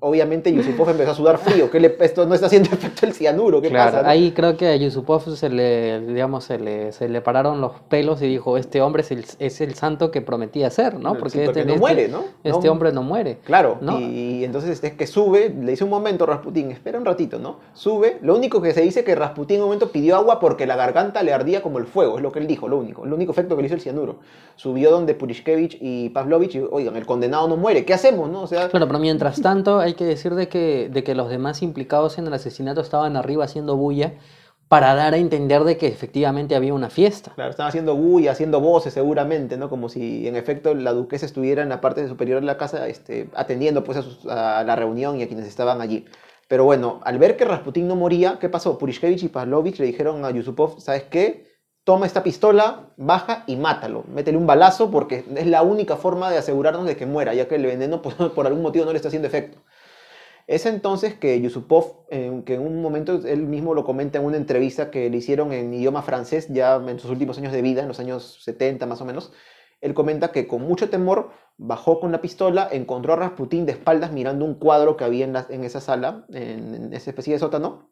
Obviamente 0.00 0.52
Yusupov 0.52 0.90
empezó 0.90 1.10
a 1.10 1.14
sudar 1.14 1.38
frío. 1.38 1.70
¿Qué 1.70 1.80
le, 1.80 1.96
esto 2.00 2.24
no 2.26 2.34
está 2.34 2.46
haciendo 2.46 2.68
efecto 2.72 3.06
el 3.06 3.12
cianuro. 3.12 3.60
¿Qué 3.60 3.68
Claro, 3.68 3.90
pasa? 3.92 4.02
no? 4.04 4.08
ahí 4.08 4.32
creo 4.32 4.56
que 4.56 4.68
a 4.68 4.76
Yusupov 4.76 5.34
se 5.36 5.48
le, 5.50 6.00
digamos, 6.00 6.44
se 6.44 6.58
le, 6.58 6.92
se 6.92 7.08
le 7.08 7.20
pararon 7.20 7.60
los 7.60 7.72
pelos 7.88 8.22
y 8.22 8.26
dijo, 8.28 8.56
este 8.56 8.80
hombre 8.80 9.02
es 9.02 9.10
el, 9.10 9.24
es 9.38 9.60
el 9.60 9.74
santo 9.74 10.10
que 10.10 10.20
prometía 10.22 10.70
ser, 10.70 10.98
¿no? 10.98 11.14
Sí, 11.14 11.16
Porque, 11.20 11.44
este, 11.44 11.64
no 11.64 11.70
este- 11.72 11.80
muere, 11.80 12.08
¿no? 12.08 12.24
Este 12.44 12.66
No- 12.66 12.72
hombre 12.72 12.92
no 12.92 13.02
muere. 13.02 13.38
Claro, 13.44 13.78
¿no? 13.80 13.98
y 14.00 14.44
entonces 14.44 14.82
es 14.82 14.92
que 14.92 15.06
sube, 15.06 15.48
le 15.58 15.72
dice 15.72 15.84
un 15.84 15.90
momento 15.90 16.24
a 16.24 16.28
Rasputín, 16.28 16.70
espera 16.70 16.98
un 16.98 17.04
ratito, 17.04 17.38
¿no? 17.38 17.56
Sube, 17.74 18.18
lo 18.22 18.34
único 18.36 18.60
que 18.62 18.72
se 18.72 18.82
dice 18.82 19.04
que 19.04 19.14
Rasputín 19.14 19.56
en 19.56 19.62
un 19.62 19.68
momento 19.68 19.90
pidió 19.90 20.16
agua 20.16 20.40
porque 20.40 20.66
la 20.66 20.76
garganta 20.76 21.22
le 21.22 21.32
ardía 21.32 21.62
como 21.62 21.78
el 21.78 21.86
fuego, 21.86 22.16
es 22.16 22.22
lo 22.22 22.32
que 22.32 22.38
él 22.38 22.46
dijo, 22.46 22.68
lo 22.68 22.78
único, 22.78 23.04
el 23.04 23.12
único 23.12 23.32
efecto 23.32 23.56
que 23.56 23.62
le 23.62 23.66
hizo 23.66 23.74
el 23.74 23.80
cianuro. 23.80 24.16
Subió 24.56 24.90
donde 24.90 25.14
Purishkevich 25.14 25.78
y 25.80 26.10
Pavlovich 26.10 26.54
y, 26.54 26.60
oigan, 26.70 26.96
el 26.96 27.06
condenado 27.06 27.48
no 27.48 27.56
muere, 27.56 27.84
¿qué 27.84 27.94
hacemos, 27.94 28.28
no? 28.30 28.42
O 28.42 28.46
sea, 28.46 28.68
Claro, 28.68 28.86
pero 28.86 28.98
mientras 28.98 29.40
tanto 29.40 29.79
hay 29.80 29.94
que 29.94 30.04
decir 30.04 30.34
de 30.34 30.48
que, 30.48 30.88
de 30.90 31.04
que 31.04 31.14
los 31.14 31.28
demás 31.30 31.62
implicados 31.62 32.18
en 32.18 32.26
el 32.26 32.34
asesinato 32.34 32.80
estaban 32.80 33.16
arriba 33.16 33.44
haciendo 33.44 33.76
bulla 33.76 34.14
para 34.68 34.94
dar 34.94 35.14
a 35.14 35.16
entender 35.18 35.64
de 35.64 35.76
que 35.76 35.88
efectivamente 35.88 36.54
había 36.54 36.74
una 36.74 36.90
fiesta. 36.90 37.32
Claro, 37.34 37.50
estaban 37.50 37.68
haciendo 37.70 37.96
bulla, 37.96 38.32
haciendo 38.32 38.60
voces 38.60 38.92
seguramente, 38.92 39.56
¿no? 39.56 39.68
Como 39.70 39.88
si 39.88 40.28
en 40.28 40.36
efecto 40.36 40.74
la 40.74 40.92
duquesa 40.92 41.26
estuviera 41.26 41.62
en 41.62 41.68
la 41.70 41.80
parte 41.80 42.06
superior 42.08 42.40
de 42.40 42.46
la 42.46 42.58
casa 42.58 42.86
este, 42.88 43.30
atendiendo 43.34 43.82
pues 43.84 43.98
a, 43.98 44.02
sus- 44.02 44.26
a 44.26 44.62
la 44.64 44.76
reunión 44.76 45.18
y 45.18 45.22
a 45.22 45.26
quienes 45.28 45.46
estaban 45.46 45.80
allí. 45.80 46.04
Pero 46.48 46.64
bueno, 46.64 47.00
al 47.04 47.18
ver 47.18 47.36
que 47.36 47.44
Rasputín 47.44 47.88
no 47.88 47.96
moría, 47.96 48.38
¿qué 48.40 48.48
pasó? 48.48 48.76
Purishkevich 48.78 49.22
y 49.22 49.28
Pavlovich 49.28 49.78
le 49.78 49.86
dijeron 49.86 50.24
a 50.24 50.30
Yusupov, 50.30 50.80
¿sabes 50.80 51.04
qué? 51.04 51.46
Toma 51.84 52.06
esta 52.06 52.22
pistola, 52.22 52.90
baja 52.96 53.44
y 53.46 53.56
mátalo. 53.56 54.04
Métele 54.08 54.36
un 54.36 54.46
balazo 54.46 54.90
porque 54.90 55.24
es 55.34 55.46
la 55.46 55.62
única 55.62 55.96
forma 55.96 56.30
de 56.30 56.38
asegurarnos 56.38 56.84
de 56.86 56.96
que 56.96 57.06
muera, 57.06 57.32
ya 57.34 57.48
que 57.48 57.54
el 57.54 57.64
veneno 57.64 58.02
pues, 58.02 58.14
por 58.34 58.46
algún 58.46 58.62
motivo 58.62 58.84
no 58.84 58.92
le 58.92 58.96
está 58.96 59.08
haciendo 59.08 59.28
efecto. 59.28 59.58
Es 60.46 60.66
entonces 60.66 61.14
que 61.14 61.40
Yusupov, 61.40 62.06
eh, 62.10 62.42
que 62.44 62.54
en 62.54 62.62
un 62.62 62.82
momento 62.82 63.20
él 63.24 63.44
mismo 63.44 63.72
lo 63.72 63.84
comenta 63.84 64.18
en 64.18 64.24
una 64.24 64.36
entrevista 64.36 64.90
que 64.90 65.08
le 65.08 65.16
hicieron 65.16 65.52
en 65.52 65.72
idioma 65.72 66.02
francés 66.02 66.48
ya 66.48 66.74
en 66.74 66.98
sus 66.98 67.10
últimos 67.10 67.38
años 67.38 67.52
de 67.52 67.62
vida, 67.62 67.82
en 67.82 67.88
los 67.88 68.00
años 68.00 68.42
70 68.42 68.84
más 68.86 69.00
o 69.00 69.04
menos, 69.04 69.32
él 69.80 69.94
comenta 69.94 70.32
que 70.32 70.48
con 70.48 70.62
mucho 70.62 70.90
temor 70.90 71.30
bajó 71.56 72.00
con 72.00 72.10
la 72.10 72.20
pistola, 72.20 72.68
encontró 72.70 73.12
a 73.12 73.16
Rasputín 73.16 73.64
de 73.64 73.72
espaldas 73.72 74.12
mirando 74.12 74.44
un 74.44 74.54
cuadro 74.54 74.96
que 74.96 75.04
había 75.04 75.24
en 75.24 75.64
esa 75.64 75.80
sala, 75.80 76.26
en, 76.30 76.74
en 76.74 76.92
esa 76.94 77.10
especie 77.10 77.34
de 77.34 77.38
sótano, 77.38 77.88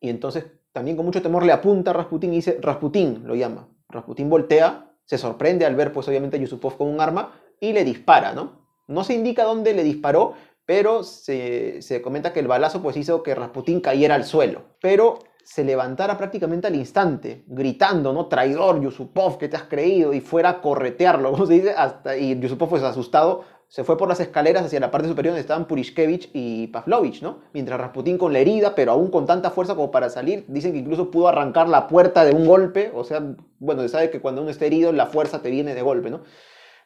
y 0.00 0.10
entonces 0.10 0.46
también 0.72 0.96
con 0.96 1.06
mucho 1.06 1.22
temor 1.22 1.44
le 1.44 1.52
apunta 1.52 1.90
a 1.90 1.94
Rasputín 1.94 2.32
y 2.32 2.36
dice, 2.36 2.58
Rasputín 2.60 3.22
lo 3.26 3.34
llama. 3.34 3.68
Rasputín 3.88 4.28
voltea, 4.28 4.92
se 5.04 5.18
sorprende 5.18 5.64
al 5.64 5.74
ver 5.74 5.92
pues 5.92 6.06
obviamente 6.08 6.38
Yusupov 6.38 6.76
con 6.76 6.88
un 6.88 7.00
arma 7.00 7.32
y 7.60 7.72
le 7.72 7.84
dispara, 7.84 8.32
¿no? 8.32 8.66
No 8.86 9.04
se 9.04 9.14
indica 9.14 9.44
dónde 9.44 9.74
le 9.74 9.82
disparó, 9.82 10.34
pero 10.64 11.02
se, 11.02 11.82
se 11.82 12.02
comenta 12.02 12.32
que 12.32 12.40
el 12.40 12.46
balazo 12.46 12.82
pues 12.82 12.96
hizo 12.96 13.22
que 13.22 13.34
Rasputín 13.34 13.80
cayera 13.80 14.14
al 14.14 14.24
suelo. 14.24 14.62
Pero 14.80 15.18
se 15.42 15.64
levantara 15.64 16.18
prácticamente 16.18 16.66
al 16.66 16.74
instante, 16.74 17.42
gritando, 17.46 18.12
¿no? 18.12 18.26
Traidor, 18.26 18.82
Yusupov, 18.82 19.38
¿qué 19.38 19.48
te 19.48 19.56
has 19.56 19.62
creído? 19.62 20.12
Y 20.12 20.20
fuera 20.20 20.50
a 20.50 20.60
corretearlo, 20.60 21.30
como 21.32 21.46
se 21.46 21.54
dice, 21.54 21.70
hasta, 21.70 22.18
y 22.18 22.38
Yusupov 22.38 22.68
pues 22.68 22.82
asustado 22.82 23.44
se 23.68 23.84
fue 23.84 23.98
por 23.98 24.08
las 24.08 24.18
escaleras 24.18 24.64
hacia 24.64 24.80
la 24.80 24.90
parte 24.90 25.08
superior 25.08 25.32
donde 25.32 25.42
estaban 25.42 25.66
Purishkevich 25.66 26.30
y 26.32 26.68
Pavlovich, 26.68 27.20
¿no? 27.20 27.40
Mientras 27.52 27.78
Rasputín 27.78 28.16
con 28.16 28.32
la 28.32 28.38
herida, 28.38 28.74
pero 28.74 28.92
aún 28.92 29.10
con 29.10 29.26
tanta 29.26 29.50
fuerza 29.50 29.74
como 29.74 29.90
para 29.90 30.08
salir, 30.08 30.46
dicen 30.48 30.72
que 30.72 30.78
incluso 30.78 31.10
pudo 31.10 31.28
arrancar 31.28 31.68
la 31.68 31.86
puerta 31.86 32.24
de 32.24 32.32
un 32.32 32.46
golpe, 32.46 32.90
o 32.94 33.04
sea, 33.04 33.22
bueno, 33.58 33.82
se 33.82 33.90
sabe 33.90 34.10
que 34.10 34.20
cuando 34.20 34.40
uno 34.40 34.50
está 34.50 34.64
herido 34.64 34.90
la 34.92 35.06
fuerza 35.06 35.42
te 35.42 35.50
viene 35.50 35.74
de 35.74 35.82
golpe, 35.82 36.08
¿no? 36.08 36.22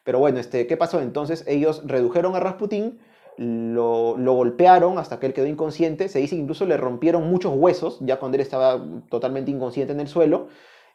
Pero 0.03 0.19
bueno, 0.19 0.39
este, 0.39 0.67
¿qué 0.67 0.75
pasó? 0.75 0.99
Entonces 0.99 1.45
ellos 1.47 1.83
redujeron 1.85 2.35
a 2.35 2.41
Rasputín, 2.41 2.99
lo, 3.37 4.15
golpearon 4.17 4.97
hasta 4.97 5.19
que 5.19 5.27
él 5.27 5.33
quedó 5.33 5.47
inconsciente, 5.47 6.09
se 6.09 6.19
dice 6.19 6.35
que 6.35 6.41
incluso 6.41 6.65
le 6.65 6.75
rompieron 6.75 7.29
muchos 7.29 7.53
huesos, 7.55 7.99
ya 8.01 8.19
cuando 8.19 8.35
él 8.35 8.41
estaba 8.41 8.83
totalmente 9.09 9.51
inconsciente 9.51 9.93
en 9.93 10.01
el 10.01 10.09
suelo, 10.09 10.49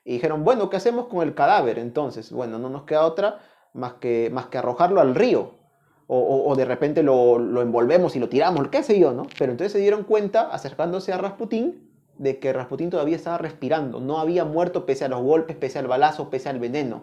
y 0.05 0.13
dijeron, 0.15 0.45
bueno, 0.45 0.69
¿qué 0.69 0.77
hacemos 0.77 1.07
con 1.07 1.27
el 1.27 1.35
cadáver? 1.35 1.79
Entonces, 1.79 2.31
bueno, 2.31 2.59
no 2.59 2.69
nos 2.69 2.85
queda 2.85 3.07
otra 3.07 3.41
más 3.73 3.95
que, 3.95 4.31
más 4.33 4.47
que 4.47 4.59
arrojarlo 4.59 5.01
al 5.01 5.15
río. 5.15 5.58
O, 6.11 6.55
de 6.57 6.65
repente 6.65 7.03
lo, 7.03 7.39
lo 7.39 7.61
envolvemos 7.61 8.17
y 8.17 8.19
lo 8.19 8.31
tiramos, 8.31 8.69
qué 8.69 8.83
sé 8.83 8.99
yo, 8.99 9.13
¿no? 9.13 9.27
Pero 9.39 9.53
entonces 9.53 9.73
se 9.73 9.79
dieron 9.79 10.05
cuenta, 10.05 10.49
acercándose 10.51 11.13
a 11.13 11.19
Rasputín, 11.19 11.87
de 12.17 12.39
que 12.39 12.53
Rasputín 12.53 12.89
todavía 12.89 13.15
estaba 13.15 13.37
respirando, 13.37 14.01
no 14.01 14.19
había 14.19 14.47
muerto 14.47 14.87
pese 14.87 15.05
a 15.05 15.09
los 15.09 15.23
golpes, 15.23 15.57
pese 15.57 15.79
al 15.79 15.87
balazo, 15.87 16.31
pese 16.31 16.49
al 16.49 16.59
veneno. 16.59 17.03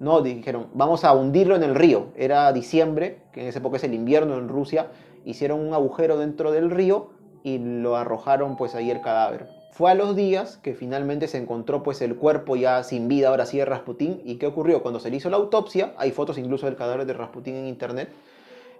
No, 0.00 0.22
dijeron, 0.22 0.68
vamos 0.72 1.04
a 1.04 1.12
hundirlo 1.12 1.56
en 1.56 1.62
el 1.62 1.74
río. 1.74 2.06
Era 2.16 2.50
diciembre, 2.52 3.18
que 3.32 3.42
en 3.42 3.48
esa 3.48 3.58
época 3.58 3.76
es 3.76 3.84
el 3.84 3.92
invierno 3.92 4.38
en 4.38 4.48
Rusia. 4.48 4.88
Hicieron 5.26 5.60
un 5.60 5.74
agujero 5.74 6.18
dentro 6.18 6.52
del 6.52 6.70
río 6.70 7.10
y 7.42 7.58
lo 7.58 7.96
arrojaron 7.96 8.56
pues 8.56 8.74
ahí 8.74 8.90
el 8.90 9.02
cadáver. 9.02 9.46
Fue 9.72 9.90
a 9.90 9.94
los 9.94 10.16
días 10.16 10.56
que 10.56 10.74
finalmente 10.74 11.28
se 11.28 11.36
encontró 11.36 11.82
pues 11.82 12.00
el 12.00 12.16
cuerpo 12.16 12.56
ya 12.56 12.82
sin 12.82 13.08
vida, 13.08 13.28
ahora 13.28 13.44
sí 13.44 13.58
de 13.58 13.66
Rasputín. 13.66 14.22
¿Y 14.24 14.36
qué 14.36 14.46
ocurrió? 14.46 14.82
Cuando 14.82 15.00
se 15.00 15.10
le 15.10 15.16
hizo 15.16 15.28
la 15.28 15.36
autopsia, 15.36 15.92
hay 15.98 16.12
fotos 16.12 16.38
incluso 16.38 16.64
del 16.64 16.76
cadáver 16.76 17.06
de 17.06 17.12
Rasputín 17.12 17.56
en 17.56 17.66
internet, 17.66 18.08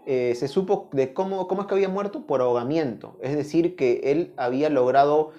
eh, 0.06 0.34
se 0.36 0.48
supo 0.48 0.88
de 0.92 1.12
cómo, 1.12 1.46
cómo 1.48 1.62
es 1.62 1.66
que 1.68 1.74
había 1.74 1.88
muerto 1.88 2.26
por 2.26 2.40
ahogamiento. 2.40 3.16
Es 3.20 3.36
decir, 3.36 3.76
que 3.76 4.00
él 4.04 4.32
había 4.36 4.70
logrado, 4.70 5.30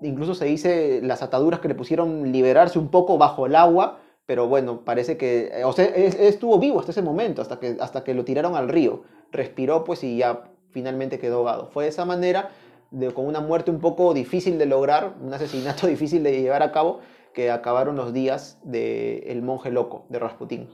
incluso 0.00 0.34
se 0.34 0.46
dice 0.46 1.00
las 1.02 1.22
ataduras 1.22 1.60
que 1.60 1.68
le 1.68 1.74
pusieron 1.74 2.32
liberarse 2.32 2.78
un 2.78 2.88
poco 2.88 3.18
bajo 3.18 3.46
el 3.46 3.54
agua, 3.56 3.98
pero 4.26 4.48
bueno, 4.48 4.80
parece 4.84 5.16
que, 5.16 5.52
o 5.64 5.72
sea, 5.72 5.84
es- 5.84 6.16
estuvo 6.18 6.58
vivo 6.58 6.80
hasta 6.80 6.90
ese 6.92 7.02
momento, 7.02 7.42
hasta 7.42 7.60
que, 7.60 7.76
hasta 7.80 8.02
que 8.04 8.14
lo 8.14 8.24
tiraron 8.24 8.56
al 8.56 8.68
río. 8.68 9.02
Respiró 9.32 9.84
pues 9.84 10.02
y 10.02 10.16
ya 10.18 10.44
finalmente 10.70 11.18
quedó 11.18 11.36
ahogado. 11.38 11.68
Fue 11.68 11.84
de 11.84 11.90
esa 11.90 12.04
manera, 12.04 12.50
de, 12.90 13.12
con 13.12 13.26
una 13.26 13.40
muerte 13.40 13.70
un 13.70 13.80
poco 13.80 14.14
difícil 14.14 14.58
de 14.58 14.66
lograr, 14.66 15.14
un 15.22 15.32
asesinato 15.32 15.86
difícil 15.86 16.22
de 16.22 16.40
llevar 16.40 16.62
a 16.62 16.72
cabo, 16.72 17.00
que 17.32 17.50
acabaron 17.50 17.96
los 17.96 18.12
días 18.14 18.58
del 18.64 19.22
el 19.26 19.42
monje 19.42 19.70
loco 19.70 20.06
de 20.08 20.18
Rasputín. 20.18 20.68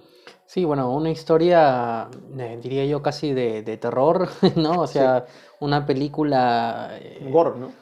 Sí, 0.52 0.66
bueno, 0.66 0.94
una 0.94 1.08
historia, 1.08 2.08
eh, 2.38 2.58
diría 2.62 2.84
yo, 2.84 3.00
casi 3.00 3.32
de, 3.32 3.62
de 3.62 3.78
terror, 3.78 4.28
¿no? 4.56 4.82
O 4.82 4.86
sea, 4.86 5.24
una 5.60 5.86
película 5.86 6.90
eh, 7.00 7.26
Gore, 7.32 7.58
¿no? 7.58 7.72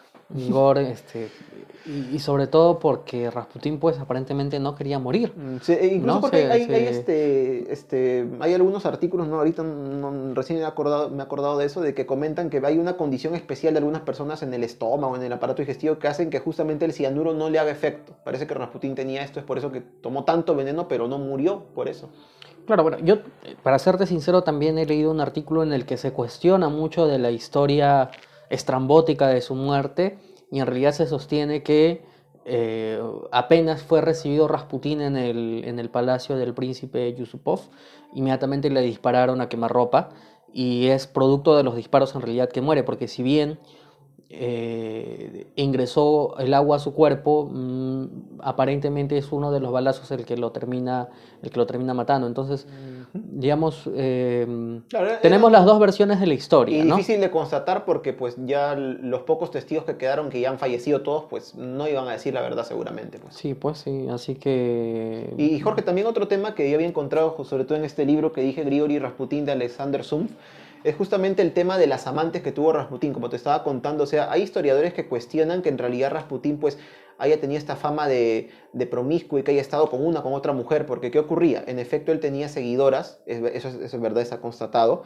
gore, 0.53 0.93
este, 0.93 1.33
y, 1.85 2.15
y 2.15 2.19
sobre 2.21 2.47
todo 2.47 2.79
porque 2.79 3.29
Rasputín, 3.29 3.81
pues, 3.81 3.99
aparentemente 3.99 4.61
no 4.61 4.77
quería 4.77 5.01
morir. 5.01 5.33
Mm, 5.37 5.57
sí, 5.61 5.73
e 5.73 5.87
incluso 5.95 6.15
No, 6.15 6.21
porque 6.21 6.45
hay, 6.47 6.63
hay, 6.63 6.87
este, 6.87 7.73
este, 7.73 8.29
hay 8.39 8.55
algunos 8.55 8.87
artículos, 8.87 9.27
¿no? 9.27 9.39
ahorita 9.39 9.65
no- 9.65 10.33
recién 10.35 10.61
me 10.61 10.65
he, 10.65 10.69
acordado, 10.69 11.11
me 11.11 11.19
he 11.19 11.23
acordado 11.23 11.59
de 11.59 11.67
eso, 11.67 11.81
de 11.81 11.93
que 11.93 12.07
comentan 12.07 12.51
que 12.51 12.63
hay 12.65 12.79
una 12.79 12.97
condición 12.97 13.35
especial 13.35 13.75
de 13.75 13.79
algunas 13.79 14.03
personas 14.03 14.45
en 14.45 14.55
el 14.55 14.63
estómago, 14.63 15.17
en 15.17 15.25
el 15.25 15.33
aparato 15.33 15.63
digestivo, 15.63 15.99
que 15.99 16.07
hacen 16.07 16.31
que 16.31 16.39
justamente 16.39 16.85
el 16.85 16.93
cianuro 16.93 17.35
no 17.35 17.51
le 17.51 17.59
haga 17.59 17.73
efecto. 17.73 18.15
Parece 18.23 18.47
que 18.47 18.55
Rasputín 18.55 18.95
tenía 18.95 19.25
esto, 19.25 19.41
es 19.41 19.45
por 19.45 19.59
eso 19.59 19.73
que 19.73 19.81
tomó 19.81 20.25
tanto 20.25 20.55
veneno, 20.55 20.87
pero 20.87 21.09
no 21.09 21.19
murió 21.19 21.65
por 21.75 21.89
eso. 21.89 22.11
Claro, 22.71 22.85
bueno, 22.85 22.99
yo, 23.01 23.17
para 23.65 23.81
serte 23.81 24.07
sincero, 24.07 24.45
también 24.45 24.79
he 24.79 24.87
leído 24.87 25.11
un 25.11 25.21
artículo 25.21 25.65
en 25.65 25.73
el 25.73 25.87
que 25.87 25.97
se 25.97 26.13
cuestiona 26.13 26.69
mucho 26.69 27.09
de 27.09 27.19
la 27.19 27.33
historia 27.33 28.13
estrambótica 28.49 29.27
de 29.27 29.41
su 29.41 29.57
muerte 29.57 30.21
y 30.53 30.61
en 30.61 30.67
realidad 30.67 30.93
se 30.93 31.07
sostiene 31.07 31.65
que 31.65 32.05
eh, 32.45 33.03
apenas 33.33 33.83
fue 33.83 34.03
recibido 34.03 34.47
Rasputín 34.47 35.01
en 35.01 35.17
el, 35.17 35.65
en 35.65 35.81
el 35.81 35.91
palacio 35.91 36.37
del 36.37 36.55
príncipe 36.55 37.13
Yusupov, 37.13 37.59
inmediatamente 38.15 38.71
le 38.71 38.83
dispararon 38.83 39.41
a 39.41 39.49
quemarropa 39.49 40.11
y 40.53 40.87
es 40.87 41.09
producto 41.09 41.57
de 41.57 41.65
los 41.65 41.75
disparos 41.75 42.15
en 42.15 42.21
realidad 42.21 42.51
que 42.51 42.61
muere, 42.61 42.85
porque 42.85 43.09
si 43.09 43.25
bien 43.25 43.59
eh, 44.33 45.49
ingresó 45.57 46.39
el 46.39 46.55
agua 46.55 46.77
a 46.77 46.79
su 46.79 46.95
cuerpo, 46.95 47.49
mm, 47.53 48.05
aparentemente 48.41 49.19
es 49.19 49.33
uno 49.33 49.51
de 49.51 49.59
los 49.61 49.73
balazos 49.73 50.11
el 50.13 50.25
que 50.25 50.37
lo 50.37 50.53
termina, 50.53 51.09
el 51.43 51.51
que 51.51 51.59
lo 51.59 51.67
termina 51.67 51.95
matando. 51.95 52.27
Entonces, 52.29 52.67
digamos, 53.13 53.89
eh, 53.95 54.81
Claro, 54.89 55.07
era- 55.09 55.21
tenemos 55.21 55.51
las 55.51 55.65
dos 55.65 55.79
versiones 55.81 56.21
de 56.21 56.27
la 56.29 56.35
historia, 56.35 56.79
Y 56.79 56.83
¿no? 56.87 56.97
difícil 56.97 57.21
de 57.21 57.31
constatar 57.31 57.85
porque 57.85 58.13
pues 58.13 58.37
ya 58.47 58.77
los 58.77 59.23
pocos 59.23 59.51
testigos 59.51 59.85
que 59.85 59.97
quedaron, 59.97 60.31
que 60.31 60.41
ya 60.41 60.51
han 60.51 60.59
fallecido 60.59 61.03
todos, 61.03 61.25
pues 61.29 61.55
no 61.57 61.89
iban 61.89 62.07
a 62.09 62.13
decir 62.13 62.33
la 62.33 62.41
verdad 62.41 62.65
seguramente. 62.65 63.19
Pues. 63.19 63.35
Sí, 63.35 63.55
pues 63.55 63.79
sí, 63.79 64.07
así 64.11 64.37
que... 64.37 65.35
Y 65.39 65.59
Jorge, 65.61 65.83
también 65.83 66.07
otro 66.07 66.29
tema 66.29 66.55
que 66.55 66.69
yo 66.71 66.77
había 66.77 66.87
encontrado, 66.87 67.43
sobre 67.45 67.65
todo 67.65 67.77
en 67.79 67.85
este 67.85 68.05
libro 68.05 68.33
que 68.33 68.43
dije, 68.43 68.63
Grigori 68.65 68.99
Rasputin 69.01 69.45
de 69.45 69.53
Alexander 69.53 70.05
Sumpf, 70.05 70.31
es 70.85 70.97
justamente 70.97 71.43
el 71.43 71.53
tema 71.53 71.79
de 71.79 71.87
las 71.87 72.07
amantes 72.07 72.43
que 72.43 72.53
tuvo 72.53 72.73
Rasputin, 72.73 73.13
como 73.13 73.29
te 73.31 73.37
estaba 73.37 73.63
contando. 73.65 74.05
O 74.05 74.07
sea, 74.07 74.31
hay 74.31 74.43
historiadores 74.43 74.95
que 74.95 75.07
cuestionan 75.09 75.63
que 75.63 75.69
en 75.69 75.79
realidad 75.79 76.11
Rasputin 76.11 76.59
pues 76.59 76.79
haya 77.19 77.39
tenido 77.41 77.59
esta 77.59 77.77
fama 77.77 78.09
de, 78.09 78.49
de 78.73 78.87
promiscuo 78.87 79.39
y 79.39 79.43
que 79.43 79.51
haya 79.53 79.61
estado 79.61 79.91
con 79.91 80.05
una, 80.05 80.23
con 80.23 80.33
otra 80.33 80.53
mujer, 80.55 80.87
porque 80.87 81.11
¿qué 81.11 81.19
ocurría? 81.19 81.63
En 81.67 81.79
efecto, 81.79 82.13
él 82.13 82.21
tenía 82.21 82.49
seguidoras, 82.49 83.21
es- 83.27 83.43
eso 83.55 83.69
es, 83.69 83.75
eso 83.75 83.97
es 83.97 84.01
verdad, 84.03 84.23
está 84.23 84.41
constatado. 84.41 85.03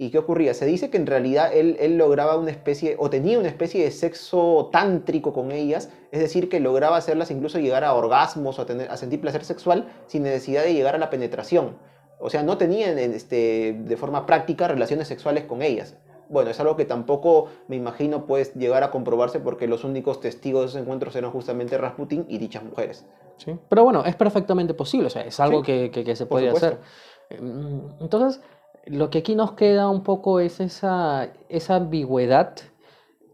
¿Y 0.00 0.10
qué 0.10 0.18
ocurría? 0.18 0.54
Se 0.54 0.64
dice 0.66 0.90
que 0.90 0.96
en 0.96 1.06
realidad 1.08 1.50
él, 1.52 1.76
él 1.80 1.98
lograba 1.98 2.36
una 2.36 2.52
especie, 2.52 2.94
o 3.00 3.10
tenía 3.10 3.36
una 3.40 3.48
especie 3.48 3.82
de 3.82 3.90
sexo 3.90 4.68
tántrico 4.72 5.32
con 5.32 5.50
ellas, 5.50 5.90
es 6.12 6.20
decir, 6.20 6.48
que 6.48 6.60
lograba 6.60 6.96
hacerlas 6.96 7.32
incluso 7.32 7.58
llegar 7.58 7.82
a 7.82 7.92
orgasmos 7.94 8.60
o 8.60 8.62
a, 8.62 8.66
tener, 8.66 8.88
a 8.92 8.96
sentir 8.96 9.20
placer 9.20 9.44
sexual 9.44 9.88
sin 10.06 10.22
necesidad 10.22 10.62
de 10.62 10.72
llegar 10.74 10.94
a 10.94 10.98
la 10.98 11.10
penetración. 11.10 11.76
O 12.20 12.30
sea, 12.30 12.42
no 12.42 12.56
tenían 12.58 12.98
este, 12.98 13.76
de 13.78 13.96
forma 13.96 14.26
práctica 14.26 14.66
relaciones 14.68 15.08
sexuales 15.08 15.44
con 15.44 15.62
ellas. 15.62 15.96
bueno, 16.30 16.50
es 16.50 16.60
algo 16.60 16.76
que 16.76 16.84
tampoco 16.84 17.46
me 17.68 17.76
imagino 17.76 18.26
puede 18.26 18.44
llegar 18.54 18.82
a 18.82 18.90
comprobarse 18.90 19.40
porque 19.40 19.66
los 19.66 19.82
únicos 19.84 20.20
testigos 20.20 20.62
de 20.62 20.66
esos 20.68 20.80
encuentros 20.82 21.16
eran 21.16 21.30
justamente 21.30 21.78
Rasputin 21.78 22.26
y 22.28 22.36
dichas 22.38 22.62
mujeres. 22.64 23.06
Sí. 23.38 23.56
Pero 23.68 23.84
bueno, 23.84 24.04
es 24.04 24.14
perfectamente 24.16 24.74
posible, 24.74 25.06
o 25.06 25.10
sea, 25.10 25.22
es 25.22 25.40
algo 25.40 25.60
Sí, 25.60 25.64
que, 25.66 25.90
que- 25.90 26.04
que 26.04 26.16
se 26.16 26.26
puede 26.26 26.50
hacer. 26.50 26.78
Mm, 27.40 28.02
Entonces, 28.02 28.42
lo 28.84 29.08
que 29.10 29.18
aquí 29.18 29.34
nos 29.34 29.52
queda 29.52 29.88
un 29.88 30.02
poco 30.02 30.40
es 30.40 30.60
esa, 30.60 31.28
esa 31.48 31.76
ambigüedad 31.76 32.54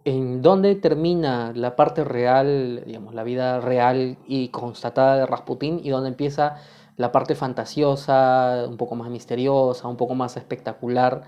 en 0.05 0.43
dónde 0.43 0.75
termina 0.75 1.53
la 1.55 1.77
parte 1.77 2.05
real, 2.05 2.83
digamos, 2.87 3.15
la 3.15 3.23
vida 3.25 3.61
real 3.61 4.19
y 4.27 4.49
constatada 4.49 5.17
de 5.17 5.27
Rasputín 5.27 5.81
y 5.83 5.89
dónde 5.91 6.11
empieza 6.11 6.57
la 6.97 7.13
parte 7.13 7.35
fantasiosa, 7.35 8.67
un 8.69 8.77
poco 8.77 8.95
más 8.95 9.11
misteriosa, 9.11 9.89
un 9.89 9.97
poco 9.97 10.15
más 10.15 10.37
espectacular. 10.37 11.23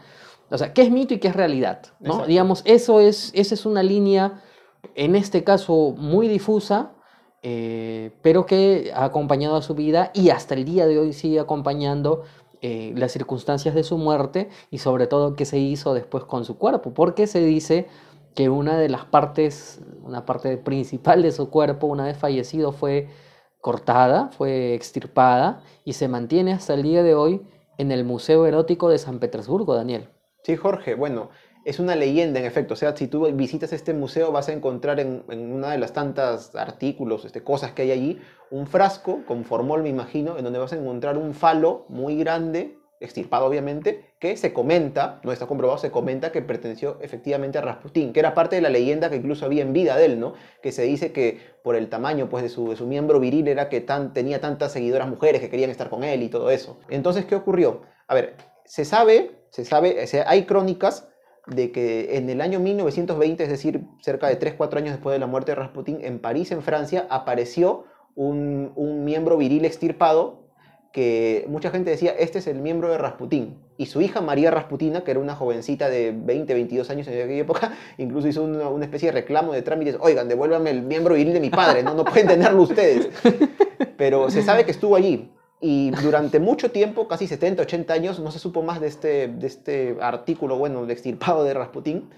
O 0.51 0.59
sea, 0.59 0.73
¿qué 0.73 0.83
es 0.83 0.91
mito 0.91 1.15
y 1.15 1.19
qué 1.19 1.29
es 1.29 1.37
realidad? 1.37 1.83
¿no? 2.01 2.27
Digamos, 2.27 2.63
eso 2.65 3.01
es, 3.01 3.33
esa 3.35 3.55
es 3.55 3.67
una 3.67 3.83
línea, 3.83 4.43
en 4.95 5.17
este 5.17 5.43
caso, 5.43 5.95
muy 5.97 6.29
difusa, 6.29 6.93
eh, 7.43 8.13
pero 8.23 8.47
que 8.47 8.93
ha 8.95 9.05
acompañado 9.05 9.57
a 9.57 9.63
su 9.63 9.75
vida 9.75 10.11
y 10.15 10.31
hasta 10.31 10.55
el 10.55 10.65
día 10.65 10.87
de 10.87 10.99
hoy 10.99 11.13
sigue 11.13 11.41
acompañando 11.41 12.23
eh, 12.63 12.93
las 12.97 13.13
circunstancias 13.13 13.75
de 13.75 13.85
su 13.85 13.99
muerte 13.99 14.49
y 14.71 14.79
sobre 14.79 15.07
todo 15.07 15.35
qué 15.35 15.45
se 15.45 15.59
hizo 15.59 15.95
después 15.95 16.25
con 16.25 16.45
su 16.45 16.59
cuerpo, 16.59 16.95
porque 16.95 17.27
se 17.27 17.41
dice 17.41 17.87
que 18.35 18.49
una 18.49 18.79
de 18.79 18.89
las 18.89 19.05
partes, 19.05 19.81
una 20.03 20.27
parte 20.27 20.57
principal 20.57 21.23
de 21.23 21.33
su 21.33 21.51
cuerpo, 21.51 21.87
una 21.87 22.05
vez 22.05 22.19
fallecido, 22.19 22.73
fue 22.73 23.09
cortada, 23.67 24.29
fue 24.29 24.75
extirpada 24.75 25.61
y 25.85 25.95
se 25.95 26.07
mantiene 26.07 26.53
hasta 26.53 26.75
el 26.75 26.85
día 26.85 27.03
de 27.03 27.17
hoy 27.17 27.43
en 27.79 27.91
el 27.91 28.05
Museo 28.05 28.47
Erótico 28.47 28.89
de 28.89 28.99
San 28.99 29.19
Petersburgo, 29.19 29.75
Daniel. 29.75 30.09
Sí, 30.45 30.55
Jorge, 30.55 30.95
bueno, 30.95 31.31
es 31.65 31.81
una 31.81 31.97
leyenda 31.97 32.39
en 32.39 32.47
efecto. 32.47 32.75
O 32.75 32.77
sea, 32.77 32.97
si 32.97 33.09
tú 33.09 33.27
visitas 33.33 33.73
este 33.73 33.93
museo 33.93 34.31
vas 34.31 34.49
a 34.49 34.53
encontrar 34.53 35.01
en, 35.01 35.25
una 35.29 35.73
de 35.73 35.79
las 35.79 35.93
tantas 35.93 36.55
artículos, 36.55 37.25
este, 37.25 37.43
cosas 37.43 37.73
que 37.73 37.83
hay 37.83 37.91
allí, 37.91 38.21
un 38.53 38.69
frasco 38.69 39.25
con 39.27 39.45
formol, 39.45 39.83
me 39.83 39.89
imagino, 39.89 40.39
en 40.39 40.45
donde 40.45 40.61
vas 40.61 40.73
a 40.73 40.77
encontrar 40.77 41.19
un 41.19 41.35
falo 41.35 41.87
muy 41.89 42.17
grande, 42.17 42.76
extirpado 43.01 43.47
obviamente, 43.47 44.15
que 44.19 44.37
se 44.37 44.53
comenta, 44.53 45.21
no 45.23 45.33
está 45.33 45.47
comprobado, 45.47 45.79
se 45.79 45.91
comenta 45.91 46.33
que 46.33 46.43
perteneció 46.43 46.99
efectivamente 47.01 47.59
a 47.59 47.61
Rasputín, 47.61 48.13
que 48.13 48.21
era 48.21 48.35
parte 48.35 48.57
de 48.57 48.63
la 48.63 48.71
leyenda 48.71 49.11
que 49.11 49.17
incluso 49.17 49.45
había 49.45 49.63
en 49.63 49.73
vida 49.73 49.97
de 49.97 50.07
él, 50.07 50.21
¿no? 50.21 50.35
Que 50.63 50.73
se 50.73 50.83
dice 50.83 51.13
que 51.13 51.41
por 51.63 51.77
el 51.77 51.89
tamaño 51.89 52.29
pues, 52.29 52.43
de, 52.43 52.49
su, 52.49 52.71
de 52.71 52.77
su 52.77 52.87
miembro 52.87 53.21
viril 53.21 53.49
era 53.49 53.69
que 53.69 53.81
tan, 53.81 54.13
tenía 54.13 54.41
tantas 54.41 54.73
seguidoras 54.73 55.09
mujeres 55.09 55.41
que 55.41 55.51
querían 55.51 55.71
estar 55.71 55.91
con 55.91 56.05
él 56.05 56.23
y 56.23 56.29
todo 56.29 56.51
eso. 56.51 56.79
Entonces, 56.89 57.27
¿qué 57.27 57.35
ocurrió? 57.35 57.83
A 58.09 58.15
ver, 58.15 58.37
se 58.65 58.85
sabe, 58.85 59.33
se 59.51 59.65
sabe, 59.65 60.07
hay 60.27 60.45
crónicas 60.45 61.09
de 61.47 61.71
que 61.71 62.17
en 62.17 62.29
el 62.29 62.41
año 62.41 62.59
1920, 62.59 63.43
es 63.45 63.49
decir, 63.49 63.83
cerca 64.01 64.29
de 64.29 64.39
3-4 64.39 64.79
años 64.79 64.93
después 64.93 65.15
de 65.15 65.21
la 65.21 65.27
muerte 65.27 65.53
de 65.53 65.57
Rasputín, 65.57 65.99
en 66.03 66.19
París, 66.19 66.51
en 66.51 66.63
Francia, 66.63 67.07
apareció 67.09 67.85
un, 68.15 68.73
un 68.75 69.05
miembro 69.05 69.37
viril 69.37 69.65
extirpado 69.65 70.46
que 70.97 71.45
mucha 71.51 71.71
gente 71.71 71.91
decía, 71.91 72.13
este 72.19 72.39
es 72.39 72.47
el 72.47 72.59
miembro 72.59 72.89
de 72.89 72.97
Rasputín. 72.97 73.59
Y 73.77 73.85
su 73.85 74.01
hija 74.01 74.23
María 74.23 74.51
Rasputina, 74.51 75.05
que 75.05 75.11
era 75.11 75.21
una 75.21 75.37
jovencita 75.37 75.91
de 75.91 76.15
20, 76.17 76.55
22 76.55 76.89
años 76.89 77.07
en 77.09 77.23
aquella 77.23 77.43
época, 77.43 77.75
incluso 77.99 78.29
hizo 78.29 78.43
una, 78.43 78.71
una 78.71 78.87
especie 78.87 79.11
de 79.11 79.13
reclamo 79.13 79.53
de 79.53 79.61
trámites, 79.61 79.99
oigan, 80.01 80.27
devuélvame 80.27 80.71
el 80.71 80.81
miembro 80.81 81.15
viril 81.15 81.35
de 81.35 81.41
mi 81.41 81.51
padre, 81.51 81.83
no, 81.83 81.93
no 81.93 82.03
pueden 82.03 82.29
tenerlo 82.29 82.63
ustedes. 82.63 83.11
Pero 83.99 84.31
se 84.31 84.41
sabe 84.41 84.65
que 84.65 84.71
estuvo 84.71 84.97
allí. 84.97 85.31
Y 85.61 85.91
durante 85.91 86.41
mucho 86.41 86.71
tiempo, 86.71 87.07
casi 87.09 87.27
70, 87.27 87.65
80 87.65 87.93
años, 87.93 88.19
no 88.19 88.31
se 88.31 88.39
supo 88.39 88.63
más 88.63 88.81
de 88.81 88.87
este, 88.87 89.29
de 89.29 89.47
este 89.47 89.99
artículo, 90.01 90.57
bueno, 90.57 90.87
de 90.87 90.95
extirpado 90.95 91.45
de 91.45 91.53
Rasputín. 91.53 92.09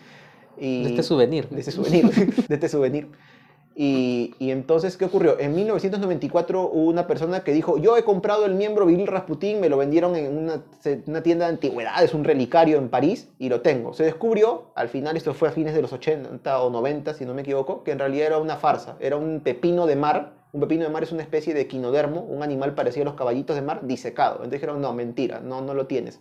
Y, 0.57 0.85
De 0.85 0.91
este 0.91 1.03
souvenir. 1.03 1.49
De 1.49 1.59
este 1.59 1.73
souvenir. 1.73 2.07
de 2.47 2.55
este 2.55 2.69
souvenir. 2.69 3.09
Y, 3.81 4.35
entonces, 4.41 4.97
¿qué 4.97 5.05
ocurrió? 5.05 5.39
En 5.39 5.55
1994 5.55 6.69
hubo 6.73 6.91
una 6.91 7.07
persona 7.07 7.45
que 7.45 7.53
dijo, 7.53 7.79
yo 7.79 7.97
he 7.97 8.03
comprado 8.03 8.45
el 8.45 8.55
miembro 8.55 8.87
viril 8.87 9.07
Rasputín, 9.07 9.61
me 9.61 9.69
lo 9.69 9.77
vendieron 9.77 10.17
en 10.17 10.37
una, 10.37 10.65
una 11.07 11.23
tienda 11.23 11.47
de 11.47 11.53
antigüedades, 11.53 12.13
un 12.13 12.25
relicario 12.25 12.77
en 12.77 12.89
París, 12.89 13.29
y 13.39 13.49
lo 13.49 13.61
tengo. 13.61 13.95
Se 13.95 14.03
descubrió, 14.03 14.73
al 14.75 14.89
final 14.89 15.17
esto 15.17 15.33
fue 15.33 15.49
a 15.49 15.53
fines 15.53 15.75
de 15.75 15.83
los 15.83 15.93
80 15.93 16.61
o 16.61 16.71
90, 16.71 17.15
si 17.15 17.25
no 17.25 17.35
me 17.35 17.43
equivoco, 17.43 17.85
que 17.85 17.93
en 17.93 18.01
realidad 18.01 18.27
era 18.27 18.39
una 18.39 18.57
farsa, 18.57 18.97
era 18.99 19.15
un 19.15 19.43
pepino 19.45 19.87
de 19.87 19.95
mar. 19.95 20.33
Un 20.51 20.61
pepino 20.63 20.83
de 20.83 20.91
mar 20.91 21.05
es 21.05 21.13
una 21.13 21.23
especie 21.23 21.55
de 21.55 21.69
quinodermo, 21.69 22.23
un 22.23 22.43
animal 22.43 22.75
parecido 22.75 23.03
a 23.03 23.05
los 23.05 23.15
caballitos 23.15 23.55
de 23.55 23.63
mar, 23.63 23.87
disecado. 23.87 24.39
Entonces 24.39 24.61
dijeron, 24.61 24.81
no, 24.81 24.93
mentira, 24.93 25.39
no, 25.39 25.61
no 25.61 25.73
lo 25.73 25.87
tienes. 25.87 26.19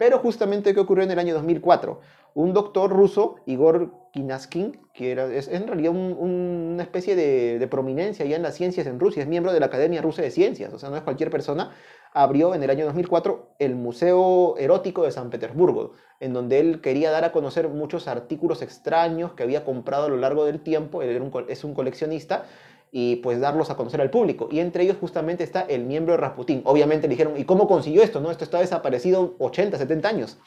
Pero 0.00 0.18
justamente, 0.18 0.72
¿qué 0.72 0.80
ocurrió 0.80 1.04
en 1.04 1.10
el 1.10 1.18
año 1.18 1.34
2004? 1.34 2.00
Un 2.32 2.54
doctor 2.54 2.90
ruso, 2.90 3.36
Igor 3.44 3.92
Kinaskin, 4.14 4.80
que 4.94 5.12
era, 5.12 5.26
es 5.26 5.46
en 5.48 5.66
realidad 5.66 5.92
un- 5.92 6.16
un- 6.18 6.70
una 6.74 6.82
especie 6.82 7.14
de, 7.14 7.58
de 7.58 7.68
prominencia 7.68 8.24
ya 8.24 8.36
en 8.36 8.42
las 8.42 8.54
ciencias 8.54 8.86
en 8.86 8.98
Rusia, 8.98 9.22
es 9.22 9.28
miembro 9.28 9.52
de 9.52 9.60
la 9.60 9.66
Academia 9.66 10.00
Rusa 10.00 10.22
de 10.22 10.30
Ciencias, 10.30 10.72
o 10.72 10.78
sea, 10.78 10.88
no 10.88 10.96
es 10.96 11.02
cualquier 11.02 11.28
persona, 11.30 11.72
abrió 12.14 12.54
en 12.54 12.62
el 12.62 12.70
año 12.70 12.86
2004 12.86 13.50
el 13.58 13.74
Museo 13.76 14.56
Erótico 14.56 15.04
de 15.04 15.10
San 15.12 15.28
Petersburgo, 15.28 15.92
en 16.18 16.32
donde 16.32 16.60
él 16.60 16.80
quería 16.80 17.10
dar 17.10 17.24
a 17.24 17.32
conocer 17.32 17.68
muchos 17.68 18.08
artículos 18.08 18.62
extraños 18.62 19.34
que 19.34 19.42
había 19.42 19.66
comprado 19.66 20.06
a 20.06 20.08
lo 20.08 20.16
largo 20.16 20.46
del 20.46 20.60
tiempo, 20.62 21.02
él 21.02 21.30
es 21.48 21.62
un 21.64 21.74
coleccionista, 21.74 22.46
y 22.92 23.16
pues 23.16 23.40
darlos 23.40 23.70
a 23.70 23.76
conocer 23.76 24.00
al 24.00 24.10
público. 24.10 24.48
Y 24.50 24.60
entre 24.60 24.84
ellos 24.84 24.96
justamente 25.00 25.44
está 25.44 25.62
el 25.62 25.84
miembro 25.84 26.14
de 26.14 26.18
Rasputín. 26.18 26.62
Obviamente 26.64 27.06
le 27.06 27.12
dijeron, 27.12 27.36
¿y 27.36 27.44
cómo 27.44 27.68
consiguió 27.68 28.02
esto? 28.02 28.20
No, 28.20 28.30
esto 28.30 28.44
está 28.44 28.58
desaparecido 28.58 29.34
80, 29.38 29.78
70 29.78 30.08
años. 30.08 30.38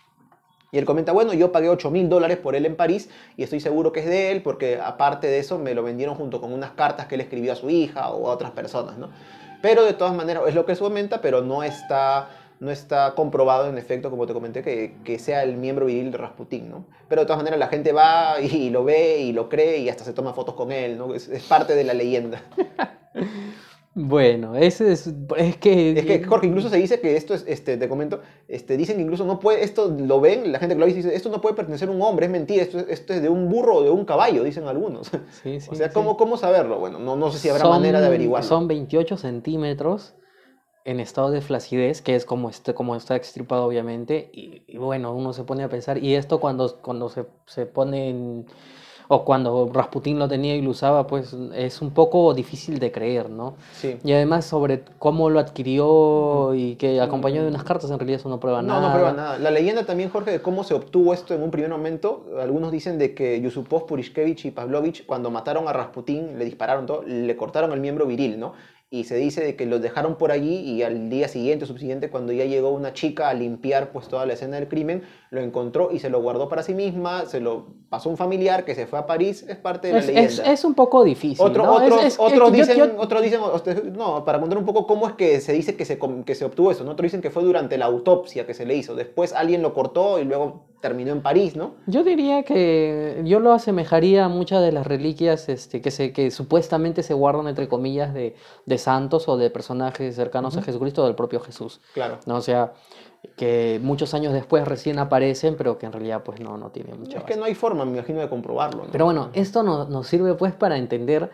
Y 0.71 0.79
él 0.79 0.85
comenta, 0.85 1.11
bueno, 1.11 1.33
yo 1.33 1.51
pagué 1.51 1.69
8 1.69 1.91
mil 1.91 2.09
dólares 2.09 2.37
por 2.37 2.55
él 2.55 2.65
en 2.65 2.75
París 2.75 3.07
y 3.37 3.43
estoy 3.43 3.59
seguro 3.59 3.91
que 3.91 3.99
es 3.99 4.07
de 4.07 4.31
él 4.31 4.41
porque 4.41 4.79
aparte 4.83 5.27
de 5.27 5.37
eso 5.37 5.59
me 5.59 5.75
lo 5.75 5.83
vendieron 5.83 6.15
junto 6.15 6.41
con 6.41 6.51
unas 6.51 6.71
cartas 6.71 7.05
que 7.05 7.13
él 7.13 7.21
escribió 7.21 7.53
a 7.53 7.55
su 7.55 7.69
hija 7.69 8.09
o 8.09 8.27
a 8.27 8.33
otras 8.33 8.51
personas, 8.51 8.97
¿no? 8.97 9.09
Pero 9.61 9.85
de 9.85 9.93
todas 9.93 10.15
maneras, 10.15 10.43
es 10.47 10.55
lo 10.55 10.65
que 10.65 10.75
se 10.75 10.81
comenta, 10.81 11.21
pero 11.21 11.41
no 11.41 11.63
está, 11.63 12.27
no 12.63 12.71
está 12.71 13.13
comprobado 13.15 13.67
en 13.69 13.77
efecto, 13.77 14.09
como 14.09 14.25
te 14.25 14.33
comenté, 14.33 14.61
que, 14.63 14.95
que 15.03 15.19
sea 15.19 15.43
el 15.43 15.57
miembro 15.57 15.85
viril 15.85 16.11
de 16.11 16.17
Rasputín, 16.17 16.69
¿no? 16.69 16.85
Pero 17.09 17.21
de 17.21 17.25
todas 17.27 17.39
maneras 17.39 17.59
la 17.59 17.67
gente 17.67 17.91
va 17.91 18.39
y 18.41 18.69
lo 18.69 18.83
ve 18.83 19.19
y 19.19 19.33
lo 19.33 19.49
cree 19.49 19.79
y 19.79 19.89
hasta 19.89 20.03
se 20.03 20.13
toma 20.13 20.33
fotos 20.33 20.55
con 20.55 20.71
él, 20.71 20.97
¿no? 20.97 21.13
Es, 21.13 21.27
es 21.29 21.43
parte 21.43 21.75
de 21.75 21.83
la 21.83 21.93
leyenda. 21.93 22.41
Bueno, 23.95 24.55
ese 24.55 24.91
es, 24.91 25.13
es 25.37 25.57
que... 25.57 25.91
Es 25.91 26.05
que, 26.07 26.23
Jorge, 26.23 26.47
incluso 26.47 26.67
se 26.67 26.77
dice 26.77 26.99
que 26.99 27.15
esto 27.15 27.35
es, 27.35 27.45
este, 27.47 27.77
te 27.77 27.87
comento, 27.87 28.21
este, 28.47 28.75
dicen 28.75 28.95
que 28.95 29.03
incluso 29.03 29.23
no 29.23 29.39
puede, 29.39 29.63
esto 29.63 29.95
lo 29.95 30.19
ven, 30.19 30.51
la 30.51 30.57
gente 30.57 30.73
que 30.73 30.79
lo 30.79 30.87
dice, 30.87 30.97
dice, 30.97 31.13
esto 31.13 31.29
no 31.29 31.39
puede 31.41 31.53
pertenecer 31.55 31.89
a 31.89 31.91
un 31.91 32.01
hombre, 32.01 32.25
es 32.25 32.31
mentira, 32.31 32.63
esto, 32.63 32.79
es- 32.79 32.87
esto 32.89 33.13
es 33.13 33.21
de 33.21 33.29
un 33.29 33.49
burro 33.49 33.75
o 33.75 33.83
de 33.83 33.91
un 33.91 34.03
caballo, 34.03 34.43
dicen 34.43 34.67
algunos. 34.67 35.11
Sí, 35.43 35.59
sí, 35.59 35.67
o 35.71 35.75
sea, 35.75 35.89
sí. 35.89 35.93
¿cómo, 35.93 36.17
¿cómo 36.17 36.37
saberlo? 36.37 36.79
Bueno, 36.79 36.97
no, 36.97 37.15
no 37.15 37.31
sé 37.31 37.37
si 37.37 37.49
habrá 37.49 37.61
Son- 37.61 37.69
manera 37.69 38.01
de 38.01 38.07
averiguarlo. 38.07 38.47
Son 38.49 38.67
28 38.67 39.15
centímetros 39.15 40.15
en 40.85 40.99
estado 40.99 41.31
de 41.31 41.41
flacidez, 41.41 42.01
que 42.01 42.15
es 42.15 42.25
como, 42.25 42.49
este, 42.49 42.73
como 42.73 42.95
está 42.95 43.15
extirpado 43.15 43.65
obviamente, 43.65 44.29
y, 44.33 44.63
y 44.67 44.77
bueno, 44.77 45.13
uno 45.13 45.31
se 45.33 45.43
pone 45.43 45.63
a 45.63 45.69
pensar, 45.69 45.97
y 46.03 46.15
esto 46.15 46.39
cuando, 46.39 46.77
cuando 46.81 47.09
se, 47.09 47.25
se 47.45 47.65
pone 47.65 48.09
en- 48.09 48.45
o 49.09 49.25
cuando 49.25 49.69
Rasputín 49.71 50.17
lo 50.17 50.29
tenía 50.29 50.55
y 50.55 50.61
lo 50.61 50.69
usaba, 50.71 51.05
pues 51.07 51.35
es 51.55 51.81
un 51.81 51.91
poco 51.91 52.33
difícil 52.33 52.79
de 52.79 52.89
creer, 52.91 53.29
¿no? 53.29 53.55
Sí. 53.73 53.97
Y 54.03 54.13
además 54.13 54.45
sobre 54.45 54.81
cómo 54.97 55.29
lo 55.29 55.39
adquirió 55.39 56.53
y 56.55 56.75
que 56.77 57.01
acompañado 57.01 57.43
de 57.43 57.49
unas 57.51 57.65
cartas, 57.65 57.91
en 57.91 57.99
realidad 57.99 58.21
eso 58.21 58.29
no 58.29 58.39
prueba 58.39 58.61
No, 58.61 58.75
nada. 58.75 58.87
no 58.87 58.93
prueba 58.93 59.11
nada. 59.11 59.37
La 59.39 59.51
leyenda 59.51 59.85
también, 59.85 60.09
Jorge, 60.09 60.31
de 60.31 60.41
cómo 60.41 60.63
se 60.63 60.73
obtuvo 60.73 61.13
esto 61.13 61.33
en 61.33 61.43
un 61.43 61.51
primer 61.51 61.69
momento, 61.69 62.25
algunos 62.41 62.71
dicen 62.71 62.97
de 62.97 63.13
que 63.13 63.39
Yusupov, 63.41 63.85
Purishkevich 63.87 64.45
y 64.45 64.51
Pavlovich, 64.51 65.05
cuando 65.05 65.29
mataron 65.29 65.67
a 65.67 65.73
Rasputín, 65.73 66.39
le 66.39 66.45
dispararon 66.45 66.85
todo, 66.85 67.03
le 67.03 67.35
cortaron 67.35 67.73
el 67.73 67.81
miembro 67.81 68.05
viril, 68.05 68.39
¿no? 68.39 68.53
Y 68.93 69.05
se 69.05 69.15
dice 69.15 69.43
de 69.43 69.55
que 69.55 69.65
los 69.65 69.81
dejaron 69.81 70.19
por 70.19 70.31
allí 70.31 70.53
y 70.59 70.83
al 70.83 71.09
día 71.09 71.27
siguiente 71.27 71.65
o 71.65 71.67
subsiguiente, 71.67 72.11
cuando 72.11 72.31
ya 72.31 72.45
llegó 72.45 72.69
una 72.69 72.93
chica 72.93 73.27
a 73.27 73.33
limpiar 73.33 73.91
pues 73.91 74.07
toda 74.07 74.27
la 74.27 74.33
escena 74.33 74.57
del 74.57 74.67
crimen, 74.67 75.01
lo 75.31 75.41
encontró 75.41 75.89
y 75.91 75.97
se 75.97 76.11
lo 76.11 76.21
guardó 76.21 76.47
para 76.47 76.61
sí 76.61 76.75
misma, 76.75 77.25
se 77.25 77.39
lo 77.39 77.65
pasó 77.89 78.09
a 78.09 78.11
un 78.11 78.19
familiar 78.19 78.65
que 78.65 78.75
se 78.75 78.85
fue 78.85 78.99
a 78.99 79.07
París, 79.07 79.45
es 79.49 79.57
parte 79.57 79.87
de 79.87 79.93
la 79.93 79.99
Es, 80.01 80.05
leyenda. 80.05 80.29
es- 80.29 80.39
es 80.59 80.63
un 80.63 80.75
poco 80.75 81.03
difícil. 81.03 81.43
Otro- 81.43 81.63
¿no? 81.65 81.81
Es- 81.81 81.87
otros, 81.91 82.05
es- 82.05 82.13
es 82.13 82.19
otros 82.19 82.51
que 82.51 82.57
yo- 82.59 82.65
dicen, 82.67 82.77
yo- 82.77 83.01
otros 83.01 83.23
dicen, 83.23 83.39
no, 83.97 84.23
para 84.23 84.39
contar 84.39 84.59
un 84.59 84.65
poco 84.65 84.85
cómo 84.85 85.07
es 85.07 85.13
que 85.13 85.41
se 85.41 85.53
dice 85.53 85.75
que 85.75 85.85
se, 85.85 85.97
que 86.23 86.35
se 86.35 86.45
obtuvo 86.45 86.69
eso, 86.69 86.83
¿no? 86.83 86.91
Otros 86.91 87.05
dicen 87.05 87.21
que 87.21 87.31
fue 87.31 87.41
durante 87.41 87.79
la 87.79 87.85
autopsia 87.85 88.45
que 88.45 88.53
se 88.53 88.63
le 88.67 88.75
hizo, 88.75 88.93
después 88.93 89.33
alguien 89.33 89.63
lo 89.63 89.73
cortó 89.73 90.19
y 90.19 90.23
luego 90.25 90.65
terminó 90.83 91.11
en 91.13 91.21
París, 91.23 91.55
¿no? 91.55 91.73
Yo 91.87 92.03
diría 92.03 92.43
que 92.43 93.21
yo 93.25 93.39
lo 93.39 93.53
asemejaría 93.53 94.25
a 94.25 94.27
muchas 94.29 94.61
de 94.61 94.71
las 94.71 94.85
reliquias 94.85 95.49
este, 95.49 95.81
que, 95.81 95.89
se, 95.89 96.13
que 96.13 96.29
supuestamente 96.29 97.01
se 97.01 97.15
guardan, 97.15 97.47
entre 97.47 97.67
comillas, 97.67 98.13
de, 98.13 98.35
de 98.67 98.77
santos 98.77 99.27
o 99.27 99.37
de 99.37 99.49
personajes 99.49 100.15
cercanos 100.15 100.55
a 100.57 100.61
Jesucristo 100.61 101.01
o 101.01 101.05
del 101.07 101.15
propio 101.15 101.39
Jesús. 101.39 101.79
Claro. 101.95 102.19
¿no? 102.27 102.35
O 102.35 102.41
sea, 102.41 102.73
que 103.37 103.79
muchos 103.81 104.13
años 104.13 104.33
después 104.33 104.67
recién 104.67 104.99
aparecen, 104.99 105.55
pero 105.57 105.77
que 105.77 105.85
en 105.85 105.93
realidad 105.93 106.21
pues 106.23 106.41
no, 106.41 106.57
no 106.57 106.69
tiene 106.71 106.93
mucha 106.93 107.17
Es 107.19 107.23
base. 107.23 107.33
que 107.33 107.39
no 107.39 107.45
hay 107.45 107.55
forma, 107.55 107.85
me 107.85 107.93
imagino, 107.93 108.19
de 108.19 108.27
comprobarlo, 108.29 108.83
¿no? 108.83 108.91
Pero 108.91 109.05
bueno, 109.05 109.29
esto 109.33 109.63
no- 109.63 109.85
nos 109.85 110.05
sirve 110.07 110.33
pues 110.35 110.53
para 110.53 110.77
entender 110.77 111.31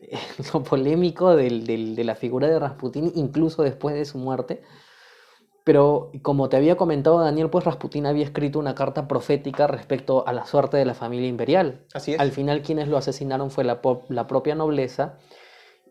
eh, 0.00 0.16
lo 0.54 0.62
polémico 0.62 1.34
del- 1.34 1.66
del- 1.66 1.96
de 1.96 2.04
la 2.04 2.14
figura 2.14 2.46
de 2.48 2.58
Rasputín, 2.58 3.10
incluso 3.16 3.62
después 3.64 3.94
de 3.96 4.04
su 4.04 4.18
muerte, 4.18 4.62
Pero 5.64 6.10
como 6.22 6.48
te 6.48 6.56
había 6.56 6.76
comentado 6.76 7.20
Daniel, 7.20 7.50
pues 7.50 7.64
Rasputín 7.64 8.06
había 8.06 8.24
escrito 8.24 8.58
una 8.58 8.74
carta 8.74 9.06
profética 9.06 9.66
respecto 9.66 10.26
a 10.26 10.32
la 10.32 10.44
suerte 10.44 10.76
de 10.76 10.84
la 10.84 10.94
familia 10.94 11.28
imperial. 11.28 11.84
Así 11.94 12.14
es. 12.14 12.20
Al 12.20 12.32
final 12.32 12.62
quienes 12.62 12.88
lo 12.88 12.96
asesinaron 12.96 13.50
fue 13.50 13.64
la, 13.64 13.80
la 14.08 14.26
propia 14.26 14.54
nobleza 14.54 15.18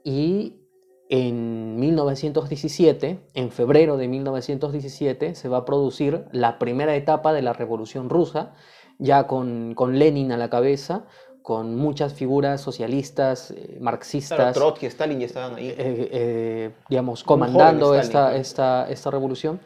y 0.04 0.62
en 1.10 1.78
1917, 1.78 3.20
en 3.34 3.52
febrero 3.52 3.98
de 3.98 4.08
1917, 4.08 5.36
se 5.36 5.50
va 5.50 5.58
a 5.58 5.66
producir 5.66 6.24
la 6.32 6.58
primera 6.58 6.96
etapa 6.96 7.34
de 7.34 7.42
la 7.42 7.52
Revolución 7.52 8.10
Rusa, 8.10 8.54
ya 8.98 9.28
con, 9.28 9.74
con 9.76 10.00
Lenin 10.00 10.32
a 10.32 10.38
la 10.38 10.50
cabeza, 10.50 11.06
con 11.42 11.76
muchas 11.76 12.14
figuras 12.14 12.62
socialistas, 12.62 13.52
eh, 13.52 13.78
marxistas, 13.82 14.38
Claro, 14.38 14.54
Trotsky, 14.54 14.86
Stalin 14.88 15.20
ya 15.20 15.26
estaban 15.26 15.56
ahí. 15.56 15.70
eh, 15.70 15.76
eh, 15.78 16.72
digamos, 16.90 17.24
joven 17.24 17.52
comandando 17.52 17.96
esta, 17.96 18.36
esta, 18.36 18.90
esta 18.90 19.12
revolución. 19.12 19.60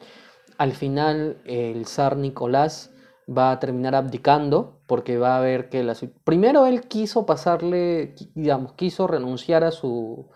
Al 0.58 0.72
final, 0.72 1.38
el 1.46 1.86
zar 1.86 2.16
Nicolás 2.16 2.92
va 3.28 3.52
a 3.52 3.60
terminar 3.60 3.96
abdicando 3.96 4.80
porque 4.88 5.18
va 5.18 5.38
a 5.38 5.42
ver 5.42 5.70
que 5.70 5.84
la... 5.84 5.96
Primero 6.24 6.66
él 6.66 6.82
quiso 6.88 7.26
pasarle, 7.26 8.16
digamos, 8.36 8.74
quiso 8.74 9.08
renunciar 9.08 9.64
a 9.64 9.72
su, 9.72 10.30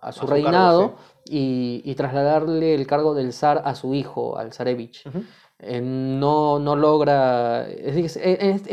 a 0.00 0.12
su 0.12 0.20
su 0.20 0.26
cargo, 0.26 0.34
reinado 0.34 0.96
y, 1.24 1.82
y 1.84 1.94
trasladarle 1.94 2.74
el 2.74 2.86
cargo 2.86 3.14
del 3.14 3.32
zar 3.32 3.62
a 3.64 3.74
su 3.74 3.94
hijo, 3.94 4.38
al 4.38 4.52
zarevich. 4.52 5.06
Ujú. 5.06 5.24
Eh, 5.66 5.80
no, 5.80 6.58
no 6.58 6.76
logra, 6.76 7.66
es, 7.70 8.18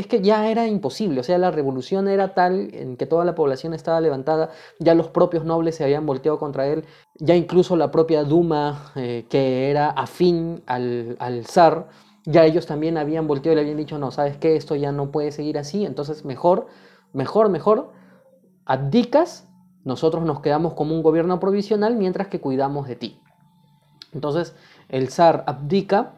que 0.07 0.21
ya 0.21 0.49
era 0.49 0.67
imposible, 0.67 1.21
o 1.21 1.23
sea, 1.23 1.37
la 1.37 1.49
revolución 1.49 2.09
era 2.09 2.33
tal 2.33 2.69
en 2.73 2.97
que 2.97 3.05
toda 3.05 3.23
la 3.23 3.33
población 3.33 3.73
estaba 3.73 4.01
levantada, 4.01 4.49
ya 4.77 4.93
los 4.93 5.07
propios 5.07 5.45
nobles 5.45 5.75
se 5.75 5.85
habían 5.85 6.05
volteado 6.05 6.37
contra 6.37 6.67
él, 6.67 6.83
ya 7.15 7.33
incluso 7.33 7.77
la 7.77 7.91
propia 7.91 8.25
Duma, 8.25 8.91
eh, 8.97 9.25
que 9.29 9.69
era 9.69 9.89
afín 9.89 10.63
al, 10.65 11.15
al 11.19 11.45
zar, 11.45 11.87
ya 12.25 12.43
ellos 12.43 12.65
también 12.65 12.97
habían 12.97 13.25
volteado 13.25 13.53
y 13.53 13.55
le 13.55 13.61
habían 13.61 13.77
dicho, 13.77 13.97
no, 13.97 14.11
sabes 14.11 14.35
qué, 14.35 14.57
esto 14.57 14.75
ya 14.75 14.91
no 14.91 15.11
puede 15.11 15.31
seguir 15.31 15.57
así, 15.57 15.85
entonces 15.85 16.25
mejor, 16.25 16.67
mejor, 17.13 17.47
mejor, 17.47 17.93
abdicas, 18.65 19.47
nosotros 19.85 20.25
nos 20.25 20.41
quedamos 20.41 20.73
como 20.73 20.93
un 20.93 21.03
gobierno 21.03 21.39
provisional 21.39 21.95
mientras 21.95 22.27
que 22.27 22.41
cuidamos 22.41 22.89
de 22.89 22.97
ti. 22.97 23.21
Entonces 24.13 24.55
el 24.89 25.07
zar 25.07 25.45
abdica, 25.47 26.15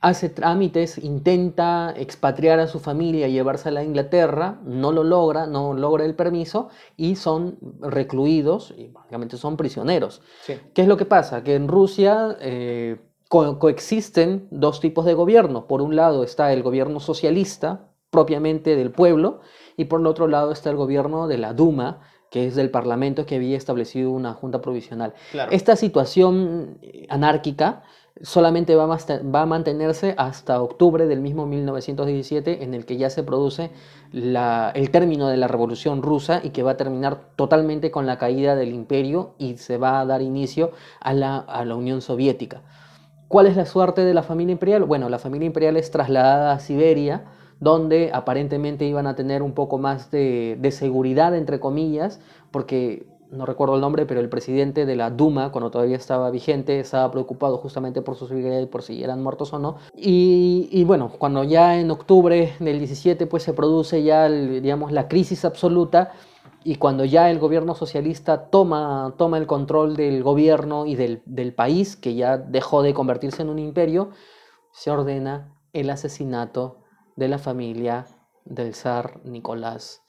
hace 0.00 0.28
trámites, 0.28 0.98
intenta 0.98 1.92
expatriar 1.96 2.60
a 2.60 2.66
su 2.66 2.78
familia, 2.78 3.28
llevársela 3.28 3.80
a 3.80 3.84
Inglaterra, 3.84 4.60
no 4.64 4.92
lo 4.92 5.02
logra, 5.02 5.46
no 5.46 5.72
logra 5.74 6.04
el 6.04 6.14
permiso 6.14 6.68
y 6.96 7.16
son 7.16 7.58
recluidos, 7.80 8.74
y 8.76 8.88
básicamente 8.88 9.36
son 9.36 9.56
prisioneros. 9.56 10.22
Sí. 10.42 10.54
¿Qué 10.74 10.82
es 10.82 10.88
lo 10.88 10.96
que 10.96 11.06
pasa? 11.06 11.42
Que 11.42 11.54
en 11.54 11.66
Rusia 11.66 12.36
eh, 12.40 12.98
co- 13.28 13.58
coexisten 13.58 14.46
dos 14.50 14.80
tipos 14.80 15.04
de 15.04 15.14
gobierno. 15.14 15.66
Por 15.66 15.82
un 15.82 15.96
lado 15.96 16.22
está 16.22 16.52
el 16.52 16.62
gobierno 16.62 17.00
socialista, 17.00 17.88
propiamente 18.10 18.76
del 18.76 18.92
pueblo, 18.92 19.40
y 19.76 19.86
por 19.86 20.00
el 20.00 20.06
otro 20.06 20.28
lado 20.28 20.52
está 20.52 20.70
el 20.70 20.76
gobierno 20.76 21.26
de 21.26 21.38
la 21.38 21.52
Duma, 21.52 22.00
que 22.30 22.46
es 22.46 22.54
del 22.54 22.70
Parlamento 22.70 23.24
que 23.24 23.36
había 23.36 23.56
establecido 23.56 24.10
una 24.10 24.34
junta 24.34 24.60
provisional. 24.60 25.14
Claro. 25.32 25.52
Esta 25.52 25.74
situación 25.76 26.78
anárquica 27.08 27.82
solamente 28.22 28.74
va 28.74 28.84
a, 28.84 29.46
mantenerse 29.46 30.14
hasta 30.16 30.62
octubre 30.62 31.06
del 31.06 31.20
mismo 31.20 31.46
1917, 31.46 32.64
en 32.64 32.74
el 32.74 32.86
que 32.86 32.96
ya 32.96 33.10
se 33.10 33.22
produce 33.22 33.70
el 34.12 34.90
término 34.90 35.28
de 35.28 35.36
la 35.36 35.48
Revolución 35.48 36.02
Rusa 36.02 36.40
y 36.42 36.50
que 36.50 36.62
va 36.62 36.72
a 36.72 36.76
terminar 36.76 37.32
totalmente 37.36 37.90
con 37.90 38.06
la 38.06 38.18
caída 38.18 38.56
del 38.56 38.72
imperio 38.72 39.34
y 39.38 39.58
se 39.58 39.76
va 39.76 40.00
a 40.00 40.06
dar 40.06 40.22
inicio 40.22 40.72
a 41.00 41.12
la, 41.12 41.74
Unión 41.76 42.00
Soviética. 42.00 42.62
¿Cuál 43.28 43.46
es 43.46 43.56
la 43.56 43.66
suerte 43.66 44.02
de 44.02 44.14
la 44.14 44.22
familia 44.22 44.52
imperial? 44.52 44.84
Bueno, 44.84 45.08
la 45.08 45.18
familia 45.18 45.46
imperial 45.46 45.76
es 45.76 45.90
trasladada 45.90 46.52
a 46.52 46.58
Siberia, 46.58 47.24
donde 47.60 48.10
aparentemente 48.14 48.86
iban 48.86 49.06
a 49.06 49.14
tener 49.14 49.42
un 49.42 49.52
poco 49.52 49.78
más 49.78 50.10
de 50.10 50.68
seguridad, 50.70 51.34
entre 51.34 51.60
comillas, 51.60 52.20
porque 52.50 53.15
no 53.30 53.46
recuerdo 53.46 53.74
el 53.74 53.80
nombre, 53.80 54.06
pero 54.06 54.20
el 54.20 54.28
presidente 54.28 54.86
de 54.86 54.96
la 54.96 55.10
Duma, 55.10 55.52
cuando 55.52 55.70
todavía 55.70 55.96
estaba 55.96 56.30
vigente, 56.30 56.80
estaba 56.80 57.10
preocupado 57.10 57.58
justamente 57.58 58.02
por 58.02 58.16
su 58.16 58.26
seguridad 58.26 58.60
y 58.60 58.66
por 58.66 58.82
si 58.82 59.02
eran 59.02 59.22
muertos 59.22 59.52
o 59.52 59.58
no. 59.58 59.76
Y, 59.94 60.84
bueno, 60.84 61.10
cuando 61.18 61.44
ya 61.44 61.78
en 61.78 61.90
octubre 61.90 62.54
del 62.58 62.78
17 62.78 63.26
pues 63.26 63.42
se 63.42 63.52
produce 63.52 64.02
ya, 64.02 64.28
digamos, 64.28 64.92
la 64.92 65.08
crisis 65.08 65.44
absoluta, 65.44 66.12
y 66.64 66.76
cuando 66.76 67.04
ya 67.04 67.30
el 67.30 67.38
gobierno 67.38 67.76
socialista 67.76 68.50
toma, 68.50 69.14
toma 69.16 69.38
el 69.38 69.46
control 69.46 69.94
del 69.94 70.24
gobierno 70.24 70.84
y 70.86 70.96
del, 70.96 71.22
del 71.24 71.54
país, 71.54 71.96
que 71.96 72.14
ya 72.16 72.38
dejó 72.38 72.82
de 72.82 72.92
convertirse 72.92 73.42
en 73.42 73.50
un 73.50 73.60
imperio, 73.60 74.10
se 74.72 74.90
ordena 74.90 75.54
el 75.72 75.90
asesinato 75.90 76.82
de 77.14 77.28
la 77.28 77.38
familia 77.38 78.06
del 78.44 78.74
zar 78.74 79.20
Nicolás 79.24 80.02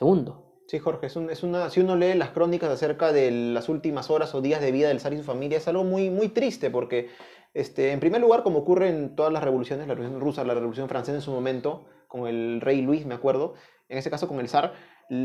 II. 0.00 0.49
Sí, 0.70 0.78
Jorge, 0.78 1.06
es, 1.06 1.16
un- 1.16 1.30
es 1.30 1.42
una, 1.42 1.68
si 1.68 1.80
uno 1.80 1.96
lee 1.96 2.14
las 2.14 2.30
crónicas 2.30 2.70
acerca 2.70 3.12
de 3.12 3.32
las 3.32 3.68
últimas 3.68 4.08
horas 4.08 4.32
o 4.36 4.40
días 4.40 4.60
de 4.60 4.70
vida 4.70 4.86
del 4.86 5.00
zar 5.00 5.12
y 5.12 5.16
su 5.16 5.24
familia, 5.24 5.58
es 5.58 5.66
algo 5.66 5.82
muy, 5.82 6.10
muy 6.10 6.28
triste 6.28 6.70
porque, 6.70 7.08
este, 7.54 7.90
en 7.90 7.98
primer 7.98 8.20
lugar, 8.20 8.44
como 8.44 8.60
ocurre 8.60 8.88
en 8.88 9.16
todas 9.16 9.32
las 9.32 9.42
revoluciones, 9.42 9.88
la 9.88 9.94
revolución 9.96 10.20
rusa, 10.20 10.44
la 10.44 10.54
revolución 10.54 10.88
francesa 10.88 11.16
en 11.16 11.22
su 11.22 11.32
momento, 11.32 11.86
con 12.06 12.28
el 12.28 12.60
rey 12.60 12.82
Luis, 12.82 13.04
me 13.04 13.14
acuerdo, 13.16 13.54
en 13.88 13.98
ese 13.98 14.10
caso 14.10 14.28
con 14.28 14.38
el 14.38 14.48
zar, 14.48 14.74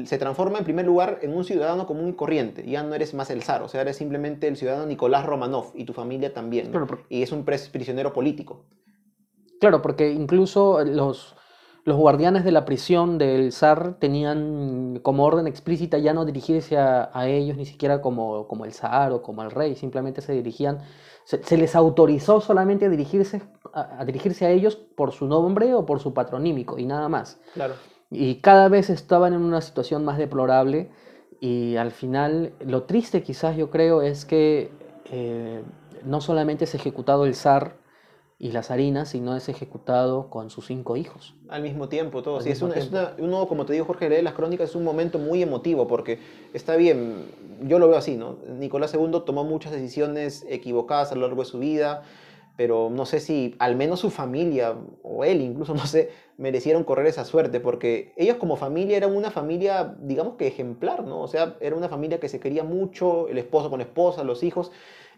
se 0.06 0.18
transforma 0.18 0.58
en 0.58 0.64
primer 0.64 0.84
lugar 0.88 1.20
en 1.22 1.32
un 1.38 1.44
ciudadano 1.44 1.86
común 1.86 2.10
y 2.10 2.14
corriente. 2.14 2.68
Ya 2.68 2.82
no 2.82 2.96
eres 2.96 3.14
más 3.14 3.30
el 3.30 3.44
zar, 3.44 3.62
o 3.62 3.68
sea, 3.68 3.82
eres 3.82 3.98
simplemente 3.98 4.48
el 4.48 4.58
ciudadano 4.58 4.88
Nicolás 4.88 5.28
Romanov 5.28 5.74
y 5.76 5.86
tu 5.86 5.94
familia 5.94 6.34
también. 6.34 6.66
¿no? 6.66 6.72
Claro, 6.72 6.88
por- 6.88 7.06
Y 7.08 7.22
es 7.22 7.32
un 7.32 7.46
prisionero 7.46 8.14
político. 8.14 8.66
Claro, 9.60 9.84
porque 9.84 10.10
incluso 10.10 10.84
los, 10.84 11.36
los 11.86 11.98
guardianes 11.98 12.44
de 12.44 12.52
la 12.52 12.66
prisión 12.66 13.20
del 13.20 13.52
zar 13.52 13.98
tenían 14.00 15.00
como 15.04 15.24
orden 15.24 15.46
explícita 15.46 16.00
ya 16.00 16.14
no 16.14 16.26
dirigirse 16.26 16.78
a, 16.78 17.12
a 17.14 17.28
ellos 17.28 17.58
ni 17.58 17.66
siquiera 17.66 18.02
como, 18.02 18.48
como 18.48 18.66
el 18.66 18.74
zar 18.74 19.12
o 19.12 19.22
como 19.22 19.44
el 19.44 19.52
rey, 19.52 19.76
simplemente 19.76 20.22
se 20.22 20.34
dirigían, 20.34 20.80
se, 21.26 21.44
se 21.44 21.58
les 21.58 21.76
autorizó 21.76 22.42
solamente 22.42 22.86
a 22.86 22.90
dirigirse 22.90 23.44
a, 23.72 24.02
a 24.02 24.06
dirigirse 24.06 24.48
a 24.48 24.50
ellos 24.50 24.76
por 24.76 25.12
su 25.12 25.28
nombre 25.28 25.76
o 25.76 25.86
por 25.86 26.00
su 26.00 26.12
patronímico 26.12 26.80
y 26.80 26.88
nada 26.88 27.08
más. 27.08 27.40
Claro. 27.54 27.76
Y 28.10 28.36
cada 28.42 28.68
vez 28.68 28.90
estaban 28.90 29.34
en 29.34 29.44
una 29.44 29.62
situación 29.62 30.04
más 30.04 30.18
deplorable 30.18 30.90
y 31.40 31.76
al 31.76 31.92
final 31.92 32.54
lo 32.62 32.84
triste 32.84 33.22
quizás 33.22 33.58
yo 33.58 33.70
creo 33.70 34.02
es 34.02 34.26
que 34.26 34.72
eh, 35.12 35.62
no 36.04 36.20
solamente 36.20 36.64
es 36.64 36.74
ejecutado 36.74 37.26
el 37.26 37.36
zar 37.36 37.85
y 38.38 38.52
la 38.52 38.64
zarina, 38.64 39.06
sino 39.06 39.36
es 39.36 39.48
ejecutado 39.48 40.30
con 40.30 40.50
sus 40.50 40.66
cinco 40.68 40.98
hijos. 40.98 41.36
Al 41.48 41.62
mismo 41.62 41.88
tiempo, 41.88 42.22
todo. 42.22 42.42
Sí, 42.42 42.50
es 42.52 42.62
una, 42.62 42.76
es 42.76 42.90
tiempo. 42.90 42.98
una- 43.18 43.26
uno, 43.26 43.48
como 43.48 43.66
te 43.66 43.74
digo, 43.74 43.86
Jorge, 43.86 44.10
lee 44.10 44.22
las 44.22 44.34
crónicas, 44.34 44.70
es 44.70 44.76
un 44.76 44.84
momento 44.84 45.20
muy 45.20 45.42
emotivo 45.42 45.88
porque 45.88 46.20
está 46.54 46.76
bien, 46.76 47.26
yo 47.64 47.80
lo 47.80 47.88
veo 47.88 47.98
así, 47.98 48.18
¿no? 48.18 48.38
Nicolás 48.60 48.94
II 48.94 49.22
tomó 49.26 49.44
muchas 49.46 49.72
decisiones 49.72 50.46
equivocadas 50.50 51.12
a 51.12 51.16
lo 51.16 51.22
largo 51.28 51.44
de 51.44 51.50
su 51.50 51.60
vida, 51.60 52.04
pero 52.58 52.90
no 52.90 53.06
sé 53.06 53.20
si 53.20 53.56
al 53.60 53.76
menos 53.76 54.00
su 54.02 54.10
familia, 54.10 54.76
o 55.04 55.24
él 55.24 55.42
incluso, 55.42 55.74
no 55.76 55.86
sé, 55.86 56.10
merecieron 56.38 56.84
correr 56.84 57.08
esa 57.08 57.24
suerte, 57.24 57.60
porque 57.62 58.14
ellos 58.18 58.36
como 58.38 58.58
familia 58.58 58.98
eran 58.98 59.16
una 59.16 59.32
familia, 59.32 59.96
digamos 60.02 60.36
que 60.36 60.48
ejemplar, 60.48 61.04
¿no? 61.06 61.22
O 61.22 61.28
sea, 61.30 61.56
era 61.62 61.76
una 61.76 61.88
familia 61.90 62.20
que 62.20 62.28
se 62.30 62.40
quería 62.42 62.64
mucho, 62.66 63.30
el 63.30 63.38
esposo 63.38 63.70
con 63.70 63.80
esposa, 63.80 64.24
los 64.26 64.44
hijos, 64.44 64.72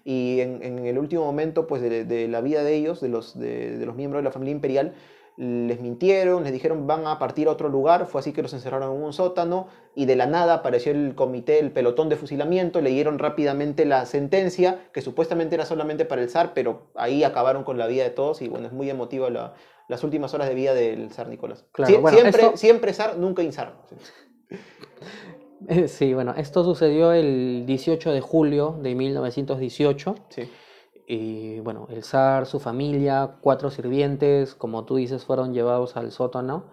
y 0.09 0.39
en, 0.39 0.63
en 0.63 0.85
el 0.85 0.97
último 0.97 1.25
momento 1.25 1.67
pues, 1.67 1.81
de, 1.81 2.05
de 2.05 2.27
la 2.29 2.39
vida 2.39 2.63
de 2.63 2.75
ellos, 2.75 3.01
de 3.01 3.09
los, 3.09 3.37
de, 3.37 3.77
de 3.77 3.85
los 3.85 3.95
miembros 3.97 4.21
de 4.21 4.23
la 4.23 4.31
familia 4.31 4.53
imperial, 4.53 4.93
les 5.35 5.81
mintieron, 5.81 6.43
les 6.43 6.53
dijeron 6.53 6.87
van 6.87 7.05
a 7.05 7.19
partir 7.19 7.47
a 7.47 7.51
otro 7.51 7.67
lugar, 7.69 8.07
fue 8.07 8.21
así 8.21 8.31
que 8.31 8.41
los 8.41 8.53
encerraron 8.53 8.95
en 8.95 9.03
un 9.03 9.11
sótano 9.11 9.67
y 9.95 10.05
de 10.05 10.15
la 10.15 10.25
nada 10.25 10.53
apareció 10.55 10.93
el 10.93 11.13
comité, 11.13 11.59
el 11.59 11.71
pelotón 11.71 12.07
de 12.09 12.15
fusilamiento, 12.15 12.79
leyeron 12.81 13.19
rápidamente 13.19 13.83
la 13.85 14.05
sentencia, 14.05 14.79
que 14.93 15.01
supuestamente 15.01 15.55
era 15.55 15.65
solamente 15.65 16.05
para 16.05 16.21
el 16.23 16.29
zar, 16.29 16.53
pero 16.55 16.87
ahí 16.95 17.23
acabaron 17.25 17.63
con 17.65 17.77
la 17.77 17.85
vida 17.87 18.03
de 18.05 18.09
todos 18.09 18.41
y 18.41 18.47
bueno, 18.47 18.65
es 18.67 18.73
muy 18.73 18.89
emotiva 18.89 19.29
la- 19.29 19.53
las 19.89 20.03
últimas 20.03 20.33
horas 20.33 20.47
de 20.49 20.55
vida 20.55 20.73
del 20.73 21.11
zar 21.11 21.27
Nicolás. 21.27 21.65
Claro, 21.73 21.93
Sie- 21.95 22.01
bueno, 22.01 22.17
siempre, 22.17 22.41
esto- 22.43 22.57
siempre 22.57 22.93
zar, 22.93 23.17
nunca 23.17 23.43
inzar. 23.43 23.73
Sí, 25.87 26.13
bueno, 26.13 26.33
esto 26.37 26.63
sucedió 26.63 27.11
el 27.11 27.65
18 27.65 28.11
de 28.11 28.21
julio 28.21 28.77
de 28.81 28.95
1918 28.95 30.15
Sí. 30.29 30.49
y 31.07 31.59
bueno, 31.61 31.87
el 31.89 32.03
zar, 32.03 32.45
su 32.45 32.59
familia, 32.59 33.37
cuatro 33.41 33.71
sirvientes, 33.71 34.55
como 34.55 34.85
tú 34.85 34.95
dices, 34.97 35.25
fueron 35.25 35.53
llevados 35.53 35.95
al 35.97 36.11
sótano 36.11 36.65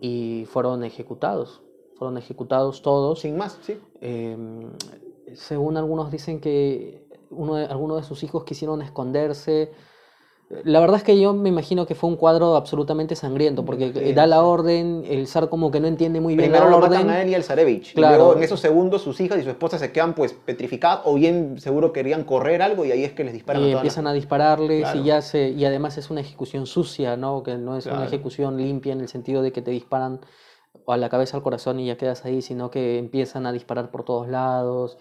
y 0.00 0.46
fueron 0.50 0.84
ejecutados. 0.84 1.62
Fueron 1.96 2.16
ejecutados 2.16 2.82
todos. 2.82 3.20
Sin 3.20 3.36
más, 3.36 3.58
sí. 3.62 3.80
Em, 4.00 4.70
según 5.34 5.76
algunos 5.76 6.12
dicen 6.12 6.40
que 6.40 7.04
uno 7.30 7.56
de, 7.56 7.66
algunos 7.66 7.96
de 7.96 8.02
sus 8.04 8.22
hijos 8.22 8.44
quisieron 8.44 8.82
esconderse, 8.82 9.72
La 10.64 10.80
verdad 10.80 10.96
es 10.96 11.02
que 11.02 11.20
yo 11.20 11.34
me 11.34 11.50
imagino 11.50 11.84
que 11.84 11.94
fue 11.94 12.08
un 12.08 12.16
cuadro 12.16 12.56
absolutamente 12.56 13.14
sangriento, 13.16 13.66
porque 13.66 13.92
Sí, 13.92 14.12
da 14.14 14.26
la 14.26 14.42
orden, 14.42 15.04
el 15.06 15.26
zar 15.26 15.50
como 15.50 15.70
que 15.70 15.78
no 15.78 15.88
entiende 15.88 16.20
muy 16.22 16.36
bien 16.36 16.48
Primero 16.50 16.64
la 16.64 16.70
lo 16.70 16.76
orden. 16.78 16.90
matan 16.92 17.10
a 17.10 17.20
él 17.20 17.28
y 17.28 17.34
al 17.34 17.44
Zarevich. 17.44 17.92
Claro. 17.92 18.14
Y 18.14 18.18
luego 18.18 18.36
en 18.38 18.42
esos 18.42 18.58
segundos 18.58 19.02
sus 19.02 19.20
hijas 19.20 19.38
y 19.38 19.42
su 19.42 19.50
esposa 19.50 19.78
se 19.78 19.92
quedan 19.92 20.14
pues 20.14 20.32
petrificadas 20.32 21.00
o 21.04 21.14
bien 21.16 21.60
seguro 21.60 21.92
querían 21.92 22.24
correr 22.24 22.62
algo 22.62 22.86
y 22.86 22.92
ahí 22.92 23.04
es 23.04 23.12
que 23.12 23.24
les 23.24 23.34
disparan 23.34 23.62
y 23.62 23.72
a 23.72 23.76
empiezan 23.76 24.06
a 24.06 24.14
dispararles 24.14 24.80
Claro. 24.84 25.00
y 25.00 25.04
ya 25.04 25.20
se 25.20 25.50
y 25.50 25.64
además 25.66 25.98
es 25.98 26.08
una 26.10 26.22
ejecución 26.22 26.64
sucia 26.66 27.18
no 27.18 27.42
que 27.42 27.56
no 27.58 27.76
es 27.76 27.84
una 27.84 28.06
ejecución 28.06 28.56
limpia 28.56 28.94
en 28.94 29.00
el 29.02 29.08
sentido 29.08 29.42
de 29.42 29.52
que 29.52 29.60
te 29.60 29.70
disparan 29.70 30.20
a 30.86 30.96
la 30.96 31.10
cabeza 31.10 31.36
al 31.36 31.42
corazón 31.42 31.78
y 31.78 31.86
ya 31.86 31.98
quedas 31.98 32.24
ahí 32.24 32.40
sino 32.40 32.70
que 32.70 32.96
empiezan 32.98 33.44
a 33.44 33.52
disparar 33.52 33.90
por 33.90 34.02
todos 34.04 34.28
lados 34.28 34.96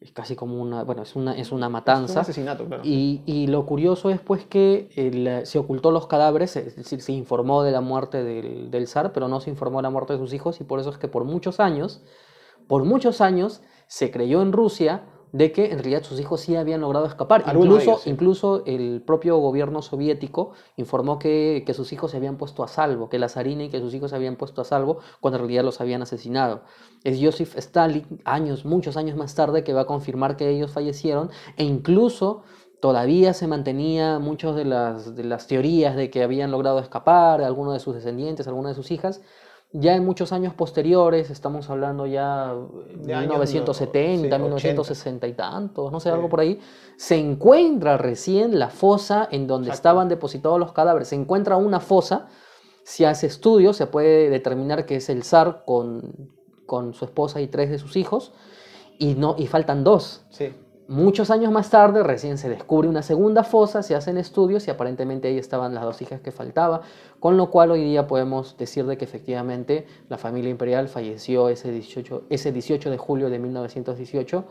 es 0.00 0.12
casi 0.12 0.34
como 0.34 0.60
una 0.60 0.82
bueno 0.82 1.02
es 1.02 1.14
una 1.14 1.32
es 1.36 1.52
una 1.52 1.66
Es 1.66 1.68
un 1.68 1.72
matanza 1.72 2.20
asesinato, 2.20 2.64
claro. 2.64 2.82
y, 2.84 3.22
y 3.26 3.46
lo 3.48 3.66
curioso 3.66 4.08
es 4.10 4.18
pues 4.20 4.46
que 4.46 4.88
el, 4.96 5.46
se 5.46 5.58
ocultó 5.58 5.90
los 5.90 6.06
cadáveres, 6.06 6.56
es 6.56 6.74
decir, 6.76 7.02
se 7.02 7.12
informó 7.12 7.62
de 7.62 7.70
la 7.72 7.82
muerte 7.82 8.24
del, 8.24 8.70
del 8.70 8.86
zar, 8.86 9.12
pero 9.12 9.28
no 9.28 9.40
se 9.40 9.50
informó 9.50 9.78
de 9.78 9.82
la 9.82 9.90
muerte 9.90 10.14
de 10.14 10.18
sus 10.18 10.32
hijos 10.32 10.60
y 10.60 10.64
por 10.64 10.80
eso 10.80 10.90
es 10.90 10.96
que 10.98 11.08
por 11.08 11.24
muchos 11.24 11.60
años, 11.60 12.02
por 12.66 12.84
muchos 12.84 13.20
años, 13.20 13.60
se 13.88 14.10
creyó 14.10 14.40
en 14.40 14.52
Rusia 14.52 15.02
de 15.32 15.52
que 15.52 15.66
en 15.66 15.78
realidad 15.78 16.02
sus 16.02 16.18
hijos 16.20 16.40
sí 16.40 16.56
habían 16.56 16.80
logrado 16.80 17.06
escapar. 17.06 17.42
Algunos 17.46 17.74
Incluso, 17.74 17.90
ellos, 17.90 18.02
sí. 18.02 18.10
incluso 18.10 18.62
el 18.66 19.02
propio 19.04 19.36
gobierno 19.38 19.82
soviético 19.82 20.52
informó 20.76 21.18
que, 21.18 21.62
que 21.66 21.74
sus 21.74 21.92
hijos 21.92 22.10
se 22.10 22.16
habían 22.16 22.36
puesto 22.36 22.62
a 22.62 22.68
salvo, 22.68 23.08
que 23.08 23.18
la 23.18 23.28
zarina 23.28 23.64
y 23.64 23.68
que 23.68 23.80
sus 23.80 23.94
hijos 23.94 24.10
se 24.10 24.16
habían 24.16 24.36
puesto 24.36 24.60
a 24.60 24.64
salvo 24.64 24.98
cuando 25.20 25.36
en 25.38 25.42
realidad 25.42 25.64
los 25.64 25.80
habían 25.80 26.02
asesinado. 26.02 26.62
Es 27.04 27.18
Joseph 27.22 27.56
Stalin, 27.56 28.20
años, 28.24 28.64
muchos 28.64 28.96
años 28.96 29.16
más 29.16 29.34
tarde, 29.34 29.64
que 29.64 29.72
va 29.72 29.82
a 29.82 29.86
confirmar 29.86 30.36
que 30.36 30.48
ellos 30.48 30.70
fallecieron 30.70 31.30
e 31.56 31.64
incluso 31.64 32.42
todavía 32.80 33.34
se 33.34 33.46
mantenía 33.46 34.18
muchas 34.18 34.56
de 34.56 34.64
las, 34.64 35.14
de 35.14 35.24
las 35.24 35.46
teorías 35.46 35.94
de 35.96 36.10
que 36.10 36.22
habían 36.22 36.50
logrado 36.50 36.78
escapar, 36.80 37.42
algunos 37.42 37.74
de 37.74 37.80
sus 37.80 37.94
descendientes, 37.94 38.48
algunas 38.48 38.70
de 38.72 38.82
sus 38.82 38.90
hijas. 38.90 39.20
Ya 39.72 39.94
en 39.94 40.04
muchos 40.04 40.32
años 40.32 40.52
posteriores, 40.54 41.30
estamos 41.30 41.70
hablando 41.70 42.04
ya 42.04 42.52
De 42.96 43.14
años, 43.14 43.28
1970, 43.30 44.36
no, 44.36 44.58
sí, 44.58 44.66
1960 44.66 45.28
y 45.28 45.32
tantos, 45.34 45.92
no 45.92 46.00
sé, 46.00 46.08
Sí. 46.08 46.14
algo 46.14 46.28
por 46.28 46.40
ahí, 46.40 46.58
se 46.96 47.16
encuentra 47.16 47.96
recién 47.96 48.58
la 48.58 48.70
fosa 48.70 49.28
en 49.30 49.46
donde 49.46 49.68
Exacto. 49.68 49.78
estaban 49.78 50.08
depositados 50.08 50.58
los 50.58 50.72
cadáveres. 50.72 51.08
Se 51.08 51.14
encuentra 51.14 51.56
una 51.56 51.78
fosa, 51.78 52.26
se 52.82 53.06
hace 53.06 53.28
estudio, 53.28 53.72
se 53.72 53.86
puede 53.86 54.28
determinar 54.28 54.86
que 54.86 54.96
es 54.96 55.08
el 55.08 55.22
zar 55.22 55.62
con, 55.64 56.30
con 56.66 56.92
su 56.92 57.04
esposa 57.04 57.40
y 57.40 57.46
tres 57.46 57.70
de 57.70 57.78
sus 57.78 57.94
hijos, 57.96 58.32
y, 58.98 59.14
no, 59.14 59.36
y 59.38 59.46
faltan 59.46 59.84
dos. 59.84 60.24
Sí. 60.30 60.52
Muchos 60.90 61.30
años 61.30 61.52
más 61.52 61.70
tarde, 61.70 62.02
recién 62.02 62.36
se 62.36 62.48
descubre 62.48 62.88
una 62.88 63.02
segunda 63.02 63.44
fosa, 63.44 63.80
se 63.84 63.94
hacen 63.94 64.18
estudios 64.18 64.66
y 64.66 64.72
aparentemente 64.72 65.28
ahí 65.28 65.38
estaban 65.38 65.72
las 65.72 65.84
dos 65.84 66.02
hijas 66.02 66.20
que 66.20 66.32
faltaba, 66.32 66.82
con 67.20 67.36
lo 67.36 67.48
cual 67.48 67.70
hoy 67.70 67.84
día 67.84 68.08
podemos 68.08 68.56
decir 68.56 68.84
de 68.86 68.98
que 68.98 69.04
efectivamente 69.04 69.86
la 70.08 70.18
familia 70.18 70.50
imperial 70.50 70.88
falleció 70.88 71.48
ese 71.48 71.70
18, 71.70 72.24
ese 72.28 72.50
18 72.50 72.90
de 72.90 72.98
julio 72.98 73.30
de 73.30 73.38
1918 73.38 74.44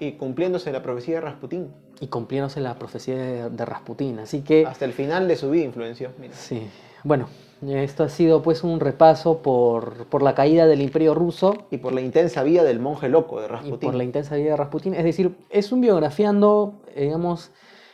Y 0.00 0.12
cumpliéndose 0.14 0.72
la 0.72 0.82
profecía 0.82 1.14
de 1.14 1.20
Rasputín. 1.20 1.68
y 2.00 2.08
cumpliéndose 2.08 2.60
la 2.60 2.74
profecía 2.74 3.14
de, 3.16 3.48
de 3.48 3.64
Rasputín. 3.64 4.18
Así 4.18 4.40
que, 4.42 4.66
Hasta 4.66 4.86
el 4.86 4.92
final 4.92 5.28
de 5.28 5.36
su 5.36 5.50
vida 5.50 5.64
influenció. 5.64 6.10
Mira. 6.18 6.34
sí, 6.34 6.66
bueno, 7.04 7.28
esto 7.66 8.02
ha 8.04 8.08
sido 8.08 8.42
pues 8.42 8.64
un 8.64 8.80
repaso 8.80 9.38
por, 9.42 10.06
por 10.06 10.22
la 10.22 10.34
caída 10.34 10.66
del 10.66 10.80
imperio 10.82 11.14
ruso 11.14 11.54
Y 11.70 11.78
por 11.78 11.92
la 11.92 12.00
intensa 12.00 12.42
vida 12.42 12.64
del 12.64 12.80
monje 12.80 13.08
loco 13.08 13.40
de 13.40 13.46
y 13.46 13.48
Rasputín. 13.50 13.78
por 13.88 13.94
la 13.94 14.04
intensa 14.04 14.34
vida 14.36 14.50
de 14.50 14.56
Rasputín. 14.56 14.94
Es 14.94 15.04
decir, 15.04 15.36
es 15.50 15.70
un 15.72 15.80
biografiando, 15.80 16.74
eh, 16.94 17.02
digamos, 17.04 17.50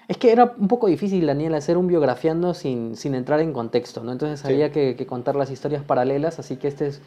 es 0.08 0.16
que 0.16 0.32
era 0.32 0.54
un 0.58 0.68
poco 0.68 0.86
difícil, 0.86 1.26
Daniel, 1.26 1.54
hacer 1.54 1.76
un 1.76 1.86
biografiando 1.86 2.54
sin, 2.54 2.96
sin 2.96 3.14
entrar 3.14 3.40
en 3.40 3.52
contexto, 3.52 4.02
¿no? 4.02 4.12
Entonces 4.12 4.40
Sí. 4.40 4.46
había 4.48 4.72
que, 4.72 4.96
que 4.96 5.06
contar 5.06 5.36
las 5.36 5.50
historias 5.50 5.82
paralelas, 5.84 6.38
así 6.38 6.56
que 6.56 6.68
este 6.68 6.86
es 6.86 7.02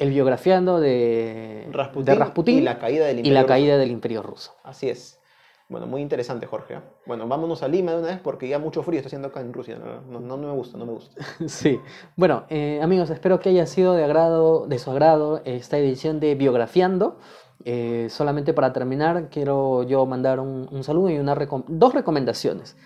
el 0.00 0.10
biografiando 0.10 0.80
de 0.80 1.68
Rasputín, 1.70 2.04
de 2.06 2.14
Rasputín 2.16 2.58
y 2.58 2.60
la 2.62 2.80
caída 2.80 3.06
del 3.06 3.18
y 3.18 3.20
imperio 3.20 3.34
la 3.34 3.40
ruso. 3.42 3.48
caída 3.48 3.78
del 3.78 3.90
imperio 3.92 4.22
ruso. 4.22 4.52
Así 4.64 4.88
es. 4.88 5.20
Bueno, 5.68 5.86
muy 5.86 6.02
interesante, 6.02 6.46
Jorge. 6.46 6.74
¿eh? 6.74 6.80
Bueno, 7.06 7.26
vámonos 7.26 7.62
a 7.62 7.68
Lima 7.68 7.92
de 7.92 7.98
una 7.98 8.08
vez 8.08 8.20
porque 8.22 8.46
ya 8.48 8.58
mucho 8.58 8.82
frío 8.82 8.98
está 8.98 9.08
haciendo 9.08 9.28
acá 9.28 9.40
en 9.40 9.52
Rusia. 9.52 9.78
No, 9.78 10.20
no, 10.20 10.36
no 10.36 10.36
me 10.36 10.52
gusta, 10.52 10.76
no 10.76 10.84
me 10.86 10.92
gusta. 10.92 11.16
Sí, 11.48 11.80
bueno, 12.16 12.44
eh, 12.50 12.80
amigos, 12.82 13.10
espero 13.10 13.40
que 13.40 13.48
haya 13.48 13.66
sido 13.66 13.94
de 13.94 14.04
agrado, 14.04 14.66
de 14.66 14.78
su 14.78 14.90
agrado 14.90 15.40
esta 15.44 15.78
edición 15.78 16.20
de 16.20 16.34
Biografiando. 16.34 17.18
Eh, 17.64 18.08
solamente 18.10 18.52
para 18.52 18.72
terminar, 18.72 19.30
quiero 19.30 19.84
yo 19.84 20.04
mandar 20.04 20.38
un, 20.38 20.68
un 20.70 20.84
saludo 20.84 21.08
y 21.08 21.18
una 21.18 21.34
recom- 21.34 21.64
dos 21.66 21.94
recomendaciones. 21.94 22.76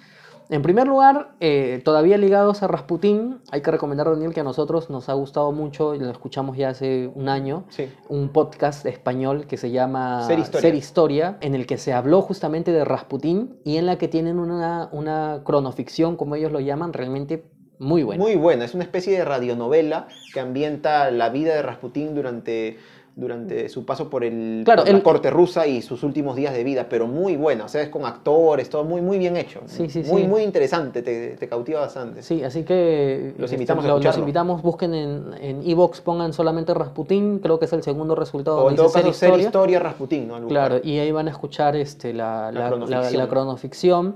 En 0.51 0.63
primer 0.63 0.87
lugar, 0.87 1.33
eh, 1.41 1.83
todavía 1.85 2.17
ligados 2.17 2.63
a 2.63 2.69
Rasputín, 2.69 3.41
hay 3.51 3.61
que 3.61 3.71
recomendar, 3.71 4.09
Daniel, 4.09 4.33
que 4.33 4.41
a 4.41 4.45
nosotros 4.45 4.89
nos 4.89 5.11
ha 5.11 5.13
gustado 5.13 5.53
mucho 5.53 5.95
y 5.95 5.99
lo 5.99 6.11
escuchamos 6.11 6.57
ya 6.57 6.71
hace 6.71 7.11
un 7.15 7.29
año, 7.29 7.65
Sí. 7.69 7.91
un 8.09 8.31
podcast 8.31 8.87
español 8.87 9.47
que 9.47 9.59
se 9.59 9.71
llama 9.71 10.27
Ser 10.27 10.39
Historia. 10.39 10.75
Historia, 10.75 11.37
en 11.43 11.55
el 11.55 11.67
que 11.67 11.77
se 11.77 11.93
habló 11.93 12.23
justamente 12.23 12.73
de 12.73 12.85
Rasputín 12.85 13.59
y 13.65 13.77
en 13.77 13.85
la 13.85 13.99
que 13.99 14.09
tienen 14.09 14.39
una, 14.39 14.89
una 14.93 15.43
cronoficción, 15.45 16.17
como 16.17 16.35
ellos 16.35 16.51
lo 16.51 16.61
llaman, 16.61 16.95
realmente 16.95 17.45
muy 17.79 18.03
buena. 18.03 18.23
Muy 18.25 18.35
buena. 18.35 18.65
Es 18.65 18.75
una 18.75 18.85
especie 18.85 19.17
de 19.17 19.25
radionovela 19.25 20.09
que 20.33 20.41
ambienta 20.41 21.11
la 21.11 21.29
vida 21.29 21.55
de 21.55 21.63
Rasputín 21.63 22.15
durante, 22.15 22.79
durante 23.19 23.69
su 23.69 23.85
paso 23.85 24.09
por, 24.09 24.23
el, 24.23 24.63
Claro, 24.65 24.85
por 24.85 24.93
la 24.95 25.03
corte 25.03 25.29
rusa 25.29 25.67
y 25.67 25.83
sus 25.83 26.05
últimos 26.05 26.37
días 26.37 26.55
de 26.55 26.63
vida, 26.63 26.87
pero 26.89 27.09
muy 27.09 27.35
buena. 27.37 27.65
O 27.65 27.69
sea, 27.69 27.83
es 27.83 27.89
con 27.89 28.05
actores, 28.07 28.71
todo 28.71 28.85
muy, 28.85 29.01
muy 29.03 29.19
bien 29.19 29.37
hecho. 29.37 29.61
Sí, 29.67 29.91
sí, 29.91 30.05
muy, 30.07 30.23
sí. 30.23 30.29
muy 30.29 30.43
interesante, 30.43 31.03
te, 31.03 31.31
te 31.31 31.49
cautiva 31.49 31.81
bastante. 31.81 32.23
Sí, 32.23 32.45
así 32.45 32.63
que 32.63 33.35
Los 33.37 33.47
este, 33.51 33.57
invitamos 33.57 33.85
a 33.85 33.89
lo- 33.89 33.95
los 33.95 34.01
escucharlo. 34.05 34.21
invitamos, 34.21 34.63
busquen 34.63 34.95
en 34.95 35.35
en 35.41 35.69
Evox, 35.69 36.01
pongan 36.01 36.33
solamente 36.33 36.73
Rasputín, 36.75 37.41
creo 37.41 37.59
que 37.59 37.65
es 37.65 37.73
el 37.73 37.83
segundo 37.83 38.15
resultado. 38.15 38.59
O 38.65 38.71
en 38.71 38.77
todo 38.77 38.87
caso, 38.93 39.13
ser 39.13 39.37
historia. 39.41 39.81
Rasputín, 39.81 40.29
¿no? 40.29 40.47
Claro, 40.47 40.79
y 40.83 40.99
ahí 40.99 41.11
van 41.11 41.27
a 41.27 41.33
escuchar 41.33 41.75
este, 41.75 42.15
La 42.15 42.53
la, 42.53 42.53
la, 42.53 42.61
la- 42.61 42.69
cronoficción. 42.69 43.17
la 43.19 43.29
cronoficción, 43.29 44.15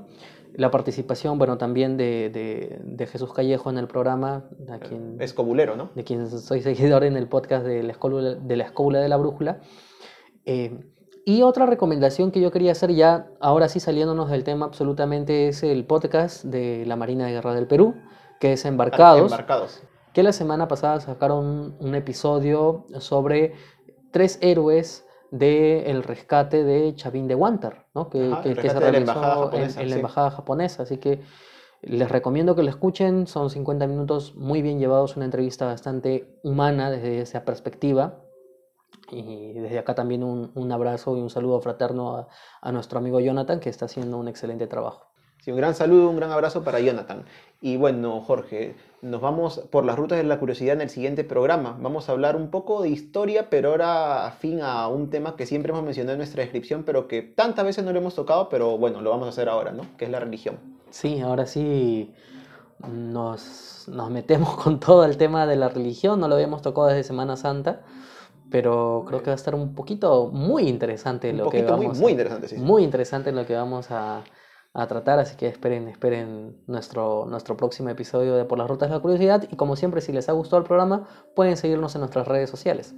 la 0.54 0.70
participación, 0.70 1.38
bueno, 1.38 1.56
también 1.58 1.96
de, 1.96 2.30
de- 2.30 2.78
de 2.82 3.06
Jesús 3.06 3.32
Callejo 3.32 3.70
en 3.70 3.78
el 3.78 3.86
programa, 3.88 4.44
a 4.68 4.78
quien, 4.78 5.16
Es 5.20 5.32
cobulero, 5.32 5.76
¿no? 5.76 5.90
de 5.94 6.04
quien 6.04 6.28
soy 6.28 6.60
seguidor 6.62 7.04
en 7.04 7.16
el 7.16 7.28
podcast 7.28 7.64
de 7.64 7.82
la 7.82 7.92
Escóbula 7.92 8.34
de 8.34 8.56
la, 8.56 8.64
Escóbula 8.64 9.00
de 9.00 9.08
la 9.08 9.16
Brújula. 9.16 9.60
Eh, 10.44 10.78
y 11.24 11.42
otra 11.42 11.66
recomendación 11.66 12.32
que 12.32 12.40
yo 12.40 12.50
quería 12.50 12.72
hacer 12.72 12.92
ya, 12.92 13.28
ahora 13.40 13.68
sí 13.68 13.78
saliéndonos 13.80 14.28
del 14.30 14.42
tema 14.44 14.66
absolutamente, 14.66 15.48
es 15.48 15.62
el 15.62 15.84
podcast 15.84 16.44
de 16.44 16.84
la 16.86 16.96
Marina 16.96 17.26
de 17.26 17.32
Guerra 17.32 17.54
del 17.54 17.66
Perú, 17.68 17.94
que 18.40 18.54
es 18.54 18.64
Embarcados 18.64 19.22
Embarcados. 19.30 19.82
que 20.12 20.22
la 20.24 20.32
semana 20.32 20.66
pasada 20.66 20.98
sacaron 21.00 21.76
un 21.78 21.94
episodio 21.94 22.86
sobre 22.98 23.54
tres 24.10 24.38
héroes 24.42 25.06
del 25.32 26.02
rescate 26.04 26.62
de 26.62 26.94
Chavín 26.94 27.26
de 27.26 27.34
Wantar, 27.34 27.86
¿no? 27.94 28.08
que, 28.10 28.30
Ajá, 28.30 28.42
que- 28.42 28.50
el 28.50 28.54
que 28.54 28.62
se 28.62 28.68
rescate 28.68 28.84
de 28.86 28.92
la 28.92 28.98
realizó 28.98 29.12
embajada 29.12 29.34
en- 29.34 29.40
japonesa, 29.44 29.80
en, 29.82 29.88
la 29.88 29.94
sí. 29.94 29.98
embajada 29.98 30.30
japonesa. 30.30 30.82
Así 30.84 30.98
que 30.98 31.20
les 31.80 32.08
recomiendo 32.10 32.54
que 32.54 32.62
lo 32.62 32.68
escuchen, 32.68 33.26
son 33.26 33.48
50 33.50 33.86
minutos 33.86 34.36
muy 34.36 34.62
bien 34.62 34.78
llevados, 34.78 35.16
una 35.16 35.24
entrevista 35.24 35.66
bastante 35.66 36.38
humana 36.44 36.90
desde 36.90 37.22
esa 37.22 37.44
perspectiva. 37.44 38.20
Y 39.10 39.54
desde 39.54 39.78
acá 39.78 39.94
también 39.94 40.22
un, 40.22 40.52
un 40.54 40.70
abrazo 40.72 41.16
y 41.16 41.20
un 41.20 41.28
saludo 41.30 41.60
fraterno 41.60 42.16
a, 42.16 42.28
a 42.60 42.72
nuestro 42.72 42.98
amigo 42.98 43.18
Jonathan, 43.20 43.58
que 43.58 43.68
está 43.70 43.86
haciendo 43.86 44.16
un 44.18 44.28
excelente 44.28 44.66
trabajo. 44.66 45.06
Sí, 45.42 45.50
un 45.50 45.56
gran 45.56 45.74
saludo, 45.74 46.08
un 46.08 46.16
gran 46.16 46.30
abrazo 46.30 46.62
para 46.62 46.78
Jonathan. 46.78 47.24
Y 47.60 47.76
bueno, 47.76 48.20
Jorge, 48.20 48.76
nos 49.02 49.20
vamos 49.20 49.58
por 49.70 49.84
las 49.84 49.96
rutas 49.96 50.16
de 50.18 50.24
la 50.24 50.38
curiosidad 50.38 50.74
en 50.74 50.80
el 50.82 50.88
siguiente 50.88 51.24
programa. 51.24 51.76
Vamos 51.80 52.08
a 52.08 52.12
hablar 52.12 52.36
un 52.36 52.50
poco 52.50 52.82
de 52.82 52.88
historia, 52.88 53.50
pero 53.50 53.70
ahora 53.70 54.26
afín 54.26 54.60
a 54.62 54.86
un 54.88 55.10
tema 55.10 55.36
que 55.36 55.44
siempre 55.44 55.72
hemos 55.72 55.84
mencionado 55.84 56.12
en 56.14 56.18
nuestra 56.18 56.42
descripción, 56.42 56.84
pero 56.84 57.08
que 57.08 57.20
tantas 57.22 57.64
veces 57.64 57.84
no 57.84 57.92
lo 57.92 57.98
hemos 57.98 58.14
tocado, 58.14 58.48
pero 58.48 58.78
bueno, 58.78 59.00
lo 59.00 59.10
vamos 59.10 59.26
a 59.26 59.30
hacer 59.30 59.48
ahora, 59.48 59.72
¿no? 59.72 59.82
Que 59.98 60.04
es 60.04 60.10
la 60.10 60.20
religión. 60.20 60.56
Sí, 60.90 61.20
ahora 61.20 61.46
sí 61.46 62.12
nos, 62.88 63.86
nos 63.88 64.10
metemos 64.10 64.56
con 64.56 64.80
todo 64.80 65.04
el 65.04 65.16
tema 65.16 65.46
de 65.46 65.56
la 65.56 65.68
religión, 65.68 66.20
no 66.20 66.28
lo 66.28 66.34
habíamos 66.36 66.62
tocado 66.62 66.86
desde 66.88 67.02
Semana 67.02 67.36
Santa, 67.36 67.82
pero 68.50 69.04
creo 69.06 69.20
que 69.20 69.26
va 69.30 69.32
a 69.32 69.36
estar 69.36 69.54
un 69.54 69.74
poquito 69.74 70.30
muy 70.32 70.68
interesante 70.68 71.30
Un 71.30 71.38
lo 71.38 71.48
que 71.50 71.62
muy, 71.62 71.70
vamos 71.70 71.98
a- 71.98 72.00
muy 72.00 72.12
interesante, 72.12 72.48
sí. 72.48 72.56
sí. 72.56 72.60
muy 72.62 72.84
interesante 72.84 73.32
lo 73.32 73.46
que 73.46 73.54
vamos 73.54 73.90
a, 73.90 74.22
a 74.74 74.86
tratar, 74.86 75.18
así 75.18 75.36
que 75.36 75.48
esperen, 75.48 75.88
esperen 75.88 76.56
nuestro, 76.66 77.26
nuestro 77.28 77.56
próximo 77.56 77.90
episodio 77.90 78.36
de 78.36 78.44
Por 78.44 78.58
las 78.58 78.68
Rutas 78.68 78.88
de 78.88 78.96
la 78.96 79.02
Curiosidad 79.02 79.46
y 79.50 79.56
como 79.56 79.76
siempre, 79.76 80.00
si 80.00 80.12
les 80.12 80.28
ha 80.28 80.32
gustado 80.32 80.58
el 80.58 80.66
programa, 80.66 81.08
pueden 81.34 81.56
seguirnos 81.56 81.94
en 81.94 82.00
nuestras 82.00 82.26
redes 82.26 82.48
sociales. 82.48 82.94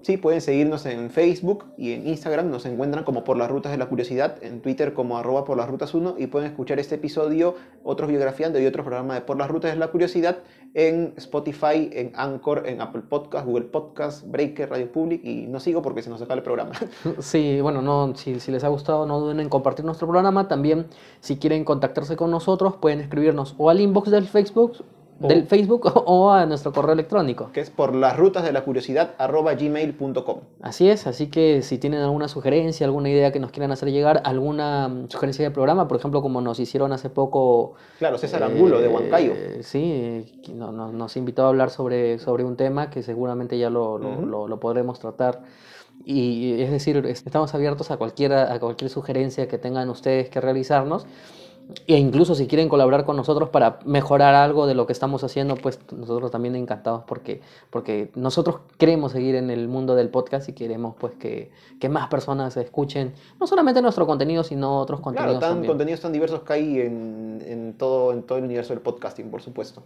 Sí, 0.00 0.16
pueden 0.16 0.40
seguirnos 0.40 0.86
en 0.86 1.10
Facebook 1.10 1.64
y 1.76 1.92
en 1.92 2.06
Instagram, 2.06 2.50
nos 2.50 2.64
encuentran 2.66 3.04
como 3.04 3.24
por 3.24 3.36
las 3.36 3.50
rutas 3.50 3.72
de 3.72 3.78
la 3.78 3.86
curiosidad, 3.86 4.36
en 4.42 4.62
Twitter 4.62 4.94
como 4.94 5.18
arroba 5.18 5.44
por 5.44 5.56
las 5.56 5.68
rutas 5.68 5.92
1 5.92 6.14
y 6.18 6.28
pueden 6.28 6.48
escuchar 6.48 6.78
este 6.78 6.94
episodio, 6.94 7.56
otros 7.82 8.08
biografiando 8.08 8.60
y 8.60 8.66
otros 8.66 8.86
programas 8.86 9.16
de 9.16 9.22
por 9.22 9.36
las 9.36 9.48
rutas 9.48 9.72
de 9.72 9.78
la 9.78 9.88
curiosidad 9.88 10.38
en 10.74 11.14
Spotify, 11.16 11.90
en 11.92 12.12
Anchor, 12.14 12.64
en 12.66 12.80
Apple 12.80 13.02
Podcast, 13.08 13.46
Google 13.46 13.66
Podcast, 13.66 14.26
Breaker, 14.26 14.70
Radio 14.70 14.90
Public 14.92 15.24
y 15.24 15.46
no 15.46 15.60
sigo 15.60 15.82
porque 15.82 16.02
se 16.02 16.10
nos 16.10 16.20
acaba 16.22 16.36
el 16.36 16.42
programa. 16.42 16.72
Sí, 17.20 17.60
bueno, 17.60 17.82
no, 17.82 18.14
si, 18.14 18.38
si 18.40 18.52
les 18.52 18.64
ha 18.64 18.68
gustado, 18.68 19.06
no 19.06 19.18
duden 19.20 19.40
en 19.40 19.48
compartir 19.48 19.84
nuestro 19.84 20.06
programa. 20.06 20.48
También, 20.48 20.86
si 21.20 21.36
quieren 21.36 21.64
contactarse 21.64 22.16
con 22.16 22.30
nosotros, 22.30 22.76
pueden 22.76 23.00
escribirnos 23.00 23.54
o 23.58 23.70
al 23.70 23.80
inbox 23.80 24.10
del 24.10 24.26
Facebook, 24.26 24.84
del 25.20 25.46
Facebook 25.46 25.90
o 26.06 26.30
a 26.30 26.46
nuestro 26.46 26.72
correo 26.72 26.92
electrónico. 26.92 27.50
que 27.52 27.60
es 27.60 27.70
por 27.70 27.94
las 27.94 28.16
rutas 28.16 28.44
de 28.44 28.52
la 28.52 28.62
curiosidad 28.64 29.14
arroba 29.18 29.54
gmail.com. 29.54 30.38
Así 30.62 30.88
es, 30.88 31.06
así 31.06 31.26
que 31.28 31.62
si 31.62 31.78
tienen 31.78 32.00
alguna 32.02 32.28
sugerencia, 32.28 32.86
alguna 32.86 33.08
idea 33.10 33.32
que 33.32 33.40
nos 33.40 33.50
quieran 33.50 33.72
hacer 33.72 33.90
llegar, 33.90 34.22
alguna 34.24 35.06
sugerencia 35.08 35.44
de 35.44 35.50
programa, 35.50 35.88
por 35.88 35.96
ejemplo, 35.96 36.22
como 36.22 36.40
nos 36.40 36.60
hicieron 36.60 36.92
hace 36.92 37.10
poco. 37.10 37.74
Claro, 37.98 38.18
César 38.18 38.42
Angulo 38.44 38.80
de 38.80 38.86
eh, 38.86 38.88
Huancayo. 38.88 39.32
Sí, 39.62 40.40
que 40.44 40.52
no- 40.52 40.70
no- 40.72 40.92
nos 40.92 41.16
invitó 41.16 41.44
a 41.44 41.48
hablar 41.48 41.70
sobre, 41.70 42.18
sobre 42.18 42.44
un 42.44 42.56
tema 42.56 42.90
que 42.90 43.02
seguramente 43.02 43.58
ya 43.58 43.70
lo, 43.70 43.98
lo- 43.98 44.10
Ujú. 44.10 44.26
lo- 44.26 44.48
lo 44.48 44.60
podremos 44.60 45.00
tratar. 45.00 45.42
Y 46.04 46.60
es 46.62 46.70
decir, 46.70 46.96
es- 47.06 47.26
estamos 47.26 47.54
abiertos 47.54 47.90
a, 47.90 47.96
cualquiera, 47.96 48.52
a 48.52 48.60
cualquier 48.60 48.88
sugerencia 48.90 49.48
que 49.48 49.58
tengan 49.58 49.90
ustedes 49.90 50.28
que 50.30 50.40
realizarnos. 50.40 51.06
E 51.86 51.96
incluso 51.98 52.34
si 52.34 52.46
quieren 52.46 52.68
colaborar 52.70 53.04
con 53.04 53.16
nosotros 53.16 53.50
para 53.50 53.78
mejorar 53.84 54.34
algo 54.34 54.66
de 54.66 54.74
lo 54.74 54.86
que 54.86 54.94
estamos 54.94 55.22
haciendo, 55.22 55.54
pues 55.54 55.78
nosotros 55.92 56.30
también 56.30 56.56
encantados 56.56 57.02
porque, 57.06 57.42
porque 57.68 58.10
nosotros 58.14 58.60
queremos 58.78 59.12
seguir 59.12 59.34
en 59.34 59.50
el 59.50 59.68
mundo 59.68 59.94
del 59.94 60.08
podcast 60.08 60.48
y 60.48 60.54
queremos 60.54 60.94
pues 60.98 61.12
que, 61.14 61.50
que 61.78 61.90
más 61.90 62.08
personas 62.08 62.56
escuchen 62.56 63.12
no 63.38 63.46
solamente 63.46 63.82
nuestro 63.82 64.06
contenido, 64.06 64.44
sino 64.44 64.78
otros 64.80 65.00
Claro, 65.00 65.16
contenidos 65.16 65.40
tan, 65.40 65.50
también. 65.50 65.70
contenidos 65.70 66.00
tan 66.00 66.12
diversos 66.12 66.40
que 66.42 66.52
hay 66.54 66.80
en, 66.80 67.42
en 67.46 67.74
todo, 67.74 68.12
en 68.12 68.22
todo 68.22 68.38
el 68.38 68.44
universo 68.44 68.72
del 68.72 68.80
podcasting, 68.82 69.30
por 69.30 69.42
supuesto. 69.42 69.82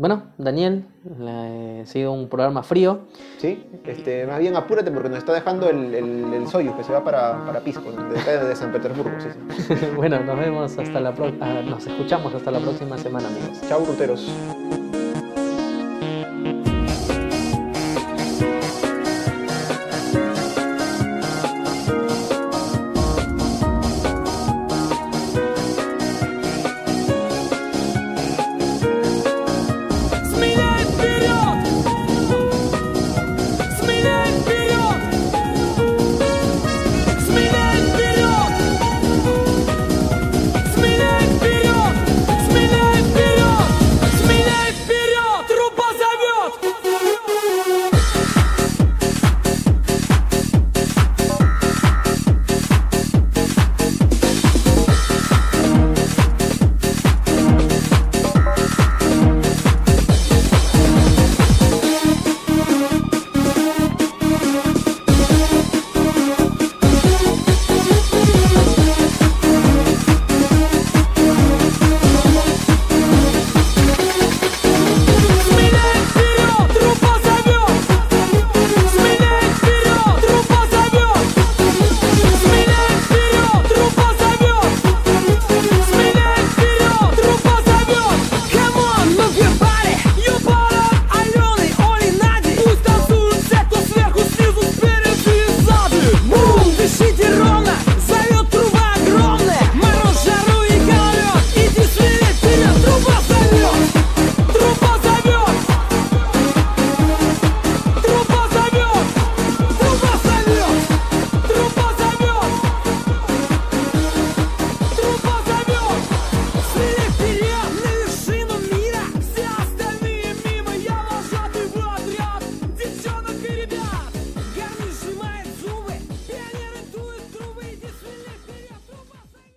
Bueno, 0.00 0.22
Daniel, 0.38 0.86
ha 1.28 1.84
sido 1.84 2.12
un 2.12 2.30
programa 2.30 2.62
frío. 2.62 3.00
¿Sí? 3.36 3.66
Este, 3.84 4.26
más 4.26 4.38
bien 4.38 4.56
apúrate 4.56 4.90
porque 4.90 5.10
nos 5.10 5.18
está 5.18 5.34
dejando 5.34 5.68
el, 5.68 5.94
el, 5.94 6.32
el 6.32 6.46
Soyuz 6.48 6.74
que 6.74 6.84
se 6.84 6.90
va 6.90 7.04
para, 7.04 7.44
para 7.44 7.60
Pisco, 7.60 7.92
de, 7.92 8.18
acá 8.18 8.42
de 8.42 8.56
San 8.56 8.72
Petersburgo. 8.72 9.10
Sí, 9.18 9.28
sí. 9.68 9.74
bueno, 9.96 10.18
nos 10.20 10.38
vemos 10.38 10.78
hasta 10.78 11.00
la 11.00 11.12
pro- 11.14 11.34
ah, 11.42 11.60
nos 11.68 11.86
escuchamos 11.86 12.34
hasta 12.34 12.50
la 12.50 12.60
próxima 12.60 12.96
semana, 12.96 13.28
amigos. 13.28 13.60
Chao, 13.68 13.84
ruteros. 13.84 14.26